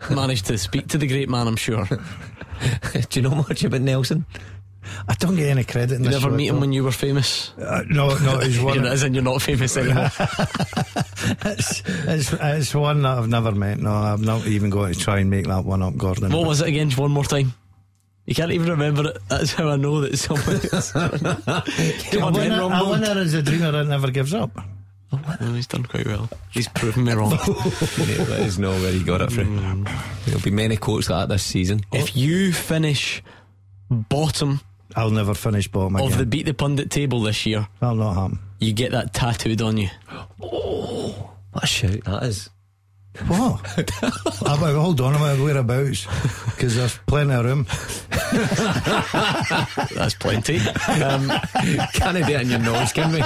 managed 0.10 0.45
to 0.48 0.57
speak 0.57 0.88
to 0.90 0.98
the 0.98 1.07
great 1.07 1.30
man, 1.30 1.48
I'm 1.48 1.56
sure. 1.56 1.86
Do 2.94 3.19
you 3.19 3.22
know 3.22 3.36
much 3.36 3.64
about 3.64 3.82
Nelson? 3.82 4.26
I 5.07 5.15
don't 5.15 5.36
get 5.36 5.49
any 5.49 5.64
credit 5.64 5.95
in 5.95 6.03
You 6.03 6.10
this 6.11 6.19
never 6.22 6.32
show 6.32 6.38
meet 6.38 6.48
him 6.48 6.60
when 6.61 6.72
you 6.72 6.84
were 6.84 6.91
famous. 6.91 7.52
Uh, 7.57 7.84
no, 7.90 8.18
no, 8.19 8.40
he's 8.40 8.60
one. 8.61 8.76
You're, 8.76 8.88
as 8.88 9.03
in, 9.03 9.14
you're 9.14 9.24
not 9.24 9.41
famous 9.41 9.76
anymore. 9.78 10.10
it's, 11.45 11.84
it's, 11.86 12.34
it's 12.34 12.74
one 12.76 13.02
that 13.02 13.18
I've 13.18 13.28
never 13.28 13.52
met. 13.52 13.80
No, 13.80 13.91
I'm 13.91 14.22
not 14.22 14.48
even 14.48 14.69
going 14.69 14.94
to 14.94 14.99
try 14.99 15.19
and 15.19 15.30
make 15.30 15.45
that 15.48 15.65
one 15.65 15.82
up, 15.82 15.98
Gordon. 15.98 16.32
what 16.32 16.48
was 16.48 16.61
it 16.61 16.68
again? 16.69 16.90
One 16.91 17.11
more 17.11 17.26
time. 17.26 17.53
You 18.26 18.36
can't 18.36 18.52
even 18.52 18.69
remember 18.69 19.10
it. 19.10 19.18
That's 19.30 19.53
how 19.53 19.69
I 19.69 19.78
know 19.78 20.02
that 20.02 20.18
someone 20.18 20.56
is. 20.57 20.91
Come 20.91 22.24
a 22.24 22.26
on, 22.26 22.34
then, 22.34 22.52
winner, 22.52 22.61
a 22.61 22.90
winner 22.90 23.18
is 23.22 23.34
a 23.34 23.41
dreamer 23.41 23.72
that 23.72 23.88
never 23.88 24.11
gives 24.11 24.34
up. 24.34 24.52
Oh, 25.13 25.38
well, 25.39 25.53
he's 25.53 25.67
done 25.67 25.84
quite 25.85 26.05
well. 26.05 26.29
He's 26.51 26.67
proven 26.67 27.05
me 27.05 27.13
wrong. 27.13 27.29
that 27.38 28.38
is 28.41 28.59
not 28.59 28.73
where 28.81 28.91
he 28.91 29.03
got 29.03 29.21
it 29.21 29.31
from. 29.31 29.85
There'll 30.25 30.41
be 30.41 30.51
many 30.51 30.75
quotes 30.77 31.09
like 31.09 31.27
that 31.29 31.34
this 31.34 31.43
season. 31.43 31.81
if 31.93 32.15
you 32.15 32.51
finish 32.51 33.23
bottom 33.89 34.59
I'll 34.95 35.09
never 35.11 35.34
finish 35.34 35.67
bottom 35.67 35.95
of 35.95 36.07
again. 36.07 36.17
the 36.17 36.25
Beat 36.25 36.45
the 36.45 36.53
Pundit 36.53 36.89
table 36.89 37.21
this 37.21 37.45
year, 37.45 37.67
That'll 37.79 37.95
not 37.97 38.13
happen. 38.15 38.39
you 38.59 38.73
get 38.73 38.91
that 38.91 39.13
tattooed 39.13 39.61
on 39.61 39.77
you. 39.77 39.89
Oh, 40.41 41.31
What 41.51 41.63
a 41.63 41.67
shout 41.67 42.03
that 42.05 42.23
is. 42.23 42.49
What? 43.26 43.77
About, 44.41 44.76
hold 44.76 45.02
on 45.02 45.15
a 45.15 45.19
minute, 45.19 45.44
whereabouts? 45.44 46.06
Because 46.45 46.76
there's 46.76 46.98
plenty 47.07 47.34
of 47.34 47.45
room. 47.45 47.65
That's 49.95 50.14
plenty. 50.15 50.57
Um, 50.60 51.30
Can't 51.94 52.18
do 52.18 52.23
it 52.34 52.41
in 52.41 52.49
your 52.49 52.60
nose, 52.60 52.94
can 52.94 53.11
we? 53.11 53.22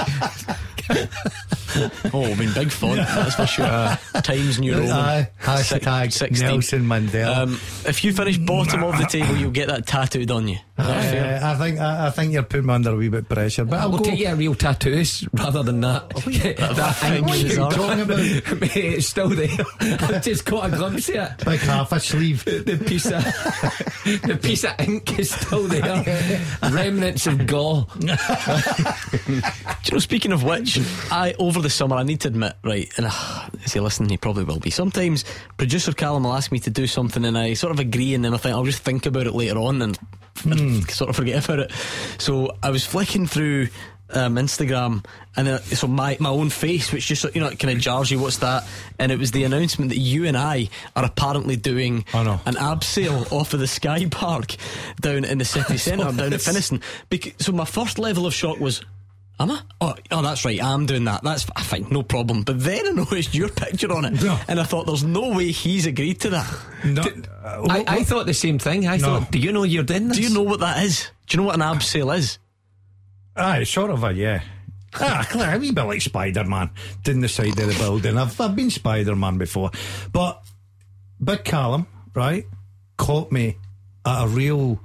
oh, 2.12 2.24
I 2.24 2.34
mean, 2.34 2.52
big 2.54 2.70
font, 2.70 2.96
that's 2.96 3.34
for 3.36 3.46
sure. 3.46 3.98
Times 4.22 4.58
New 4.58 4.74
Roman. 4.74 4.90
Aye, 4.90 5.30
hashtag 5.40 6.12
16. 6.12 6.46
Nelson 6.46 6.82
Mandela. 6.82 7.36
Um, 7.36 7.54
if 7.86 8.04
you 8.04 8.12
finish 8.12 8.36
bottom 8.38 8.82
of 8.84 8.98
the 8.98 9.06
table, 9.06 9.36
you'll 9.36 9.50
get 9.52 9.68
that 9.68 9.86
tattooed 9.86 10.30
on 10.30 10.48
you. 10.48 10.58
Is 10.82 10.88
that 10.88 11.02
fair? 11.12 11.42
Uh, 11.42 11.52
I 11.52 11.54
think 11.56 11.80
I, 11.80 12.06
I 12.06 12.10
think 12.10 12.32
you're 12.32 12.42
putting 12.42 12.66
me 12.66 12.74
under 12.74 12.90
a 12.90 12.96
wee 12.96 13.08
bit 13.08 13.20
of 13.20 13.28
pressure, 13.28 13.64
but 13.64 13.78
I'll 13.80 13.90
We'll 13.90 13.98
go. 14.00 14.04
take 14.10 14.18
you 14.20 14.28
a 14.28 14.34
real 14.34 14.54
tattoos 14.54 15.26
rather 15.32 15.62
than 15.62 15.80
that. 15.82 16.08
that 16.10 16.96
thing 16.96 17.24
ink 17.24 17.34
is 17.44 17.56
you're 17.56 17.70
talking 17.70 18.00
about. 18.00 18.18
Mate, 18.60 18.76
it's 18.76 19.06
still 19.08 19.28
there. 19.28 19.48
I've 19.80 20.22
just 20.22 20.44
caught 20.46 20.72
a 20.72 20.76
glimpse 20.76 21.08
of 21.08 21.14
it. 21.16 21.46
Like 21.46 21.60
half 21.60 21.92
a 21.92 22.00
sleeve. 22.00 22.44
The 22.44 22.82
piece 22.84 23.06
of 23.06 23.22
the 24.28 24.38
piece 24.42 24.64
of 24.64 24.72
ink 24.80 25.18
is 25.18 25.30
still 25.30 25.68
there. 25.68 26.40
Remnants 26.70 27.26
of 27.26 27.46
gall. 27.46 27.88
Do 27.98 28.06
you 28.06 29.92
know, 29.92 29.98
speaking 29.98 30.32
of 30.32 30.42
which, 30.44 30.78
I 31.10 31.34
over 31.38 31.60
the 31.60 31.70
summer, 31.70 31.96
I 31.96 32.02
need 32.02 32.20
to 32.20 32.28
admit, 32.28 32.54
right, 32.64 32.90
and 32.96 33.06
uh, 33.08 33.48
is 33.64 33.72
he 33.72 33.80
listening? 33.80 34.10
He 34.10 34.16
probably 34.16 34.44
will 34.44 34.58
be. 34.60 34.70
Sometimes 34.70 35.24
producer 35.56 35.92
Callum 35.92 36.24
will 36.24 36.32
ask 36.34 36.50
me 36.52 36.58
to 36.60 36.70
do 36.70 36.86
something, 36.86 37.24
and 37.24 37.36
I 37.36 37.54
sort 37.54 37.72
of 37.72 37.78
agree, 37.78 38.14
and 38.14 38.24
then 38.24 38.34
I 38.34 38.36
think 38.36 38.54
I'll 38.54 38.64
just 38.64 38.82
think 38.82 39.06
about 39.06 39.26
it 39.26 39.34
later 39.34 39.58
on 39.58 39.82
and, 39.82 39.98
and 40.44 40.88
sort 40.90 41.10
of 41.10 41.16
forget 41.16 41.44
about 41.44 41.58
it. 41.60 41.72
So 42.18 42.56
I 42.62 42.70
was 42.70 42.84
flicking 42.86 43.26
through. 43.26 43.68
Um, 44.14 44.36
Instagram 44.36 45.06
and 45.36 45.46
then, 45.46 45.58
so 45.62 45.86
my, 45.86 46.18
my 46.20 46.28
own 46.28 46.50
face, 46.50 46.92
which 46.92 47.06
just 47.06 47.24
you 47.34 47.40
know 47.40 47.48
kind 47.48 47.74
of 47.74 47.78
jars 47.78 48.10
you. 48.10 48.18
What's 48.18 48.36
that? 48.38 48.68
And 48.98 49.10
it 49.10 49.18
was 49.18 49.30
the 49.30 49.44
announcement 49.44 49.88
that 49.88 49.96
you 49.96 50.26
and 50.26 50.36
I 50.36 50.68
are 50.94 51.06
apparently 51.06 51.56
doing 51.56 52.04
Oh, 52.12 52.22
no. 52.22 52.38
an 52.44 52.56
abseil 52.56 53.32
off 53.32 53.54
of 53.54 53.60
the 53.60 53.66
Sky 53.66 54.04
Park 54.10 54.56
down 55.00 55.24
in 55.24 55.38
the 55.38 55.46
city 55.46 55.76
centre 55.78 56.04
down 56.12 56.30
at 56.34 56.40
Finnieston. 56.42 56.82
Bec- 57.08 57.36
so 57.38 57.52
my 57.52 57.64
first 57.64 57.98
level 57.98 58.26
of 58.26 58.34
shock 58.34 58.60
was 58.60 58.82
Am 59.42 59.50
I? 59.50 59.60
Oh, 59.80 59.94
oh, 60.12 60.22
that's 60.22 60.44
right. 60.44 60.62
I'm 60.62 60.86
doing 60.86 61.04
that. 61.04 61.24
That's 61.24 61.44
I 61.56 61.62
think 61.62 61.90
no 61.90 62.02
problem. 62.04 62.42
But 62.42 62.60
then 62.60 62.86
I 62.86 62.90
noticed 62.94 63.34
your 63.34 63.48
picture 63.48 63.92
on 63.92 64.04
it, 64.04 64.22
No. 64.22 64.38
and 64.46 64.60
I 64.60 64.62
thought, 64.62 64.86
"There's 64.86 65.02
no 65.02 65.30
way 65.30 65.50
he's 65.50 65.86
agreed 65.86 66.20
to 66.20 66.30
that." 66.30 66.54
No, 66.84 67.02
I, 67.68 67.84
I 67.88 68.04
thought 68.04 68.26
the 68.26 68.34
same 68.34 68.58
thing. 68.60 68.86
I 68.86 68.98
thought, 68.98 69.30
do 69.32 69.38
you 69.40 69.50
know 69.52 69.64
you're 69.64 69.82
doing 69.82 70.08
this? 70.08 70.16
Do 70.18 70.22
you 70.22 70.30
know 70.32 70.42
what 70.42 70.60
that 70.60 70.82
is? 70.84 71.10
Do 71.26 71.36
you 71.36 71.42
know 71.42 71.46
what 71.48 71.56
an 71.56 71.62
abseil 71.62 72.16
is? 72.16 72.38
Aye, 73.34 73.64
sort 73.64 73.90
of 73.90 74.04
a 74.04 74.12
yeah. 74.12 74.42
Ah, 74.94 75.26
clear, 75.28 75.54
a 75.54 75.58
wee 75.58 75.72
bit 75.72 75.82
like 75.84 76.02
Spider 76.02 76.44
Man 76.44 76.70
down 77.02 77.20
the 77.20 77.28
side 77.28 77.48
of 77.58 77.66
the 77.66 77.74
building. 77.78 78.16
I've, 78.18 78.38
I've 78.40 78.54
been 78.54 78.70
Spider 78.70 79.16
Man 79.16 79.38
before. 79.38 79.70
But 80.12 80.40
Big 81.22 81.42
Callum, 81.44 81.86
right, 82.14 82.46
caught 82.96 83.32
me 83.32 83.56
at 84.04 84.24
a 84.24 84.28
real 84.28 84.80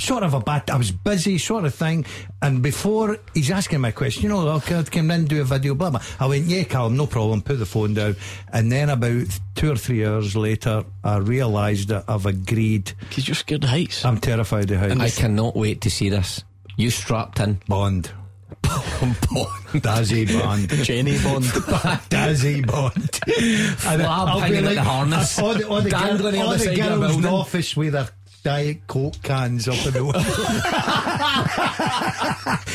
sort 0.00 0.22
of 0.22 0.34
a 0.34 0.40
bad 0.40 0.68
I 0.70 0.76
was 0.76 0.90
busy 0.90 1.38
sort 1.38 1.64
of 1.64 1.74
thing 1.74 2.04
and 2.42 2.62
before 2.62 3.18
he's 3.34 3.50
asking 3.50 3.80
my 3.80 3.90
question, 3.90 4.24
you 4.24 4.28
know, 4.28 4.48
oh, 4.48 4.60
can, 4.60 4.84
can 4.84 5.10
I 5.10 5.14
in 5.16 5.26
do 5.26 5.40
a 5.40 5.44
video, 5.44 5.74
blah 5.74 5.90
blah. 5.90 6.02
I 6.18 6.26
went, 6.26 6.46
Yeah, 6.46 6.64
Callum, 6.64 6.96
no 6.96 7.06
problem, 7.06 7.42
put 7.42 7.58
the 7.58 7.66
phone 7.66 7.94
down 7.94 8.16
and 8.52 8.70
then 8.72 8.88
about 8.90 9.26
two 9.54 9.70
or 9.70 9.76
three 9.76 10.04
hours 10.06 10.34
later 10.36 10.84
I 11.04 11.18
realised 11.18 11.88
that 11.88 12.04
I've 12.08 12.26
agreed 12.26 12.92
Because 13.08 13.28
you're 13.28 13.34
scared 13.34 13.64
of 13.64 13.70
heights. 13.70 14.04
I'm 14.04 14.18
terrified 14.18 14.70
of 14.70 14.78
heights. 14.78 14.92
And 14.92 15.02
I 15.02 15.10
cannot 15.10 15.56
wait 15.56 15.82
to 15.82 15.90
see 15.90 16.08
this. 16.08 16.42
You 16.76 16.90
strapped 16.90 17.40
in. 17.40 17.60
Bond. 17.68 18.10
Bond. 18.62 19.16
Dazzy 19.82 20.26
Bond. 20.40 20.68
Jenny 20.84 21.22
Bond. 21.22 21.44
Dazzy 22.10 22.66
Bond. 22.66 22.94
Flab 22.94 24.04
I'll 24.04 24.34
be 24.34 24.40
hanging 24.40 24.66
at 24.66 24.74
the 24.74 24.82
harness. 24.82 25.38
All 25.38 25.54
the, 25.54 25.68
all 25.68 25.82
the, 25.82 25.90
Dangling 25.90 26.34
girl, 26.34 26.40
on 26.42 26.46
all 26.46 26.52
the 26.52 26.58
the 26.58 26.64
side 26.64 26.70
of 26.70 26.76
the 26.76 26.82
girls 26.82 27.16
in 27.16 27.22
the 27.22 27.28
building. 27.28 27.40
office 27.40 27.76
with 27.76 27.92
their 27.92 28.08
Diet 28.42 28.86
Coke 28.86 29.20
cans 29.22 29.68
up 29.68 29.74
in 29.86 29.92
the 29.92 30.02
window. 30.04 30.20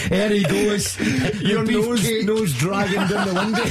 there 0.10 0.30
he 0.30 0.44
goes. 0.44 1.00
Your 1.42 1.64
nose, 1.64 2.24
nose 2.24 2.54
dragging 2.54 3.08
down 3.08 3.28
the 3.28 3.34
window. 3.34 3.64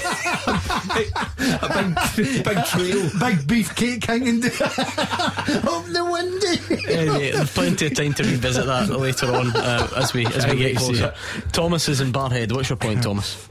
a 1.63 1.69
big, 2.17 2.45
big 2.45 2.65
trail. 2.67 3.11
Big 3.21 3.39
beefcake 3.47 4.05
hanging 4.05 4.41
down 4.41 4.51
up 5.69 5.85
the 5.87 6.05
window. 6.05 6.91
Anyway, 6.93 7.31
there's 7.31 7.53
plenty 7.53 7.87
of 7.87 7.95
time 7.95 8.13
to 8.15 8.25
revisit 8.25 8.67
that 8.67 8.89
later 8.91 9.27
on 9.33 9.55
uh, 9.57 9.89
as 9.97 10.13
we 10.13 10.27
as 10.27 10.47
we 10.47 10.57
get 10.57 10.77
closer. 10.77 11.15
Thomas 11.53 11.89
is 11.89 12.01
in 12.01 12.13
Barrhead. 12.13 12.51
What's 12.53 12.71
your 12.71 12.77
point, 12.77 13.05
Thomas? 13.05 13.49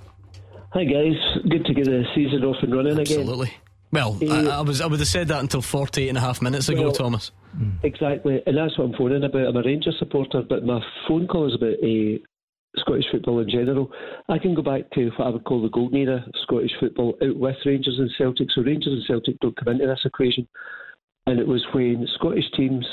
Hi 0.71 0.83
guys, 0.83 1.15
good 1.49 1.65
to 1.65 1.73
get 1.73 1.85
the 1.85 2.03
season 2.15 2.43
off 2.43 2.57
and 2.63 2.75
running 2.75 2.97
again. 2.97 3.19
Absolutely. 3.19 3.53
Well, 3.93 4.17
I, 4.23 4.47
I 4.47 4.61
was 4.61 4.81
I 4.81 4.87
would 4.87 4.99
have 4.99 5.07
said 5.07 5.27
that 5.27 5.39
until 5.39 5.61
48 5.61 6.09
and 6.09 6.17
a 6.17 6.21
half 6.21 6.41
minutes 6.41 6.67
ago, 6.67 6.83
Well, 6.83 6.91
Thomas. 6.91 7.31
Exactly, 7.83 8.41
and 8.47 8.57
that's 8.57 8.75
what 8.77 8.85
I'm 8.85 8.93
phoning 8.93 9.23
about. 9.23 9.47
I'm 9.47 9.55
a 9.55 9.61
Rangers 9.61 9.95
supporter, 9.99 10.41
but 10.41 10.65
my 10.65 10.81
phone 11.07 11.27
call 11.27 11.47
is 11.47 11.53
about 11.53 11.75
uh, 11.75 12.17
Scottish 12.77 13.05
football 13.11 13.39
in 13.39 13.49
general. 13.51 13.91
I 14.29 14.39
can 14.39 14.55
go 14.55 14.63
back 14.63 14.89
to 14.95 15.11
what 15.15 15.27
I 15.27 15.29
would 15.29 15.43
call 15.43 15.61
the 15.61 15.69
golden 15.69 15.99
era 15.99 16.23
of 16.25 16.33
Scottish 16.41 16.71
football 16.79 17.15
out 17.21 17.37
with 17.37 17.55
Rangers 17.63 17.99
and 17.99 18.09
Celtic. 18.17 18.47
So 18.55 18.63
Rangers 18.63 18.93
and 18.93 19.03
Celtic 19.05 19.39
don't 19.41 19.55
come 19.55 19.75
into 19.75 19.85
this 19.85 20.01
equation. 20.05 20.47
And 21.27 21.39
it 21.39 21.47
was 21.47 21.63
when 21.73 22.07
Scottish 22.15 22.49
teams 22.57 22.85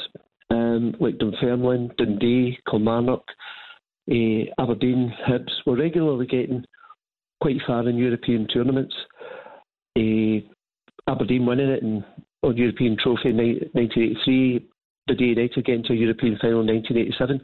um, 0.50 0.94
like 1.00 1.16
Dunfermline, 1.16 1.92
Dundee, 1.96 2.58
Kilmarnock, 2.70 3.24
uh, 4.10 4.62
Aberdeen, 4.62 5.14
Hibs 5.26 5.52
were 5.64 5.76
regularly 5.76 6.26
getting 6.26 6.62
quite 7.40 7.56
far 7.66 7.88
in 7.88 7.96
European 7.96 8.46
tournaments. 8.48 8.94
Uh, 9.96 10.44
Aberdeen 11.10 11.46
winning 11.46 11.68
it 11.70 11.82
in, 11.82 12.04
on 12.42 12.56
European 12.56 12.96
Trophy 13.02 13.30
in 13.30 13.36
ni- 13.36 13.68
1983, 13.72 14.66
Dundee 15.08 15.24
United 15.26 15.64
getting 15.64 15.84
to 15.84 15.92
a 15.92 15.96
European 15.96 16.38
final 16.40 16.60
in 16.60 16.66
1987. 16.66 17.40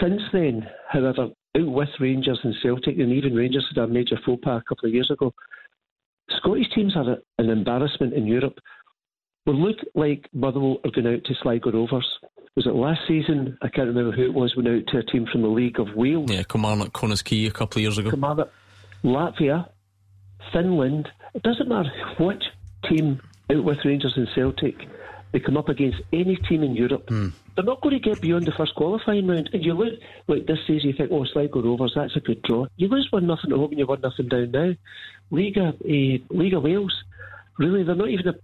Since 0.00 0.22
then, 0.32 0.66
however, 0.88 1.28
out 1.56 1.72
with 1.72 1.88
Rangers 2.00 2.40
and 2.42 2.54
Celtic, 2.62 2.98
and 2.98 3.12
even 3.12 3.34
Rangers 3.34 3.64
had 3.74 3.82
a 3.82 3.86
major 3.86 4.18
faux 4.24 4.40
pas 4.42 4.60
a 4.60 4.64
couple 4.68 4.88
of 4.88 4.94
years 4.94 5.10
ago, 5.10 5.32
Scottish 6.38 6.68
teams 6.74 6.96
are 6.96 7.12
a- 7.12 7.18
an 7.38 7.50
embarrassment 7.50 8.12
in 8.14 8.26
Europe. 8.26 8.58
We 9.46 9.52
look 9.52 9.76
like 9.94 10.28
Motherwell 10.32 10.78
are 10.84 10.90
going 10.90 11.06
out 11.06 11.24
to 11.24 11.34
Sligo 11.42 11.70
Rovers. 11.70 12.06
Was 12.56 12.66
it 12.66 12.74
last 12.74 13.00
season? 13.06 13.56
I 13.62 13.68
can't 13.68 13.86
remember 13.88 14.10
who 14.12 14.24
it 14.24 14.34
was. 14.34 14.56
Went 14.56 14.68
out 14.68 14.86
to 14.88 14.98
a 14.98 15.02
team 15.04 15.26
from 15.30 15.42
the 15.42 15.48
League 15.48 15.78
of 15.78 15.94
Wales. 15.94 16.30
Yeah, 16.30 16.42
Kilmarnock, 16.42 16.92
Connah's 16.92 17.22
Quay 17.22 17.46
a 17.46 17.50
couple 17.52 17.78
of 17.78 17.82
years 17.82 17.98
ago. 17.98 18.10
Kilmarnock, 18.10 18.50
Latvia, 19.04 19.68
Finland. 20.52 21.08
It 21.34 21.42
doesn't 21.42 21.68
matter 21.68 21.90
which 22.18 22.42
team 22.88 23.20
out 23.50 23.64
with 23.64 23.78
Rangers 23.84 24.14
and 24.16 24.28
Celtic 24.34 24.76
they 25.32 25.40
come 25.40 25.56
up 25.58 25.68
against 25.68 25.98
any 26.14 26.36
team 26.48 26.62
in 26.62 26.74
Europe. 26.74 27.04
They're 27.08 27.64
not 27.64 27.82
going 27.82 27.94
to 27.94 28.00
get 28.00 28.22
beyond 28.22 28.46
the 28.46 28.52
first 28.52 28.74
qualifying 28.74 29.26
round. 29.26 29.50
And 29.52 29.62
you 29.64 29.74
look 29.74 29.98
like 30.28 30.46
this 30.46 30.58
season, 30.66 30.88
you 30.90 30.96
think, 30.96 31.10
oh, 31.12 31.24
Sligo 31.30 31.62
Rovers, 31.62 31.92
that's 31.94 32.16
a 32.16 32.20
good 32.20 32.40
draw. 32.42 32.66
You 32.76 32.88
lose 32.88 33.08
one 33.10 33.26
nothing 33.26 33.52
at 33.52 33.58
home, 33.58 33.70
and 33.70 33.78
you 33.78 33.86
one 33.86 34.00
nothing 34.00 34.28
down 34.28 34.50
now. 34.50 34.74
Liga, 35.30 35.74
uh, 35.78 36.18
Liga 36.34 36.60
Wales, 36.60 36.94
really, 37.58 37.82
they're 37.82 37.94
not 37.94 38.08
even 38.08 38.28
a 38.28 38.34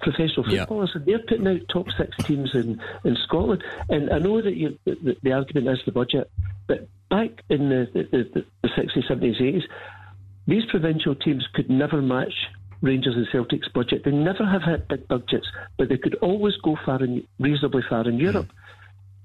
professional 0.00 0.50
Yeah. 0.50 0.60
footballers, 0.60 0.92
and 0.94 1.04
they're 1.04 1.18
putting 1.18 1.46
out 1.46 1.60
top 1.68 1.86
six 1.98 2.16
teams 2.24 2.54
in, 2.54 2.80
in 3.04 3.16
Scotland. 3.24 3.62
And 3.88 4.10
I 4.10 4.18
know 4.18 4.40
that 4.40 4.56
you, 4.56 4.78
the, 4.84 5.16
the 5.22 5.32
argument 5.32 5.68
is 5.68 5.84
the 5.84 5.92
budget, 5.92 6.30
but 6.66 6.88
back 7.10 7.42
in 7.50 7.68
the, 7.68 7.88
the, 7.92 8.02
the, 8.34 8.44
the 8.62 8.68
60s, 8.68 9.10
70s, 9.10 9.40
80s, 9.42 9.62
these 10.46 10.64
provincial 10.70 11.14
teams 11.14 11.46
could 11.54 11.68
never 11.68 12.00
match 12.00 12.32
Rangers 12.82 13.14
and 13.14 13.26
Celtic's 13.30 13.68
budget. 13.68 14.04
They 14.04 14.10
never 14.10 14.46
have 14.46 14.62
had 14.62 14.88
big 14.88 15.06
budgets, 15.08 15.46
but 15.76 15.88
they 15.88 15.98
could 15.98 16.14
always 16.16 16.54
go 16.62 16.76
far 16.84 17.02
in, 17.02 17.26
reasonably 17.38 17.82
far 17.88 18.08
in 18.08 18.18
Europe. 18.18 18.48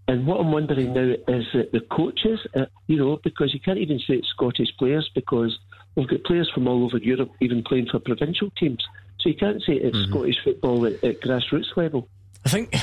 And 0.07 0.27
what 0.27 0.40
I'm 0.40 0.52
wondering 0.52 0.94
now 0.94 1.14
is 1.27 1.45
that 1.53 1.72
the 1.72 1.82
coaches, 1.91 2.40
uh, 2.56 2.65
you 2.88 2.98
know, 2.98 3.19
because 3.23 3.53
you 3.53 3.60
can't 3.60 3.80
even 3.80 3.98
say 3.99 4.15
it's 4.15 4.27
Scottish 4.30 4.69
players 4.77 5.10
because 5.15 5.57
we've 5.95 6.07
got 6.07 6.23
players 6.23 6.49
from 6.53 6.68
all 6.68 6.84
over 6.86 6.98
Europe 6.98 7.32
even 7.41 7.64
playing 7.64 7.88
for 7.91 7.99
provincial 7.99 8.52
teams. 8.52 8.84
So 9.19 9.30
you 9.30 9.36
can't 9.36 9.61
say 9.64 9.73
it's 9.73 9.98
Scottish 10.10 10.36
football 10.44 10.86
at, 10.86 11.03
at 11.03 11.22
grassroots 11.22 11.76
level. 11.76 12.07
I 12.45 12.49
think 12.49 12.76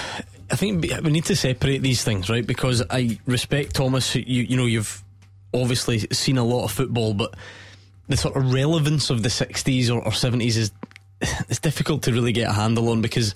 I 0.51 0.57
think 0.57 0.85
we 1.05 1.11
need 1.13 1.27
to 1.27 1.37
separate 1.37 1.83
these 1.83 2.03
things, 2.03 2.29
right? 2.29 2.45
Because 2.45 2.83
I 2.91 3.21
respect 3.27 3.77
Thomas. 3.77 4.17
You 4.17 4.23
you 4.25 4.57
know 4.57 4.67
you've 4.67 5.05
obviously 5.55 6.01
seen 6.11 6.39
a 6.39 6.45
lot 6.45 6.65
of 6.65 6.73
football, 6.73 7.15
but 7.15 7.35
the 8.13 8.17
sort 8.19 8.37
of 8.37 8.53
relevance 8.53 9.09
of 9.09 9.23
the 9.23 9.31
sixties 9.31 9.89
or 9.89 10.13
seventies 10.13 10.59
is 10.59 10.71
it's 11.49 11.61
difficult 11.61 12.03
to 12.03 12.13
really 12.13 12.33
get 12.33 12.51
a 12.51 12.53
handle 12.53 12.91
on 12.91 13.01
because 13.01 13.35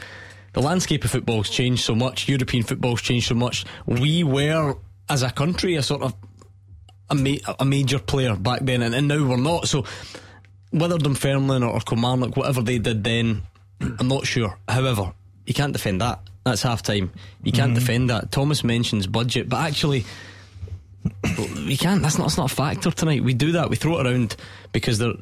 the 0.52 0.60
landscape 0.60 1.02
of 1.02 1.10
football's 1.10 1.48
changed 1.48 1.82
so 1.82 1.94
much. 1.94 2.28
European 2.28 2.62
football's 2.62 3.00
changed 3.00 3.26
so 3.26 3.34
much. 3.34 3.64
We 3.86 4.22
were 4.22 4.76
as 5.08 5.22
a 5.22 5.30
country 5.30 5.76
a 5.76 5.82
sort 5.82 6.02
of 6.02 6.14
a, 7.08 7.14
ma- 7.14 7.54
a 7.58 7.64
major 7.64 7.98
player 7.98 8.36
back 8.36 8.60
then, 8.64 8.82
and, 8.82 8.94
and 8.94 9.08
now 9.08 9.26
we're 9.26 9.38
not. 9.38 9.66
So 9.66 9.86
whether 10.72 10.98
Dunfermline 10.98 11.62
or, 11.62 11.70
or 11.70 11.80
Kilmarnock, 11.80 12.36
whatever 12.36 12.60
they 12.60 12.78
did 12.78 13.02
then, 13.02 13.44
I'm 13.80 14.08
not 14.08 14.26
sure. 14.26 14.58
However, 14.68 15.14
you 15.46 15.54
can't 15.54 15.72
defend 15.72 16.02
that. 16.02 16.20
That's 16.44 16.60
half 16.60 16.82
time. 16.82 17.12
You 17.42 17.52
can't 17.52 17.70
mm-hmm. 17.70 17.78
defend 17.78 18.10
that. 18.10 18.30
Thomas 18.30 18.62
mentions 18.62 19.06
budget, 19.06 19.48
but 19.48 19.60
actually, 19.60 20.04
we 21.66 21.76
can't. 21.76 22.02
That's 22.02 22.18
not. 22.18 22.24
That's 22.24 22.36
not 22.36 22.52
a 22.52 22.54
factor 22.54 22.90
tonight. 22.90 23.22
We 23.24 23.34
do 23.34 23.52
that. 23.52 23.70
We 23.70 23.76
throw 23.76 23.98
it 23.98 24.06
around 24.06 24.36
because 24.72 24.98
there. 24.98 25.12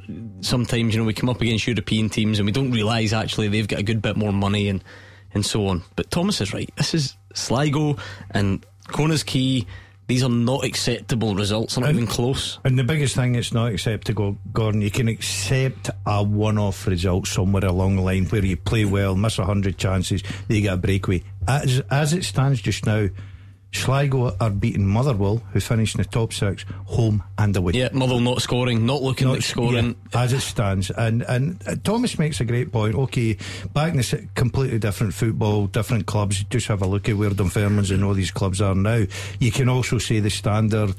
Sometimes 0.41 0.95
you 0.95 1.01
know 1.01 1.07
we 1.07 1.15
come 1.15 1.29
up 1.29 1.41
against 1.41 1.67
European 1.67 2.09
teams 2.09 2.39
and 2.39 2.47
we 2.47 2.53
don't 2.53 2.71
realise 2.71 3.13
actually 3.13 3.49
they've 3.49 3.69
got 3.69 3.79
a 3.79 3.85
good 3.85 4.03
bit 4.03 4.17
more 4.17 4.33
money 4.33 4.69
and 4.69 4.83
and 5.33 5.45
so 5.45 5.67
on. 5.67 5.83
But 5.97 6.11
Thomas 6.11 6.41
is 6.41 6.53
right. 6.53 6.71
This 6.77 6.95
is 6.95 7.17
Sligo 7.35 7.97
and 8.31 8.65
Connah's 8.89 9.25
Quay. 9.25 9.67
These 10.07 10.23
are 10.23 10.29
not 10.29 10.65
acceptable 10.65 11.35
results. 11.35 11.79
Not 11.79 11.89
even 11.89 12.07
close. 12.07 12.59
And 12.63 12.79
the 12.79 12.85
biggest 12.85 13.17
thing 13.17 13.37
it's 13.37 13.55
not 13.55 13.73
acceptable, 13.73 14.37
Gordon, 14.53 14.83
you 14.83 14.91
can 14.91 15.09
accept 15.09 15.89
a 16.05 16.23
one 16.23 16.59
off 16.59 16.87
result 16.87 17.27
somewhere 17.27 17.65
along 17.65 17.97
the 17.97 18.03
line 18.03 18.27
where 18.27 18.45
you 18.45 18.59
play 18.59 18.85
well, 18.85 19.17
miss 19.17 19.39
100 19.39 19.79
chances, 19.79 20.23
you 20.47 20.61
get 20.61 20.75
a 20.75 20.77
breakaway. 20.77 21.23
As, 21.49 21.83
as 21.91 22.13
it 22.13 22.25
stands 22.25 22.61
just 22.61 22.85
now, 22.85 23.09
Sligo 23.75 24.35
are 24.41 24.51
beating 24.51 24.87
Motherwell, 24.87 25.43
who 25.53 25.61
finished 25.61 25.97
in 25.97 26.03
the 26.03 26.09
top 26.09 26.33
six, 26.33 26.65
home 26.87 27.23
and 27.39 27.57
away. 27.57 27.73
Yeah, 27.75 27.89
Motherwell 27.93 28.21
not 28.21 28.41
scoring, 28.43 28.87
not 28.87 29.03
looking 29.03 29.29
like 29.29 29.43
scoring. 29.43 29.97
yeah, 30.13 30.23
as 30.23 30.33
it 30.33 30.41
stands. 30.41 30.91
And 30.91 31.23
and 31.23 31.61
uh, 31.67 31.75
Thomas 31.83 32.19
makes 32.19 32.41
a 32.41 32.45
great 32.45 32.71
point. 32.73 32.95
Okay, 32.95 33.37
back 33.73 33.91
in 33.91 33.97
this 33.97 34.15
completely 34.35 34.79
different 34.79 35.13
football, 35.15 35.67
different 35.67 36.07
clubs. 36.07 36.45
Just 36.45 36.69
have 36.69 36.83
a 36.83 36.87
look 36.87 37.09
at 37.09 37.17
where 37.17 37.31
Dunfermline's 37.31 37.91
and 37.91 38.05
all 38.05 38.15
these 38.15 38.31
clubs 38.31 38.61
are 38.61 38.75
now. 38.75 39.05
You 39.41 39.51
can 39.51 39.69
also 39.69 39.99
say 39.99 40.21
the 40.21 40.31
standard 40.31 40.95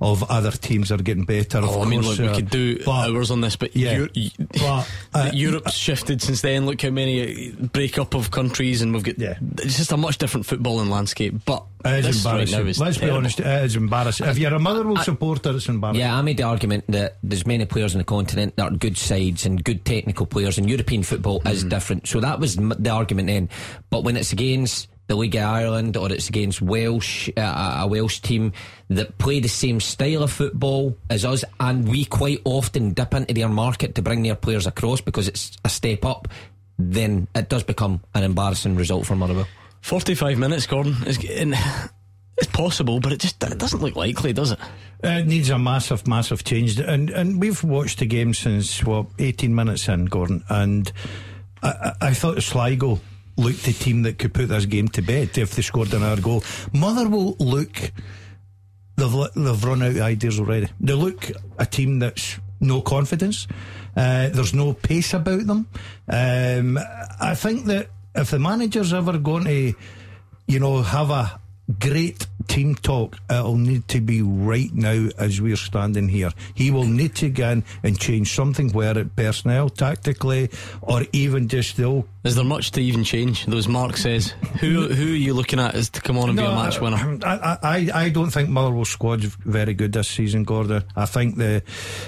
of 0.00 0.22
other 0.30 0.52
teams 0.52 0.92
are 0.92 0.98
getting 0.98 1.24
better. 1.24 1.58
Of 1.58 1.64
Oh, 1.70 1.82
I 1.82 1.86
mean, 1.86 2.02
course, 2.02 2.18
look, 2.18 2.26
we 2.26 2.32
uh, 2.32 2.34
could 2.36 2.50
do 2.50 2.78
but- 2.84 3.08
hours 3.08 3.30
on 3.30 3.40
this, 3.40 3.56
but 3.56 3.74
Yeah. 3.76 3.96
Euro- 3.96 4.10
But, 4.52 4.90
uh, 5.14 5.30
Europe's 5.34 5.74
shifted 5.74 6.22
since 6.22 6.42
then. 6.42 6.66
Look 6.66 6.80
how 6.82 6.90
many 6.90 7.50
uh, 7.50 7.66
break 7.72 7.98
up 7.98 8.14
of 8.14 8.30
countries, 8.30 8.82
and 8.82 8.94
we've 8.94 9.02
got. 9.02 9.16
It's 9.18 9.76
just 9.76 9.92
a 9.92 9.96
much 9.96 10.18
different 10.18 10.46
footballing 10.46 10.88
landscape. 10.90 11.34
But 11.44 11.64
It 11.84 12.04
is 12.04 12.24
right 12.24 12.32
embarrassing. 12.32 12.66
is 12.68 12.78
Let's 12.78 12.98
be 12.98 13.10
honest, 13.10 13.40
it 13.40 13.64
is 13.64 13.76
embarrassing. 13.76 14.26
If 14.26 14.38
you're 14.38 14.54
a 14.54 14.58
Motherwell 14.58 14.96
supporter, 14.98 15.50
it's 15.50 15.68
embarrassing. 15.68 16.00
Yeah, 16.00 16.16
I 16.16 16.22
made 16.22 16.36
the 16.36 16.42
argument 16.44 16.84
that 16.88 17.18
there's 17.22 17.46
many 17.46 17.64
players 17.64 17.94
on 17.94 17.98
the 17.98 18.04
continent 18.04 18.56
that 18.56 18.72
are 18.72 18.76
good 18.76 18.98
sides 18.98 19.46
and 19.46 19.62
good 19.62 19.84
technical 19.84 20.26
players, 20.26 20.58
and 20.58 20.68
European 20.68 21.02
football 21.02 21.42
is 21.46 21.64
different. 21.64 22.06
So 22.06 22.20
that 22.20 22.40
was 22.40 22.56
the 22.56 22.90
argument 22.90 23.28
then. 23.28 23.48
But 23.88 24.04
when 24.04 24.16
it's 24.16 24.32
against 24.32 24.88
the 25.06 25.16
League 25.16 25.34
of 25.34 25.42
Ireland 25.42 25.96
or 25.96 26.12
it's 26.12 26.28
against 26.28 26.62
Welsh, 26.62 27.28
uh, 27.36 27.78
a 27.80 27.86
Welsh 27.86 28.20
team 28.20 28.52
that 28.90 29.18
play 29.18 29.40
the 29.40 29.48
same 29.48 29.80
style 29.80 30.22
of 30.22 30.30
football 30.30 30.96
as 31.10 31.24
us, 31.24 31.44
and 31.58 31.88
we 31.88 32.04
quite 32.04 32.40
often 32.44 32.92
dip 32.92 33.12
into 33.14 33.34
their 33.34 33.48
market 33.48 33.96
to 33.96 34.02
bring 34.02 34.22
their 34.22 34.36
players 34.36 34.66
across 34.68 35.00
because 35.00 35.26
it's 35.26 35.56
a 35.64 35.68
step 35.68 36.04
up, 36.04 36.28
then 36.78 37.26
it 37.34 37.48
does 37.48 37.64
become 37.64 38.00
an 38.14 38.22
embarrassing 38.22 38.76
result 38.76 39.04
for 39.04 39.16
Motherwell. 39.16 39.48
45 39.80 40.38
minutes, 40.38 40.66
Gordon. 40.66 40.96
It's, 41.06 41.18
it's 42.40 42.50
possible, 42.52 43.00
but 43.00 43.12
it 43.12 43.20
just 43.20 43.42
it 43.42 43.58
doesn't 43.58 43.80
look 43.80 43.96
likely, 43.96 44.32
does 44.32 44.52
it? 44.52 44.58
It 45.02 45.26
needs 45.26 45.50
a 45.50 45.58
massive, 45.58 46.06
massive 46.06 46.42
change, 46.42 46.78
and 46.78 47.10
and 47.10 47.40
we've 47.40 47.62
watched 47.62 47.98
the 47.98 48.06
game 48.06 48.34
since 48.34 48.82
what 48.84 49.06
eighteen 49.18 49.54
minutes 49.54 49.88
in, 49.88 50.06
Gordon, 50.06 50.42
and 50.48 50.90
I, 51.62 51.68
I 51.68 52.08
I 52.08 52.14
thought 52.14 52.42
Sligo 52.42 53.00
looked 53.36 53.64
the 53.64 53.72
team 53.72 54.02
that 54.02 54.18
could 54.18 54.34
put 54.34 54.48
this 54.48 54.66
game 54.66 54.88
to 54.88 55.02
bed 55.02 55.36
if 55.38 55.54
they 55.54 55.62
scored 55.62 55.92
another 55.92 56.20
goal. 56.20 56.42
Motherwell 56.72 57.36
look 57.38 57.92
they've 58.96 59.34
they've 59.34 59.64
run 59.64 59.82
out 59.82 59.90
of 59.90 60.00
ideas 60.00 60.40
already. 60.40 60.68
They 60.80 60.94
look 60.94 61.30
a 61.58 61.66
team 61.66 61.98
that's 61.98 62.38
no 62.60 62.80
confidence. 62.80 63.46
Uh, 63.96 64.28
there's 64.28 64.54
no 64.54 64.72
pace 64.72 65.14
about 65.14 65.46
them. 65.46 65.66
Um, 66.08 66.78
I 67.20 67.34
think 67.34 67.66
that 67.66 67.88
if 68.14 68.30
the 68.30 68.38
manager's 68.38 68.92
ever 68.92 69.18
going 69.18 69.44
to, 69.44 69.74
you 70.46 70.60
know, 70.60 70.82
have 70.82 71.10
a 71.10 71.40
great 71.78 72.26
team 72.48 72.74
talk, 72.74 73.16
it'll 73.30 73.56
need 73.56 73.86
to 73.86 74.00
be 74.00 74.22
right 74.22 74.74
now 74.74 75.08
as 75.18 75.40
we're 75.40 75.54
standing 75.54 76.08
here. 76.08 76.32
He 76.54 76.72
will 76.72 76.84
need 76.84 77.14
to 77.16 77.30
go 77.30 77.50
in 77.50 77.64
and 77.84 77.98
change 77.98 78.34
something, 78.34 78.70
where 78.72 78.98
it 78.98 79.14
personnel, 79.14 79.68
tactically, 79.68 80.50
or 80.82 81.04
even 81.12 81.46
just 81.46 81.76
the 81.76 81.84
old 81.84 82.08
Is 82.24 82.34
there 82.34 82.44
much 82.44 82.72
to 82.72 82.82
even 82.82 83.04
change? 83.04 83.46
Those 83.46 83.68
Mark 83.68 83.96
says, 83.96 84.34
who 84.58 84.88
who 84.88 85.12
are 85.12 85.16
you 85.16 85.32
looking 85.32 85.60
at 85.60 85.76
as 85.76 85.90
to 85.90 86.00
come 86.00 86.18
on 86.18 86.28
and 86.30 86.38
be 86.38 86.44
a 86.44 86.50
match 86.50 86.80
winner? 86.80 87.18
I, 87.22 87.58
I, 87.62 87.90
I 87.94 88.08
don't 88.08 88.30
think 88.30 88.48
Motherwell 88.48 88.84
squad's 88.84 89.26
very 89.26 89.74
good 89.74 89.92
this 89.92 90.08
season, 90.08 90.42
Gordon. 90.42 90.82
I 90.96 91.06
think 91.06 91.36
the 91.36 91.62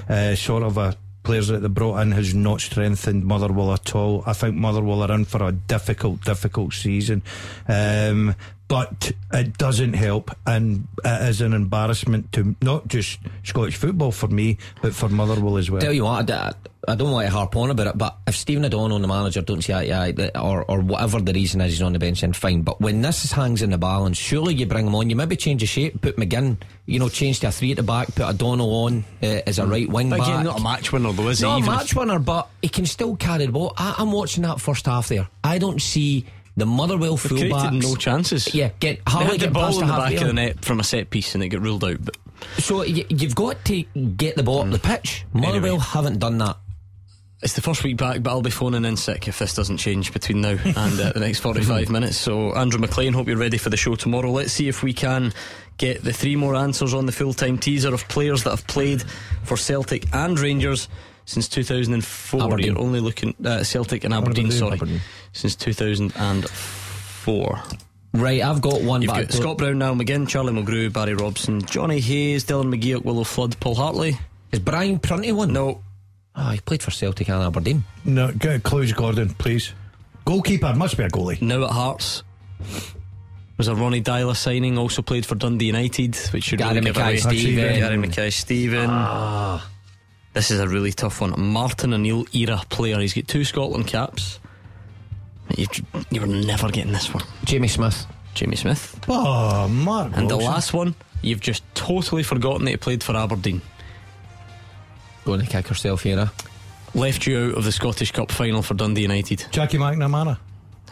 uh, 0.09 0.35
sort 0.35 0.65
of 0.65 0.77
a 0.77 0.97
players 1.23 1.49
that 1.49 1.61
they 1.61 1.69
brought 1.69 1.99
in 1.99 2.13
has 2.13 2.35
not 2.35 2.61
strengthened 2.61 3.25
Motherwell 3.25 3.73
at 3.73 3.95
all. 3.95 4.23
I 4.27 4.33
think 4.33 4.57
Motherwell 4.57 5.03
are 5.03 5.13
in 5.13 5.25
for 5.25 5.43
a 5.43 5.53
difficult, 5.53 6.25
difficult 6.25 6.75
season. 6.75 7.23
Um, 7.69 8.35
but 8.69 9.13
it 9.33 9.59
doesn't 9.59 9.93
help, 9.93 10.31
and 10.47 10.89
it 11.05 11.29
is 11.29 11.43
an 11.43 11.53
embarrassment 11.53 12.33
to 12.33 12.57
not 12.63 12.89
just 12.89 13.19
Scottish 13.45 13.77
football 13.77 14.13
for 14.13 14.29
me, 14.29 14.57
but 14.81 14.95
for 14.95 15.11
Motherwell 15.11 15.59
as 15.59 15.71
well. 15.71 15.83
Tell 15.83 15.93
you 15.93 16.05
what, 16.05 16.31
I, 16.31 16.53
I 16.89 16.97
don't 16.97 17.13
want 17.13 17.27
to 17.27 17.33
harp 17.33 17.55
on 17.55 17.71
about 17.71 17.87
it, 17.87 17.97
but 17.97 18.17
if 18.27 18.35
Stephen 18.35 18.65
O'Donnell, 18.65 18.99
the 18.99 19.07
manager, 19.07 19.41
don't 19.41 19.63
see 19.63 19.73
eye 19.73 19.87
to 20.13 20.37
eye, 20.37 20.41
or, 20.41 20.65
or 20.65 20.81
whatever 20.81 21.21
the 21.21 21.33
reason 21.33 21.61
is 21.61 21.75
he's 21.75 21.83
on 21.83 21.93
the 21.93 21.99
bench, 22.01 22.23
then 22.23 22.33
fine. 22.33 22.63
But 22.63 22.81
when 22.81 23.03
this 23.03 23.31
hangs 23.31 23.63
in 23.63 23.71
the 23.71 23.79
balance, 23.79 24.19
surely 24.19 24.55
you 24.55 24.67
bring 24.67 24.89
him 24.89 24.95
on. 24.97 25.09
You 25.09 25.15
maybe 25.15 25.37
change 25.37 25.61
the 25.61 25.67
shape, 25.67 26.01
put 26.01 26.17
McGinn, 26.17 26.57
you 26.87 26.99
know, 26.99 27.09
change 27.09 27.39
to 27.41 27.49
a 27.49 27.53
three 27.53 27.71
at 27.71 27.77
the 27.77 27.85
back, 27.85 28.09
put 28.17 28.27
O'Donnell 28.27 28.75
on 28.85 29.05
uh, 29.23 29.27
as 29.47 29.61
a 29.61 29.67
right 29.67 29.89
wing 29.89 30.11
But 30.11 30.19
back. 30.19 30.29
again, 30.29 30.45
not 30.45 30.59
a 30.59 30.63
match 30.63 30.93
winner 30.93 31.13
though, 31.13 31.29
is 31.29 31.41
not 31.41 31.57
he? 31.61 31.67
Not 31.67 31.69
a 31.69 31.77
match 31.79 31.95
winner, 31.95 32.19
but 32.19 32.49
he 32.63 32.69
can 32.69 32.87
still 32.87 33.15
carry 33.15 33.47
the 33.47 33.53
ball. 33.53 33.75
I, 33.77 33.95
I'm 33.99 34.11
watching 34.11 34.43
that 34.43 34.61
first 34.61 34.87
half 34.87 35.07
there. 35.09 35.29
I 35.45 35.59
don't 35.59 35.81
see 35.81 36.27
the 36.57 36.67
Motherwell 36.67 37.17
fullbacks. 37.17 37.81
no 37.81 37.95
chances. 37.95 38.53
Yeah, 38.55 38.71
get 38.81 39.01
Harley 39.07 39.27
had 39.31 39.41
the 39.41 39.45
get 39.47 39.53
ball 39.53 39.81
in 39.81 39.87
the 39.87 39.93
back 39.95 40.15
of 40.15 40.27
the 40.27 40.33
net 40.33 40.65
from 40.65 40.81
a 40.81 40.85
set 40.85 41.11
piece 41.11 41.35
and 41.37 41.45
it 41.45 41.49
got 41.51 41.63
ruled 41.63 41.85
out. 41.85 42.05
But 42.05 42.17
So 42.59 42.79
y- 42.79 43.07
you've 43.09 43.37
got 43.37 43.65
to 43.67 43.83
get 43.83 44.35
the 44.35 44.43
ball 44.43 44.63
up 44.63 44.71
the 44.71 44.81
pitch. 44.81 45.25
Motherwell 45.33 45.75
Anyway. 45.75 45.79
haven't 45.79 46.19
done 46.19 46.39
that. 46.39 46.57
It's 47.43 47.55
the 47.55 47.61
first 47.61 47.83
week 47.83 47.97
back, 47.97 48.23
but 48.23 48.31
I'll 48.31 48.41
be 48.41 48.51
phoning 48.51 48.85
in 48.85 48.97
sick 48.97 49.27
if 49.27 49.41
this 49.41 49.53
doesn't 49.55 49.79
change 49.79 50.13
between 50.13 50.41
now 50.43 50.51
and 50.65 51.01
uh, 51.01 51.11
the 51.13 51.19
next 51.21 51.41
45 51.41 51.91
minutes. 51.91 52.17
So, 52.17 52.55
Andrew 52.55 52.79
McLean, 52.81 53.13
hope 53.13 53.27
you're 53.27 53.37
ready 53.37 53.59
for 53.59 53.69
the 53.69 53.77
show 53.77 53.97
tomorrow. 53.97 54.31
Let's 54.31 54.53
see 54.53 54.69
if 54.69 54.85
we 54.85 54.93
can 54.93 55.33
get 55.77 56.05
the 56.05 56.13
three 56.13 56.37
more 56.37 56.55
answers 56.55 56.95
on 56.95 57.07
the 57.07 57.13
full 57.13 57.33
time 57.33 57.59
teaser 57.59 57.93
of 57.93 58.07
players 58.07 58.45
that 58.45 58.51
have 58.51 58.65
played 58.69 59.03
for 59.43 59.57
Celtic 59.57 60.07
and 60.15 60.39
Rangers 60.39 60.89
since 61.25 61.49
2004. 61.49 62.43
Aberdeen. 62.43 62.67
You're 62.67 62.79
only 62.79 63.01
looking 63.01 63.35
uh, 63.45 63.65
Celtic 63.65 64.05
and 64.05 64.15
Aberdeen, 64.15 64.47
Aberdeen. 64.47 64.59
sorry, 64.61 64.75
Aberdeen. 64.75 65.01
since 65.33 65.57
2004. 65.57 67.63
Right, 68.15 68.43
I've 68.43 68.61
got 68.61 68.83
one 68.83 69.03
You've 69.03 69.11
back. 69.13 69.29
got 69.29 69.33
Scott 69.33 69.59
Brown, 69.59 69.79
Niall 69.79 69.95
McGinn, 69.97 70.29
Charlie 70.29 70.53
Mulgrew, 70.53 70.93
Barry 70.93 71.15
Robson, 71.15 71.63
Johnny 71.65 71.99
Hayes, 71.99 72.45
Dylan 72.45 72.73
McGee, 72.75 73.03
Willo 73.03 73.27
Flood, 73.27 73.59
Paul 73.59 73.75
Hartley. 73.75 74.19
Is 74.53 74.59
Brian 74.61 74.99
Prunty 74.99 75.33
one? 75.33 75.53
No. 75.53 75.83
Oh, 76.35 76.51
he 76.51 76.61
played 76.61 76.83
for 76.83 76.91
Celtic 76.91 77.29
and 77.29 77.43
Aberdeen. 77.43 77.85
No, 78.05 78.33
get 78.33 78.57
a 78.57 78.61
clues, 78.61 78.93
Gordon, 78.93 79.31
please. 79.35 79.73
Goalkeeper 80.25 80.75
must 80.75 80.97
be 80.97 81.03
a 81.03 81.09
goalie. 81.09 81.41
Now 81.43 81.65
at 81.65 81.71
Hearts. 81.71 82.23
Was 83.59 83.69
a 83.69 83.75
Ronny 83.75 84.01
Deila 84.03 84.35
signing, 84.35 84.79
also 84.79 85.03
played 85.03 85.27
for 85.27 85.35
Dundee 85.35 85.67
United, 85.67 86.17
which 86.33 86.45
should 86.45 86.59
Gary 86.59 86.75
really 86.75 86.87
give 86.87 86.97
Mackay 86.97 87.21
away. 87.23 87.39
Steven. 87.39 87.79
Gary 87.79 87.97
Mackay 87.99 88.31
Steven. 88.31 88.87
Ah. 88.91 89.69
This 90.33 90.51
is 90.51 90.59
a 90.61 90.67
really 90.69 90.93
tough 90.93 91.21
one. 91.21 91.35
Martin 91.39 91.93
O'Neill 91.93 92.25
era 92.33 92.63
player. 92.71 92.99
He's 92.99 93.13
got 93.13 93.29
two 93.29 93.45
Scotland 93.45 93.87
caps. 93.87 94.41
You, 95.57 95.67
you 96.11 96.21
were 96.23 96.27
never 96.27 96.71
getting 96.71 96.93
this 96.93 97.13
one. 97.13 97.25
Jamie 97.45 97.69
Smith. 97.69 98.07
Jamie 98.33 98.57
Smith. 98.57 98.99
Oh, 99.09 99.69
Mark. 99.69 100.13
And 100.17 100.31
the 100.31 100.37
last 100.37 100.73
one, 100.73 100.95
you've 101.21 101.41
just 101.41 101.63
totally 101.75 102.23
forgotten 102.23 102.65
that 102.65 102.71
he 102.71 102.77
played 102.79 103.03
for 103.03 103.15
Aberdeen. 103.15 103.61
Going 105.25 105.41
to 105.41 105.47
kick 105.47 105.69
herself 105.69 106.03
here. 106.03 106.19
eh? 106.19 106.27
Left 106.95 107.27
you 107.27 107.39
out 107.53 107.59
of 107.59 107.65
the 107.65 107.73
Scottish 107.73 108.13
Cup 108.13 108.31
final 108.31 108.61
for 108.63 108.75
Dundee 108.75 109.03
United. 109.03 109.47
Jackie 109.51 109.79
McNamara. 109.79 110.39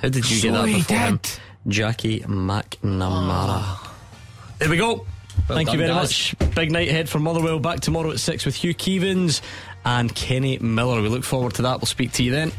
How 0.01 0.09
did 0.09 0.29
you 0.31 0.37
So 0.37 0.43
get 0.49 0.53
that 0.55 0.69
he 0.69 0.75
before 0.77 0.97
him? 0.97 1.17
did. 1.23 1.31
Jackie 1.69 2.21
McNamara. 2.21 3.89
There 4.59 4.69
we 4.71 4.77
go. 4.77 5.07
Well 5.49 5.57
Thank 5.57 5.73
you 5.73 5.79
very 5.79 5.91
guys. 5.91 6.35
much. 6.41 6.55
Big 6.55 6.71
night 6.71 6.89
ahead 6.89 7.09
for 7.09 7.19
Motherwell. 7.19 7.59
Back 7.59 7.81
tomorrow 7.81 8.11
at 8.11 8.21
6 8.21 8.47
with 8.47 8.55
Hugh 8.55 8.75
Keevins 8.75 9.41
and 9.85 10.15
Kenny 10.15 10.59
Miller. 10.59 11.01
We 11.03 11.09
look 11.09 11.25
forward 11.25 11.55
to 11.55 11.63
that. 11.63 11.81
We'll 11.81 11.87
speak 11.87 12.13
to 12.13 12.23
you 12.23 12.31
then. 12.31 12.53